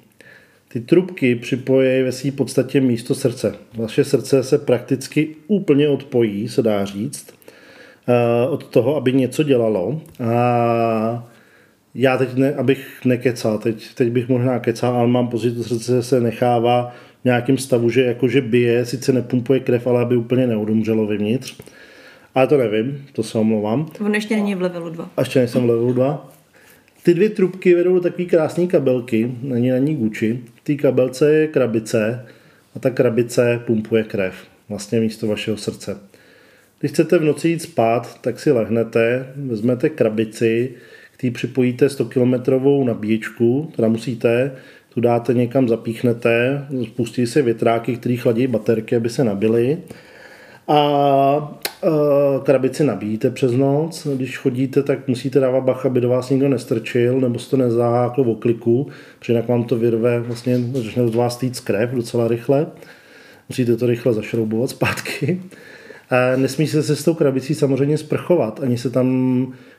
Ty 0.67 0.79
trubky 0.79 1.35
připojí 1.35 2.03
ve 2.03 2.11
své 2.11 2.31
podstatě 2.31 2.81
místo 2.81 3.15
srdce. 3.15 3.55
Vaše 3.77 4.03
srdce 4.03 4.43
se 4.43 4.57
prakticky 4.57 5.35
úplně 5.47 5.89
odpojí, 5.89 6.49
se 6.49 6.61
dá 6.61 6.85
říct, 6.85 7.33
eh, 8.07 8.49
od 8.49 8.67
toho, 8.67 8.95
aby 8.95 9.13
něco 9.13 9.43
dělalo. 9.43 10.01
A 10.23 11.27
já 11.95 12.17
teď, 12.17 12.35
ne, 12.35 12.55
abych 12.55 13.05
nekecal, 13.05 13.57
teď, 13.57 13.93
teď 13.95 14.11
bych 14.11 14.29
možná 14.29 14.59
kecal, 14.59 14.95
ale 14.95 15.07
mám 15.07 15.27
pocit, 15.27 15.49
že 15.49 15.55
to 15.55 15.63
srdce 15.63 16.03
se 16.03 16.21
nechává 16.21 16.95
v 17.21 17.25
nějakém 17.25 17.57
stavu, 17.57 17.89
že 17.89 18.03
jakože 18.03 18.41
bije, 18.41 18.85
sice 18.85 19.13
nepumpuje 19.13 19.59
krev, 19.59 19.87
ale 19.87 20.01
aby 20.01 20.17
úplně 20.17 20.47
neodumřelo 20.47 21.07
vevnitř. 21.07 21.57
Ale 22.35 22.47
to 22.47 22.57
nevím, 22.57 23.05
to 23.13 23.23
se 23.23 23.37
omlouvám. 23.37 23.89
On 24.05 24.15
ještě 24.15 24.35
není 24.35 24.55
v 24.55 24.61
levelu 24.61 24.89
2. 24.89 25.09
A 25.17 25.21
ještě 25.21 25.39
nejsem 25.39 25.69
level 25.69 25.93
2. 25.93 26.31
Ty 27.03 27.13
dvě 27.13 27.29
trubky 27.29 27.75
vedou 27.75 27.93
do 27.93 28.01
takové 28.01 28.25
krásné 28.25 28.67
kabelky, 28.67 29.31
není 29.41 29.69
na 29.69 29.77
ní 29.77 29.95
Gucci. 29.95 30.39
Té 30.67 30.75
kabelce 30.75 31.33
je 31.33 31.47
krabice 31.47 32.25
a 32.75 32.79
ta 32.79 32.89
krabice 32.89 33.61
pumpuje 33.65 34.03
krev, 34.03 34.35
vlastně 34.69 34.99
místo 34.99 35.27
vašeho 35.27 35.57
srdce. 35.57 35.97
Když 36.79 36.91
chcete 36.91 37.17
v 37.17 37.23
noci 37.23 37.49
jít 37.49 37.61
spát, 37.61 38.21
tak 38.21 38.39
si 38.39 38.51
lehnete, 38.51 39.25
vezmete 39.35 39.89
krabici, 39.89 40.73
k 41.17 41.21
té 41.21 41.31
připojíte 41.31 41.89
100 41.89 42.05
km 42.05 42.33
nabíječku, 42.85 43.71
teda 43.75 43.87
musíte, 43.87 44.51
tu 44.93 45.01
dáte 45.01 45.33
někam, 45.33 45.67
zapíchnete, 45.67 46.65
spustí 46.83 47.27
se 47.27 47.41
větráky, 47.41 47.95
které 47.97 48.15
chladí 48.15 48.47
baterky, 48.47 48.95
aby 48.95 49.09
se 49.09 49.23
nabily 49.23 49.77
a 50.67 51.59
e, 51.83 51.89
krabici 52.43 52.83
nabíjíte 52.83 53.29
přes 53.29 53.51
noc. 53.51 54.07
Když 54.15 54.37
chodíte, 54.37 54.83
tak 54.83 55.07
musíte 55.07 55.39
dávat 55.39 55.63
bacha, 55.63 55.89
aby 55.89 56.01
do 56.01 56.09
vás 56.09 56.29
nikdo 56.29 56.49
nestrčil, 56.49 57.19
nebo 57.19 57.39
se 57.39 57.49
to 57.49 57.57
nezaháklo 57.57 58.23
v 58.23 58.29
okliku, 58.29 58.87
protože 59.19 59.33
jinak 59.33 59.47
vám 59.47 59.63
to 59.63 59.77
vyrve, 59.77 60.19
vlastně 60.19 60.57
začne 60.57 61.03
od 61.03 61.15
vás 61.15 61.37
týct 61.37 61.59
krev 61.59 61.91
docela 61.91 62.27
rychle. 62.27 62.67
Musíte 63.49 63.77
to 63.77 63.85
rychle 63.85 64.13
zašroubovat 64.13 64.69
zpátky. 64.69 65.41
A 66.09 66.35
nesmí 66.35 66.67
se 66.67 66.83
se 66.83 66.95
s 66.95 67.03
tou 67.03 67.13
krabicí 67.13 67.55
samozřejmě 67.55 67.97
sprchovat, 67.97 68.59
ani 68.63 68.77
se 68.77 68.89
tam 68.89 69.07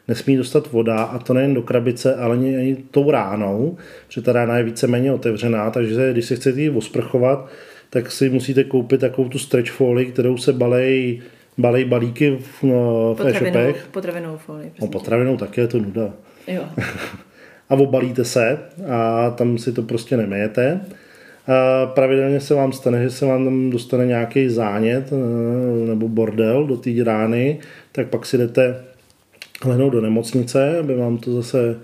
nesmí 0.09 0.37
dostat 0.37 0.73
voda, 0.73 1.03
a 1.03 1.19
to 1.19 1.35
nejen 1.35 1.55
do 1.55 1.63
krabice, 1.63 2.15
ale 2.15 2.37
ani, 2.37 2.57
ani 2.57 2.77
tou 2.91 3.11
ránou, 3.11 3.77
protože 4.07 4.23
ta 4.23 4.33
rána 4.33 4.59
je 4.59 4.65
víceméně 4.65 5.13
otevřená, 5.13 5.71
takže 5.71 6.13
když 6.13 6.25
se 6.25 6.37
chcete 6.37 6.61
jí 6.61 6.71
osprchovat, 6.71 7.49
tak 7.91 8.11
si 8.11 8.31
musíte 8.31 8.65
koupit 8.65 9.01
takovou 9.01 9.29
tu 9.29 9.39
stretch 9.39 9.71
folii, 9.71 10.07
kterou 10.07 10.37
se 10.37 10.53
balej, 10.53 11.21
balej 11.59 11.85
balíky 11.85 12.39
v, 12.41 12.63
no, 12.63 13.15
v 13.19 13.27
e-shopech. 13.27 13.89
potravinou 13.91 14.37
folii. 14.37 14.73
No, 14.81 14.89
potravinou 14.89 15.37
také 15.37 15.61
je 15.61 15.69
to 15.69 15.79
nuda. 15.79 16.13
Jo. 16.47 16.65
A 17.71 17.75
obalíte 17.75 18.25
se 18.25 18.59
a 18.89 19.31
tam 19.31 19.59
si 19.59 19.73
to 19.73 19.83
prostě 19.83 20.17
nemejete. 20.17 20.81
A 21.49 21.87
pravidelně 21.87 22.41
se 22.41 22.55
vám 22.55 22.73
stane, 22.73 23.03
že 23.03 23.11
se 23.11 23.27
vám 23.27 23.45
tam 23.45 23.71
dostane 23.71 24.07
nějaký 24.07 24.49
zánět 24.49 25.13
eh, 25.13 25.89
nebo 25.89 26.09
bordel 26.09 26.67
do 26.67 26.77
té 26.77 26.91
rány, 27.05 27.59
tak 27.93 28.09
pak 28.09 28.27
si 28.27 28.39
jdete 28.39 28.85
lehnout 29.65 29.93
do 29.93 30.01
nemocnice, 30.01 30.79
aby 30.79 30.97
vám 30.97 31.19
to 31.19 31.33
zase 31.33 31.77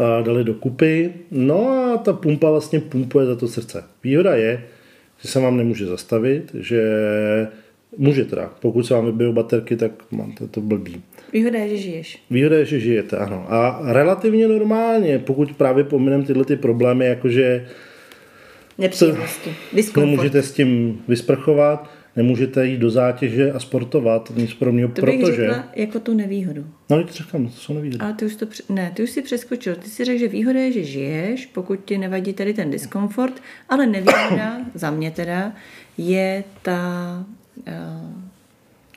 eh, 0.00 0.22
dali 0.24 0.44
do 0.44 0.54
kupy. 0.54 1.12
No 1.30 1.68
a 1.68 1.96
ta 1.96 2.12
pumpa 2.12 2.50
vlastně 2.50 2.80
pumpuje 2.80 3.26
za 3.26 3.36
to 3.36 3.48
srdce. 3.48 3.84
Výhoda 4.04 4.34
je, 4.34 4.62
že 5.22 5.28
se 5.28 5.40
vám 5.40 5.56
nemůže 5.56 5.86
zastavit, 5.86 6.50
že 6.54 6.82
může 7.96 8.24
teda, 8.24 8.50
pokud 8.60 8.86
se 8.86 8.94
vám 8.94 9.06
vybijou 9.06 9.32
baterky, 9.32 9.76
tak 9.76 9.92
máte 10.10 10.46
to 10.46 10.60
blbý. 10.60 11.02
Výhoda 11.32 11.58
je, 11.58 11.68
že 11.68 11.76
žiješ. 11.76 12.22
Výhoda 12.30 12.56
je, 12.56 12.64
že 12.64 12.80
žijete, 12.80 13.16
ano. 13.16 13.46
A 13.48 13.80
relativně 13.92 14.48
normálně, 14.48 15.18
pokud 15.18 15.52
právě 15.52 15.84
pominem 15.84 16.24
tyhle 16.24 16.44
ty 16.44 16.56
problémy, 16.56 17.06
jakože 17.06 17.66
Nepříjemnosti. 18.78 19.54
Diskomfort. 19.72 20.10
nemůžete 20.10 20.42
s 20.42 20.52
tím 20.52 21.02
vysprchovat, 21.08 21.90
nemůžete 22.16 22.66
jít 22.66 22.78
do 22.78 22.90
zátěže 22.90 23.52
a 23.52 23.60
sportovat, 23.60 24.32
nic 24.36 24.54
podobného, 24.54 24.88
To 24.88 25.06
bych 25.06 25.20
protože... 25.20 25.36
řekla 25.36 25.64
jako 25.76 26.00
tu 26.00 26.14
nevýhodu. 26.14 26.66
No, 26.90 26.96
teď 26.96 27.12
říkám, 27.12 27.46
to 27.46 27.52
jsou 27.52 27.74
nevýhody. 27.74 27.98
Ale 28.04 28.12
ty 28.14 28.24
už 28.26 28.36
to, 28.36 28.46
ne, 28.68 28.92
ty 28.94 29.02
už 29.02 29.10
si 29.10 29.22
přeskočil. 29.22 29.74
Ty 29.74 29.88
si 29.88 30.04
řekl, 30.04 30.18
že 30.18 30.28
výhoda 30.28 30.60
je, 30.60 30.72
že 30.72 30.84
žiješ, 30.84 31.46
pokud 31.46 31.80
ti 31.84 31.98
nevadí 31.98 32.32
tady 32.32 32.54
ten 32.54 32.70
diskomfort, 32.70 33.42
ale 33.68 33.86
nevýhoda, 33.86 34.56
za 34.74 34.90
mě 34.90 35.10
teda, 35.10 35.52
je 35.98 36.44
ta... 36.62 37.24
Uh, 37.68 38.30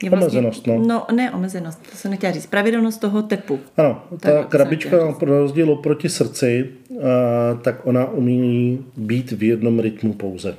je 0.03 0.11
Omezenost, 0.11 0.67
no. 0.67 0.83
No, 0.87 1.05
ne 1.15 1.31
omezenost, 1.31 1.91
to 1.91 1.97
jsem 1.97 2.11
nechtěla 2.11 2.33
říct. 2.33 2.45
Pravidelnost 2.45 3.01
toho 3.01 3.21
tepu. 3.21 3.59
Ano, 3.77 4.03
ta 4.19 4.31
Tak, 4.31 4.47
krabička 4.47 4.97
na 4.97 5.15
rozdíl 5.21 5.71
oproti 5.71 6.09
srdci, 6.09 6.69
a, 7.01 7.53
tak 7.61 7.87
ona 7.87 8.05
umí 8.05 8.85
být 8.97 9.31
v 9.31 9.43
jednom 9.43 9.79
rytmu 9.79 10.13
pouze. 10.13 10.55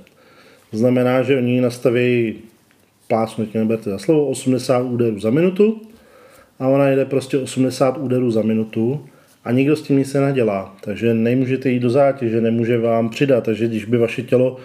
To 0.74 0.78
znamená, 0.78 1.22
že 1.22 1.36
oni 1.36 1.60
nastaví 1.60 2.34
pásmo, 3.08 3.44
teď 3.44 3.54
neberte 3.54 3.90
za 3.90 3.98
slovo, 3.98 4.26
80 4.26 4.78
úderů 4.78 5.20
za 5.20 5.30
minutu 5.30 5.80
a 6.58 6.68
ona 6.68 6.88
jede 6.88 7.04
prostě 7.04 7.38
80 7.38 7.98
úderů 7.98 8.30
za 8.30 8.42
minutu 8.42 9.06
a 9.44 9.50
nikdo 9.50 9.76
s 9.76 9.82
tím 9.82 9.98
nic 9.98 10.14
nenadělá. 10.14 10.76
Takže 10.80 11.14
nemůžete 11.14 11.70
jít 11.70 11.80
do 11.80 11.90
zátěže, 11.90 12.40
nemůže 12.40 12.78
vám 12.78 13.08
přidat. 13.08 13.44
Takže 13.44 13.66
když 13.66 13.84
by 13.84 13.98
vaše 13.98 14.22
tělo 14.22 14.56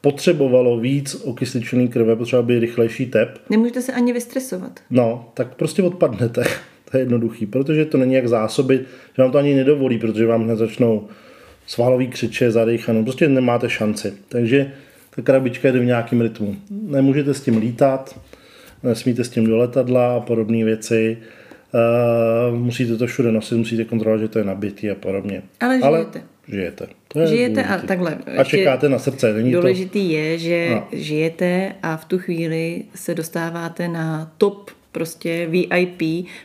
potřebovalo 0.00 0.80
víc 0.80 1.14
okysličený 1.14 1.88
krve, 1.88 2.16
potřeba 2.16 2.42
by 2.42 2.58
rychlejší 2.58 3.06
tep, 3.06 3.38
Nemůžete 3.50 3.82
se 3.82 3.92
ani 3.92 4.12
vystresovat. 4.12 4.80
No, 4.90 5.30
tak 5.34 5.54
prostě 5.54 5.82
odpadnete. 5.82 6.44
To 6.90 6.96
je 6.96 7.02
jednoduchý, 7.02 7.46
protože 7.46 7.84
to 7.84 7.98
není 7.98 8.14
jak 8.14 8.28
zásoby, 8.28 8.80
že 9.16 9.22
vám 9.22 9.32
to 9.32 9.38
ani 9.38 9.54
nedovolí, 9.54 9.98
protože 9.98 10.26
vám 10.26 10.44
hned 10.44 10.56
začnou 10.56 11.08
svalový 11.66 12.08
křiče, 12.08 12.50
zadejchanou, 12.50 13.04
prostě 13.04 13.28
nemáte 13.28 13.70
šanci. 13.70 14.12
Takže 14.28 14.72
ta 15.18 15.22
krabička 15.22 15.70
jde 15.72 15.78
v 15.78 15.84
nějakém 15.84 16.20
rytmu. 16.20 16.56
Nemůžete 16.70 17.34
s 17.34 17.40
tím 17.40 17.56
lítat, 17.56 18.20
nesmíte 18.82 19.24
s 19.24 19.28
tím 19.28 19.46
do 19.46 19.56
letadla 19.56 20.16
a 20.16 20.20
podobné 20.20 20.64
věci. 20.64 21.18
Uh, 22.50 22.56
musíte 22.58 22.96
to 22.96 23.06
všude 23.06 23.32
nosit, 23.32 23.54
musíte 23.56 23.84
kontrolovat, 23.84 24.20
že 24.20 24.28
to 24.28 24.38
je 24.38 24.44
nabitý 24.44 24.90
a 24.90 24.94
podobně. 24.94 25.42
Ale 25.60 25.78
Ale 25.82 25.98
žijete. 25.98 26.22
žijete. 26.48 26.86
To 27.08 27.20
je 27.20 27.26
Žijete 27.26 27.64
a 27.64 27.78
takhle. 27.78 28.18
A 28.36 28.44
čekáte 28.44 28.88
na 28.88 28.98
srdce. 28.98 29.32
Není 29.32 29.52
to... 29.52 29.60
Důležitý 29.60 30.10
je, 30.10 30.38
že 30.38 30.68
No. 30.70 30.88
žijete 30.92 31.72
a 31.82 31.96
v 31.96 32.04
tu 32.04 32.18
chvíli 32.18 32.82
se 32.94 33.14
dostáváte 33.14 33.88
na 33.88 34.32
top 34.38 34.70
prostě 34.92 35.46
VIP 35.46 36.00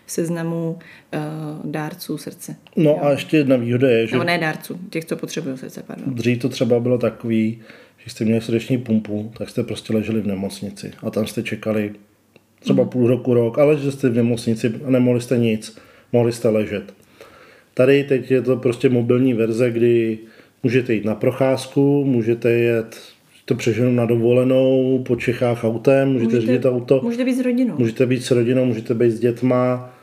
v 0.05 0.11
seznamu 0.11 0.79
uh, 1.13 1.71
dárců 1.71 2.17
srdce. 2.17 2.55
No 2.75 3.05
a 3.05 3.11
ještě 3.11 3.37
jedna 3.37 3.55
výhoda 3.55 3.89
je, 3.89 4.07
že 4.07 4.15
Nebo 4.15 4.23
ne 4.23 4.37
dárců, 4.37 4.79
těch, 4.89 5.05
co 5.05 5.15
potřebují 5.15 5.57
srdce, 5.57 5.83
pardon. 5.87 6.13
Dřív 6.15 6.39
to 6.41 6.49
třeba 6.49 6.79
bylo 6.79 6.97
takový, 6.97 7.61
že 8.03 8.09
jste 8.09 8.25
měli 8.25 8.41
srdeční 8.41 8.77
pumpu, 8.77 9.31
tak 9.37 9.49
jste 9.49 9.63
prostě 9.63 9.93
leželi 9.93 10.21
v 10.21 10.27
nemocnici 10.27 10.91
a 11.03 11.09
tam 11.09 11.27
jste 11.27 11.43
čekali 11.43 11.91
třeba 12.59 12.85
půl 12.85 13.07
roku, 13.07 13.33
rok, 13.33 13.59
ale 13.59 13.77
že 13.77 13.91
jste 13.91 14.09
v 14.09 14.15
nemocnici 14.15 14.73
a 14.85 14.89
nemohli 14.89 15.21
jste 15.21 15.37
nic, 15.37 15.77
mohli 16.13 16.31
jste 16.31 16.49
ležet. 16.49 16.93
Tady 17.73 18.03
teď 18.03 18.31
je 18.31 18.41
to 18.41 18.57
prostě 18.57 18.89
mobilní 18.89 19.33
verze, 19.33 19.71
kdy 19.71 20.17
můžete 20.63 20.93
jít 20.93 21.05
na 21.05 21.15
procházku, 21.15 22.05
můžete 22.05 22.51
jet 22.51 22.97
to 23.45 23.55
přeženu 23.55 23.91
na 23.91 24.05
dovolenou 24.05 24.99
po 25.07 25.15
Čechách 25.15 25.63
autem, 25.63 26.07
můžete, 26.07 26.25
můžete 26.25 26.41
řídit 26.41 26.65
auto. 26.65 27.01
Můžete 27.03 27.25
být 27.25 27.33
s 27.33 27.39
rodinou. 27.39 27.75
Můžete 27.77 28.05
být 28.05 28.23
s 28.23 28.31
rodinou, 28.31 28.65
můžete 28.65 28.93
být 28.93 29.11
s 29.11 29.19
dětma, 29.19 29.93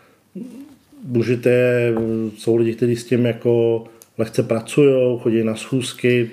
můžete, 1.04 1.92
jsou 2.36 2.56
lidi, 2.56 2.74
kteří 2.74 2.96
s 2.96 3.04
tím 3.04 3.26
jako 3.26 3.84
lehce 4.18 4.42
pracují, 4.42 5.18
chodí 5.18 5.44
na 5.44 5.56
schůzky. 5.56 6.30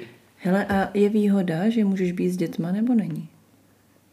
Hele, 0.47 0.65
a 0.65 0.89
je 0.93 1.09
výhoda, 1.09 1.69
že 1.69 1.85
můžeš 1.85 2.11
být 2.11 2.29
s 2.29 2.37
dětma 2.37 2.71
nebo 2.71 2.93
není? 2.93 3.27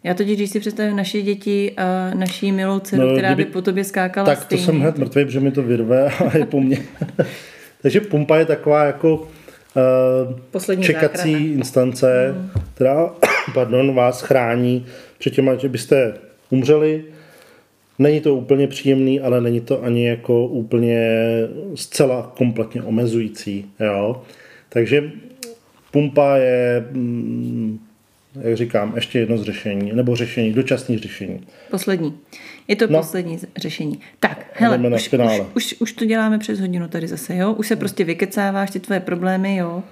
Já 0.05 0.15
totiž, 0.15 0.37
když 0.37 0.51
si 0.51 0.61
představím 0.61 0.97
naše 0.97 1.23
děti 1.23 1.73
a 1.77 2.11
naší 2.15 2.53
milou 2.53 2.79
dceru, 2.79 3.03
no, 3.03 3.13
která 3.13 3.35
kdyby, 3.35 3.45
by 3.45 3.53
po 3.53 3.63
tobě 3.63 3.85
skákala 3.85 4.27
Tak 4.27 4.43
stejně. 4.43 4.63
to 4.63 4.67
jsem 4.67 4.81
hned 4.81 4.99
mrtvý, 4.99 5.25
protože 5.25 5.41
mi 5.41 5.51
to 5.51 5.63
vyrve 5.63 6.07
a 6.07 6.37
je 6.39 6.47
po 6.47 6.61
mně. 6.61 6.79
Takže 7.83 8.01
pumpa 8.01 8.37
je 8.37 8.47
taková 8.47 8.85
jako 8.85 9.17
uh, 9.17 10.39
Poslední 10.51 10.85
čekací 10.85 11.33
záchrana. 11.33 11.55
instance, 11.55 12.35
mm. 12.39 12.51
která 12.75 13.11
pardon, 13.55 13.95
vás 13.95 14.23
chrání 14.23 14.87
před 15.19 15.35
těma, 15.35 15.55
že 15.55 15.69
byste 15.69 16.15
umřeli. 16.51 17.05
Není 17.99 18.21
to 18.21 18.35
úplně 18.35 18.69
příjemný, 18.69 19.21
ale 19.21 19.41
není 19.41 19.61
to 19.61 19.83
ani 19.83 20.07
jako 20.07 20.47
úplně 20.47 21.09
zcela 21.75 22.33
kompletně 22.37 22.83
omezující. 22.83 23.67
Jo? 23.81 24.23
Takže 24.69 25.11
pumpa 25.95 26.37
je 26.37 26.89
mm, 26.93 27.79
jak 28.41 28.57
říkám, 28.57 28.93
ještě 28.95 29.19
jedno 29.19 29.39
z 29.39 29.43
řešení, 29.43 29.93
nebo 29.93 30.17
řešení, 30.17 30.53
dočasný 30.53 30.99
řešení. 30.99 31.41
Poslední. 31.71 32.15
Je 32.69 32.77
to 32.77 32.87
no. 32.87 32.99
poslední 32.99 33.39
řešení. 33.57 34.01
Tak, 34.21 34.47
hele, 34.53 34.79
už, 34.79 35.11
už, 35.13 35.41
už, 35.55 35.75
už 35.81 35.93
to 35.93 36.05
děláme 36.05 36.39
přes 36.39 36.61
hodinu 36.61 36.89
tady 36.89 37.07
zase, 37.07 37.37
jo? 37.37 37.53
Už 37.53 37.69
se 37.69 37.77
prostě 37.77 38.05
vykecáváš 38.05 38.71
ty 38.71 38.81
tvoje 38.81 39.01
problémy, 39.01 39.57
jo? 39.57 39.83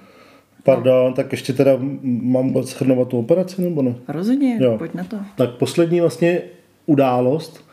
Pardon, 0.63 1.13
tak 1.13 1.31
ještě 1.31 1.53
teda 1.53 1.71
mám 2.03 2.63
schrnovat 2.63 3.07
tu 3.07 3.19
operaci, 3.19 3.61
nebo 3.61 3.81
ne? 3.81 3.95
Rozhodně, 4.07 4.57
jo. 4.61 4.77
pojď 4.77 4.93
na 4.93 5.03
to. 5.03 5.17
Tak 5.35 5.49
poslední 5.49 6.01
vlastně 6.01 6.41
událost 6.85 7.65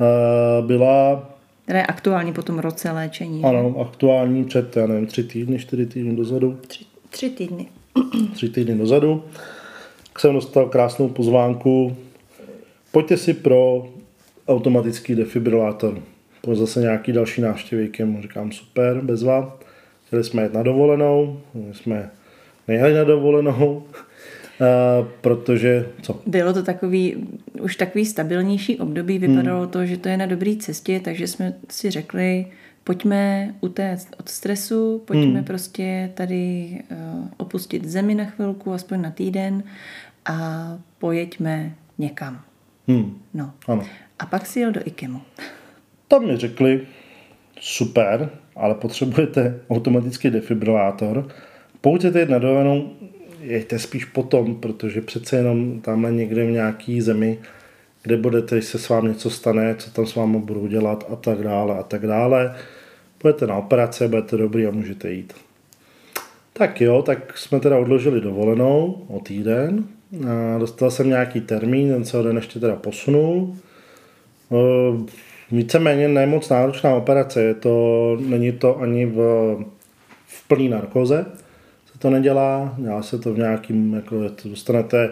uh, 0.00 0.66
byla... 0.66 1.28
Teda 1.64 1.78
je 1.78 1.86
aktuální 1.86 2.32
po 2.32 2.42
tom 2.42 2.58
roce 2.58 2.90
léčení. 2.90 3.44
Ano, 3.44 3.74
že? 3.76 3.80
aktuální 3.80 4.44
před, 4.44 4.76
já 4.76 4.86
nevím, 4.86 5.06
tři 5.06 5.24
týdny, 5.24 5.58
čtyři 5.58 5.86
týdny 5.86 6.16
dozadu. 6.16 6.58
Tři, 6.66 6.84
tři 7.10 7.30
týdny. 7.30 7.66
tři 8.34 8.48
týdny 8.48 8.78
dozadu 8.78 9.24
jsem 10.18 10.34
dostal 10.34 10.68
krásnou 10.68 11.08
pozvánku. 11.08 11.96
Pojďte 12.92 13.16
si 13.16 13.34
pro 13.34 13.88
automatický 14.48 15.14
defibrilátor. 15.14 16.02
Po 16.40 16.54
zase 16.54 16.80
nějaký 16.80 17.12
další 17.12 17.40
návštěvy, 17.40 17.90
mu 18.04 18.22
říkám 18.22 18.52
super, 18.52 19.00
bezva. 19.00 19.58
Chtěli 20.06 20.24
jsme 20.24 20.42
jít 20.42 20.52
na 20.52 20.62
dovolenou, 20.62 21.40
my 21.54 21.74
jsme 21.74 22.10
nejeli 22.68 22.94
na 22.94 23.04
dovolenou, 23.04 23.82
Uh, 25.00 25.08
protože 25.20 25.86
co? 26.02 26.20
Bylo 26.26 26.52
to 26.52 26.62
takový, 26.62 27.28
už 27.60 27.76
takový 27.76 28.06
stabilnější 28.06 28.78
období, 28.78 29.18
vypadalo 29.18 29.60
hmm. 29.60 29.68
to, 29.68 29.86
že 29.86 29.96
to 29.96 30.08
je 30.08 30.16
na 30.16 30.26
dobré 30.26 30.56
cestě, 30.56 31.00
takže 31.04 31.26
jsme 31.26 31.54
si 31.70 31.90
řekli, 31.90 32.46
pojďme 32.88 33.54
utéct 33.60 34.16
od 34.20 34.28
stresu, 34.28 35.02
pojďme 35.04 35.34
hmm. 35.34 35.44
prostě 35.44 36.10
tady 36.14 36.68
uh, 36.90 37.26
opustit 37.36 37.84
zemi 37.84 38.14
na 38.14 38.24
chvilku, 38.24 38.72
aspoň 38.72 39.02
na 39.02 39.10
týden 39.10 39.62
a 40.24 40.38
pojeďme 40.98 41.74
někam. 41.98 42.40
Hmm. 42.86 43.18
No. 43.34 43.52
Ano. 43.66 43.84
A 44.18 44.26
pak 44.26 44.46
si 44.46 44.60
jel 44.60 44.72
do 44.72 44.80
Ikemu. 44.84 45.20
Tam 46.08 46.26
mi 46.26 46.36
řekli, 46.36 46.86
super, 47.60 48.30
ale 48.56 48.74
potřebujete 48.74 49.60
automatický 49.70 50.30
defibrilátor. 50.30 51.28
Pokud 51.80 51.98
chcete 51.98 52.20
jít 52.20 52.30
na 52.30 52.38
dovolenou, 52.38 52.90
jeďte 53.40 53.78
spíš 53.78 54.04
potom, 54.04 54.54
protože 54.54 55.00
přece 55.00 55.36
jenom 55.36 55.80
tamhle 55.80 56.12
někde 56.12 56.46
v 56.46 56.50
nějaký 56.50 57.00
zemi, 57.00 57.38
kde 58.02 58.16
budete, 58.16 58.56
když 58.56 58.64
se 58.64 58.78
s 58.78 58.88
vámi 58.88 59.08
něco 59.08 59.30
stane, 59.30 59.74
co 59.74 59.90
tam 59.90 60.06
s 60.06 60.14
vámi 60.14 60.38
budou 60.38 60.66
dělat 60.66 61.06
a 61.12 61.16
tak 61.16 61.42
dále 61.42 61.78
a 61.78 61.82
tak 61.82 62.06
dále. 62.06 62.54
Budete 63.22 63.46
na 63.46 63.56
operace, 63.56 64.08
budete 64.08 64.36
dobrý 64.36 64.66
a 64.66 64.70
můžete 64.70 65.10
jít. 65.12 65.32
Tak 66.52 66.80
jo, 66.80 67.02
tak 67.02 67.38
jsme 67.38 67.60
teda 67.60 67.78
odložili 67.78 68.20
dovolenou 68.20 69.04
o 69.08 69.20
týden, 69.20 69.84
a 70.28 70.58
dostal 70.58 70.90
jsem 70.90 71.08
nějaký 71.08 71.40
termín, 71.40 71.88
ten 71.88 72.04
se 72.04 72.22
den 72.22 72.36
ještě 72.36 72.60
teda 72.60 72.76
posunul. 72.76 73.56
Víceméně 75.50 76.08
nemoc 76.08 76.48
náročná 76.48 76.94
operace, 76.94 77.42
je 77.42 77.54
to, 77.54 78.16
není 78.20 78.52
to 78.52 78.80
ani 78.80 79.06
v, 79.06 79.16
v 80.26 80.48
plný 80.48 80.68
narkoze, 80.68 81.26
se 81.92 81.98
to 81.98 82.10
nedělá, 82.10 82.74
dělá 82.78 83.02
se 83.02 83.18
to 83.18 83.34
v 83.34 83.38
nějakým, 83.38 83.94
jako 83.94 84.28
to 84.28 84.48
dostanete 84.48 85.10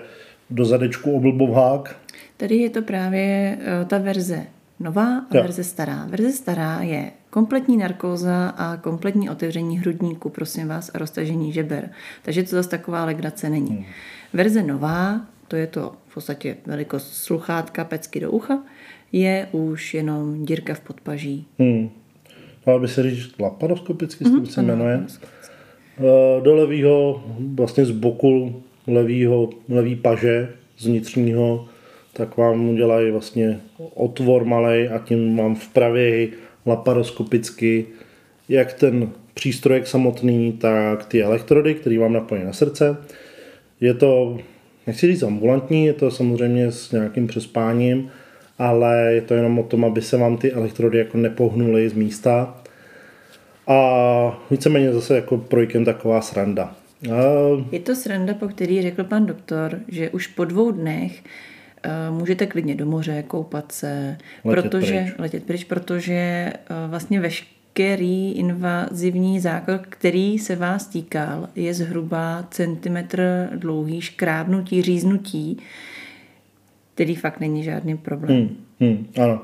do 0.51 0.65
zadečku 0.65 1.17
oblbovák. 1.17 1.97
Tady 2.37 2.57
je 2.57 2.71
to 2.71 2.83
právě 2.83 3.59
e, 3.61 3.85
ta 3.85 3.99
verze 3.99 4.47
nová 4.81 5.19
a 5.19 5.37
jo. 5.37 5.43
verze 5.43 5.65
stará. 5.65 6.07
Verze 6.07 6.33
stará 6.33 6.83
je 6.83 7.11
kompletní 7.31 7.77
narkóza 7.77 8.49
a 8.49 8.77
kompletní 8.77 9.31
otevření 9.31 9.79
hrudníku, 9.79 10.29
prosím 10.29 10.69
vás, 10.69 10.91
a 10.95 10.99
roztažení 10.99 11.53
žeber. 11.53 11.91
Takže 12.23 12.43
to 12.43 12.51
zase 12.51 12.69
taková 12.69 13.05
legrace 13.05 13.51
není. 13.51 13.71
Hmm. 13.71 13.85
Verze 14.33 14.63
nová, 14.63 15.21
to 15.49 15.57
je 15.57 15.67
to 15.67 15.93
v 16.09 16.15
podstatě 16.15 16.57
velikost 16.67 17.15
sluchátka, 17.15 17.85
pecky 17.85 18.21
do 18.21 18.31
ucha, 18.31 18.63
je 19.13 19.49
už 19.53 19.95
jenom 19.95 20.45
dírka 20.45 20.75
v 20.75 20.81
podpaží. 20.81 21.47
Hmm. 21.59 21.91
Dalo 22.67 22.81
by 22.81 22.89
se 22.89 23.03
říct 23.03 23.39
laparoskopicky, 23.39 24.25
mm-hmm, 24.25 24.45
se 24.45 24.63
jmenuje. 24.63 25.07
Eh, 25.99 26.41
do 26.43 26.55
levýho, 26.55 27.25
vlastně 27.55 27.85
z 27.85 27.91
boku 27.91 28.63
levýho, 28.87 29.51
levý 29.69 29.97
paže, 29.97 30.53
z 30.79 30.87
vnitřního, 30.87 31.69
tak 32.17 32.37
vám 32.37 32.69
udělají 32.69 33.11
vlastně 33.11 33.61
otvor 33.95 34.45
malej 34.45 34.91
a 34.95 34.99
tím 34.99 35.37
mám 35.37 35.55
vpravě 35.55 36.29
laparoskopicky 36.67 37.87
jak 38.49 38.73
ten 38.73 39.11
přístrojek 39.35 39.87
samotný, 39.87 40.53
tak 40.53 41.05
ty 41.05 41.23
elektrody, 41.23 41.75
které 41.75 41.99
vám 41.99 42.13
napojí 42.13 42.45
na 42.45 42.53
srdce. 42.53 42.97
Je 43.81 43.95
to, 43.95 44.39
nechci 44.87 45.07
říct 45.07 45.23
ambulantní, 45.23 45.87
je 45.87 45.93
to 45.93 46.11
samozřejmě 46.11 46.73
s 46.73 46.93
nějakým 46.93 47.27
přespáním, 47.27 48.11
ale 48.59 49.13
je 49.13 49.21
to 49.21 49.35
jenom 49.35 49.59
o 49.59 49.63
tom, 49.63 49.85
aby 49.85 50.03
se 50.03 50.17
vám 50.17 50.37
ty 50.37 50.53
elektrody 50.53 50.99
jako 50.99 51.19
nepohnuly 51.19 51.89
z 51.89 51.93
místa. 51.93 52.63
A 53.67 54.47
víceméně 54.51 54.93
zase 54.93 55.15
jako 55.15 55.39
projkem 55.39 55.85
taková 55.85 56.21
sranda. 56.21 56.75
A... 57.13 57.17
Je 57.73 57.81
to 57.81 57.95
sranda, 57.95 58.35
po 58.35 58.49
který 58.49 58.83
řekl 58.83 59.05
pan 59.05 59.27
doktor, 59.27 59.79
že 59.89 60.11
už 60.11 60.27
po 60.27 60.45
dvou 60.45 60.71
dnech 60.71 61.23
můžete 62.11 62.47
klidně 62.47 62.75
do 62.75 62.87
moře, 62.87 63.25
koupat 63.29 63.73
se, 63.73 64.19
letět 64.45 64.65
protože, 64.65 65.01
pryč. 65.05 65.15
letět 65.19 65.45
pryč, 65.45 65.65
protože 65.65 66.13
eh, 66.15 66.53
vlastně 66.89 67.21
veškerý 67.21 68.33
invazivní 68.33 69.41
zákrok, 69.41 69.87
který 69.89 70.39
se 70.39 70.57
vás 70.57 70.87
týkal, 70.87 71.49
je 71.57 71.75
zhruba 71.75 72.49
centimetr 72.51 73.49
dlouhý 73.57 74.01
škrábnutí, 74.01 74.83
říznutí, 74.83 75.59
který 76.95 77.15
fakt 77.15 77.41
není 77.41 77.65
žádný 77.65 77.97
problém. 77.97 78.37
Hmm, 78.37 78.57
hmm, 78.81 79.07
ano. 79.23 79.43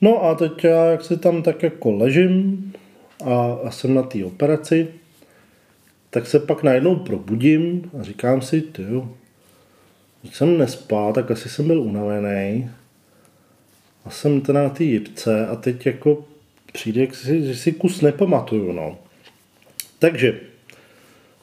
No 0.00 0.24
a 0.24 0.34
teď 0.34 0.64
já, 0.64 0.84
jak 0.84 1.04
si 1.04 1.16
tam 1.16 1.42
tak 1.42 1.62
jako 1.62 1.92
ležím 1.92 2.72
a, 3.24 3.58
a 3.64 3.70
jsem 3.70 3.94
na 3.94 4.02
té 4.02 4.24
operaci, 4.24 4.88
tak 6.10 6.26
se 6.26 6.38
pak 6.38 6.62
najednou 6.62 6.96
probudím 6.96 7.90
a 8.00 8.02
říkám 8.02 8.42
si, 8.42 8.60
ty 8.60 8.82
když 10.22 10.36
jsem 10.36 10.58
nespal, 10.58 11.12
tak 11.12 11.30
asi 11.30 11.48
jsem 11.48 11.66
byl 11.66 11.80
unavený. 11.80 12.70
A 14.04 14.10
jsem 14.10 14.40
teda 14.40 14.62
na 14.62 14.68
té 14.68 14.84
jipce 14.84 15.46
a 15.46 15.56
teď 15.56 15.86
jako 15.86 16.24
přijde, 16.72 17.06
že 17.24 17.56
si 17.56 17.72
kus 17.72 18.00
nepamatuju, 18.00 18.72
no. 18.72 18.98
Takže, 19.98 20.40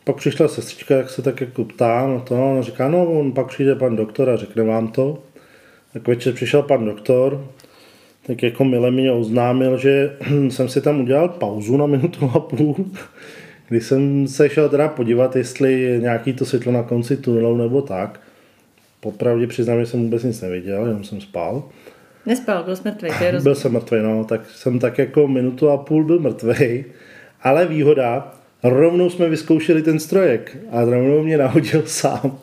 pak 0.03 0.15
přišla 0.15 0.47
sestřička, 0.47 0.95
jak 0.95 1.09
se 1.09 1.21
tak 1.21 1.41
jako 1.41 1.63
ptá 1.63 2.07
na 2.07 2.19
to, 2.19 2.51
ona 2.51 2.61
říká, 2.61 2.87
no, 2.89 3.05
on 3.05 3.31
pak 3.31 3.47
přijde 3.47 3.75
pan 3.75 3.95
doktor 3.95 4.29
a 4.29 4.37
řekne 4.37 4.63
vám 4.63 4.87
to. 4.87 5.23
Tak 5.93 6.07
večer 6.07 6.33
přišel 6.33 6.63
pan 6.63 6.85
doktor, 6.85 7.47
tak 8.27 8.43
jako 8.43 8.63
mile 8.63 8.91
mě 8.91 9.11
oznámil, 9.11 9.77
že 9.77 10.17
jsem 10.49 10.69
si 10.69 10.81
tam 10.81 11.01
udělal 11.01 11.29
pauzu 11.29 11.77
na 11.77 11.85
minutu 11.85 12.31
a 12.35 12.39
půl, 12.39 12.85
kdy 13.69 13.81
jsem 13.81 14.27
se 14.27 14.49
šel 14.49 14.69
teda 14.69 14.87
podívat, 14.87 15.35
jestli 15.35 15.97
nějaký 16.01 16.33
to 16.33 16.45
světlo 16.45 16.71
na 16.71 16.83
konci 16.83 17.17
tunelu 17.17 17.57
nebo 17.57 17.81
tak. 17.81 18.24
Popravdě 19.05 19.47
přiznám, 19.47 19.79
že 19.79 19.85
jsem 19.85 20.03
vůbec 20.03 20.23
nic 20.23 20.41
neviděl, 20.41 20.85
jenom 20.85 21.03
jsem 21.03 21.21
spal. 21.21 21.63
Nespal, 22.25 22.63
byl 22.63 22.75
jsem 22.75 22.91
mrtvý. 22.91 23.09
Byl 23.43 23.55
jsem 23.55 23.73
mrtvý, 23.73 23.97
no, 24.01 24.23
tak 24.23 24.49
jsem 24.49 24.79
tak 24.79 24.97
jako 24.97 25.27
minutu 25.27 25.69
a 25.69 25.77
půl 25.77 26.03
byl 26.03 26.19
mrtvý. 26.19 26.85
Ale 27.41 27.65
výhoda, 27.65 28.33
rovnou 28.63 29.09
jsme 29.09 29.29
vyzkoušeli 29.29 29.81
ten 29.81 29.99
strojek 29.99 30.57
a 30.71 30.83
rovnou 30.83 31.23
mě 31.23 31.37
nahodil 31.37 31.83
sám. 31.85 32.37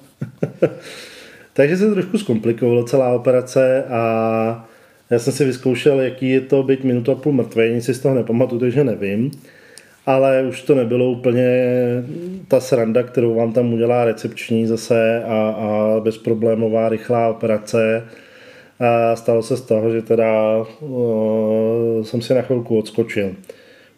Takže 1.53 1.77
se 1.77 1.91
trošku 1.91 2.19
zkomplikovalo 2.19 2.85
celá 2.85 3.09
operace 3.13 3.85
a 3.85 4.69
já 5.11 5.19
jsem 5.19 5.33
si 5.33 5.45
vyzkoušel, 5.45 6.01
jaký 6.01 6.31
je 6.31 6.41
to 6.41 6.63
být 6.63 6.85
minutu 6.85 7.13
a 7.13 7.15
půl 7.15 7.33
mrtvý, 7.33 7.73
nic 7.73 7.85
si 7.85 7.95
z 7.95 8.01
toho 8.01 8.15
nepamatuju, 8.15 8.61
takže 8.61 8.85
nevím. 8.85 9.31
Ale 10.07 10.43
už 10.43 10.63
to 10.63 10.75
nebylo 10.75 11.11
úplně 11.11 11.47
ta 12.49 12.61
sranda, 12.61 13.03
kterou 13.03 13.35
vám 13.35 13.53
tam 13.53 13.73
udělá 13.73 14.05
recepční 14.05 14.67
zase 14.67 15.25
a, 15.25 15.49
a 15.49 16.01
bezproblémová 16.01 16.89
rychlá 16.89 17.29
operace. 17.29 18.05
A 18.81 19.17
stalo 19.17 19.43
se 19.43 19.57
z 19.57 19.61
toho, 19.61 19.91
že 19.91 20.03
teda 20.03 20.57
uh, 20.81 22.03
jsem 22.03 22.23
si 22.23 22.35
na 22.35 22.43
chvilku 22.43 22.79
odskočil. 22.79 23.35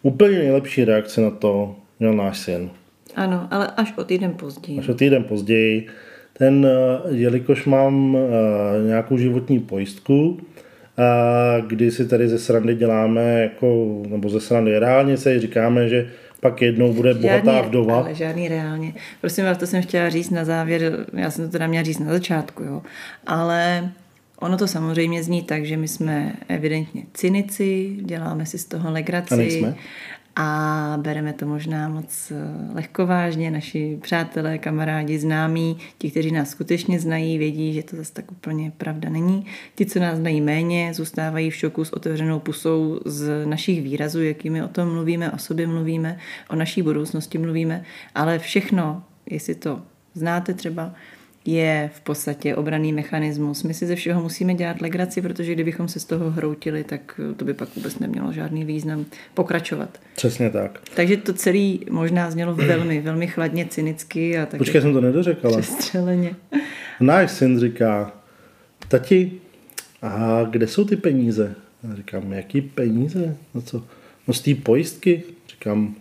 Úplně 0.01 0.37
nejlepší 0.37 0.85
reakce 0.85 1.21
na 1.21 1.29
to 1.29 1.75
měl 1.99 2.13
náš 2.13 2.39
syn. 2.39 2.69
Ano, 3.15 3.47
ale 3.51 3.67
až 3.77 3.93
o 3.97 4.03
týden 4.03 4.33
později. 4.33 4.79
Až 4.79 4.89
o 4.89 4.93
týden 4.93 5.23
později. 5.23 5.87
Ten, 6.37 6.67
jelikož 7.09 7.65
mám 7.65 8.17
nějakou 8.87 9.17
životní 9.17 9.59
pojistku, 9.59 10.39
kdy 11.67 11.91
si 11.91 12.07
tady 12.07 12.27
ze 12.27 12.39
srandy 12.39 12.75
děláme, 12.75 13.41
jako, 13.41 14.01
nebo 14.07 14.29
ze 14.29 14.39
srandy 14.39 14.79
reálně 14.79 15.17
se 15.17 15.39
říkáme, 15.39 15.89
že 15.89 16.07
pak 16.39 16.61
jednou 16.61 16.93
bude 16.93 17.13
bohatá 17.13 17.53
žádný, 17.53 17.69
vdova. 17.69 17.97
Ale 17.97 18.15
žádný 18.15 18.47
reálně. 18.47 18.93
Prosím 19.21 19.45
vás, 19.45 19.57
to 19.57 19.67
jsem 19.67 19.81
chtěla 19.81 20.09
říct 20.09 20.29
na 20.29 20.45
závěr, 20.45 21.05
já 21.13 21.31
jsem 21.31 21.45
to 21.45 21.51
teda 21.51 21.67
měla 21.67 21.83
říct 21.83 21.99
na 21.99 22.11
začátku, 22.11 22.63
jo. 22.63 22.81
Ale 23.27 23.89
ono 24.39 24.57
to 24.57 24.67
samozřejmě 24.67 25.23
zní 25.23 25.43
tak, 25.43 25.65
že 25.65 25.77
my 25.77 25.87
jsme 25.87 26.33
evidentně 26.47 27.03
cynici, 27.13 27.89
děláme 28.01 28.45
si 28.45 28.57
z 28.57 28.65
toho 28.65 28.91
legraci. 28.91 29.33
A 29.33 29.37
nejsme 29.37 29.75
a 30.35 30.97
bereme 31.01 31.33
to 31.33 31.45
možná 31.45 31.89
moc 31.89 32.31
eh, 32.31 32.73
lehkovážně. 32.73 33.51
Naši 33.51 33.99
přátelé, 34.01 34.57
kamarádi, 34.57 35.19
známí, 35.19 35.77
ti, 35.97 36.11
kteří 36.11 36.31
nás 36.31 36.49
skutečně 36.49 36.99
znají, 36.99 37.37
vědí, 37.37 37.73
že 37.73 37.83
to 37.83 37.95
zase 37.95 38.13
tak 38.13 38.31
úplně 38.31 38.71
pravda 38.77 39.09
není. 39.09 39.45
Ti, 39.75 39.85
co 39.85 39.99
nás 39.99 40.17
znají 40.17 40.41
méně, 40.41 40.93
zůstávají 40.93 41.49
v 41.49 41.55
šoku 41.55 41.85
s 41.85 41.93
otevřenou 41.93 42.39
pusou 42.39 42.99
z 43.05 43.45
našich 43.45 43.83
výrazů, 43.83 44.23
jakými 44.23 44.63
o 44.63 44.67
tom 44.67 44.93
mluvíme, 44.93 45.31
o 45.31 45.37
sobě 45.37 45.67
mluvíme, 45.67 46.17
o 46.49 46.55
naší 46.55 46.81
budoucnosti 46.81 47.37
mluvíme, 47.37 47.83
ale 48.15 48.39
všechno, 48.39 49.03
jestli 49.29 49.55
to 49.55 49.81
znáte 50.13 50.53
třeba, 50.53 50.93
je 51.45 51.89
v 51.93 52.01
podstatě 52.01 52.55
obraný 52.55 52.93
mechanismus. 52.93 53.63
My 53.63 53.73
si 53.73 53.85
ze 53.85 53.95
všeho 53.95 54.21
musíme 54.21 54.53
dělat 54.53 54.81
legraci, 54.81 55.21
protože 55.21 55.53
kdybychom 55.53 55.87
se 55.87 55.99
z 55.99 56.05
toho 56.05 56.31
hroutili, 56.31 56.83
tak 56.83 57.19
to 57.37 57.45
by 57.45 57.53
pak 57.53 57.75
vůbec 57.75 57.99
nemělo 57.99 58.33
žádný 58.33 58.65
význam 58.65 59.05
pokračovat. 59.33 59.99
Přesně 60.15 60.49
tak. 60.49 60.79
Takže 60.95 61.17
to 61.17 61.33
celé 61.33 61.77
možná 61.89 62.31
znělo 62.31 62.55
velmi, 62.55 63.01
velmi 63.01 63.27
chladně, 63.27 63.65
cynicky. 63.65 64.37
A 64.37 64.45
tak 64.45 64.57
Počkej, 64.57 64.81
jsem 64.81 64.93
to 64.93 65.01
nedořekala. 65.01 65.61
Přestřeleně. 65.61 66.35
Náš 66.99 67.31
syn 67.31 67.59
říká, 67.59 68.11
tati, 68.87 69.31
a 70.01 70.43
kde 70.49 70.67
jsou 70.67 70.85
ty 70.85 70.95
peníze? 70.95 71.55
Já 71.83 71.95
říkám, 71.95 72.33
jaký 72.33 72.61
peníze? 72.61 73.37
No 73.53 73.61
co? 73.61 73.83
No 74.27 74.33
z 74.33 74.41
té 74.41 74.55
pojistky? 74.55 75.23
Říkám, 75.49 75.95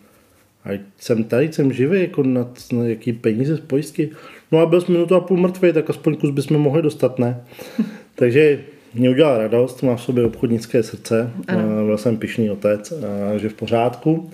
a 0.64 0.80
jsem 0.98 1.24
tady, 1.24 1.52
jsem 1.52 1.72
živý, 1.72 2.00
jako 2.00 2.22
na, 2.22 2.46
na 2.72 2.84
jaký 2.84 3.12
peníze 3.12 3.56
z 3.56 3.60
pojistky. 3.60 4.10
No 4.54 4.60
a 4.60 4.66
byl 4.66 4.80
jsem 4.80 4.94
minutu 4.94 5.14
a 5.14 5.20
půl 5.20 5.36
mrtvý, 5.36 5.72
tak 5.72 5.90
aspoň 5.90 6.16
kus 6.16 6.30
bychom 6.30 6.58
mohli 6.58 6.82
dostat, 6.82 7.18
ne? 7.18 7.44
Takže 8.14 8.60
mě 8.94 9.10
udělal 9.10 9.38
radost, 9.38 9.82
má 9.82 9.96
v 9.96 10.02
sobě 10.02 10.24
obchodnické 10.24 10.82
srdce, 10.82 11.30
ano. 11.48 11.86
byl 11.86 11.98
jsem 11.98 12.16
pišný 12.16 12.50
otec, 12.50 12.92
že 13.36 13.48
v 13.48 13.54
pořádku. 13.54 14.30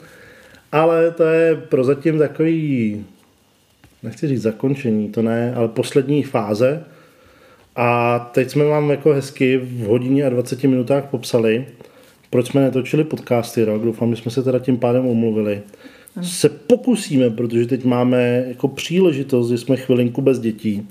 Ale 0.72 1.10
to 1.10 1.22
je 1.22 1.56
prozatím 1.56 2.18
takový, 2.18 3.05
nechci 4.02 4.28
říct 4.28 4.42
zakončení, 4.42 5.09
to 5.09 5.22
ne, 5.22 5.55
ale 5.55 5.68
poslední 5.68 6.22
fáze. 6.22 6.84
A 7.76 8.18
teď 8.18 8.51
jsme 8.51 8.64
vám 8.64 8.90
jako 8.90 9.12
hezky 9.12 9.56
v 9.56 9.80
hodině 9.80 10.24
a 10.24 10.28
20 10.28 10.62
minutách 10.62 11.05
popsali, 11.05 11.66
proč 12.30 12.47
jsme 12.47 12.60
netočili 12.60 13.05
podcasty 13.05 13.64
rok. 13.64 13.82
Doufám, 13.82 14.14
že 14.14 14.22
jsme 14.22 14.30
se 14.30 14.42
teda 14.42 14.59
tím 14.59 14.78
pádem 14.78 15.06
omluvili 15.06 15.62
se 16.22 16.48
pokusíme, 16.48 17.30
protože 17.30 17.66
teď 17.66 17.84
máme 17.84 18.44
jako 18.48 18.68
příležitost, 18.68 19.48
že 19.48 19.58
jsme 19.58 19.76
chvilinku 19.76 20.22
bez 20.22 20.40
dětí. 20.40 20.88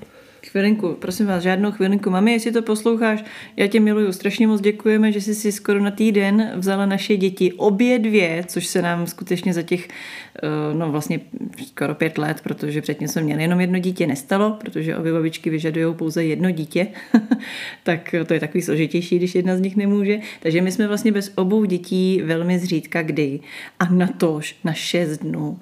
Chvilinku, 0.47 0.97
prosím 0.99 1.25
vás, 1.25 1.43
žádnou 1.43 1.71
chvilinku. 1.71 2.09
Mami, 2.09 2.31
jestli 2.31 2.51
to 2.51 2.61
posloucháš, 2.61 3.23
já 3.57 3.67
tě 3.67 3.79
miluju. 3.79 4.11
Strašně 4.11 4.47
moc 4.47 4.61
děkujeme, 4.61 5.11
že 5.11 5.21
jsi 5.21 5.35
si 5.35 5.51
skoro 5.51 5.79
na 5.79 5.91
týden 5.91 6.51
vzala 6.55 6.85
naše 6.85 7.17
děti, 7.17 7.53
obě 7.53 7.99
dvě, 7.99 8.43
což 8.47 8.67
se 8.67 8.81
nám 8.81 9.07
skutečně 9.07 9.53
za 9.53 9.61
těch, 9.61 9.87
eh, 9.87 10.73
no 10.73 10.91
vlastně 10.91 11.19
skoro 11.65 11.95
pět 11.95 12.17
let, 12.17 12.41
protože 12.43 12.81
předtím 12.81 13.07
jsme 13.07 13.21
měli 13.21 13.41
jenom 13.41 13.59
jedno 13.59 13.79
dítě, 13.79 14.07
nestalo, 14.07 14.57
protože 14.61 14.97
obě 14.97 15.13
babičky 15.13 15.49
vyžadují 15.49 15.95
pouze 15.95 16.23
jedno 16.23 16.51
dítě, 16.51 16.87
tak 17.83 18.15
to 18.27 18.33
je 18.33 18.39
takový 18.39 18.61
složitější, 18.61 19.17
když 19.17 19.35
jedna 19.35 19.57
z 19.57 19.61
nich 19.61 19.75
nemůže. 19.75 20.19
Takže 20.39 20.61
my 20.61 20.71
jsme 20.71 20.87
vlastně 20.87 21.11
bez 21.11 21.31
obou 21.35 21.65
dětí 21.65 22.21
velmi 22.25 22.59
zřídka 22.59 23.01
kdy 23.01 23.39
a 23.79 23.85
na 23.89 24.07
tož 24.07 24.55
na 24.63 24.73
šest 24.73 25.17
dnů. 25.17 25.59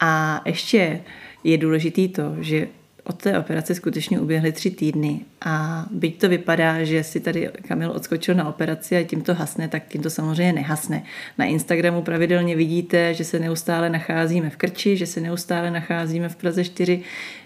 A 0.00 0.42
ještě 0.46 1.00
je 1.44 1.58
důležitý 1.58 2.08
to, 2.08 2.36
že 2.40 2.68
od 3.04 3.22
té 3.22 3.38
operace 3.38 3.74
skutečně 3.74 4.20
uběhly 4.20 4.52
tři 4.52 4.70
týdny 4.70 5.20
a 5.44 5.86
byť 5.90 6.20
to 6.20 6.28
vypadá, 6.28 6.84
že 6.84 7.04
si 7.04 7.20
tady 7.20 7.50
Kamil 7.68 7.90
odskočil 7.90 8.34
na 8.34 8.48
operaci 8.48 8.96
a 8.96 9.04
tím 9.04 9.22
to 9.22 9.34
hasne, 9.34 9.68
tak 9.68 9.88
tím 9.88 10.02
to 10.02 10.10
samozřejmě 10.10 10.52
nehasne. 10.52 11.02
Na 11.38 11.44
Instagramu 11.44 12.02
pravidelně 12.02 12.56
vidíte, 12.56 13.14
že 13.14 13.24
se 13.24 13.38
neustále 13.38 13.90
nacházíme 13.90 14.50
v 14.50 14.56
Krči, 14.56 14.96
že 14.96 15.06
se 15.06 15.20
neustále 15.20 15.70
nacházíme 15.70 16.28
v 16.28 16.36
Praze 16.36 16.64
4, 16.64 17.00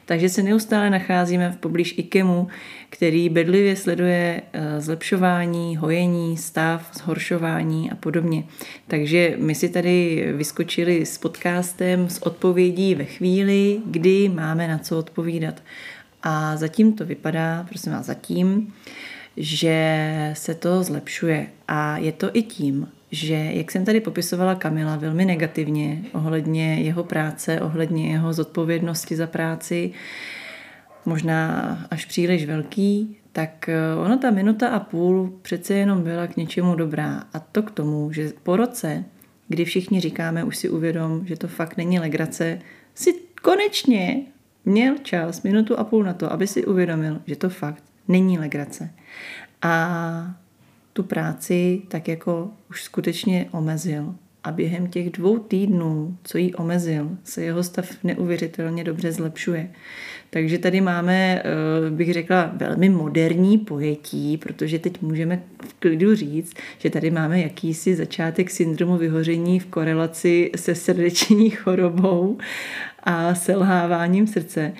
takže 0.09 0.29
se 0.29 0.43
neustále 0.43 0.91
nacházíme 0.91 1.51
v 1.51 1.57
poblíž 1.57 1.95
IKEMu, 1.99 2.49
který 2.91 3.29
bedlivě 3.29 3.77
sleduje 3.77 4.43
eh, 4.53 4.81
zlepšování, 4.81 5.77
hojení, 5.77 6.37
stav, 6.37 6.91
zhoršování 6.95 7.91
a 7.91 7.95
podobně. 7.95 8.45
Takže 8.87 9.35
my 9.39 9.55
si 9.55 9.69
tady 9.69 10.25
vyskočili 10.37 11.07
s 11.07 11.19
podcastem 11.19 12.09
s 12.09 12.23
odpovědí 12.23 12.95
ve 12.95 13.05
chvíli, 13.05 13.81
kdy 13.87 14.29
máme 14.29 14.69
na 14.69 14.79
co 14.79 14.99
odpovídat. 14.99 15.63
A 16.23 16.57
zatím 16.57 16.93
to 16.93 17.05
vypadá, 17.05 17.67
prosím 17.69 17.93
vás, 17.93 18.07
zatím, 18.07 18.75
že 19.37 20.31
se 20.35 20.55
to 20.55 20.83
zlepšuje. 20.83 21.47
A 21.69 21.99
je 21.99 22.13
to 22.13 22.31
i 22.33 22.43
tím, 22.43 22.89
že, 23.11 23.35
jak 23.35 23.71
jsem 23.71 23.85
tady 23.85 24.01
popisovala 24.01 24.55
Kamila 24.55 24.97
velmi 24.97 25.25
negativně 25.25 26.03
ohledně 26.13 26.75
jeho 26.75 27.05
práce, 27.05 27.61
ohledně 27.61 28.13
jeho 28.13 28.33
zodpovědnosti 28.33 29.17
za 29.17 29.27
práci, 29.27 29.93
možná 31.05 31.79
až 31.91 32.05
příliš 32.05 32.47
velký, 32.47 33.17
tak 33.33 33.69
eh, 33.69 33.77
ono 34.05 34.19
ta 34.19 34.31
minuta 34.31 34.69
a 34.69 34.81
půl 34.81 35.39
přece 35.43 35.75
jenom 35.75 36.03
byla 36.03 36.27
k 36.27 36.37
něčemu 36.37 36.75
dobrá. 36.75 37.25
A 37.33 37.39
to 37.39 37.63
k 37.63 37.71
tomu, 37.71 38.13
že 38.13 38.33
po 38.43 38.57
roce, 38.57 39.05
kdy 39.49 39.65
všichni 39.65 40.01
říkáme, 40.01 40.45
už 40.45 40.57
si 40.57 40.71
uvědom, 40.71 41.27
že 41.27 41.37
to 41.37 41.49
fakt 41.49 41.77
není 41.77 41.99
legrace, 41.99 42.59
si 42.95 43.15
konečně 43.43 44.23
měl 44.65 44.95
čas, 45.03 45.43
minutu 45.43 45.79
a 45.79 45.85
půl 45.85 46.05
na 46.05 46.13
to, 46.13 46.33
aby 46.33 46.47
si 46.47 46.67
uvědomil, 46.67 47.21
že 47.27 47.37
to 47.37 47.49
fakt 47.49 47.83
není 48.09 48.39
legrace. 48.39 48.91
A 49.63 50.35
tu 50.99 51.03
práci 51.03 51.83
tak 51.89 52.09
jako 52.09 52.51
už 52.71 52.83
skutečně 52.83 53.47
omezil. 53.53 54.15
A 54.45 54.53
během 54.53 54.87
těch 54.87 55.11
dvou 55.11 55.39
týdnů, 55.39 56.17
co 56.25 56.39
jí 56.39 56.55
omezil, 56.55 57.11
se 57.25 57.45
jeho 57.45 57.63
stav 57.63 57.87
neuvěřitelně 58.05 58.85
dobře 58.85 59.13
zlepšuje. 59.13 59.71
Takže 60.31 60.59
tady 60.59 60.81
máme, 60.81 61.43
eh, 61.45 61.91
bych 61.91 62.13
řekla, 62.13 62.53
velmi 62.57 62.89
moderní 62.89 63.59
pojetí, 63.59 64.37
protože 64.37 64.79
teď 64.79 65.03
můžeme 65.03 65.43
v 65.69 65.75
klidu 65.75 66.15
říct, 66.15 66.55
že 66.79 66.91
tady 66.91 67.11
máme 67.11 67.41
jakýsi 67.41 67.97
začátek 67.97 68.51
syndromu 68.51 68.97
vyhoření 68.97 69.61
v 69.61 69.67
korelaci 69.67 70.51
se 70.57 70.75
srdeční 70.75 71.51
chorobou 71.63 72.39
a 73.03 73.35
selháváním 73.35 74.27
srdce. 74.27 74.73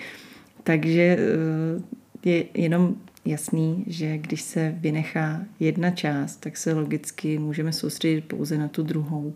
Takže 0.63 1.17
eh, 1.19 2.29
je 2.29 2.45
jenom 2.53 2.95
jasný, 3.25 3.83
že 3.87 4.17
když 4.17 4.41
se 4.41 4.75
vynechá 4.79 5.41
jedna 5.59 5.91
část, 5.91 6.35
tak 6.35 6.57
se 6.57 6.73
logicky 6.73 7.39
můžeme 7.39 7.73
soustředit 7.73 8.21
pouze 8.21 8.57
na 8.57 8.67
tu 8.67 8.83
druhou. 8.83 9.33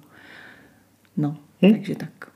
No, 1.18 1.38
hm? 1.62 1.72
takže 1.72 1.96
tak. 1.96 2.28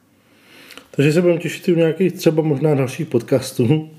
Takže 0.92 1.14
se 1.14 1.22
budeme 1.22 1.40
těšit 1.40 1.68
u 1.68 1.76
nějakých 1.76 2.14
třeba 2.14 2.44
možná 2.44 2.76
dalších 2.76 3.08
podcastů. 3.08 3.90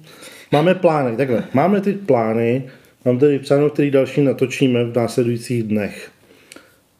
Máme 0.52 0.74
plány, 0.74 1.16
takhle. 1.16 1.44
Máme 1.54 1.80
ty 1.80 1.92
plány, 1.92 2.62
mám 3.04 3.18
tady 3.18 3.38
psáno, 3.38 3.70
který 3.70 3.90
další 3.90 4.22
natočíme 4.22 4.84
v 4.84 4.96
následujících 4.96 5.62
dnech. 5.62 6.10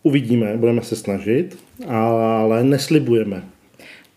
Uvidíme, 0.03 0.57
budeme 0.57 0.83
se 0.83 0.97
snažit, 0.97 1.59
ale 1.89 2.65
neslibujeme. 2.65 3.43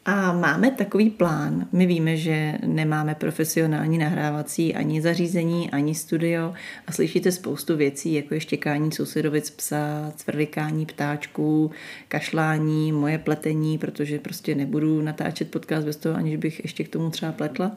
A 0.06 0.34
máme 0.34 0.72
takový 0.72 1.10
plán. 1.10 1.68
My 1.72 1.86
víme, 1.86 2.18
že 2.18 2.54
nemáme 2.66 3.16
profesionální 3.16 3.98
nahrávací 3.98 4.76
ani 4.76 5.02
zařízení, 5.02 5.72
ani 5.72 5.96
studio 5.96 6.54
a 6.88 6.92
slyšíte 6.92 7.32
spoustu 7.32 7.78
věcí, 7.78 8.14
jako 8.14 8.34
je 8.34 8.40
štěkání 8.40 8.92
sousedovic 8.92 9.50
psa, 9.50 10.14
cvrlikání 10.16 10.86
ptáčků, 10.86 11.72
kašlání, 12.08 12.92
moje 12.92 13.18
pletení, 13.18 13.78
protože 13.78 14.20
prostě 14.20 14.56
nebudu 14.56 15.02
natáčet 15.02 15.52
podcast 15.52 15.86
bez 15.86 15.96
toho, 15.96 16.16
aniž 16.16 16.36
bych 16.36 16.60
ještě 16.64 16.84
k 16.84 16.90
tomu 16.90 17.10
třeba 17.10 17.32
pletla. 17.32 17.72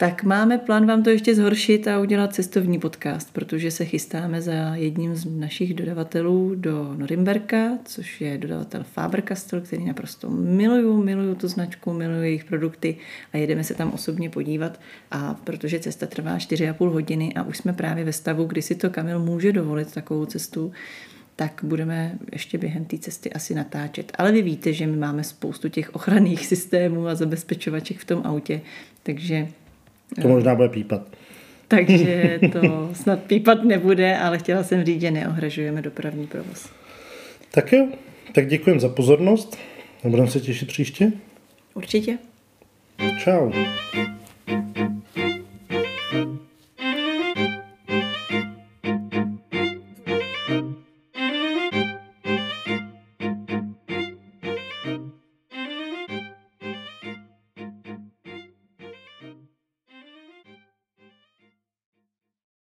Tak 0.00 0.24
máme 0.24 0.58
plán 0.58 0.86
vám 0.86 1.02
to 1.02 1.10
ještě 1.10 1.34
zhoršit 1.34 1.88
a 1.88 1.98
udělat 1.98 2.34
cestovní 2.34 2.78
podcast, 2.78 3.32
protože 3.32 3.70
se 3.70 3.84
chystáme 3.84 4.42
za 4.42 4.52
jedním 4.74 5.14
z 5.14 5.24
našich 5.24 5.74
dodavatelů 5.74 6.54
do 6.54 6.94
Norimberka, 6.94 7.78
což 7.84 8.20
je 8.20 8.38
dodavatel 8.38 8.84
Faber-Castell, 8.96 9.60
který 9.60 9.84
naprosto 9.84 10.30
miluju, 10.30 11.02
miluju 11.02 11.34
tu 11.34 11.48
značku, 11.48 11.92
miluju 11.92 12.22
jejich 12.22 12.44
produkty 12.44 12.96
a 13.32 13.36
jedeme 13.36 13.64
se 13.64 13.74
tam 13.74 13.90
osobně 13.92 14.30
podívat. 14.30 14.80
A 15.10 15.34
protože 15.44 15.80
cesta 15.80 16.06
trvá 16.06 16.36
4,5 16.36 16.92
hodiny 16.92 17.34
a 17.34 17.42
už 17.42 17.58
jsme 17.58 17.72
právě 17.72 18.04
ve 18.04 18.12
stavu, 18.12 18.44
kdy 18.44 18.62
si 18.62 18.74
to 18.74 18.90
Kamil 18.90 19.18
může 19.18 19.52
dovolit 19.52 19.94
takovou 19.94 20.24
cestu, 20.26 20.72
tak 21.36 21.60
budeme 21.62 22.18
ještě 22.32 22.58
během 22.58 22.84
té 22.84 22.98
cesty 22.98 23.32
asi 23.32 23.54
natáčet. 23.54 24.12
Ale 24.18 24.32
vy 24.32 24.42
víte, 24.42 24.72
že 24.72 24.86
my 24.86 24.96
máme 24.96 25.24
spoustu 25.24 25.68
těch 25.68 25.94
ochranných 25.94 26.46
systémů 26.46 27.06
a 27.06 27.14
zabezpečovaček 27.14 27.98
v 27.98 28.04
tom 28.04 28.22
autě, 28.24 28.60
takže 29.02 29.48
to 30.22 30.28
možná 30.28 30.54
bude 30.54 30.68
pípat. 30.68 31.02
Takže 31.68 32.38
to 32.52 32.90
snad 32.92 33.22
pípat 33.22 33.64
nebude, 33.64 34.16
ale 34.16 34.38
chtěla 34.38 34.62
jsem 34.62 34.84
říct, 34.84 35.00
že 35.00 35.10
neohražujeme 35.10 35.82
dopravní 35.82 36.26
provoz. 36.26 36.68
Tak 37.50 37.72
jo, 37.72 37.88
tak 38.32 38.48
děkujem 38.48 38.80
za 38.80 38.88
pozornost 38.88 39.58
a 40.04 40.08
budeme 40.08 40.28
se 40.28 40.40
těšit 40.40 40.68
příště. 40.68 41.12
Určitě. 41.74 42.18
Čau. 43.18 43.52